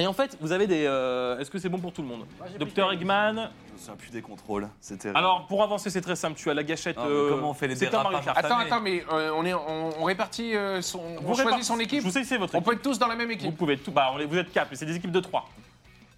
Et 0.00 0.06
en 0.06 0.12
fait, 0.12 0.36
vous 0.40 0.52
avez 0.52 0.66
des. 0.66 0.84
euh, 0.86 1.38
Est-ce 1.38 1.50
que 1.50 1.58
c'est 1.58 1.68
bon 1.68 1.78
pour 1.78 1.92
tout 1.92 2.02
le 2.02 2.08
monde? 2.08 2.24
Docteur 2.58 2.92
Eggman. 2.92 3.34
Je 3.68 3.72
me 3.72 3.78
souviens 3.78 3.96
plus 3.96 4.10
des 4.10 4.22
contrôles. 4.22 4.68
C'était. 4.80 5.10
Alors, 5.14 5.46
pour 5.46 5.62
avancer, 5.62 5.88
c'est 5.90 6.00
très 6.00 6.14
simple. 6.16 6.36
Tu 6.38 6.50
as 6.50 6.54
la 6.54 6.62
gâchette. 6.62 6.96
Ah, 6.98 7.04
mais 7.06 7.12
euh, 7.14 7.30
comment 7.30 7.50
on 7.50 7.54
fait 7.54 7.66
les 7.68 7.74
C'est 7.76 7.86
comme 7.90 8.02
Mario 8.02 8.18
dérapages 8.20 8.34
Kart. 8.34 8.44
Attends, 8.44 8.58
attends, 8.58 8.80
mais 8.80 9.04
euh, 9.12 9.30
on, 9.34 9.44
est, 9.44 9.54
on, 9.54 10.00
on 10.00 10.04
répartit 10.04 10.54
euh, 10.54 10.82
son. 10.82 10.98
Vous 10.98 11.04
on 11.30 11.34
choisit 11.34 11.46
répartissez- 11.46 11.62
son 11.64 11.80
équipe? 11.80 12.00
Je 12.00 12.04
vous 12.04 12.10
sais, 12.12 12.22
c'est 12.24 12.36
votre 12.36 12.54
On 12.54 12.58
équipe. 12.58 12.66
peut 12.68 12.74
être 12.76 12.82
tous 12.82 12.98
dans 12.98 13.06
la 13.08 13.16
même 13.16 13.28
Vous 13.28 13.34
équipe. 13.34 13.56
pouvez 13.56 13.76
tout. 13.78 13.90
Bah, 13.90 14.10
on 14.14 14.18
est- 14.20 14.24
vous 14.26 14.36
êtes 14.38 14.52
4, 14.52 14.68
mais 14.70 14.76
c'est 14.76 14.86
des 14.86 14.96
équipes 14.96 15.12
de 15.12 15.20
3. 15.20 15.48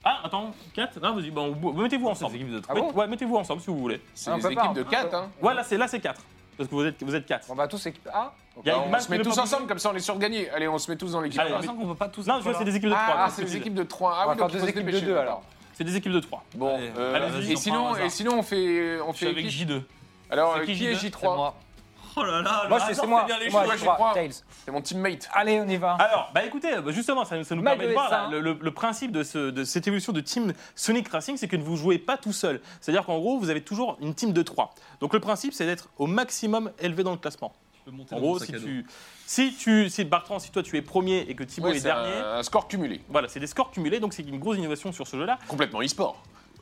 Ah, 0.04 0.20
attends, 0.24 0.52
4 0.74 0.98
Non, 1.00 1.14
vas-y, 1.14 1.30
bon, 1.30 1.52
vous- 1.52 1.72
mettez-vous 1.72 2.08
ensemble. 2.08 2.34
équipes 2.36 2.50
de 2.52 2.62
Ah 2.68 2.74
bon 2.74 2.90
Ouais, 2.92 3.06
mettez-vous 3.06 3.36
ensemble 3.36 3.60
si 3.60 3.66
vous 3.68 3.78
voulez. 3.78 4.00
C'est 4.14 4.30
Ah, 4.30 4.34
on 4.34 4.36
des 4.36 4.42
peut 4.42 4.48
pas, 4.54 4.60
équipes 4.62 4.70
on 4.70 4.74
de 4.74 4.82
peut 4.82 4.90
4. 4.90 5.10
pas. 5.10 5.16
Hein. 5.18 5.30
Ouais, 5.42 5.54
là, 5.54 5.62
c'est 5.62 5.76
là, 5.76 5.88
c'est 5.88 6.00
4. 6.00 6.22
Parce 6.56 6.68
que 6.70 6.74
vous 6.74 6.84
êtes, 6.84 7.02
vous 7.02 7.14
êtes 7.14 7.26
4. 7.26 7.46
On 7.50 7.54
va 7.54 7.68
tous 7.68 7.84
équipe 7.86 8.06
A. 8.12 8.32
Il 8.64 8.66
y 8.66 8.70
a 8.70 8.76
Bah, 8.76 8.82
Eggman 8.84 8.96
on 8.96 9.00
se 9.00 9.04
qui 9.06 9.10
met 9.12 9.18
veut 9.18 9.24
tous 9.24 9.36
pas 9.36 9.42
ensemble, 9.42 9.66
comme 9.66 9.78
ça 9.78 9.90
on 9.92 9.96
est 9.96 10.00
sûr 10.00 10.14
de 10.14 10.20
gagner. 10.20 10.50
Allez, 10.50 10.68
on 10.68 10.78
se 10.78 10.90
met 10.90 10.96
tous 10.96 11.12
dans 11.12 11.20
l'équipe. 11.20 11.38
Allez, 11.40 11.50
J'ai 11.50 11.54
vas-y. 11.54 11.66
l'impression 11.66 11.82
qu'on 11.86 11.92
peut 11.92 11.98
pas 11.98 12.08
tous. 12.08 12.26
Non, 12.26 12.36
tu 12.38 12.42
vois, 12.44 12.54
c'est 12.54 12.64
des 12.64 12.76
équipes 12.76 12.88
de 12.90 12.94
3. 12.94 13.14
Ah, 13.16 13.30
c'est 13.30 13.44
des 13.44 13.56
équipes 13.56 13.74
de 13.74 13.82
3. 13.82 14.10
Ah 14.12 14.14
On 14.14 14.26
va 14.26 14.32
oui, 14.32 14.36
faire 14.38 14.46
donc 14.46 14.50
il 14.50 14.52
deux 14.54 14.58
faut 14.60 14.64
se 14.66 14.70
équipes 14.70 14.86
de 14.86 14.90
dépêcher, 14.90 15.06
deux, 15.06 15.16
alors. 15.18 15.42
C'est 15.74 15.84
des 15.84 15.96
équipes 15.96 16.12
de 16.12 16.20
3. 16.20 16.44
Bon, 16.54 16.74
Allez, 16.76 16.90
euh, 16.98 17.14
allez, 17.14 17.26
vas-y, 17.28 17.52
et, 17.52 17.54
j'en 17.54 17.60
sinon, 17.60 17.76
prends 17.78 17.88
un 17.88 17.92
hasard. 17.92 18.04
et 18.06 18.10
sinon 18.10 18.38
on 18.38 18.42
fait, 18.42 19.00
on 19.00 19.12
Je 19.12 19.16
suis 19.16 19.26
fait 19.26 19.32
avec 19.32 19.46
qui 19.48 19.64
J2. 19.64 19.82
Alors, 20.30 20.52
C'est 20.54 20.60
euh, 20.60 20.64
qui, 20.66 20.74
qui 20.76 20.86
est 20.86 20.92
J2? 20.92 20.98
C'est 20.98 21.06
J3 21.08 21.36
moi. 21.36 21.54
Oh 22.16 22.22
là 22.24 22.42
là, 22.42 22.66
Moi, 22.68 22.78
le 22.88 22.94
c'est 22.94 23.06
moi. 23.06 23.24
bien 23.24 23.38
les 23.38 23.50
Moi, 23.50 23.64
choses. 23.64 23.72
je 23.78 23.84
J3, 23.84 23.94
crois. 23.94 24.14
Tails. 24.14 24.32
C'est 24.64 24.70
mon 24.70 24.80
teammate. 24.82 25.28
Allez, 25.32 25.60
on 25.60 25.68
y 25.68 25.76
va. 25.76 25.92
Alors, 25.94 26.30
bah 26.34 26.44
écoutez, 26.44 26.68
bah, 26.80 26.90
justement, 26.90 27.24
ça, 27.24 27.42
ça 27.44 27.54
nous 27.54 27.62
permet 27.62 27.86
de 27.88 27.92
voir 27.92 28.08
ES1. 28.08 28.10
là, 28.10 28.28
le, 28.30 28.40
le- 28.40 28.58
le 28.60 28.70
principe 28.72 29.12
de, 29.12 29.22
ce- 29.22 29.50
de 29.50 29.64
cette 29.64 29.86
évolution 29.86 30.12
de 30.12 30.20
team 30.20 30.52
Sonic 30.74 31.08
Racing, 31.08 31.36
c'est 31.36 31.46
que 31.48 31.56
vous 31.56 31.72
ne 31.72 31.76
jouez 31.76 31.98
pas 31.98 32.16
tout 32.16 32.32
seul. 32.32 32.60
C'est-à-dire 32.80 33.04
qu'en 33.06 33.18
gros, 33.18 33.38
vous 33.38 33.50
avez 33.50 33.62
toujours 33.62 33.96
une 34.00 34.14
team 34.14 34.32
de 34.32 34.42
3. 34.42 34.74
Donc 35.00 35.12
le 35.14 35.20
principe, 35.20 35.52
c'est 35.54 35.66
d'être 35.66 35.88
au 35.98 36.06
maximum 36.06 36.72
élevé 36.80 37.02
dans 37.04 37.12
le 37.12 37.18
classement. 37.18 37.52
Je 37.86 37.90
peux 37.90 37.96
monter 37.96 38.14
En 38.14 38.18
dans 38.18 38.22
mon 38.22 38.28
gros, 38.32 38.38
sac 38.40 38.48
si 38.48 38.54
à 38.56 38.58
dos. 38.58 38.64
tu, 38.66 38.86
si 39.26 39.54
tu, 39.54 39.88
si 39.88 40.04
Bertrand, 40.04 40.38
si 40.38 40.50
toi 40.50 40.62
tu 40.62 40.76
es 40.76 40.82
premier 40.82 41.20
et 41.28 41.34
que 41.34 41.44
Thibaut 41.44 41.68
Ouais, 41.68 41.76
est 41.76 41.80
c'est 41.80 41.84
dernier, 41.88 42.12
un, 42.12 42.38
un 42.38 42.42
score 42.42 42.68
cumulé. 42.68 43.00
voilà, 43.08 43.28
c'est 43.28 43.40
des 43.40 43.46
scores 43.46 43.70
cumulés, 43.70 44.00
donc 44.00 44.12
c'est 44.14 44.22
une 44.22 44.38
grosse 44.38 44.58
innovation 44.58 44.92
sur 44.92 45.06
ce 45.06 45.16
jeu-là. 45.16 45.38
Complètement 45.48 45.80
e-sport. 45.80 46.20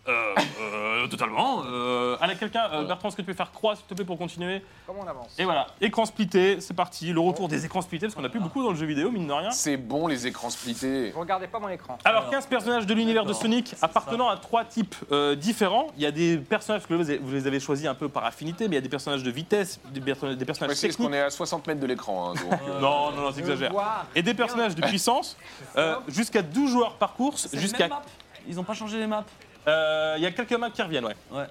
Euh, 0.09 0.35
euh, 0.61 1.07
totalement. 1.09 1.63
Euh, 1.67 2.17
allez, 2.21 2.35
quelqu'un, 2.37 2.65
euh, 2.73 2.85
Bertrand, 2.85 3.09
est-ce 3.09 3.17
que 3.17 3.23
tu 3.23 3.27
peux 3.27 3.35
faire 3.35 3.53
croix, 3.53 3.77
s'il 3.77 3.85
te 3.85 3.95
plaît, 3.95 4.05
pour 4.05 4.17
continuer 4.19 4.63
Comment 4.87 5.01
on 5.05 5.07
avance? 5.09 5.35
Et 5.39 5.45
voilà, 5.45 5.67
écran 5.81 6.07
splitté, 6.07 6.61
c'est 6.61 6.75
parti. 6.75 7.13
Le 7.13 7.21
retour 7.21 7.49
des 7.49 7.65
écrans 7.67 7.83
splittés, 7.83 8.07
parce 8.07 8.15
qu'on 8.15 8.23
n'a 8.23 8.29
plus 8.31 8.41
beaucoup 8.41 8.63
dans 8.63 8.71
le 8.71 8.77
jeu 8.77 8.87
vidéo, 8.87 9.11
mine 9.11 9.27
de 9.27 9.33
rien. 9.33 9.51
C'est 9.51 9.77
bon 9.77 10.07
les 10.07 10.27
écrans 10.27 10.49
splittés. 10.51 11.11
Vous 11.11 11.21
regardez 11.21 11.47
pas 11.47 11.59
mon 11.59 11.69
écran. 11.69 11.99
Alors, 12.05 12.31
15 12.31 12.47
personnages 12.47 12.87
de 12.87 12.95
l'univers 12.95 13.25
de 13.25 13.33
Sonic 13.33 13.75
appartenant 13.83 14.29
à 14.29 14.37
trois 14.37 14.65
types 14.65 14.95
euh, 15.13 15.35
différents. 15.35 15.89
Il 15.97 16.03
y 16.03 16.07
a 16.07 16.11
des 16.11 16.39
personnages 16.39 16.87
que 16.87 16.95
vous 16.95 17.03
les- 17.05 17.19
vous 17.19 17.33
les 17.33 17.47
avez 17.47 17.61
choisis 17.61 17.87
un 17.87 17.95
peu 17.95 18.09
par 18.09 18.25
affinité, 18.25 18.65
mais 18.69 18.73
il 18.73 18.79
y 18.79 18.79
a 18.79 18.83
des 18.83 18.89
personnages 18.89 19.23
de 19.23 19.31
vitesse, 19.31 19.79
des, 19.91 20.01
perso- 20.01 20.35
des 20.35 20.45
personnages 20.45 20.81
techniques. 20.81 20.97
qu'on 21.07 21.13
est 21.13 21.21
à 21.21 21.31
60 21.31 21.67
mètres 21.67 21.81
de 21.81 21.87
l'écran. 21.87 22.31
hein, 22.31 22.35
donc, 22.35 22.61
euh, 22.69 22.81
Non, 22.81 23.11
non, 23.13 23.23
non, 23.23 23.33
t'exagères. 23.33 23.73
Et 24.15 24.23
des 24.23 24.35
personnages 24.35 24.75
de 24.75 24.81
puissance, 24.83 25.37
euh, 25.77 25.97
jusqu'à 26.09 26.41
12 26.43 26.71
joueurs 26.71 26.95
par 26.95 27.13
course, 27.15 27.49
jusqu'à. 27.55 27.89
Ils 28.51 28.59
ont 28.59 28.65
pas 28.65 28.73
changé 28.75 28.99
les 28.99 29.07
maps? 29.07 29.25
Euh, 29.67 30.15
Il 30.17 30.23
y 30.23 30.27
a 30.27 30.31
quelques 30.31 30.53
maps 30.53 30.71
qui 30.71 30.83
reviennent, 30.83 31.07
ouais. 31.07 31.17
Ouais. 31.31 31.47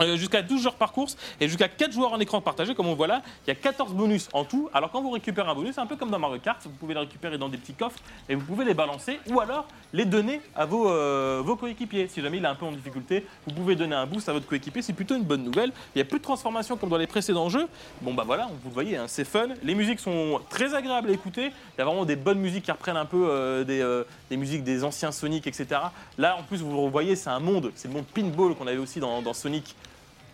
Euh, 0.00 0.16
jusqu'à 0.16 0.42
12 0.42 0.60
joueurs 0.60 0.74
par 0.74 0.92
course 0.92 1.16
et 1.40 1.48
jusqu'à 1.48 1.68
4 1.68 1.92
joueurs 1.92 2.12
en 2.12 2.20
écran 2.20 2.40
partagé, 2.40 2.74
comme 2.74 2.86
on 2.86 2.94
voit 2.94 3.06
là. 3.06 3.22
Il 3.46 3.48
y 3.48 3.50
a 3.50 3.54
14 3.54 3.94
bonus 3.94 4.28
en 4.32 4.44
tout. 4.44 4.68
Alors, 4.74 4.90
quand 4.90 5.00
vous 5.00 5.10
récupérez 5.10 5.48
un 5.48 5.54
bonus, 5.54 5.74
c'est 5.74 5.80
un 5.80 5.86
peu 5.86 5.96
comme 5.96 6.10
dans 6.10 6.18
Mario 6.18 6.38
Kart, 6.38 6.60
vous 6.64 6.70
pouvez 6.70 6.94
les 6.94 7.00
récupérer 7.00 7.38
dans 7.38 7.48
des 7.48 7.56
petits 7.56 7.74
coffres 7.74 7.98
et 8.28 8.34
vous 8.34 8.44
pouvez 8.44 8.64
les 8.64 8.74
balancer 8.74 9.18
ou 9.30 9.40
alors 9.40 9.66
les 9.92 10.04
donner 10.04 10.40
à 10.54 10.66
vos, 10.66 10.90
euh, 10.90 11.42
vos 11.44 11.56
coéquipiers. 11.56 12.08
Si 12.08 12.20
jamais 12.20 12.38
il 12.38 12.44
est 12.44 12.48
un 12.48 12.54
peu 12.54 12.66
en 12.66 12.72
difficulté, 12.72 13.24
vous 13.46 13.54
pouvez 13.54 13.76
donner 13.76 13.94
un 13.94 14.06
boost 14.06 14.28
à 14.28 14.32
votre 14.32 14.46
coéquipier. 14.46 14.82
C'est 14.82 14.92
plutôt 14.92 15.16
une 15.16 15.22
bonne 15.22 15.42
nouvelle. 15.42 15.72
Il 15.94 15.98
n'y 15.98 16.02
a 16.02 16.04
plus 16.04 16.18
de 16.18 16.24
transformation 16.24 16.76
comme 16.76 16.90
dans 16.90 16.98
les 16.98 17.06
précédents 17.06 17.48
jeux. 17.48 17.66
Bon, 18.02 18.12
bah 18.12 18.24
voilà, 18.26 18.48
vous 18.62 18.68
le 18.68 18.74
voyez, 18.74 18.96
hein, 18.96 19.06
c'est 19.06 19.24
fun. 19.24 19.48
Les 19.62 19.74
musiques 19.74 20.00
sont 20.00 20.40
très 20.50 20.74
agréables 20.74 21.08
à 21.08 21.12
écouter. 21.12 21.46
Il 21.46 21.78
y 21.78 21.82
a 21.82 21.84
vraiment 21.84 22.04
des 22.04 22.16
bonnes 22.16 22.40
musiques 22.40 22.64
qui 22.64 22.72
reprennent 22.72 22.96
un 22.96 23.06
peu 23.06 23.28
euh, 23.30 24.04
des, 24.30 24.36
musiques 24.36 24.64
des 24.64 24.84
anciens 24.84 25.12
Sonic, 25.12 25.46
etc. 25.46 25.80
Là, 26.18 26.36
en 26.38 26.42
plus, 26.42 26.62
vous 26.62 26.84
le 26.84 26.90
voyez, 26.90 27.16
c'est 27.16 27.30
un 27.30 27.40
monde. 27.40 27.72
C'est 27.74 27.88
le 27.88 27.94
monde 27.94 28.06
pinball 28.06 28.54
qu'on 28.54 28.66
avait 28.66 28.76
aussi 28.78 29.00
dans, 29.00 29.22
Sonic 29.32 29.75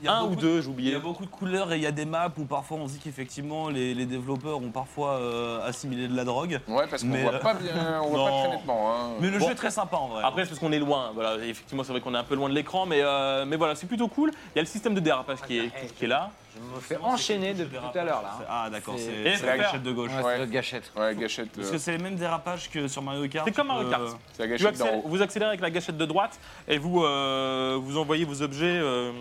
y 0.05 0.09
a 0.09 0.15
1 0.17 0.25
ou 0.25 0.37
2, 0.37 0.61
j'ai 0.63 0.71
Il 0.79 0.89
y 0.91 0.95
a 0.95 0.99
beaucoup 0.99 1.25
de 1.25 1.31
couleurs 1.31 1.73
et 1.73 1.77
il 1.77 1.83
y 1.83 1.87
a 1.87 1.91
des 1.93 2.05
maps 2.05 2.33
où 2.39 2.45
parfois 2.45 2.79
on 2.79 2.89
se 2.89 2.95
dit 2.95 2.99
qu'effectivement 2.99 3.69
les, 3.69 3.95
les 3.95 4.07
développeurs 4.07 4.59
ont 4.59 4.71
parfois 4.71 5.13
euh, 5.13 5.67
assimilé 5.67 6.09
de 6.09 6.17
la 6.17 6.25
drogue. 6.25 6.61
Ouais, 6.69 6.87
parce 6.89 7.03
qu'on 7.03 7.09
Mais, 7.09 7.23
voit 7.23 7.35
euh, 7.35 7.39
pas 7.39 7.55
bien, 7.55 8.01
on 8.03 8.09
voit 8.09 8.25
pas 8.31 8.39
très 8.41 8.49
nettement. 8.57 8.93
hein. 8.95 9.11
Mais 9.21 9.31
le 9.31 9.39
Bon. 9.39 9.47
jeu 9.47 9.53
est 9.53 9.57
très 9.57 9.71
sympa 9.71 9.97
en 9.97 10.09
vrai. 10.09 10.23
Après, 10.25 10.43
c'est 10.43 10.49
parce 10.51 10.61
qu'on 10.61 10.73
est 10.73 10.79
loin. 10.79 11.11
Voilà, 11.15 11.37
effectivement, 11.45 11.85
c'est 11.85 11.93
vrai 11.93 12.01
qu'on 12.01 12.15
est 12.15 12.19
un 12.19 12.25
peu 12.25 12.35
loin 12.35 12.49
de 12.49 12.55
l'écran, 12.55 12.87
mais, 12.87 13.01
euh, 13.03 13.45
mais 13.47 13.57
voilà, 13.57 13.75
c'est 13.75 13.87
plutôt 13.87 14.09
cool. 14.09 14.31
Il 14.55 14.57
y 14.57 14.59
a 14.59 14.63
le 14.63 14.67
système 14.69 14.95
de 14.95 15.01
dérapage 15.01 15.39
qui 15.47 15.59
est, 15.59 15.71
qui, 15.87 15.93
qui 15.95 16.05
est 16.05 16.09
là. 16.09 16.31
Je 16.55 16.61
me 16.77 16.81
fais 16.81 16.99
enchaîner 17.03 17.55
depuis 17.55 17.79
tout 17.79 17.99
à 17.99 18.05
l'heure 18.05 18.21
là. 18.23 18.39
Ah 18.47 18.69
d'accord, 18.71 18.95
C'est- 18.99 19.47
la 19.47 19.57
gâchette 19.57 19.83
de 19.83 19.91
gauche. 19.93 20.11
Ouais, 20.19 20.23
Ouais. 20.23 20.39
notre 20.39 20.51
gâchette. 20.51 20.93
Ouais, 20.95 21.15
gâchette. 21.15 21.49
Parce 21.57 21.69
euh, 21.69 21.73
que 21.73 21.79
c'est 21.79 21.93
les 21.93 22.03
mêmes 22.03 22.17
dérapages 22.17 22.69
que 22.71 22.89
sur 22.89 23.01
Mario 23.01 23.27
Kart. 23.29 23.47
C'est 23.47 23.55
comme 23.55 23.69
Mario 23.69 23.89
Kart. 23.89 24.03
C'est 24.35 24.43
la 24.43 24.49
gâchette 24.49 24.67
accélères- 24.69 24.99
haut. 24.99 25.03
vous 25.09 25.23
accélérez 25.23 25.49
avec 25.49 25.61
la 25.63 25.71
gâchette 25.71 25.97
de 25.97 26.05
droite 26.05 26.39
et 26.69 26.77
vous, 26.77 27.03
euh, 27.05 27.79
vous 27.81 27.97
envoyez 27.97 28.27
vos 28.27 28.43
objets 28.43 28.67
euh, 28.67 29.13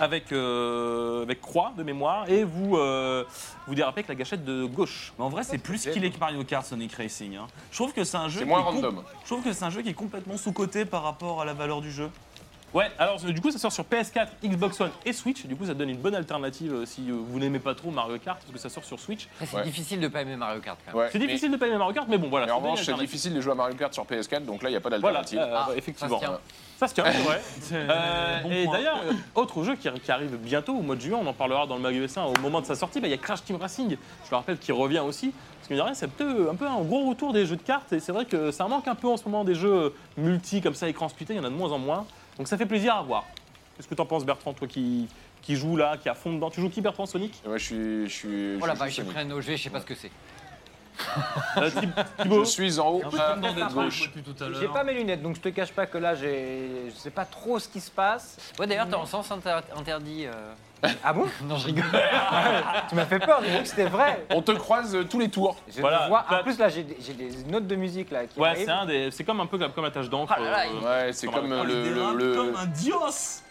avec, 0.00 0.32
euh, 0.32 1.22
avec 1.22 1.40
croix 1.40 1.72
de 1.76 1.82
mémoire 1.82 2.28
et 2.28 2.44
vous, 2.44 2.76
euh, 2.76 3.24
vous 3.66 3.74
dérapez 3.74 3.98
avec 4.00 4.08
la 4.08 4.14
gâchette 4.14 4.44
de 4.44 4.64
gauche. 4.64 5.12
Mais 5.18 5.24
en 5.24 5.28
vrai, 5.28 5.42
c'est 5.42 5.58
plus 5.58 5.86
qu'il 5.86 6.04
est 6.04 6.10
que 6.10 6.18
Mario 6.18 6.42
Kart 6.44 6.64
Sonic 6.66 6.92
Racing. 6.94 7.36
hein. 7.36 7.46
Je 7.70 7.76
trouve 7.76 7.92
que 7.92 8.04
c'est 8.04 8.16
un 8.16 8.28
jeu. 8.28 8.40
C'est 8.40 8.44
qui 8.44 8.50
moins 8.50 8.60
est 8.60 8.64
com- 8.64 8.74
random. 8.74 9.02
Je 9.22 9.26
trouve 9.26 9.42
que 9.42 9.52
c'est 9.52 9.64
un 9.64 9.70
jeu 9.70 9.82
qui 9.82 9.88
est 9.90 9.94
complètement 9.94 10.36
sous 10.36 10.52
coté 10.52 10.84
par 10.84 11.02
rapport 11.02 11.40
à 11.40 11.44
la 11.44 11.54
valeur 11.54 11.80
du 11.80 11.90
jeu. 11.90 12.10
Ouais, 12.74 12.90
alors 12.98 13.18
du 13.18 13.40
coup 13.40 13.50
ça 13.50 13.58
sort 13.58 13.72
sur 13.72 13.84
PS4, 13.84 14.26
Xbox 14.44 14.78
One 14.80 14.90
et 15.06 15.12
Switch. 15.14 15.46
Du 15.46 15.56
coup 15.56 15.64
ça 15.64 15.72
donne 15.74 15.88
une 15.88 15.96
bonne 15.96 16.14
alternative 16.14 16.72
euh, 16.74 16.84
si 16.86 17.10
euh, 17.10 17.14
vous 17.16 17.38
n'aimez 17.38 17.58
pas 17.60 17.74
trop 17.74 17.90
Mario 17.90 18.18
Kart 18.18 18.38
parce 18.40 18.52
que 18.52 18.58
ça 18.58 18.68
sort 18.68 18.84
sur 18.84 19.00
Switch. 19.00 19.26
Après, 19.36 19.46
c'est 19.46 19.56
Ouais. 19.56 19.62
difficile 19.64 20.00
de 20.00 20.08
pas 20.08 20.20
aimer 20.20 20.36
Mario 20.36 20.60
Kart 20.60 20.78
quand 20.84 20.92
même. 20.92 21.00
Ouais, 21.02 21.08
C'est 21.10 21.18
mais- 21.18 21.26
difficile 21.26 21.50
de 21.50 21.56
pas 21.56 21.66
aimer 21.66 21.78
Mario 21.78 21.94
Kart, 21.94 22.06
mais 22.08 22.18
bon 22.18 22.28
voilà. 22.28 22.44
Mais 22.46 22.52
en 22.52 22.58
une 22.58 22.62
revanche, 22.64 22.78
c'est 22.80 22.90
alternative. 22.90 23.08
difficile 23.10 23.34
de 23.34 23.40
jouer 23.40 23.52
à 23.52 23.54
Mario 23.54 23.74
Kart 23.74 23.94
sur 23.94 24.04
PS4, 24.04 24.44
donc 24.44 24.62
là, 24.62 24.68
il 24.68 24.72
n'y 24.72 24.76
a 24.76 24.80
pas 24.80 24.90
Voilà, 24.98 25.20
d'alternative. 25.22 25.38
euh, 25.40 25.54
Ah, 25.56 25.68
effectivement. 25.76 26.18
ça 26.20 26.26
se 26.26 26.30
tient. 26.30 26.38
Ça 26.78 26.86
se 26.88 26.94
tient, 26.94 27.04
c'est 27.10 27.18
vrai. 27.22 27.40
Euh, 27.72 28.40
Bon 28.42 28.50
et 28.50 28.66
d'ailleurs, 28.68 29.00
euh, 29.04 29.12
autre 29.34 29.64
jeu 29.64 29.74
qui, 29.74 29.88
qui 30.00 30.12
arrive 30.12 30.36
bientôt 30.36 30.74
au 30.74 30.82
mois 30.82 30.94
de 30.94 31.00
juin, 31.00 31.18
on 31.20 31.26
en 31.26 31.32
parlera 31.32 31.66
dans 31.66 31.74
le 31.76 31.80
Mag 31.82 31.94
ES1 31.94 32.20
au 32.26 32.38
moment 32.40 32.60
de 32.60 32.66
sa 32.66 32.74
sortie, 32.76 33.00
bah, 33.00 33.08
il 33.08 33.10
y 33.10 33.14
a 33.14 33.18
Crash 33.18 33.42
Team 33.44 33.56
Racing. 33.56 33.96
Je 34.24 34.30
le 34.30 34.36
rappelle 34.36 34.58
qui 34.58 34.70
revient 34.72 35.00
aussi. 35.00 35.32
Parce 35.56 35.68
que 35.68 35.72
mine 35.74 35.78
de 35.78 35.84
rien, 35.84 35.94
c'est 35.94 36.06
peut-être 36.08 36.50
un 36.50 36.54
peu 36.54 36.66
un 36.68 36.80
gros 36.82 37.08
retour 37.08 37.32
des 37.32 37.46
jeux 37.46 37.56
de 37.56 37.62
cartes 37.62 37.92
et 37.92 37.98
c'est 38.00 38.12
vrai 38.12 38.26
que 38.26 38.50
ça 38.52 38.68
manque 38.68 38.86
un 38.86 38.94
peu 38.94 39.08
en 39.08 39.16
ce 39.16 39.24
moment 39.24 39.42
des 39.44 39.54
jeux 39.56 39.92
multi 40.16 40.60
comme 40.60 40.74
ça, 40.74 40.88
écran 40.88 41.08
splitté, 41.08 41.34
il 41.34 41.38
y 41.38 41.40
en 41.40 41.44
a 41.44 41.50
de 41.50 41.54
moins 41.54 41.72
en 41.72 41.78
moins. 41.78 42.06
Donc 42.38 42.48
ça 42.48 42.56
fait 42.56 42.66
plaisir 42.66 42.94
à 42.94 43.02
voir. 43.02 43.24
Qu'est-ce 43.76 43.88
que 43.88 43.94
t'en 43.94 44.06
penses 44.06 44.24
Bertrand, 44.24 44.52
toi 44.54 44.66
qui, 44.66 45.08
qui 45.42 45.56
joue 45.56 45.76
là, 45.76 45.96
qui 45.96 46.08
à 46.08 46.14
fond 46.14 46.32
dedans? 46.32 46.50
Tu 46.50 46.60
joues 46.60 46.70
qui 46.70 46.80
Bertrand 46.80 47.06
Sonic? 47.06 47.40
Ouais, 47.46 47.58
je 47.58 47.64
suis. 47.64 48.08
Je 48.08 48.12
suis 48.14 48.58
Oh 48.62 48.66
la 48.66 48.74
je 48.74 48.78
vache, 48.78 48.92
suis 48.94 49.02
j'ai 49.04 49.08
pris 49.10 49.18
un 49.20 49.30
OG, 49.30 49.42
je 49.42 49.56
sais 49.56 49.70
pas 49.70 49.80
ce 49.80 49.86
que 49.86 49.94
c'est. 49.94 50.10
Euh, 51.58 51.70
Thib- 51.70 52.04
Thibaut? 52.22 52.44
Je 52.44 52.50
suis 52.50 52.80
en 52.80 52.88
haut 52.90 53.02
à 53.18 53.36
dans 53.36 53.52
des 53.52 53.62
gauche. 53.72 54.10
depuis 54.14 54.22
tout 54.22 54.42
à 54.42 54.52
J'ai 54.52 54.66
pas 54.68 54.82
mes 54.82 54.94
lunettes, 54.94 55.22
donc 55.22 55.36
je 55.36 55.40
te 55.40 55.48
cache 55.50 55.72
pas 55.72 55.86
que 55.86 55.96
là, 55.98 56.14
j'ai, 56.16 56.90
je 56.90 56.94
sais 56.96 57.10
pas 57.10 57.24
trop 57.24 57.58
ce 57.60 57.68
qui 57.68 57.80
se 57.80 57.90
passe. 57.90 58.36
Ouais, 58.58 58.66
d'ailleurs, 58.66 58.88
t'es 58.88 58.94
en 58.96 59.06
sens 59.06 59.30
inter- 59.30 59.60
interdit. 59.76 60.26
euh. 60.26 60.32
Ah 61.02 61.12
bon 61.12 61.26
Non, 61.44 61.56
je 61.56 61.66
rigole. 61.66 61.84
Tu 62.88 62.94
m'as 62.94 63.04
fait 63.06 63.18
peur, 63.18 63.40
j'ai 63.44 63.50
cru 63.52 63.62
que 63.62 63.68
c'était 63.68 63.86
vrai. 63.86 64.24
On 64.30 64.42
te 64.42 64.52
croise 64.52 64.94
euh, 64.94 65.04
tous 65.04 65.18
les 65.18 65.28
tours. 65.28 65.56
Je 65.74 65.80
Voilà, 65.80 66.02
le 66.02 66.08
vois. 66.08 66.24
En 66.30 66.42
plus, 66.42 66.58
là, 66.58 66.68
j'ai 66.68 66.84
des, 66.84 66.96
j'ai 67.04 67.14
des 67.14 67.30
notes 67.50 67.66
de 67.66 67.74
musique 67.76 68.10
là 68.10 68.26
qui 68.26 68.38
Ouais, 68.38 68.48
arrivent. 68.50 68.64
c'est 68.64 68.70
un 68.70 68.86
des, 68.86 69.10
c'est 69.10 69.24
comme 69.24 69.40
un 69.40 69.46
peu 69.46 69.58
comme, 69.58 69.72
comme 69.72 69.84
la 69.84 69.90
tâche 69.90 70.08
d'encre. 70.08 70.32
Ah 70.36 70.40
là 70.40 70.50
là, 70.50 70.64
euh, 70.66 71.06
Ouais, 71.06 71.12
c'est 71.12 71.26
comme 71.26 71.50
euh, 71.52 71.64
le. 71.64 71.82
dérape 71.84 72.14
le- 72.14 72.28
le- 72.30 72.34
comme 72.36 72.56
un 72.56 72.66
dios 72.66 73.42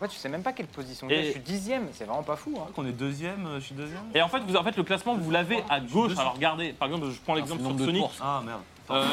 Ouais, 0.00 0.06
tu 0.06 0.16
sais 0.16 0.28
même 0.28 0.44
pas 0.44 0.52
quelle 0.52 0.66
position 0.68 1.08
Et- 1.10 1.16
j'ai. 1.16 1.24
Je 1.24 1.30
suis 1.32 1.40
dixième, 1.40 1.88
c'est 1.92 2.04
vraiment 2.04 2.22
pas 2.22 2.36
fou. 2.36 2.54
Hein. 2.60 2.68
qu'on 2.76 2.86
est 2.86 2.92
deuxième, 2.92 3.44
euh, 3.48 3.58
je 3.58 3.64
suis 3.64 3.74
deuxième. 3.74 4.02
Et 4.14 4.22
en 4.22 4.28
fait, 4.28 4.38
vous, 4.46 4.54
en 4.54 4.62
fait, 4.62 4.76
le 4.76 4.84
classement, 4.84 5.16
vous 5.16 5.30
l'avez 5.32 5.64
à 5.68 5.80
gauche. 5.80 6.12
Alors 6.16 6.34
regardez, 6.34 6.72
par 6.72 6.86
exemple, 6.86 7.06
je 7.10 7.18
prends 7.20 7.34
l'exemple 7.34 7.62
sur 7.62 7.76
Sonic. 7.84 8.04
Ah 8.22 8.40
merde. 8.46 8.60
Euh, 8.92 9.04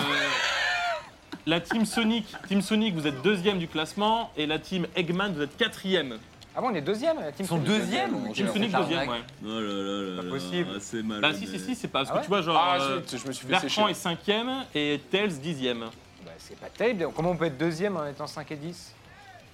la 1.47 1.59
team 1.59 1.85
Sonic, 1.85 2.27
team 2.47 2.61
Sonic, 2.61 2.93
vous 2.95 3.07
êtes 3.07 3.21
deuxième 3.23 3.57
du 3.59 3.67
classement, 3.67 4.31
et 4.37 4.45
la 4.45 4.57
team 4.59 4.87
Eggman, 4.95 5.33
vous 5.33 5.41
êtes 5.41 5.57
quatrième. 5.57 6.17
Ah 6.55 6.61
bon, 6.61 6.69
on 6.71 6.75
est 6.75 6.81
deuxième 6.81 7.17
la 7.19 7.31
team 7.31 7.45
Ils 7.45 7.47
sont 7.47 7.55
Sonic 7.55 7.67
deuxième 7.67 8.31
Team. 8.33 8.47
Sonic 8.47 8.71
deuxième, 8.71 9.09
ouais. 9.09 9.21
Oh 9.43 9.47
là 9.47 9.59
là 9.59 9.83
là 9.83 10.17
Pas 10.17 10.23
là, 10.23 10.29
possible. 10.29 10.69
C'est 10.79 11.03
mal. 11.03 11.21
Bah 11.21 11.33
si, 11.33 11.47
si, 11.47 11.59
si, 11.59 11.75
c'est 11.75 11.87
parce 11.89 12.09
Ah 12.09 12.13
que 12.13 12.17
ouais 12.17 12.23
tu 12.23 12.29
vois, 12.29 12.41
genre, 12.41 12.57
Ah, 12.57 12.77
euh, 12.79 13.01
zut, 13.01 13.19
je 13.21 13.27
me 13.27 13.33
suis 13.33 13.45
fait 13.45 13.51
Bertrand 13.51 13.67
sécher. 13.67 13.89
est 13.91 13.93
cinquième 13.93 14.65
et 14.73 15.01
Tails 15.11 15.33
dixième. 15.39 15.81
Bah, 16.25 16.31
c'est 16.37 16.57
pas 16.57 16.69
terrible. 16.69 17.09
Comment 17.15 17.31
on 17.31 17.35
peut 17.37 17.45
être 17.45 17.57
deuxième 17.57 17.97
en 17.97 18.05
étant 18.07 18.27
5 18.27 18.49
et 18.51 18.55
10 18.55 18.93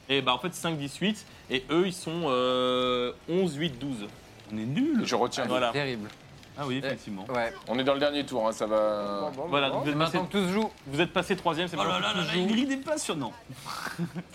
Et 0.10 0.22
bah 0.22 0.34
en 0.34 0.38
fait 0.38 0.49
5-18. 0.54 1.26
Et 1.49 1.64
eux, 1.72 1.88
ils 1.88 1.93
sont 1.93 2.24
euh, 2.28 3.14
11-8-12. 3.30 3.72
On 4.54 4.58
est 4.58 4.66
nuls. 4.66 5.02
Je 5.04 5.16
retiens. 5.16 5.45
Voilà. 5.47 5.72
Terrible. 5.72 6.08
Ah 6.58 6.64
oui, 6.68 6.78
effectivement. 6.84 7.26
Ouais. 7.34 7.54
On 7.68 7.78
est 7.80 7.84
dans 7.84 7.93
le 7.93 7.99
dernier 7.99 8.26
tour, 8.26 8.47
hein, 8.47 8.52
ça 8.52 8.66
va. 8.68 9.32
Voilà, 9.47 9.70
donc 9.70 9.84
vous 9.84 9.89
êtes 9.89 9.97
passé, 9.97 10.18
Maintenant 10.18 10.26
que 10.28 10.32
tout 10.38 10.43
se 10.47 10.52
joue, 10.54 10.70
vous 10.88 11.02
êtes 11.02 11.14
passé 11.14 11.36
troisième, 11.36 11.68
c'est 11.68 11.78
Oh 11.80 11.84
là 11.84 11.99
là 11.99 12.14
là 12.14 12.22
là, 12.22 12.45
grille 12.47 12.66
des 12.68 12.78
passionnant. 12.78 13.32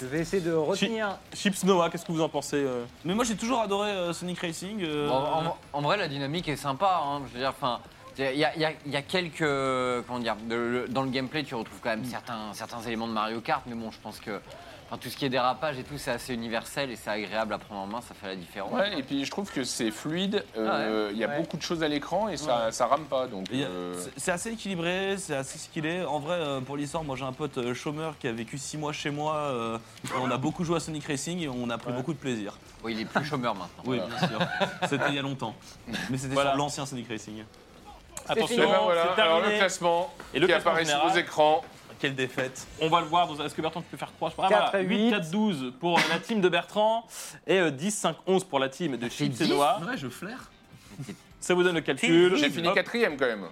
Je 0.00 0.06
vais 0.06 0.20
essayer 0.20 0.42
de 0.42 0.52
retenir. 0.52 1.18
Chips 1.34 1.64
Noah, 1.64 1.90
qu'est-ce 1.90 2.04
que 2.04 2.12
vous 2.12 2.22
en 2.22 2.28
pensez 2.28 2.56
euh 2.56 2.84
Mais 3.04 3.14
moi 3.14 3.24
j'ai 3.24 3.36
toujours 3.36 3.60
adoré 3.60 3.90
euh, 3.90 4.12
Sonic 4.12 4.38
Racing. 4.40 4.82
euh, 4.82 5.08
en, 5.08 5.46
en- 5.48 5.56
en 5.72 5.82
vrai, 5.82 5.96
la 5.96 6.08
dynamique 6.08 6.48
est 6.48 6.56
sympa. 6.56 7.00
hein. 7.04 7.22
Je 7.28 7.32
veux 7.34 7.40
dire, 7.40 7.50
enfin. 7.50 7.80
Il 8.18 8.24
y 8.24 8.46
a, 8.46 8.54
il 8.54 8.60
y 8.62 8.64
a- 8.64 8.72
il 8.86 8.92
y 8.92 8.96
a 8.96 9.02
quelques. 9.02 9.44
Comment 10.06 10.18
dire 10.20 10.36
de- 10.48 10.54
le- 10.54 10.88
Dans 10.88 11.02
le 11.02 11.10
gameplay, 11.10 11.44
tu 11.44 11.54
retrouves 11.54 11.80
quand 11.82 11.90
même 11.90 12.04
certains, 12.06 12.50
certains 12.54 12.80
éléments 12.80 13.06
de 13.08 13.12
Mario 13.12 13.42
Kart, 13.42 13.60
mais 13.66 13.74
bon, 13.74 13.90
je 13.90 13.98
pense 14.00 14.20
que. 14.20 14.40
Enfin, 14.88 14.98
tout 14.98 15.08
ce 15.10 15.16
qui 15.16 15.24
est 15.24 15.28
dérapage 15.28 15.80
et 15.80 15.82
tout, 15.82 15.98
c'est 15.98 16.12
assez 16.12 16.32
universel 16.32 16.92
et 16.92 16.96
c'est 16.96 17.10
agréable 17.10 17.52
à 17.52 17.58
prendre 17.58 17.80
en 17.80 17.86
main, 17.88 18.00
ça 18.00 18.14
fait 18.14 18.28
la 18.28 18.36
différence. 18.36 18.72
Ouais, 18.72 18.96
et 18.96 19.02
puis 19.02 19.24
je 19.24 19.30
trouve 19.32 19.50
que 19.50 19.64
c'est 19.64 19.90
fluide. 19.90 20.44
euh, 20.56 21.10
Il 21.12 21.18
y 21.18 21.24
a 21.24 21.28
Ouais. 21.28 21.38
beaucoup 21.40 21.56
de 21.56 21.62
choses 21.62 21.82
à 21.82 21.88
l'écran 21.88 22.28
et 22.28 22.36
ça, 22.36 22.70
ça 22.70 22.86
rame 22.86 23.06
pas. 23.06 23.26
Donc, 23.26 23.46
il 23.50 23.58
y 23.60 23.64
a- 23.64 23.66
euh, 23.66 23.94
c'est- 23.98 24.12
C'est 24.16 24.30
assez 24.30 24.52
équilibré, 24.52 25.16
c'est 25.18 25.34
assez 25.34 25.58
skillé. 25.58 26.04
En 26.04 26.20
vrai, 26.20 26.36
euh, 26.36 26.60
pour 26.60 26.76
l'histoire, 26.76 27.02
moi 27.02 27.16
j'ai 27.16 27.24
un 27.24 27.32
pote 27.32 27.58
euh, 27.58 27.74
chômeur 27.74 28.16
qui 28.18 28.28
a 28.28 28.32
vécu 28.32 28.58
6 28.58 28.78
mois 28.78 28.92
chez 28.92 29.10
moi. 29.10 29.34
euh, 29.36 29.78
et 30.04 30.08
on 30.22 30.30
a 30.30 30.36
beaucoup 30.36 30.62
joué 30.62 30.76
à 30.76 30.80
Sonic 30.80 31.04
Racing 31.06 31.40
et 31.40 31.48
on 31.48 31.68
a 31.70 31.78
pris 31.78 31.92
beaucoup 31.92 32.12
de 32.12 32.18
plaisir. 32.18 32.56
Oui, 32.84 32.92
il 32.94 33.00
est 33.00 33.04
plus 33.06 33.24
chômeur 33.24 33.54
maintenant. 33.56 33.82
Oui, 33.86 33.98
bien 33.98 34.28
sûr. 34.28 34.38
C'était 34.88 35.08
il 35.08 35.14
y 35.14 35.18
a 35.18 35.22
longtemps. 35.22 35.54
Mais 36.10 36.16
c'était 36.18 36.34
Voilà. 36.34 36.50
sur 36.50 36.58
l'ancien 36.58 36.86
Sonic 36.86 37.08
Racing. 37.08 37.42
Attention, 38.28 38.56
eh 38.58 38.66
ben 38.66 38.78
voilà. 38.82 39.12
c'est 39.16 39.22
Alors 39.22 39.36
le 39.36 39.42
terminé. 39.42 39.58
classement 39.60 40.14
Et 40.34 40.38
le 40.40 40.46
qui 40.46 40.52
classement 40.52 40.70
apparaît 40.70 40.84
sur 40.84 40.94
général 40.94 41.12
vos 41.12 41.18
écrans. 41.18 41.64
Quelle 41.98 42.14
défaite. 42.14 42.66
On 42.80 42.88
va 42.88 43.00
le 43.00 43.06
voir. 43.06 43.26
dans- 43.26 43.44
Est-ce 43.44 43.54
que 43.54 43.62
Bertrand 43.62 43.80
tu 43.80 43.88
peux 43.90 43.96
faire 43.96 44.12
3 44.12 44.30
je 44.30 44.34
sais 44.36 44.42
pas. 44.42 44.48
4 44.48 44.74
à 44.74 44.80
8, 44.80 45.10
4, 45.10 45.30
12 45.30 45.72
pour 45.80 45.98
la 46.10 46.18
team 46.18 46.40
de 46.40 46.48
Bertrand 46.48 47.06
et 47.46 47.58
euh, 47.58 47.70
10, 47.70 47.90
5, 47.90 48.16
11 48.26 48.44
pour 48.44 48.58
la 48.58 48.68
team 48.68 48.96
de 48.96 49.08
Chips 49.08 49.40
et 49.40 49.44
10? 49.44 49.48
Noah. 49.50 49.80
Ouais, 49.86 49.96
je 49.96 50.08
flaire. 50.08 50.50
Ça 51.40 51.54
vous 51.54 51.62
donne 51.62 51.76
le 51.76 51.80
calcul. 51.80 52.36
J'ai 52.36 52.50
fini 52.50 52.72
quatrième 52.72 53.16
quand 53.16 53.26
même. 53.26 53.46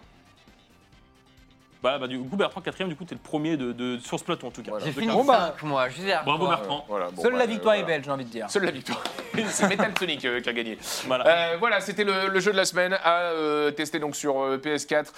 Bah, 1.85 1.99
bah, 1.99 2.07
du 2.07 2.19
coup, 2.19 2.35
Bertrand, 2.35 2.63
quatrième, 2.63 2.89
du 2.89 2.97
coup, 2.97 3.05
t'es 3.05 3.15
le 3.15 3.21
premier 3.21 3.59
de, 3.59 3.73
de- 3.73 3.99
sur 3.99 4.19
ce 4.19 4.25
plateau 4.25 4.47
en 4.47 4.51
tout 4.51 4.63
cas. 4.63 4.71
Voilà. 4.71 4.87
J'ai 4.87 4.93
De 4.93 4.95
fini 4.99 5.09
quinze. 5.09 5.17
Bon, 5.17 5.25
bah. 5.25 5.55
5 5.61 5.67
mois, 5.69 5.89
je 5.91 6.01
dire. 6.01 6.23
Bravo. 6.25 6.47
Bertrand. 6.49 6.87
Voilà, 6.89 7.11
bon, 7.11 7.21
Seule 7.23 7.33
bah, 7.33 7.39
la 7.41 7.47
victoire 7.47 7.75
euh, 7.75 7.79
est 7.79 7.83
voilà. 7.83 7.97
belle, 7.99 8.05
j'ai 8.07 8.11
envie 8.11 8.25
de 8.25 8.31
dire. 8.31 8.49
Seule 8.51 8.65
la 8.65 8.71
victoire. 8.71 9.05
c'est 9.51 9.69
Metal 9.69 9.93
Sonic 9.99 10.25
euh, 10.25 10.41
qui 10.41 10.49
a 10.49 10.53
gagné. 10.55 10.79
Voilà. 11.07 11.27
Euh, 11.53 11.57
voilà, 11.59 11.81
c'était 11.83 12.05
le, 12.05 12.29
le 12.29 12.41
jeu 12.41 12.53
de 12.53 12.57
la 12.57 12.65
semaine 12.65 12.95
à 13.05 13.19
euh, 13.25 13.71
tester 13.71 13.99
donc 13.99 14.17
sur 14.17 14.41
euh, 14.41 14.57
PS4, 14.57 15.09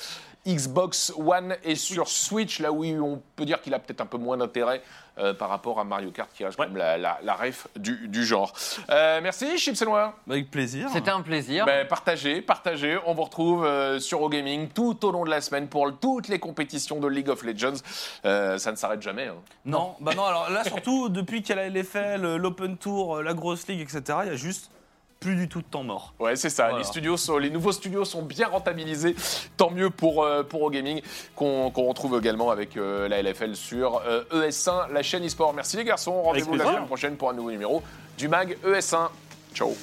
Xbox 0.45 1.13
One 1.17 1.57
et 1.63 1.77
sur 1.77 2.09
Switch, 2.09 2.59
là 2.59 2.73
où 2.73 2.85
on 2.85 3.23
peut 3.37 3.45
dire 3.45 3.61
qu'il 3.63 3.73
a 3.73 3.79
peut-être 3.79 4.01
un 4.01 4.07
peu 4.07 4.19
moins 4.19 4.37
d'intérêt 4.37 4.83
euh, 5.19 5.35
par 5.35 5.49
rapport 5.49 5.79
à 5.81 5.85
Mario 5.85 6.11
Kart 6.11 6.29
qui 6.35 6.45
reste 6.45 6.59
Ouais. 6.59 6.67
quand 6.67 6.73
même 6.73 6.79
la, 6.79 6.97
la, 6.99 7.19
la 7.23 7.35
ref 7.35 7.67
du, 7.77 8.09
du 8.09 8.25
genre. 8.25 8.53
Euh, 8.91 9.21
merci, 9.23 9.59
Chips 9.59 9.81
et 9.81 9.85
Noir. 9.85 10.15
Avec 10.29 10.51
plaisir. 10.51 10.89
C'était 10.93 11.11
un 11.11 11.21
plaisir. 11.23 11.67
Ben, 11.67 11.87
partagez, 11.87 12.41
partagez. 12.43 12.99
On 13.07 13.15
vous 13.15 13.25
retrouve 13.25 13.65
euh, 13.65 13.99
sur 13.99 14.23
OGaming 14.23 14.69
tout 14.69 15.05
au 15.07 15.11
long 15.13 15.25
de 15.25 15.31
la 15.31 15.41
semaine 15.41 15.69
pour 15.69 15.91
toutes 15.99 16.29
les 16.29 16.39
compétitions 16.39 17.01
de 17.01 17.09
League 17.09 17.29
of 17.29 17.43
Legends. 17.43 17.75
Euh, 18.25 18.59
ça 18.59 18.71
ne 18.73 18.77
s'arrête 18.77 19.03
jamais. 19.03 19.27
hein. 19.27 19.37
Non, 19.65 19.95
bah 20.01 20.13
non, 20.15 20.25
alors 20.25 20.51
là 20.51 20.65
surtout, 20.65 21.09
depuis 21.09 21.43
qu'il 21.43 21.57
y 21.57 21.59
a 21.59 21.63
la 21.63 21.69
LFL, 21.71 22.37
l'Open 22.37 22.77
Tour, 22.77 23.23
la 23.23 23.35
Grosse 23.35 23.67
League, 23.69 23.81
etc., 23.81 24.19
il 24.25 24.29
y 24.29 24.33
a 24.33 24.37
juste 24.37 24.71
plus 25.21 25.35
du 25.35 25.49
tout 25.49 25.61
de 25.61 25.67
temps 25.67 25.83
mort. 25.83 26.15
Ouais, 26.19 26.37
c'est 26.37 26.51
ça. 26.51 26.65
Voilà. 26.65 26.79
Les, 26.79 26.85
studios 26.85 27.17
sont, 27.17 27.39
les 27.39 27.51
nouveaux 27.51 27.73
studios 27.73 28.05
sont 28.05 28.23
bien 28.23 28.49
rentabilisés. 28.49 29.17
Tant 29.57 29.71
mieux 29.71 29.91
pour, 29.91 30.23
euh, 30.23 30.43
pour 30.43 30.63
OGaming, 30.63 31.01
qu'on 31.35 31.71
qu'on 31.71 31.85
retrouve 31.85 32.19
également 32.19 32.51
avec 32.51 32.77
euh, 32.77 33.09
la 33.09 33.23
LFL 33.23 33.57
sur 33.57 34.03
euh, 34.07 34.25
ES1, 34.33 34.93
la 34.93 35.03
chaîne 35.03 35.25
eSport. 35.25 35.53
Merci 35.55 35.77
les 35.77 35.85
garçons. 35.85 36.23
Rendez-vous 36.23 36.55
la 36.55 36.65
semaine 36.65 36.87
prochaine 36.87 37.17
pour 37.17 37.31
un 37.31 37.35
nouveau 37.35 37.51
numéro 37.51 37.83
du 38.19 38.29
MAG 38.29 38.57
ES1. 38.65 39.09
Ciao. 39.55 39.75